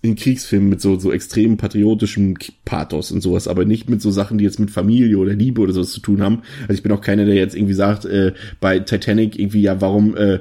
in 0.01 0.15
Kriegsfilmen 0.15 0.69
mit 0.69 0.81
so, 0.81 0.99
so 0.99 1.11
extrem 1.11 1.57
patriotischem 1.57 2.35
Pathos 2.63 3.11
und 3.11 3.21
sowas, 3.21 3.47
aber 3.47 3.65
nicht 3.65 3.89
mit 3.89 4.01
so 4.01 4.11
Sachen, 4.11 4.37
die 4.37 4.43
jetzt 4.43 4.59
mit 4.59 4.69
Familie 4.69 5.17
oder 5.17 5.33
Liebe 5.33 5.61
oder 5.61 5.73
sowas 5.73 5.91
zu 5.91 5.99
tun 5.99 6.21
haben. 6.21 6.43
Also 6.63 6.73
ich 6.73 6.83
bin 6.83 6.91
auch 6.91 7.01
keiner, 7.01 7.25
der 7.25 7.35
jetzt 7.35 7.55
irgendwie 7.55 7.73
sagt, 7.73 8.05
äh, 8.05 8.33
bei 8.59 8.79
Titanic 8.79 9.39
irgendwie, 9.39 9.61
ja, 9.61 9.81
warum, 9.81 10.15
äh, 10.15 10.39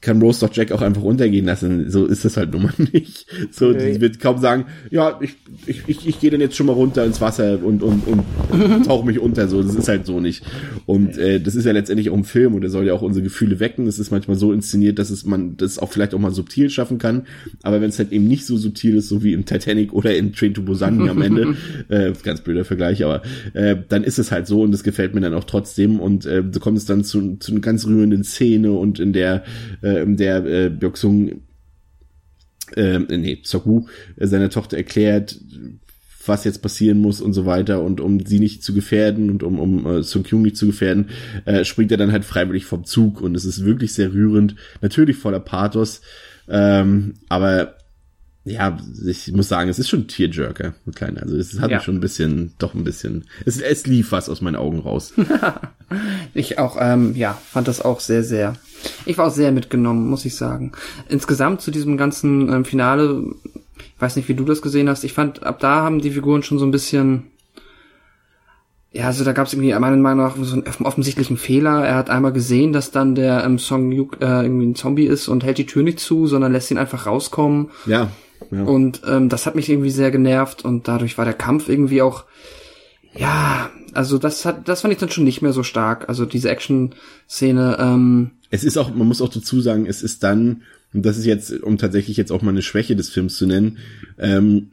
kann 0.00 0.22
Rose 0.22 0.46
doch 0.46 0.54
Jack 0.54 0.70
auch 0.70 0.82
einfach 0.82 1.02
untergehen 1.02 1.46
lassen. 1.46 1.90
So 1.90 2.06
ist 2.06 2.24
das 2.24 2.36
halt 2.36 2.52
nun 2.52 2.62
mal 2.64 2.72
nicht. 2.92 3.26
So, 3.50 3.68
Okay. 3.68 3.94
die 3.94 4.00
wird 4.00 4.20
kaum 4.20 4.38
sagen, 4.38 4.66
ja, 4.90 5.18
ich, 5.20 5.36
ich, 5.66 5.82
ich, 5.88 6.06
ich 6.06 6.20
gehe 6.20 6.30
dann 6.30 6.40
jetzt 6.40 6.54
schon 6.54 6.66
mal 6.66 6.74
runter 6.74 7.04
ins 7.04 7.20
Wasser 7.20 7.58
und, 7.64 7.82
und, 7.82 8.02
und 8.06 8.22
tauche 8.86 9.04
mich 9.06 9.18
unter. 9.18 9.48
So, 9.48 9.62
das 9.62 9.74
ist 9.74 9.88
halt 9.88 10.06
so 10.06 10.20
nicht. 10.20 10.44
Und 10.86 11.18
äh, 11.18 11.40
das 11.40 11.56
ist 11.56 11.64
ja 11.64 11.72
letztendlich 11.72 12.10
auch 12.10 12.16
ein 12.16 12.24
Film 12.24 12.54
und 12.54 12.60
der 12.60 12.70
soll 12.70 12.86
ja 12.86 12.92
auch 12.94 13.02
unsere 13.02 13.24
Gefühle 13.24 13.58
wecken. 13.58 13.86
Es 13.86 13.98
ist 13.98 14.10
manchmal 14.12 14.36
so 14.36 14.52
inszeniert, 14.52 14.98
dass 14.98 15.10
es 15.10 15.24
man 15.24 15.56
das 15.56 15.78
auch 15.78 15.90
vielleicht 15.90 16.14
auch 16.14 16.20
mal 16.20 16.30
subtil 16.30 16.70
schaffen 16.70 16.98
kann. 16.98 17.26
Aber 17.62 17.80
wenn 17.80 17.88
es 17.88 17.98
halt 17.98 18.12
eben 18.12 18.28
nicht 18.28 18.46
so 18.46 18.56
subtil 18.56 18.96
ist, 18.96 19.08
so 19.08 19.24
wie 19.24 19.32
im 19.32 19.44
Titanic 19.44 19.92
oder 19.92 20.14
in 20.14 20.32
Train 20.32 20.54
to 20.54 20.62
Busan 20.62 21.08
am 21.08 21.20
Ende, 21.20 21.56
äh, 21.88 22.12
ganz 22.22 22.42
blöder 22.42 22.64
Vergleich, 22.64 23.04
aber 23.04 23.22
äh, 23.54 23.76
dann 23.88 24.04
ist 24.04 24.18
es 24.18 24.30
halt 24.30 24.46
so 24.46 24.62
und 24.62 24.70
das 24.70 24.84
gefällt 24.84 25.14
mir 25.14 25.20
dann 25.20 25.34
auch 25.34 25.44
trotzdem 25.44 25.98
und 25.98 26.26
äh, 26.26 26.44
so 26.52 26.60
kommt 26.60 26.78
es 26.78 26.84
dann 26.86 27.02
zu, 27.02 27.36
zu 27.38 27.52
einer 27.52 27.60
ganz 27.60 27.86
rührenden 27.86 28.22
Szene 28.24 28.72
und 28.84 29.00
in 29.00 29.12
der 29.12 29.42
äh, 29.82 30.02
in 30.02 30.16
der 30.16 30.44
äh, 30.44 30.68
Byoksung 30.68 31.42
äh, 32.76 32.98
nee, 32.98 33.40
Soku 33.42 33.86
äh, 34.16 34.26
seiner 34.26 34.50
Tochter 34.50 34.76
erklärt, 34.76 35.38
was 36.26 36.44
jetzt 36.44 36.62
passieren 36.62 36.98
muss 36.98 37.20
und 37.20 37.32
so 37.32 37.46
weiter. 37.46 37.82
Und 37.82 38.00
um 38.00 38.24
sie 38.24 38.38
nicht 38.38 38.62
zu 38.62 38.74
gefährden 38.74 39.30
und 39.30 39.42
um, 39.42 39.58
um 39.58 39.86
äh, 39.86 40.02
Sung 40.02 40.22
Kyung 40.22 40.42
nicht 40.42 40.56
zu 40.56 40.66
gefährden, 40.66 41.10
äh, 41.44 41.64
springt 41.64 41.90
er 41.90 41.98
dann 41.98 42.12
halt 42.12 42.24
freiwillig 42.24 42.64
vom 42.64 42.84
Zug. 42.84 43.20
Und 43.20 43.34
es 43.34 43.44
ist 43.44 43.64
wirklich 43.64 43.92
sehr 43.92 44.12
rührend, 44.12 44.56
natürlich 44.80 45.16
voller 45.16 45.40
Pathos, 45.40 46.00
ähm, 46.48 47.14
aber 47.28 47.76
ja, 48.44 48.76
ich 49.06 49.32
muss 49.32 49.48
sagen, 49.48 49.70
es 49.70 49.78
ist 49.78 49.88
schon 49.88 50.00
ein 50.00 50.08
Tearjerker, 50.08 50.74
ein 50.86 50.92
kleiner. 50.94 51.22
Also 51.22 51.36
es 51.36 51.58
hat 51.60 51.70
Ja. 51.70 51.78
mich 51.78 51.84
schon 51.84 51.96
ein 51.96 52.00
bisschen, 52.00 52.52
doch 52.58 52.74
ein 52.74 52.84
bisschen, 52.84 53.24
es, 53.46 53.58
es 53.60 53.86
lief 53.86 54.12
was 54.12 54.28
aus 54.28 54.40
meinen 54.40 54.56
Augen 54.56 54.80
raus. 54.80 55.12
Ich 56.32 56.58
auch, 56.58 56.76
ähm, 56.80 57.14
ja, 57.14 57.38
fand 57.52 57.68
das 57.68 57.80
auch 57.80 58.00
sehr, 58.00 58.24
sehr. 58.24 58.54
Ich 59.06 59.16
war 59.18 59.28
auch 59.28 59.32
sehr 59.32 59.52
mitgenommen, 59.52 60.08
muss 60.08 60.24
ich 60.24 60.34
sagen. 60.34 60.72
Insgesamt 61.08 61.60
zu 61.60 61.70
diesem 61.70 61.96
ganzen 61.96 62.52
ähm, 62.52 62.64
Finale, 62.64 63.22
ich 63.76 64.00
weiß 64.00 64.16
nicht, 64.16 64.28
wie 64.28 64.34
du 64.34 64.44
das 64.44 64.60
gesehen 64.60 64.88
hast, 64.88 65.04
ich 65.04 65.12
fand, 65.12 65.44
ab 65.44 65.60
da 65.60 65.82
haben 65.82 66.00
die 66.00 66.10
Figuren 66.10 66.42
schon 66.42 66.58
so 66.58 66.64
ein 66.64 66.72
bisschen. 66.72 67.24
Ja, 68.92 69.06
also 69.06 69.24
da 69.24 69.32
gab 69.32 69.46
es 69.46 69.52
irgendwie 69.52 69.72
meiner 69.74 69.96
Meinung 69.96 70.24
nach 70.24 70.36
so 70.40 70.54
einen 70.54 70.62
offen- 70.66 70.86
offensichtlichen 70.86 71.36
Fehler. 71.36 71.84
Er 71.84 71.96
hat 71.96 72.10
einmal 72.10 72.32
gesehen, 72.32 72.72
dass 72.72 72.90
dann 72.92 73.14
der 73.14 73.44
ähm, 73.44 73.58
Song 73.58 73.92
Yuk 73.92 74.18
äh, 74.20 74.42
irgendwie 74.42 74.66
ein 74.66 74.74
Zombie 74.76 75.06
ist 75.06 75.28
und 75.28 75.44
hält 75.44 75.58
die 75.58 75.66
Tür 75.66 75.82
nicht 75.82 76.00
zu, 76.00 76.26
sondern 76.26 76.52
lässt 76.52 76.70
ihn 76.70 76.78
einfach 76.78 77.06
rauskommen. 77.06 77.70
Ja, 77.86 78.08
ja. 78.54 78.64
Und 78.64 79.02
ähm, 79.06 79.28
das 79.28 79.46
hat 79.46 79.54
mich 79.54 79.68
irgendwie 79.68 79.90
sehr 79.90 80.10
genervt 80.10 80.64
und 80.64 80.88
dadurch 80.88 81.18
war 81.18 81.24
der 81.24 81.34
Kampf 81.34 81.68
irgendwie 81.68 82.02
auch, 82.02 82.24
ja, 83.16 83.70
Also 83.94 84.18
das 84.18 84.44
hat, 84.44 84.68
das 84.68 84.80
fand 84.80 84.92
ich 84.92 84.98
dann 84.98 85.10
schon 85.10 85.24
nicht 85.24 85.40
mehr 85.40 85.52
so 85.52 85.62
stark. 85.62 86.08
Also 86.08 86.26
diese 86.26 86.50
Action-Szene. 86.50 87.76
Ähm, 87.78 88.32
es 88.50 88.64
ist 88.64 88.76
auch, 88.76 88.94
man 88.94 89.06
muss 89.06 89.22
auch 89.22 89.28
dazu 89.28 89.60
sagen, 89.60 89.86
es 89.86 90.02
ist 90.02 90.22
dann, 90.22 90.62
und 90.92 91.06
das 91.06 91.16
ist 91.16 91.24
jetzt, 91.24 91.62
um 91.62 91.78
tatsächlich 91.78 92.16
jetzt 92.16 92.32
auch 92.32 92.42
mal 92.42 92.50
eine 92.50 92.62
Schwäche 92.62 92.96
des 92.96 93.10
Films 93.10 93.36
zu 93.36 93.46
nennen, 93.46 93.78
ähm, 94.18 94.70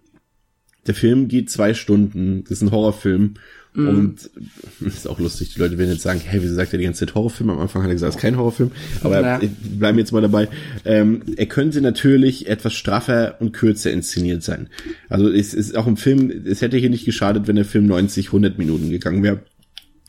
der 0.88 0.96
Film 0.96 1.28
geht 1.28 1.50
zwei 1.50 1.74
Stunden, 1.74 2.44
das 2.44 2.54
ist 2.54 2.62
ein 2.62 2.72
Horrorfilm 2.72 3.36
Mm. 3.74 3.88
Und 3.88 4.30
ist 4.86 5.08
auch 5.08 5.20
lustig, 5.20 5.54
die 5.54 5.60
Leute 5.60 5.78
werden 5.78 5.92
jetzt 5.92 6.02
sagen, 6.02 6.22
hey, 6.24 6.42
wieso 6.42 6.56
sagt 6.56 6.74
er 6.74 6.80
die 6.80 6.86
ganze 6.86 7.06
Zeit 7.06 7.16
Horrorfilm? 7.16 7.50
Am 7.50 7.60
Anfang 7.60 7.84
hat 7.84 7.90
er 7.90 7.94
gesagt, 7.94 8.12
es 8.12 8.16
ist 8.16 8.22
kein 8.22 8.38
Horrorfilm. 8.38 8.72
Aber 9.02 9.22
ja. 9.22 9.42
bleiben 9.78 9.98
jetzt 9.98 10.12
mal 10.12 10.22
dabei. 10.22 10.50
Ähm, 10.84 11.22
er 11.38 11.46
könnte 11.46 11.82
natürlich 11.82 12.48
etwas 12.48 12.74
straffer 12.74 13.38
und 13.40 13.54
kürzer 13.54 13.92
inszeniert 13.92 14.44
sein. 14.44 14.68
Also 15.10 15.30
es 15.30 15.54
ist 15.54 15.78
auch 15.78 15.88
im 15.88 15.98
Film, 15.98 16.32
es 16.46 16.62
hätte 16.62 16.78
hier 16.78 16.90
nicht 16.90 17.06
geschadet, 17.06 17.48
wenn 17.48 17.56
der 17.56 17.66
Film 17.66 17.88
90, 17.88 18.28
100 18.28 18.58
Minuten 18.58 18.90
gegangen 18.90 19.24
wäre. 19.24 19.40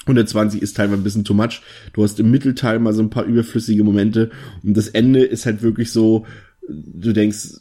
120 0.03 0.61
ist 0.61 0.77
teilweise 0.77 1.01
ein 1.01 1.05
bisschen 1.05 1.25
too 1.25 1.35
much. 1.35 1.62
Du 1.93 2.03
hast 2.03 2.18
im 2.18 2.33
Mittelteil 2.33 2.81
mal 2.81 2.93
so 2.93 3.03
ein 3.03 3.11
paar 3.11 3.25
überflüssige 3.25 3.85
Momente 3.85 4.31
und 4.64 4.77
das 4.77 4.89
Ende 4.89 5.23
ist 5.23 5.47
halt 5.47 5.62
wirklich 5.62 5.93
so, 5.93 6.27
du 6.68 7.12
denkst, 7.12 7.61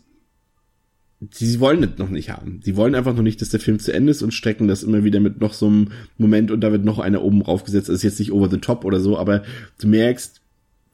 sie 1.29 1.59
wollen 1.59 1.81
das 1.81 1.97
noch 1.97 2.09
nicht 2.09 2.31
haben. 2.31 2.61
Sie 2.63 2.75
wollen 2.75 2.95
einfach 2.95 3.13
noch 3.13 3.21
nicht, 3.21 3.41
dass 3.41 3.49
der 3.49 3.59
Film 3.59 3.79
zu 3.79 3.93
Ende 3.93 4.11
ist 4.11 4.23
und 4.23 4.33
strecken 4.33 4.67
das 4.67 4.83
immer 4.83 5.03
wieder 5.03 5.19
mit 5.19 5.39
noch 5.39 5.53
so 5.53 5.67
einem 5.67 5.89
Moment 6.17 6.49
und 6.49 6.61
da 6.61 6.71
wird 6.71 6.83
noch 6.83 6.99
einer 6.99 7.21
oben 7.21 7.41
raufgesetzt. 7.41 7.89
Das 7.89 7.97
ist 7.97 8.03
jetzt 8.03 8.19
nicht 8.19 8.31
over 8.31 8.49
the 8.49 8.57
top 8.57 8.85
oder 8.85 8.99
so, 8.99 9.17
aber 9.17 9.43
du 9.79 9.87
merkst, 9.87 10.41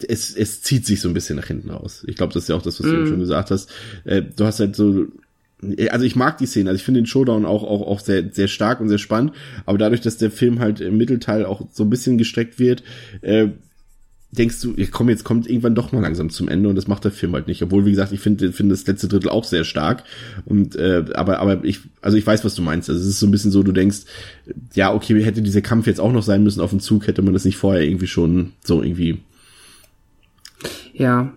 es, 0.07 0.35
es 0.35 0.61
zieht 0.61 0.85
sich 0.85 1.01
so 1.01 1.07
ein 1.07 1.13
bisschen 1.13 1.37
nach 1.37 1.47
hinten 1.47 1.69
raus. 1.69 2.03
Ich 2.07 2.17
glaube, 2.17 2.33
das 2.33 2.43
ist 2.43 2.49
ja 2.49 2.55
auch 2.55 2.61
das, 2.61 2.79
was 2.79 2.87
mm. 2.87 2.89
du 2.89 2.97
mhm. 2.97 3.07
schon 3.07 3.19
gesagt 3.19 3.51
hast. 3.51 3.71
Äh, 4.03 4.21
du 4.21 4.45
hast 4.45 4.59
halt 4.59 4.75
so, 4.75 5.07
also 5.89 6.05
ich 6.05 6.15
mag 6.15 6.37
die 6.37 6.45
Szene, 6.45 6.69
also 6.69 6.77
ich 6.77 6.83
finde 6.83 7.01
den 7.01 7.07
Showdown 7.07 7.45
auch, 7.45 7.63
auch, 7.63 7.81
auch 7.87 7.99
sehr, 7.99 8.31
sehr 8.31 8.47
stark 8.47 8.79
und 8.79 8.89
sehr 8.89 8.99
spannend, 8.99 9.31
aber 9.65 9.77
dadurch, 9.77 10.01
dass 10.01 10.17
der 10.17 10.29
Film 10.29 10.59
halt 10.59 10.81
im 10.81 10.97
Mittelteil 10.97 11.45
auch 11.45 11.67
so 11.71 11.83
ein 11.83 11.89
bisschen 11.89 12.17
gestreckt 12.17 12.59
wird, 12.59 12.83
äh, 13.21 13.47
denkst 14.37 14.61
du, 14.61 14.73
ich 14.77 14.91
komm, 14.91 15.09
jetzt 15.09 15.23
kommt 15.23 15.49
irgendwann 15.49 15.75
doch 15.75 15.91
mal 15.91 16.01
langsam 16.01 16.29
zum 16.29 16.47
Ende 16.47 16.69
und 16.69 16.75
das 16.75 16.87
macht 16.87 17.03
der 17.03 17.11
Film 17.11 17.33
halt 17.33 17.47
nicht. 17.47 17.61
Obwohl, 17.63 17.85
wie 17.85 17.91
gesagt, 17.91 18.11
ich 18.11 18.19
finde 18.19 18.51
finde 18.51 18.73
das 18.73 18.85
letzte 18.85 19.07
Drittel 19.07 19.29
auch 19.29 19.43
sehr 19.43 19.63
stark. 19.63 20.03
Und 20.45 20.75
äh, 20.75 21.05
aber, 21.13 21.39
aber 21.39 21.63
ich, 21.63 21.79
also 22.01 22.17
ich 22.17 22.25
weiß, 22.25 22.45
was 22.45 22.55
du 22.55 22.61
meinst. 22.61 22.89
Also 22.89 23.01
es 23.01 23.07
ist 23.07 23.19
so 23.19 23.27
ein 23.27 23.31
bisschen 23.31 23.51
so, 23.51 23.63
du 23.63 23.71
denkst, 23.71 23.99
ja, 24.73 24.93
okay, 24.93 25.21
hätte 25.23 25.41
dieser 25.41 25.61
Kampf 25.61 25.87
jetzt 25.87 25.99
auch 25.99 26.11
noch 26.11 26.23
sein 26.23 26.43
müssen 26.43 26.61
auf 26.61 26.69
dem 26.69 26.79
Zug, 26.79 27.07
hätte 27.07 27.21
man 27.21 27.33
das 27.33 27.45
nicht 27.45 27.57
vorher 27.57 27.83
irgendwie 27.83 28.07
schon 28.07 28.53
so 28.63 28.81
irgendwie. 28.81 29.19
Ja. 30.93 31.33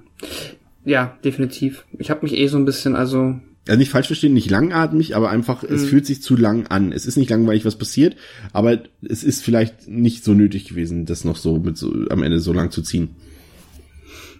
Ja, 0.84 1.18
definitiv. 1.24 1.84
Ich 1.98 2.10
habe 2.10 2.22
mich 2.22 2.34
eh 2.34 2.46
so 2.46 2.56
ein 2.56 2.64
bisschen, 2.64 2.96
also 2.96 3.38
also 3.70 3.78
nicht 3.78 3.90
falsch 3.90 4.08
verstehen, 4.08 4.34
nicht 4.34 4.50
langatmig, 4.50 5.14
aber 5.14 5.30
einfach, 5.30 5.62
es 5.62 5.82
mhm. 5.82 5.86
fühlt 5.86 6.06
sich 6.06 6.22
zu 6.22 6.36
lang 6.36 6.66
an. 6.66 6.90
Es 6.90 7.06
ist 7.06 7.16
nicht 7.16 7.30
langweilig, 7.30 7.64
was 7.64 7.76
passiert, 7.76 8.16
aber 8.52 8.80
es 9.00 9.22
ist 9.22 9.44
vielleicht 9.44 9.86
nicht 9.86 10.24
so 10.24 10.34
nötig 10.34 10.68
gewesen, 10.68 11.06
das 11.06 11.24
noch 11.24 11.36
so 11.36 11.58
mit 11.58 11.78
so 11.78 11.92
am 12.10 12.24
Ende 12.24 12.40
so 12.40 12.52
lang 12.52 12.72
zu 12.72 12.82
ziehen. 12.82 13.10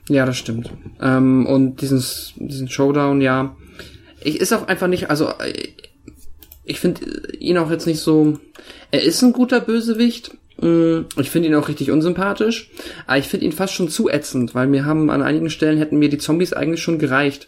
Ja, 0.09 0.27
das 0.27 0.37
stimmt. 0.37 0.73
Ähm, 1.01 1.47
und 1.47 1.81
dieses, 1.81 2.33
diesen 2.37 2.69
Showdown, 2.69 3.21
ja, 3.21 3.57
ich 4.21 4.41
ist 4.41 4.53
auch 4.53 4.67
einfach 4.67 4.89
nicht, 4.89 5.11
also 5.11 5.29
ich 6.65 6.81
finde 6.81 7.03
ihn 7.39 7.57
auch 7.57 7.71
jetzt 7.71 7.87
nicht 7.87 8.01
so. 8.01 8.39
Er 8.91 9.05
ist 9.05 9.23
ein 9.23 9.33
guter 9.33 9.61
Bösewicht. 9.61 10.33
Mm, 10.61 11.03
ich 11.21 11.31
finde 11.31 11.49
ihn 11.49 11.55
auch 11.55 11.69
richtig 11.69 11.93
unsympathisch, 11.93 12.69
aber 13.07 13.19
ich 13.19 13.29
finde 13.29 13.47
ihn 13.47 13.53
fast 13.53 13.75
schon 13.75 13.89
zu 13.89 14.09
ätzend, 14.09 14.57
weil 14.57 14.67
mir 14.67 14.85
haben 14.85 15.09
an 15.09 15.23
einigen 15.23 15.51
Stellen 15.51 15.79
hätten 15.79 16.01
mir 16.01 16.09
die 16.09 16.19
Zombies 16.19 16.53
eigentlich 16.53 16.83
schon 16.83 16.99
gereicht. 16.99 17.47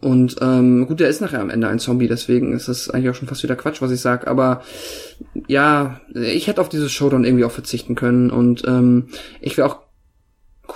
Und 0.00 0.36
ähm, 0.40 0.86
gut, 0.86 1.00
der 1.00 1.08
ist 1.08 1.20
nachher 1.20 1.40
am 1.40 1.50
Ende 1.50 1.68
ein 1.68 1.78
Zombie, 1.78 2.08
deswegen 2.08 2.52
ist 2.52 2.68
das 2.68 2.88
eigentlich 2.88 3.10
auch 3.10 3.14
schon 3.14 3.28
fast 3.28 3.42
wieder 3.42 3.56
Quatsch, 3.56 3.82
was 3.82 3.90
ich 3.90 4.00
sag. 4.00 4.26
Aber 4.26 4.62
ja, 5.46 6.00
ich 6.14 6.46
hätte 6.46 6.60
auf 6.60 6.70
dieses 6.70 6.90
Showdown 6.90 7.24
irgendwie 7.24 7.44
auch 7.44 7.50
verzichten 7.50 7.94
können. 7.94 8.30
Und 8.30 8.64
ähm, 8.66 9.08
ich 9.40 9.56
wäre 9.56 9.68
auch 9.68 9.80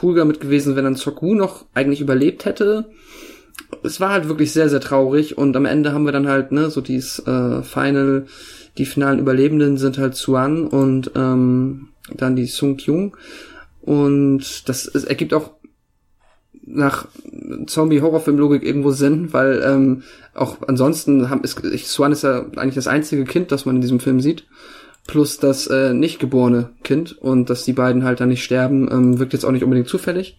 cool 0.02 0.16
damit 0.16 0.40
gewesen, 0.40 0.76
wenn 0.76 0.84
dann 0.84 0.96
Soku 0.96 1.34
noch 1.34 1.64
eigentlich 1.72 2.02
überlebt 2.02 2.44
hätte. 2.44 2.90
Es 3.82 3.98
war 3.98 4.10
halt 4.10 4.28
wirklich 4.28 4.52
sehr, 4.52 4.68
sehr 4.68 4.80
traurig. 4.80 5.38
Und 5.38 5.56
am 5.56 5.64
Ende 5.64 5.92
haben 5.92 6.04
wir 6.04 6.12
dann 6.12 6.28
halt, 6.28 6.52
ne, 6.52 6.68
so 6.68 6.82
dieses 6.82 7.20
äh, 7.20 7.62
Final, 7.62 8.26
die 8.76 8.84
finalen 8.84 9.20
Überlebenden 9.20 9.78
sind 9.78 9.96
halt 9.96 10.16
Suan 10.16 10.66
und 10.66 11.12
ähm, 11.14 11.88
dann 12.12 12.36
die 12.36 12.46
Sung 12.46 12.76
Kyung. 12.76 13.16
Und 13.80 14.68
das 14.68 14.86
es 14.86 15.04
ergibt 15.04 15.32
auch 15.32 15.52
nach 16.66 17.06
Zombie-Horrorfilm-Logik 17.66 18.62
irgendwo 18.62 18.90
Sinn, 18.90 19.32
weil 19.32 19.62
ähm, 19.64 20.02
auch 20.34 20.58
ansonsten 20.66 21.30
haben, 21.30 21.42
ist, 21.42 21.60
Swan 21.86 22.12
ist 22.12 22.22
ja 22.22 22.46
eigentlich 22.56 22.74
das 22.74 22.86
einzige 22.86 23.24
Kind, 23.24 23.52
das 23.52 23.66
man 23.66 23.76
in 23.76 23.82
diesem 23.82 24.00
Film 24.00 24.20
sieht, 24.20 24.44
plus 25.06 25.38
das 25.38 25.66
äh, 25.66 25.92
nicht 25.92 26.18
geborene 26.18 26.70
Kind 26.82 27.16
und 27.18 27.50
dass 27.50 27.64
die 27.64 27.72
beiden 27.72 28.04
halt 28.04 28.20
dann 28.20 28.30
nicht 28.30 28.44
sterben, 28.44 28.88
ähm, 28.90 29.18
wirkt 29.18 29.32
jetzt 29.32 29.44
auch 29.44 29.52
nicht 29.52 29.64
unbedingt 29.64 29.88
zufällig. 29.88 30.36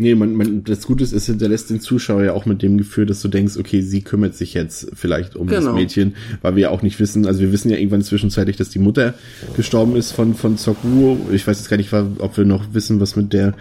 Nee, 0.00 0.14
man, 0.14 0.34
man, 0.34 0.62
das 0.62 0.86
Gute 0.86 1.02
ist, 1.02 1.12
es 1.12 1.26
hinterlässt 1.26 1.70
den 1.70 1.80
Zuschauer 1.80 2.22
ja 2.22 2.32
auch 2.32 2.46
mit 2.46 2.62
dem 2.62 2.78
Gefühl, 2.78 3.04
dass 3.04 3.20
du 3.20 3.26
denkst, 3.26 3.56
okay, 3.58 3.80
sie 3.80 4.02
kümmert 4.02 4.36
sich 4.36 4.54
jetzt 4.54 4.92
vielleicht 4.94 5.34
um 5.34 5.48
genau. 5.48 5.72
das 5.72 5.74
Mädchen, 5.74 6.14
weil 6.40 6.54
wir 6.54 6.62
ja 6.62 6.70
auch 6.70 6.82
nicht 6.82 7.00
wissen, 7.00 7.26
also 7.26 7.40
wir 7.40 7.50
wissen 7.50 7.68
ja 7.68 7.76
irgendwann 7.76 8.02
zwischenzeitlich, 8.02 8.56
dass 8.56 8.70
die 8.70 8.78
Mutter 8.78 9.14
gestorben 9.56 9.96
ist 9.96 10.12
von, 10.12 10.36
von 10.36 10.56
Sokuo. 10.56 11.18
Ich 11.32 11.44
weiß 11.44 11.58
jetzt 11.58 11.68
gar 11.68 11.78
nicht, 11.78 11.92
ob 11.92 12.36
wir 12.36 12.44
noch 12.44 12.74
wissen, 12.74 13.00
was 13.00 13.16
mit 13.16 13.32
der 13.32 13.54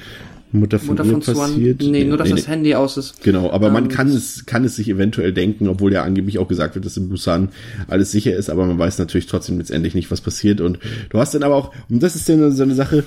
Mutter 0.51 0.79
von, 0.79 0.95
Mutter 0.95 1.21
von 1.21 1.21
passiert. 1.21 1.81
Nee, 1.81 2.05
nur 2.05 2.17
dass 2.17 2.29
nee, 2.29 2.35
das. 2.35 2.47
Handy 2.47 2.73
aus 2.75 2.97
ist. 2.97 3.21
Genau, 3.23 3.51
aber 3.51 3.67
ähm, 3.67 3.73
man 3.73 3.87
kann 3.89 4.07
es, 4.07 4.45
kann 4.45 4.63
es 4.63 4.77
sich 4.77 4.89
eventuell 4.89 5.33
denken, 5.33 5.67
obwohl 5.67 5.91
ja 5.91 6.03
angeblich 6.03 6.39
auch 6.39 6.47
gesagt 6.47 6.75
wird, 6.75 6.85
dass 6.85 6.95
in 6.95 7.09
Busan 7.09 7.49
alles 7.87 8.11
sicher 8.11 8.35
ist, 8.35 8.49
aber 8.49 8.65
man 8.65 8.79
weiß 8.79 8.97
natürlich 8.99 9.27
trotzdem 9.27 9.57
letztendlich 9.57 9.93
nicht, 9.93 10.09
was 10.09 10.21
passiert. 10.21 10.61
Und 10.61 10.79
du 11.09 11.19
hast 11.19 11.33
dann 11.33 11.43
aber 11.43 11.55
auch, 11.55 11.73
und 11.89 12.01
das 12.01 12.15
ist 12.15 12.29
dann 12.29 12.51
so 12.53 12.63
eine 12.63 12.75
Sache, 12.75 13.03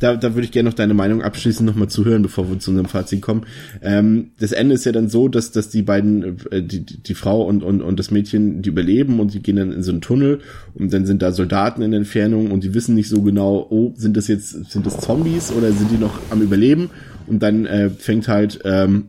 da, 0.00 0.16
da 0.16 0.34
würde 0.34 0.44
ich 0.44 0.52
gerne 0.52 0.68
noch 0.68 0.76
deine 0.76 0.94
Meinung 0.94 1.22
abschließend 1.22 1.66
nochmal 1.66 1.88
zuhören, 1.88 2.22
bevor 2.22 2.48
wir 2.48 2.58
zu 2.58 2.70
unserem 2.70 2.88
Fazit 2.88 3.22
kommen. 3.22 3.46
Ähm, 3.82 4.32
das 4.38 4.52
Ende 4.52 4.74
ist 4.74 4.84
ja 4.84 4.92
dann 4.92 5.08
so, 5.08 5.28
dass, 5.28 5.50
dass 5.50 5.68
die 5.68 5.82
beiden, 5.82 6.38
äh, 6.50 6.62
die, 6.62 6.84
die 6.84 7.14
Frau 7.14 7.42
und, 7.42 7.62
und, 7.62 7.80
und 7.80 7.98
das 7.98 8.10
Mädchen, 8.10 8.62
die 8.62 8.68
überleben 8.68 9.20
und 9.20 9.34
die 9.34 9.42
gehen 9.42 9.56
dann 9.56 9.72
in 9.72 9.82
so 9.82 9.92
einen 9.92 10.00
Tunnel 10.00 10.40
und 10.74 10.92
dann 10.92 11.06
sind 11.06 11.22
da 11.22 11.32
Soldaten 11.32 11.82
in 11.82 11.92
Entfernung 11.92 12.50
und 12.50 12.64
die 12.64 12.74
wissen 12.74 12.94
nicht 12.94 13.08
so 13.08 13.22
genau, 13.22 13.66
oh, 13.70 13.92
sind 13.96 14.16
das 14.16 14.28
jetzt, 14.28 14.70
sind 14.70 14.86
das 14.86 15.00
Zombies 15.00 15.52
oder 15.52 15.72
sind 15.72 15.90
die 15.90 15.98
noch 15.98 16.18
am 16.30 16.42
Überleben? 16.42 16.90
Und 17.26 17.42
dann 17.42 17.64
äh, 17.64 17.88
fängt 17.88 18.28
halt 18.28 18.60
ähm, 18.64 19.06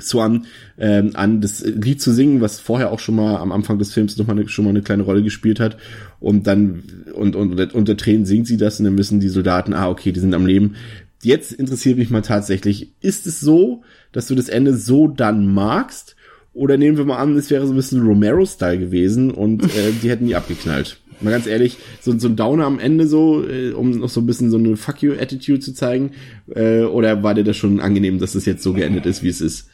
Swan 0.00 0.46
ähm, 0.78 1.10
an, 1.14 1.40
das 1.40 1.64
Lied 1.64 2.00
zu 2.00 2.12
singen, 2.12 2.40
was 2.40 2.60
vorher 2.60 2.92
auch 2.92 3.00
schon 3.00 3.16
mal 3.16 3.36
am 3.36 3.52
Anfang 3.52 3.78
des 3.78 3.92
Films 3.92 4.16
noch 4.16 4.26
mal 4.26 4.32
eine, 4.32 4.48
schon 4.48 4.64
mal 4.64 4.70
eine 4.70 4.82
kleine 4.82 5.02
Rolle 5.02 5.22
gespielt 5.22 5.60
hat. 5.60 5.76
Und 6.20 6.46
dann 6.46 6.82
und, 7.14 7.36
und 7.36 7.74
unter 7.74 7.96
Tränen 7.96 8.26
singt 8.26 8.46
sie 8.46 8.56
das 8.56 8.78
und 8.78 8.84
dann 8.84 8.98
wissen 8.98 9.20
die 9.20 9.28
Soldaten, 9.28 9.74
ah, 9.74 9.88
okay, 9.88 10.12
die 10.12 10.20
sind 10.20 10.34
am 10.34 10.46
Leben. 10.46 10.74
Jetzt 11.22 11.52
interessiert 11.52 11.98
mich 11.98 12.10
mal 12.10 12.22
tatsächlich, 12.22 12.92
ist 13.00 13.26
es 13.26 13.40
so, 13.40 13.82
dass 14.12 14.28
du 14.28 14.34
das 14.34 14.48
Ende 14.48 14.74
so 14.74 15.08
dann 15.08 15.52
magst? 15.52 16.14
Oder 16.54 16.76
nehmen 16.76 16.96
wir 16.96 17.04
mal 17.04 17.18
an, 17.18 17.36
es 17.36 17.50
wäre 17.50 17.66
so 17.66 17.72
ein 17.72 17.76
bisschen 17.76 18.02
Romero-Style 18.02 18.78
gewesen 18.78 19.30
und 19.30 19.64
äh, 19.64 19.92
die 20.02 20.10
hätten 20.10 20.26
die 20.26 20.36
abgeknallt. 20.36 20.98
Mal 21.20 21.32
ganz 21.32 21.46
ehrlich, 21.46 21.78
so, 22.00 22.16
so 22.16 22.28
ein 22.28 22.36
Downer 22.36 22.64
am 22.64 22.78
Ende 22.78 23.06
so, 23.06 23.44
äh, 23.48 23.72
um 23.72 23.90
noch 23.90 24.08
so 24.08 24.20
ein 24.20 24.26
bisschen 24.26 24.50
so 24.50 24.58
eine 24.58 24.76
Fuck 24.76 25.02
you-Attitude 25.02 25.60
zu 25.60 25.74
zeigen. 25.74 26.12
Äh, 26.54 26.82
oder 26.82 27.22
war 27.22 27.34
dir 27.34 27.44
das 27.44 27.56
schon 27.56 27.80
angenehm, 27.80 28.18
dass 28.18 28.30
es 28.30 28.44
das 28.44 28.46
jetzt 28.46 28.62
so 28.62 28.72
geendet 28.72 29.06
ist, 29.06 29.22
wie 29.22 29.28
es 29.28 29.40
ist? 29.40 29.68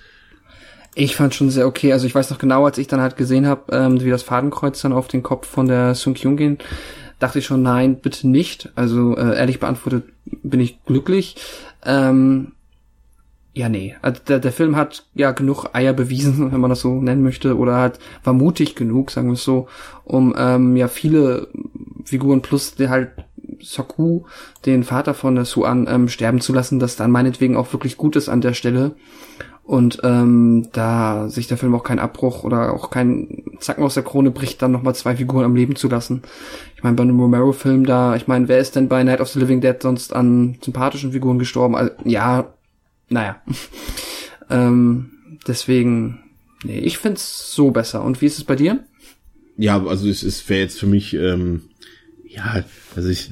Ich 0.95 1.17
fand 1.17 1.35
schon 1.35 1.51
sehr 1.51 1.67
okay. 1.67 1.93
Also 1.93 2.07
ich 2.07 2.15
weiß 2.15 2.31
noch 2.31 2.39
genau, 2.39 2.65
als 2.65 2.79
ich 2.79 2.87
dann 2.87 3.01
halt 3.01 3.17
gesehen 3.17 3.47
habe, 3.47 3.77
ähm, 3.77 4.01
wie 4.01 4.11
das 4.11 4.23
Fadenkreuz 4.23 4.81
dann 4.81 4.93
auf 4.93 5.09
den 5.09 5.23
Kopf 5.23 5.47
von 5.49 5.67
der 5.67 5.95
Sung 5.95 6.15
Kyung 6.15 6.37
ging, 6.37 6.59
dachte 7.19 7.41
ich 7.41 7.47
schon, 7.47 7.63
nein, 7.63 7.97
bitte 7.97 8.29
nicht. 8.29 8.71
Also 8.77 9.17
äh, 9.17 9.37
ehrlich 9.37 9.61
beantwortet 9.61 10.05
bin 10.43 10.61
ich 10.61 10.85
glücklich. 10.85 11.37
Ähm, 11.85 12.53
ja, 13.55 13.69
nee. 13.69 13.95
Also 14.03 14.21
der, 14.27 14.41
der 14.41 14.53
Film 14.53 14.77
hat 14.77 15.05
ja 15.15 15.31
genug 15.33 15.67
Eier 15.73 15.93
bewiesen, 15.93 16.53
wenn 16.53 16.61
man 16.61 16.71
das 16.71 16.81
so 16.81 17.01
nennen 17.01 17.23
möchte, 17.23 17.57
oder 17.57 17.79
hat 17.79 17.99
war 18.23 18.33
mutig 18.33 18.77
genug, 18.77 19.11
sagen 19.11 19.29
wir 19.29 19.35
es 19.35 19.45
so, 19.45 19.69
um 20.05 20.35
ähm, 20.37 20.77
ja 20.77 20.89
viele 20.89 21.49
Figuren 22.05 22.43
plus 22.43 22.75
der 22.75 22.91
halt 22.91 23.11
Soku, 23.61 24.23
den 24.67 24.85
Vater 24.85 25.15
von 25.15 25.35
der 25.35 25.45
Suan, 25.45 25.87
ähm, 25.89 26.09
sterben 26.09 26.41
zu 26.41 26.53
lassen, 26.53 26.79
das 26.79 26.97
dann 26.97 27.11
meinetwegen 27.11 27.57
auch 27.57 27.73
wirklich 27.73 27.97
gut 27.97 28.17
ist 28.17 28.29
an 28.29 28.41
der 28.41 28.55
Stelle 28.55 28.95
und 29.65 30.01
ähm, 30.03 30.69
da 30.73 31.29
sich 31.31 31.47
der 31.47 31.57
Film 31.57 31.75
auch 31.75 31.85
keinen 31.85 31.99
Abbruch 31.99 32.45
oder 32.45 32.75
auch 32.75 32.91
keinen 32.91 33.45
Zacken 33.61 33.83
aus 33.83 33.95
der 33.95 34.03
Krone 34.03 34.31
bricht, 34.31 34.61
dann 34.61 34.73
nochmal 34.73 34.95
zwei 34.95 35.17
Figuren 35.17 35.45
am 35.45 35.57
Leben 35.57 35.75
zu 35.75 35.89
lassen. 35.89 36.23
Ich 36.77 36.83
meine, 36.83 36.97
bei 36.97 37.03
einem 37.03 37.19
Romero-Film 37.19 37.87
da, 37.87 38.15
ich 38.15 38.27
meine, 38.27 38.47
wer 38.49 38.59
ist 38.59 38.77
denn 38.77 38.89
bei 38.89 39.03
Night 39.03 39.21
of 39.21 39.29
the 39.29 39.41
Living 39.41 39.63
Dead 39.63 39.77
sonst 39.81 40.13
an 40.13 40.59
sympathischen 40.63 41.13
Figuren 41.13 41.39
gestorben? 41.39 41.77
Also, 41.77 41.93
ja, 42.05 42.53
naja. 43.09 43.41
ähm, 44.51 45.13
deswegen, 45.49 46.21
nee, 46.63 46.81
ich 46.81 46.99
find's 46.99 47.55
so 47.55 47.71
besser. 47.71 48.05
Und 48.05 48.21
wie 48.21 48.27
ist 48.27 48.37
es 48.37 48.45
bei 48.45 48.57
dir? 48.57 48.85
Ja, 49.57 49.83
also 49.83 50.09
es, 50.09 50.23
es 50.23 50.47
wäre 50.51 50.61
jetzt 50.61 50.79
für 50.79 50.87
mich, 50.87 51.15
ähm, 51.15 51.63
ja, 52.29 52.65
also 52.95 53.09
ich, 53.09 53.31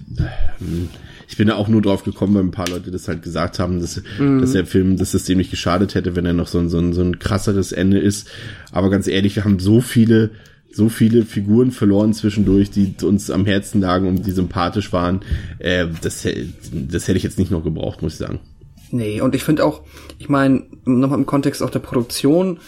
ähm, 0.60 0.88
ich 1.32 1.38
bin 1.38 1.48
da 1.48 1.54
auch 1.54 1.68
nur 1.68 1.80
drauf 1.80 2.04
gekommen, 2.04 2.34
weil 2.34 2.42
ein 2.42 2.50
paar 2.50 2.68
Leute 2.68 2.90
das 2.90 3.08
halt 3.08 3.22
gesagt 3.22 3.58
haben, 3.58 3.80
dass, 3.80 4.02
mhm. 4.18 4.42
dass 4.42 4.52
der 4.52 4.66
Film, 4.66 4.98
dass 4.98 5.14
es 5.14 5.24
dem 5.24 5.38
nicht 5.38 5.50
geschadet 5.50 5.94
hätte, 5.94 6.14
wenn 6.14 6.26
er 6.26 6.34
noch 6.34 6.46
so 6.46 6.58
ein, 6.58 6.68
so 6.68 6.78
ein, 6.78 6.92
so 6.92 7.00
ein 7.00 7.18
krasseres 7.18 7.72
Ende 7.72 7.98
ist. 7.98 8.28
Aber 8.70 8.90
ganz 8.90 9.08
ehrlich, 9.08 9.34
wir 9.36 9.44
haben 9.44 9.58
so 9.58 9.80
viele 9.80 10.32
so 10.74 10.90
viele 10.90 11.24
Figuren 11.24 11.70
verloren 11.70 12.12
zwischendurch, 12.12 12.70
die 12.70 12.94
uns 13.02 13.30
am 13.30 13.46
Herzen 13.46 13.80
lagen 13.80 14.08
und 14.08 14.26
die 14.26 14.30
sympathisch 14.30 14.92
waren. 14.92 15.20
Äh, 15.58 15.86
das, 16.02 16.26
das 16.70 17.08
hätte 17.08 17.16
ich 17.16 17.22
jetzt 17.22 17.38
nicht 17.38 17.50
noch 17.50 17.64
gebraucht, 17.64 18.02
muss 18.02 18.12
ich 18.12 18.18
sagen. 18.18 18.40
Nee, 18.90 19.22
und 19.22 19.34
ich 19.34 19.42
finde 19.42 19.64
auch, 19.64 19.82
ich 20.18 20.28
meine, 20.28 20.64
nochmal 20.84 21.18
im 21.18 21.26
Kontext 21.26 21.62
auch 21.62 21.70
der 21.70 21.78
Produktion, 21.78 22.58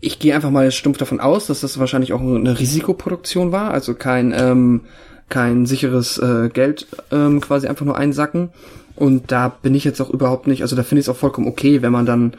ich 0.00 0.18
gehe 0.18 0.34
einfach 0.34 0.50
mal 0.50 0.70
stumpf 0.70 0.96
davon 0.96 1.20
aus, 1.20 1.48
dass 1.48 1.60
das 1.60 1.78
wahrscheinlich 1.78 2.14
auch 2.14 2.20
eine 2.20 2.58
Risikoproduktion 2.58 3.52
war, 3.52 3.72
also 3.72 3.94
kein, 3.94 4.34
ähm, 4.34 4.82
kein 5.28 5.66
sicheres 5.66 6.18
äh, 6.18 6.50
Geld 6.52 6.86
ähm, 7.10 7.40
quasi 7.40 7.66
einfach 7.66 7.86
nur 7.86 7.96
einsacken. 7.96 8.50
Und 8.94 9.32
da 9.32 9.48
bin 9.48 9.74
ich 9.74 9.84
jetzt 9.84 10.00
auch 10.00 10.10
überhaupt 10.10 10.46
nicht, 10.46 10.62
also 10.62 10.76
da 10.76 10.82
finde 10.82 11.00
ich 11.00 11.06
es 11.06 11.08
auch 11.08 11.16
vollkommen 11.16 11.48
okay, 11.48 11.82
wenn 11.82 11.92
man 11.92 12.06
dann 12.06 12.34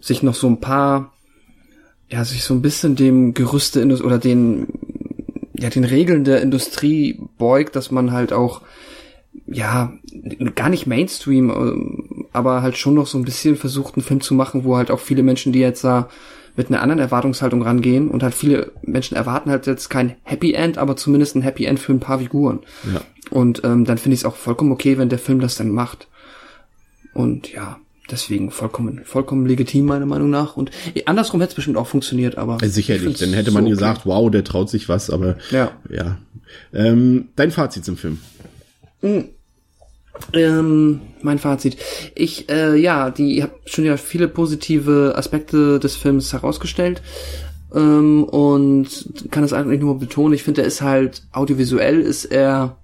sich 0.00 0.22
noch 0.22 0.34
so 0.34 0.46
ein 0.46 0.60
paar 0.60 1.12
ja, 2.08 2.24
sich 2.24 2.44
so 2.44 2.54
ein 2.54 2.62
bisschen 2.62 2.96
dem 2.96 3.34
Gerüste 3.34 3.84
oder 4.02 4.18
den, 4.18 4.68
ja, 5.58 5.70
den 5.70 5.84
Regeln 5.84 6.24
der 6.24 6.40
Industrie 6.40 7.20
beugt, 7.38 7.74
dass 7.76 7.90
man 7.90 8.12
halt 8.12 8.32
auch, 8.32 8.62
ja, 9.46 9.92
gar 10.54 10.68
nicht 10.68 10.86
Mainstream, 10.86 11.50
ähm, 11.50 12.26
aber 12.32 12.62
halt 12.62 12.76
schon 12.76 12.94
noch 12.94 13.06
so 13.06 13.18
ein 13.18 13.24
bisschen 13.24 13.56
versucht, 13.56 13.96
einen 13.96 14.04
Film 14.04 14.20
zu 14.20 14.34
machen, 14.34 14.64
wo 14.64 14.76
halt 14.76 14.90
auch 14.90 15.00
viele 15.00 15.22
Menschen, 15.22 15.52
die 15.52 15.60
jetzt 15.60 15.84
da 15.84 16.08
mit 16.56 16.68
einer 16.68 16.80
anderen 16.80 17.00
Erwartungshaltung 17.00 17.62
rangehen 17.62 18.08
und 18.08 18.22
halt 18.22 18.34
viele 18.34 18.72
Menschen 18.82 19.16
erwarten 19.16 19.50
halt 19.50 19.66
jetzt 19.66 19.90
kein 19.90 20.16
Happy 20.22 20.54
End, 20.54 20.78
aber 20.78 20.96
zumindest 20.96 21.36
ein 21.36 21.42
Happy 21.42 21.64
End 21.64 21.78
für 21.78 21.92
ein 21.92 22.00
paar 22.00 22.18
Figuren. 22.18 22.60
Ja. 22.92 23.00
Und 23.30 23.62
ähm, 23.64 23.84
dann 23.84 23.98
finde 23.98 24.14
ich 24.14 24.20
es 24.20 24.24
auch 24.24 24.36
vollkommen 24.36 24.72
okay, 24.72 24.98
wenn 24.98 25.08
der 25.08 25.18
Film 25.18 25.40
das 25.40 25.56
dann 25.56 25.70
macht. 25.70 26.08
Und 27.12 27.52
ja, 27.52 27.78
Deswegen 28.10 28.52
vollkommen, 28.52 29.00
vollkommen 29.04 29.46
legitim, 29.46 29.86
meiner 29.86 30.06
Meinung 30.06 30.30
nach. 30.30 30.56
Und 30.56 30.70
andersrum 31.06 31.40
hätte 31.40 31.50
es 31.50 31.54
bestimmt 31.56 31.76
auch 31.76 31.88
funktioniert, 31.88 32.38
aber. 32.38 32.58
Sicherlich, 32.62 33.18
dann 33.18 33.32
hätte 33.32 33.50
man 33.50 33.64
so 33.64 33.70
gesagt, 33.70 34.00
okay. 34.00 34.08
wow, 34.08 34.30
der 34.30 34.44
traut 34.44 34.70
sich 34.70 34.88
was, 34.88 35.10
aber 35.10 35.36
ja. 35.50 35.72
ja. 35.90 36.18
Ähm, 36.72 37.28
dein 37.34 37.50
Fazit 37.50 37.84
zum 37.84 37.96
Film. 37.96 38.18
Mhm. 39.02 39.30
Ähm, 40.32 41.00
mein 41.22 41.38
Fazit. 41.38 41.76
Ich, 42.14 42.48
äh, 42.48 42.76
ja, 42.76 43.10
die, 43.10 43.36
ihr 43.36 43.44
habt 43.44 43.70
schon 43.70 43.84
ja 43.84 43.96
viele 43.96 44.28
positive 44.28 45.14
Aspekte 45.16 45.78
des 45.78 45.96
Films 45.96 46.32
herausgestellt. 46.32 47.02
Ähm, 47.74 48.24
und 48.24 48.88
kann 49.30 49.42
das 49.42 49.52
eigentlich 49.52 49.80
nur 49.80 49.98
betonen. 49.98 50.34
Ich 50.34 50.42
finde, 50.42 50.62
er 50.62 50.68
ist 50.68 50.82
halt, 50.82 51.22
audiovisuell 51.32 52.00
ist 52.00 52.24
er 52.26 52.76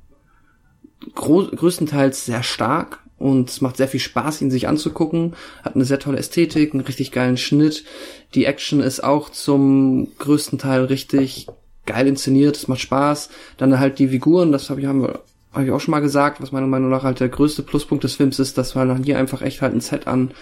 größtenteils 1.14 2.26
sehr 2.26 2.42
stark 2.42 3.00
und 3.18 3.50
es 3.50 3.60
macht 3.60 3.76
sehr 3.76 3.88
viel 3.88 4.00
Spaß, 4.00 4.42
ihn 4.42 4.50
sich 4.50 4.68
anzugucken. 4.68 5.34
Hat 5.62 5.74
eine 5.74 5.84
sehr 5.84 5.98
tolle 5.98 6.18
Ästhetik, 6.18 6.74
einen 6.74 6.82
richtig 6.82 7.12
geilen 7.12 7.36
Schnitt. 7.36 7.84
Die 8.34 8.44
Action 8.44 8.80
ist 8.80 9.02
auch 9.02 9.30
zum 9.30 10.08
größten 10.18 10.58
Teil 10.58 10.84
richtig 10.84 11.46
geil 11.86 12.06
inszeniert, 12.06 12.56
es 12.56 12.68
macht 12.68 12.80
Spaß. 12.80 13.30
Dann 13.56 13.78
halt 13.78 13.98
die 13.98 14.08
Figuren, 14.08 14.52
das 14.52 14.70
habe 14.70 14.80
ich, 14.80 14.86
haben 14.86 15.02
wir, 15.02 15.20
hab 15.52 15.64
ich 15.64 15.70
auch 15.70 15.80
schon 15.80 15.92
mal 15.92 16.00
gesagt, 16.00 16.40
was 16.40 16.52
meiner 16.52 16.66
Meinung 16.66 16.90
nach 16.90 17.02
halt 17.02 17.20
der 17.20 17.28
größte 17.28 17.62
Pluspunkt 17.62 18.04
des 18.04 18.14
Films 18.14 18.38
ist, 18.38 18.58
dass 18.58 18.74
man 18.74 19.02
hier 19.04 19.18
einfach 19.18 19.42
echt 19.42 19.62
halt 19.62 19.74
ein 19.74 19.80
Set 19.80 20.06
an 20.06 20.32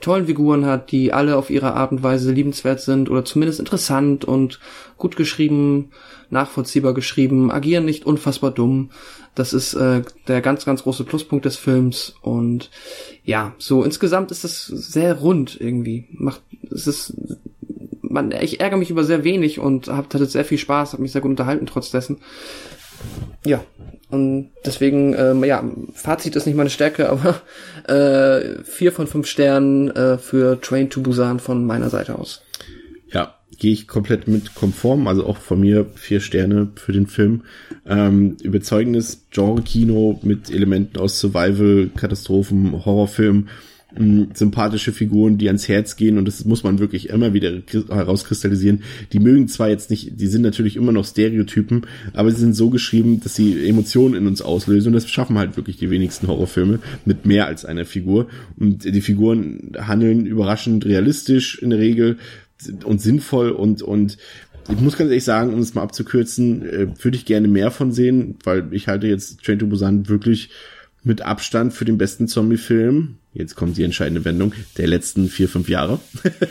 tollen 0.00 0.26
Figuren 0.26 0.66
hat, 0.66 0.92
die 0.92 1.12
alle 1.12 1.36
auf 1.36 1.50
ihre 1.50 1.74
Art 1.74 1.92
und 1.92 2.02
Weise 2.02 2.32
liebenswert 2.32 2.80
sind 2.80 3.10
oder 3.10 3.24
zumindest 3.24 3.60
interessant 3.60 4.24
und 4.24 4.60
gut 4.98 5.16
geschrieben, 5.16 5.90
nachvollziehbar 6.30 6.94
geschrieben, 6.94 7.50
agieren 7.50 7.84
nicht 7.84 8.04
unfassbar 8.04 8.50
dumm. 8.50 8.90
Das 9.34 9.52
ist 9.52 9.74
äh, 9.74 10.02
der 10.28 10.40
ganz, 10.40 10.64
ganz 10.64 10.82
große 10.82 11.04
Pluspunkt 11.04 11.44
des 11.44 11.56
Films. 11.56 12.14
Und 12.22 12.70
ja, 13.24 13.54
so 13.58 13.84
insgesamt 13.84 14.30
ist 14.30 14.44
es 14.44 14.66
sehr 14.66 15.14
rund 15.14 15.58
irgendwie. 15.60 16.06
Macht, 16.10 16.42
es 16.70 16.86
ist, 16.86 17.14
man, 18.02 18.32
ich 18.32 18.60
ärgere 18.60 18.78
mich 18.78 18.90
über 18.90 19.04
sehr 19.04 19.24
wenig 19.24 19.58
und 19.58 19.88
habe 19.88 20.08
hatte 20.12 20.26
sehr 20.26 20.44
viel 20.44 20.58
Spaß, 20.58 20.92
habe 20.92 21.02
mich 21.02 21.12
sehr 21.12 21.20
gut 21.20 21.30
unterhalten 21.30 21.66
trotz 21.66 21.90
dessen. 21.90 22.18
Ja, 23.44 23.62
und 24.10 24.50
deswegen, 24.64 25.14
ähm, 25.14 25.44
ja, 25.44 25.64
Fazit 25.94 26.36
ist 26.36 26.46
nicht 26.46 26.56
meine 26.56 26.70
Stärke, 26.70 27.08
aber 27.10 27.40
äh, 27.88 28.62
vier 28.64 28.92
von 28.92 29.06
fünf 29.06 29.26
Sternen 29.26 29.90
äh, 29.90 30.18
für 30.18 30.60
Train 30.60 30.90
to 30.90 31.00
Busan 31.00 31.40
von 31.40 31.64
meiner 31.64 31.90
Seite 31.90 32.18
aus. 32.18 32.42
Ja, 33.12 33.34
gehe 33.58 33.72
ich 33.72 33.88
komplett 33.88 34.28
mit 34.28 34.54
konform, 34.54 35.06
also 35.06 35.26
auch 35.26 35.38
von 35.38 35.60
mir 35.60 35.86
vier 35.94 36.20
Sterne 36.20 36.68
für 36.74 36.92
den 36.92 37.06
Film. 37.06 37.42
Ähm, 37.86 38.36
überzeugendes 38.42 39.26
Genre-Kino 39.30 40.20
mit 40.22 40.50
Elementen 40.50 40.98
aus 40.98 41.20
Survival, 41.20 41.90
Katastrophen, 41.96 42.84
Horrorfilm, 42.84 43.48
mh, 43.98 44.28
sympathische 44.34 44.92
Figuren, 44.92 45.38
die 45.38 45.48
ans 45.48 45.68
Herz 45.68 45.96
gehen 45.96 46.18
und 46.18 46.26
das 46.26 46.44
muss 46.44 46.64
man 46.64 46.78
wirklich 46.78 47.08
immer 47.08 47.32
wieder 47.34 47.52
herauskristallisieren. 47.88 48.82
Die 49.12 49.18
mögen 49.18 49.48
zwar 49.48 49.68
jetzt 49.68 49.90
nicht, 49.90 50.20
die 50.20 50.26
sind 50.26 50.42
natürlich 50.42 50.76
immer 50.76 50.92
noch 50.92 51.04
Stereotypen, 51.04 51.82
aber 52.12 52.30
sie 52.30 52.40
sind 52.40 52.54
so 52.54 52.70
geschrieben, 52.70 53.20
dass 53.20 53.34
sie 53.34 53.66
Emotionen 53.66 54.14
in 54.14 54.26
uns 54.26 54.42
auslösen 54.42 54.88
und 54.88 54.94
das 54.94 55.08
schaffen 55.08 55.38
halt 55.38 55.56
wirklich 55.56 55.76
die 55.76 55.90
wenigsten 55.90 56.28
Horrorfilme 56.28 56.80
mit 57.04 57.26
mehr 57.26 57.46
als 57.46 57.64
einer 57.64 57.84
Figur 57.84 58.28
und 58.58 58.84
die 58.84 59.00
Figuren 59.00 59.72
handeln 59.78 60.26
überraschend 60.26 60.84
realistisch 60.84 61.58
in 61.60 61.70
der 61.70 61.78
Regel 61.78 62.18
und 62.84 63.00
sinnvoll 63.00 63.50
und, 63.50 63.82
und 63.82 64.16
ich 64.68 64.80
muss 64.80 64.96
ganz 64.96 65.10
ehrlich 65.10 65.24
sagen, 65.24 65.54
um 65.54 65.60
es 65.60 65.74
mal 65.74 65.82
abzukürzen, 65.82 66.66
äh, 66.66 66.86
würde 67.02 67.16
ich 67.16 67.24
gerne 67.24 67.48
mehr 67.48 67.70
von 67.70 67.92
sehen, 67.92 68.36
weil 68.42 68.66
ich 68.72 68.88
halte 68.88 69.06
jetzt 69.06 69.44
Train 69.44 69.58
to 69.58 69.66
Busan 69.66 70.08
wirklich 70.08 70.50
mit 71.04 71.22
Abstand 71.22 71.72
für 71.72 71.84
den 71.84 71.98
besten 71.98 72.26
Zombie-Film. 72.26 73.16
Jetzt 73.36 73.54
kommt 73.54 73.76
die 73.76 73.84
entscheidende 73.84 74.24
Wendung 74.24 74.54
der 74.78 74.86
letzten 74.86 75.28
vier, 75.28 75.48
fünf 75.48 75.68
Jahre. 75.68 76.00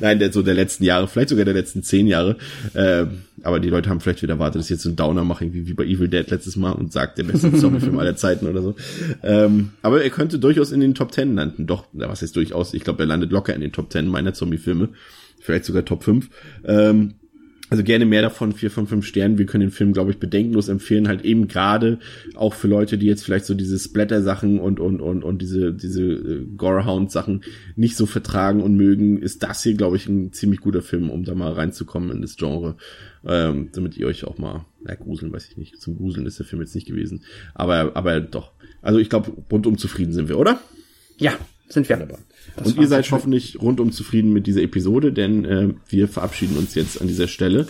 Nein, 0.00 0.18
der, 0.18 0.32
so 0.32 0.42
der 0.42 0.54
letzten 0.54 0.84
Jahre, 0.84 1.08
vielleicht 1.08 1.30
sogar 1.30 1.46
der 1.46 1.54
letzten 1.54 1.82
zehn 1.82 2.06
Jahre. 2.06 2.36
Äh, 2.74 3.06
aber 3.42 3.58
die 3.58 3.70
Leute 3.70 3.88
haben 3.88 4.00
vielleicht 4.00 4.22
wieder 4.22 4.34
erwartet, 4.34 4.60
dass 4.60 4.66
ich 4.66 4.70
jetzt 4.70 4.82
so 4.82 4.90
ein 4.90 4.96
Downer 4.96 5.24
mache, 5.24 5.50
wie, 5.54 5.66
wie 5.66 5.72
bei 5.72 5.84
Evil 5.84 6.08
Dead 6.08 6.30
letztes 6.30 6.56
Mal 6.56 6.72
und 6.72 6.92
sagt, 6.92 7.16
der 7.16 7.24
beste 7.24 7.52
Zombie-Film 7.54 7.98
aller 7.98 8.16
Zeiten 8.16 8.46
oder 8.46 8.60
so. 8.60 8.74
Ähm, 9.22 9.70
aber 9.80 10.02
er 10.02 10.10
könnte 10.10 10.38
durchaus 10.38 10.72
in 10.72 10.80
den 10.80 10.94
Top 10.94 11.10
Ten 11.10 11.34
landen. 11.34 11.66
Doch, 11.66 11.86
was 11.92 12.20
heißt 12.20 12.36
durchaus? 12.36 12.74
Ich 12.74 12.84
glaube, 12.84 13.02
er 13.02 13.06
landet 13.06 13.32
locker 13.32 13.54
in 13.54 13.62
den 13.62 13.72
Top 13.72 13.88
Ten 13.88 14.06
meiner 14.06 14.34
Zombie-Filme 14.34 14.90
vielleicht 15.40 15.64
sogar 15.64 15.84
Top 15.84 16.04
5. 16.04 16.28
Ähm, 16.64 17.14
also 17.70 17.84
gerne 17.84 18.04
mehr 18.04 18.20
davon, 18.20 18.52
vier 18.52 18.70
von 18.70 18.88
fünf 18.88 19.06
Sternen. 19.06 19.38
Wir 19.38 19.46
können 19.46 19.68
den 19.68 19.70
Film, 19.70 19.92
glaube 19.92 20.10
ich, 20.10 20.18
bedenkenlos 20.18 20.68
empfehlen, 20.68 21.06
halt 21.06 21.24
eben 21.24 21.46
gerade 21.46 22.00
auch 22.34 22.52
für 22.52 22.66
Leute, 22.66 22.98
die 22.98 23.06
jetzt 23.06 23.24
vielleicht 23.24 23.46
so 23.46 23.54
diese 23.54 23.78
Splatter-Sachen 23.78 24.58
und, 24.58 24.80
und, 24.80 25.00
und, 25.00 25.22
und 25.22 25.40
diese, 25.40 25.72
diese 25.72 26.02
äh, 26.02 26.46
Gorehound-Sachen 26.56 27.44
nicht 27.76 27.96
so 27.96 28.06
vertragen 28.06 28.60
und 28.60 28.74
mögen, 28.74 29.22
ist 29.22 29.44
das 29.44 29.62
hier, 29.62 29.74
glaube 29.74 29.96
ich, 29.96 30.08
ein 30.08 30.32
ziemlich 30.32 30.60
guter 30.60 30.82
Film, 30.82 31.10
um 31.10 31.24
da 31.24 31.36
mal 31.36 31.52
reinzukommen 31.52 32.10
in 32.10 32.22
das 32.22 32.36
Genre. 32.36 32.76
Ähm, 33.24 33.68
damit 33.72 33.96
ihr 33.96 34.08
euch 34.08 34.24
auch 34.24 34.38
mal, 34.38 34.66
na, 34.82 34.94
gruseln, 34.96 35.32
weiß 35.32 35.46
ich 35.48 35.56
nicht. 35.56 35.80
Zum 35.80 35.96
Gruseln 35.96 36.26
ist 36.26 36.40
der 36.40 36.46
Film 36.46 36.62
jetzt 36.62 36.74
nicht 36.74 36.88
gewesen. 36.88 37.22
Aber, 37.54 37.94
aber 37.94 38.20
doch. 38.20 38.50
Also 38.82 38.98
ich 38.98 39.10
glaube, 39.10 39.30
rundum 39.50 39.78
zufrieden 39.78 40.12
sind 40.12 40.28
wir, 40.28 40.38
oder? 40.38 40.60
Ja, 41.18 41.34
sind 41.68 41.88
wir. 41.88 41.96
Wunderbar. 41.96 42.18
Das 42.56 42.68
und 42.68 42.80
ihr 42.80 42.88
seid 42.88 43.10
hoffentlich 43.10 43.60
rundum 43.60 43.92
zufrieden 43.92 44.32
mit 44.32 44.46
dieser 44.46 44.62
Episode, 44.62 45.12
denn 45.12 45.44
äh, 45.44 45.68
wir 45.88 46.08
verabschieden 46.08 46.56
uns 46.56 46.74
jetzt 46.74 47.00
an 47.00 47.08
dieser 47.08 47.28
Stelle 47.28 47.66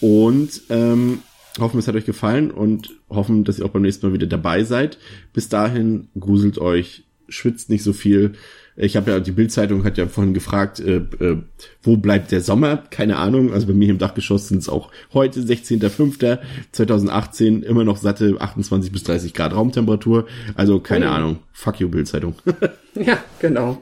und 0.00 0.62
ähm, 0.70 1.20
hoffen, 1.58 1.78
es 1.78 1.88
hat 1.88 1.94
euch 1.94 2.04
gefallen 2.04 2.50
und 2.50 2.90
hoffen, 3.08 3.44
dass 3.44 3.58
ihr 3.58 3.64
auch 3.64 3.70
beim 3.70 3.82
nächsten 3.82 4.06
Mal 4.06 4.12
wieder 4.12 4.26
dabei 4.26 4.64
seid. 4.64 4.98
Bis 5.32 5.48
dahin 5.48 6.08
gruselt 6.18 6.58
euch, 6.58 7.04
schwitzt 7.28 7.70
nicht 7.70 7.82
so 7.82 7.92
viel. 7.92 8.32
Ich 8.74 8.96
habe 8.96 9.10
ja, 9.10 9.20
die 9.20 9.32
Bildzeitung 9.32 9.84
hat 9.84 9.98
ja 9.98 10.06
vorhin 10.06 10.32
gefragt, 10.32 10.80
äh, 10.80 11.02
äh, 11.20 11.42
wo 11.82 11.98
bleibt 11.98 12.32
der 12.32 12.40
Sommer? 12.40 12.78
Keine 12.90 13.18
Ahnung. 13.18 13.52
Also 13.52 13.66
bei 13.66 13.74
mir 13.74 13.90
im 13.90 13.98
Dachgeschoss 13.98 14.48
sind 14.48 14.56
es 14.58 14.70
auch 14.70 14.90
heute, 15.12 15.40
16.05.2018, 15.40 17.62
immer 17.62 17.84
noch 17.84 17.98
satte 17.98 18.36
28 18.40 18.90
bis 18.90 19.02
30 19.02 19.34
Grad 19.34 19.54
Raumtemperatur. 19.54 20.26
Also 20.54 20.80
keine 20.80 21.08
oh. 21.08 21.10
Ahnung. 21.10 21.40
Fuck 21.52 21.80
you, 21.80 21.90
Bildzeitung. 21.90 22.36
ja, 22.94 23.18
genau. 23.40 23.78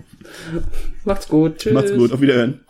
Macht's 1.04 1.28
gut. 1.28 1.58
Tschüss. 1.58 1.72
Macht's 1.72 1.94
gut. 1.94 2.12
Auf 2.12 2.20
Wiederhören. 2.20 2.60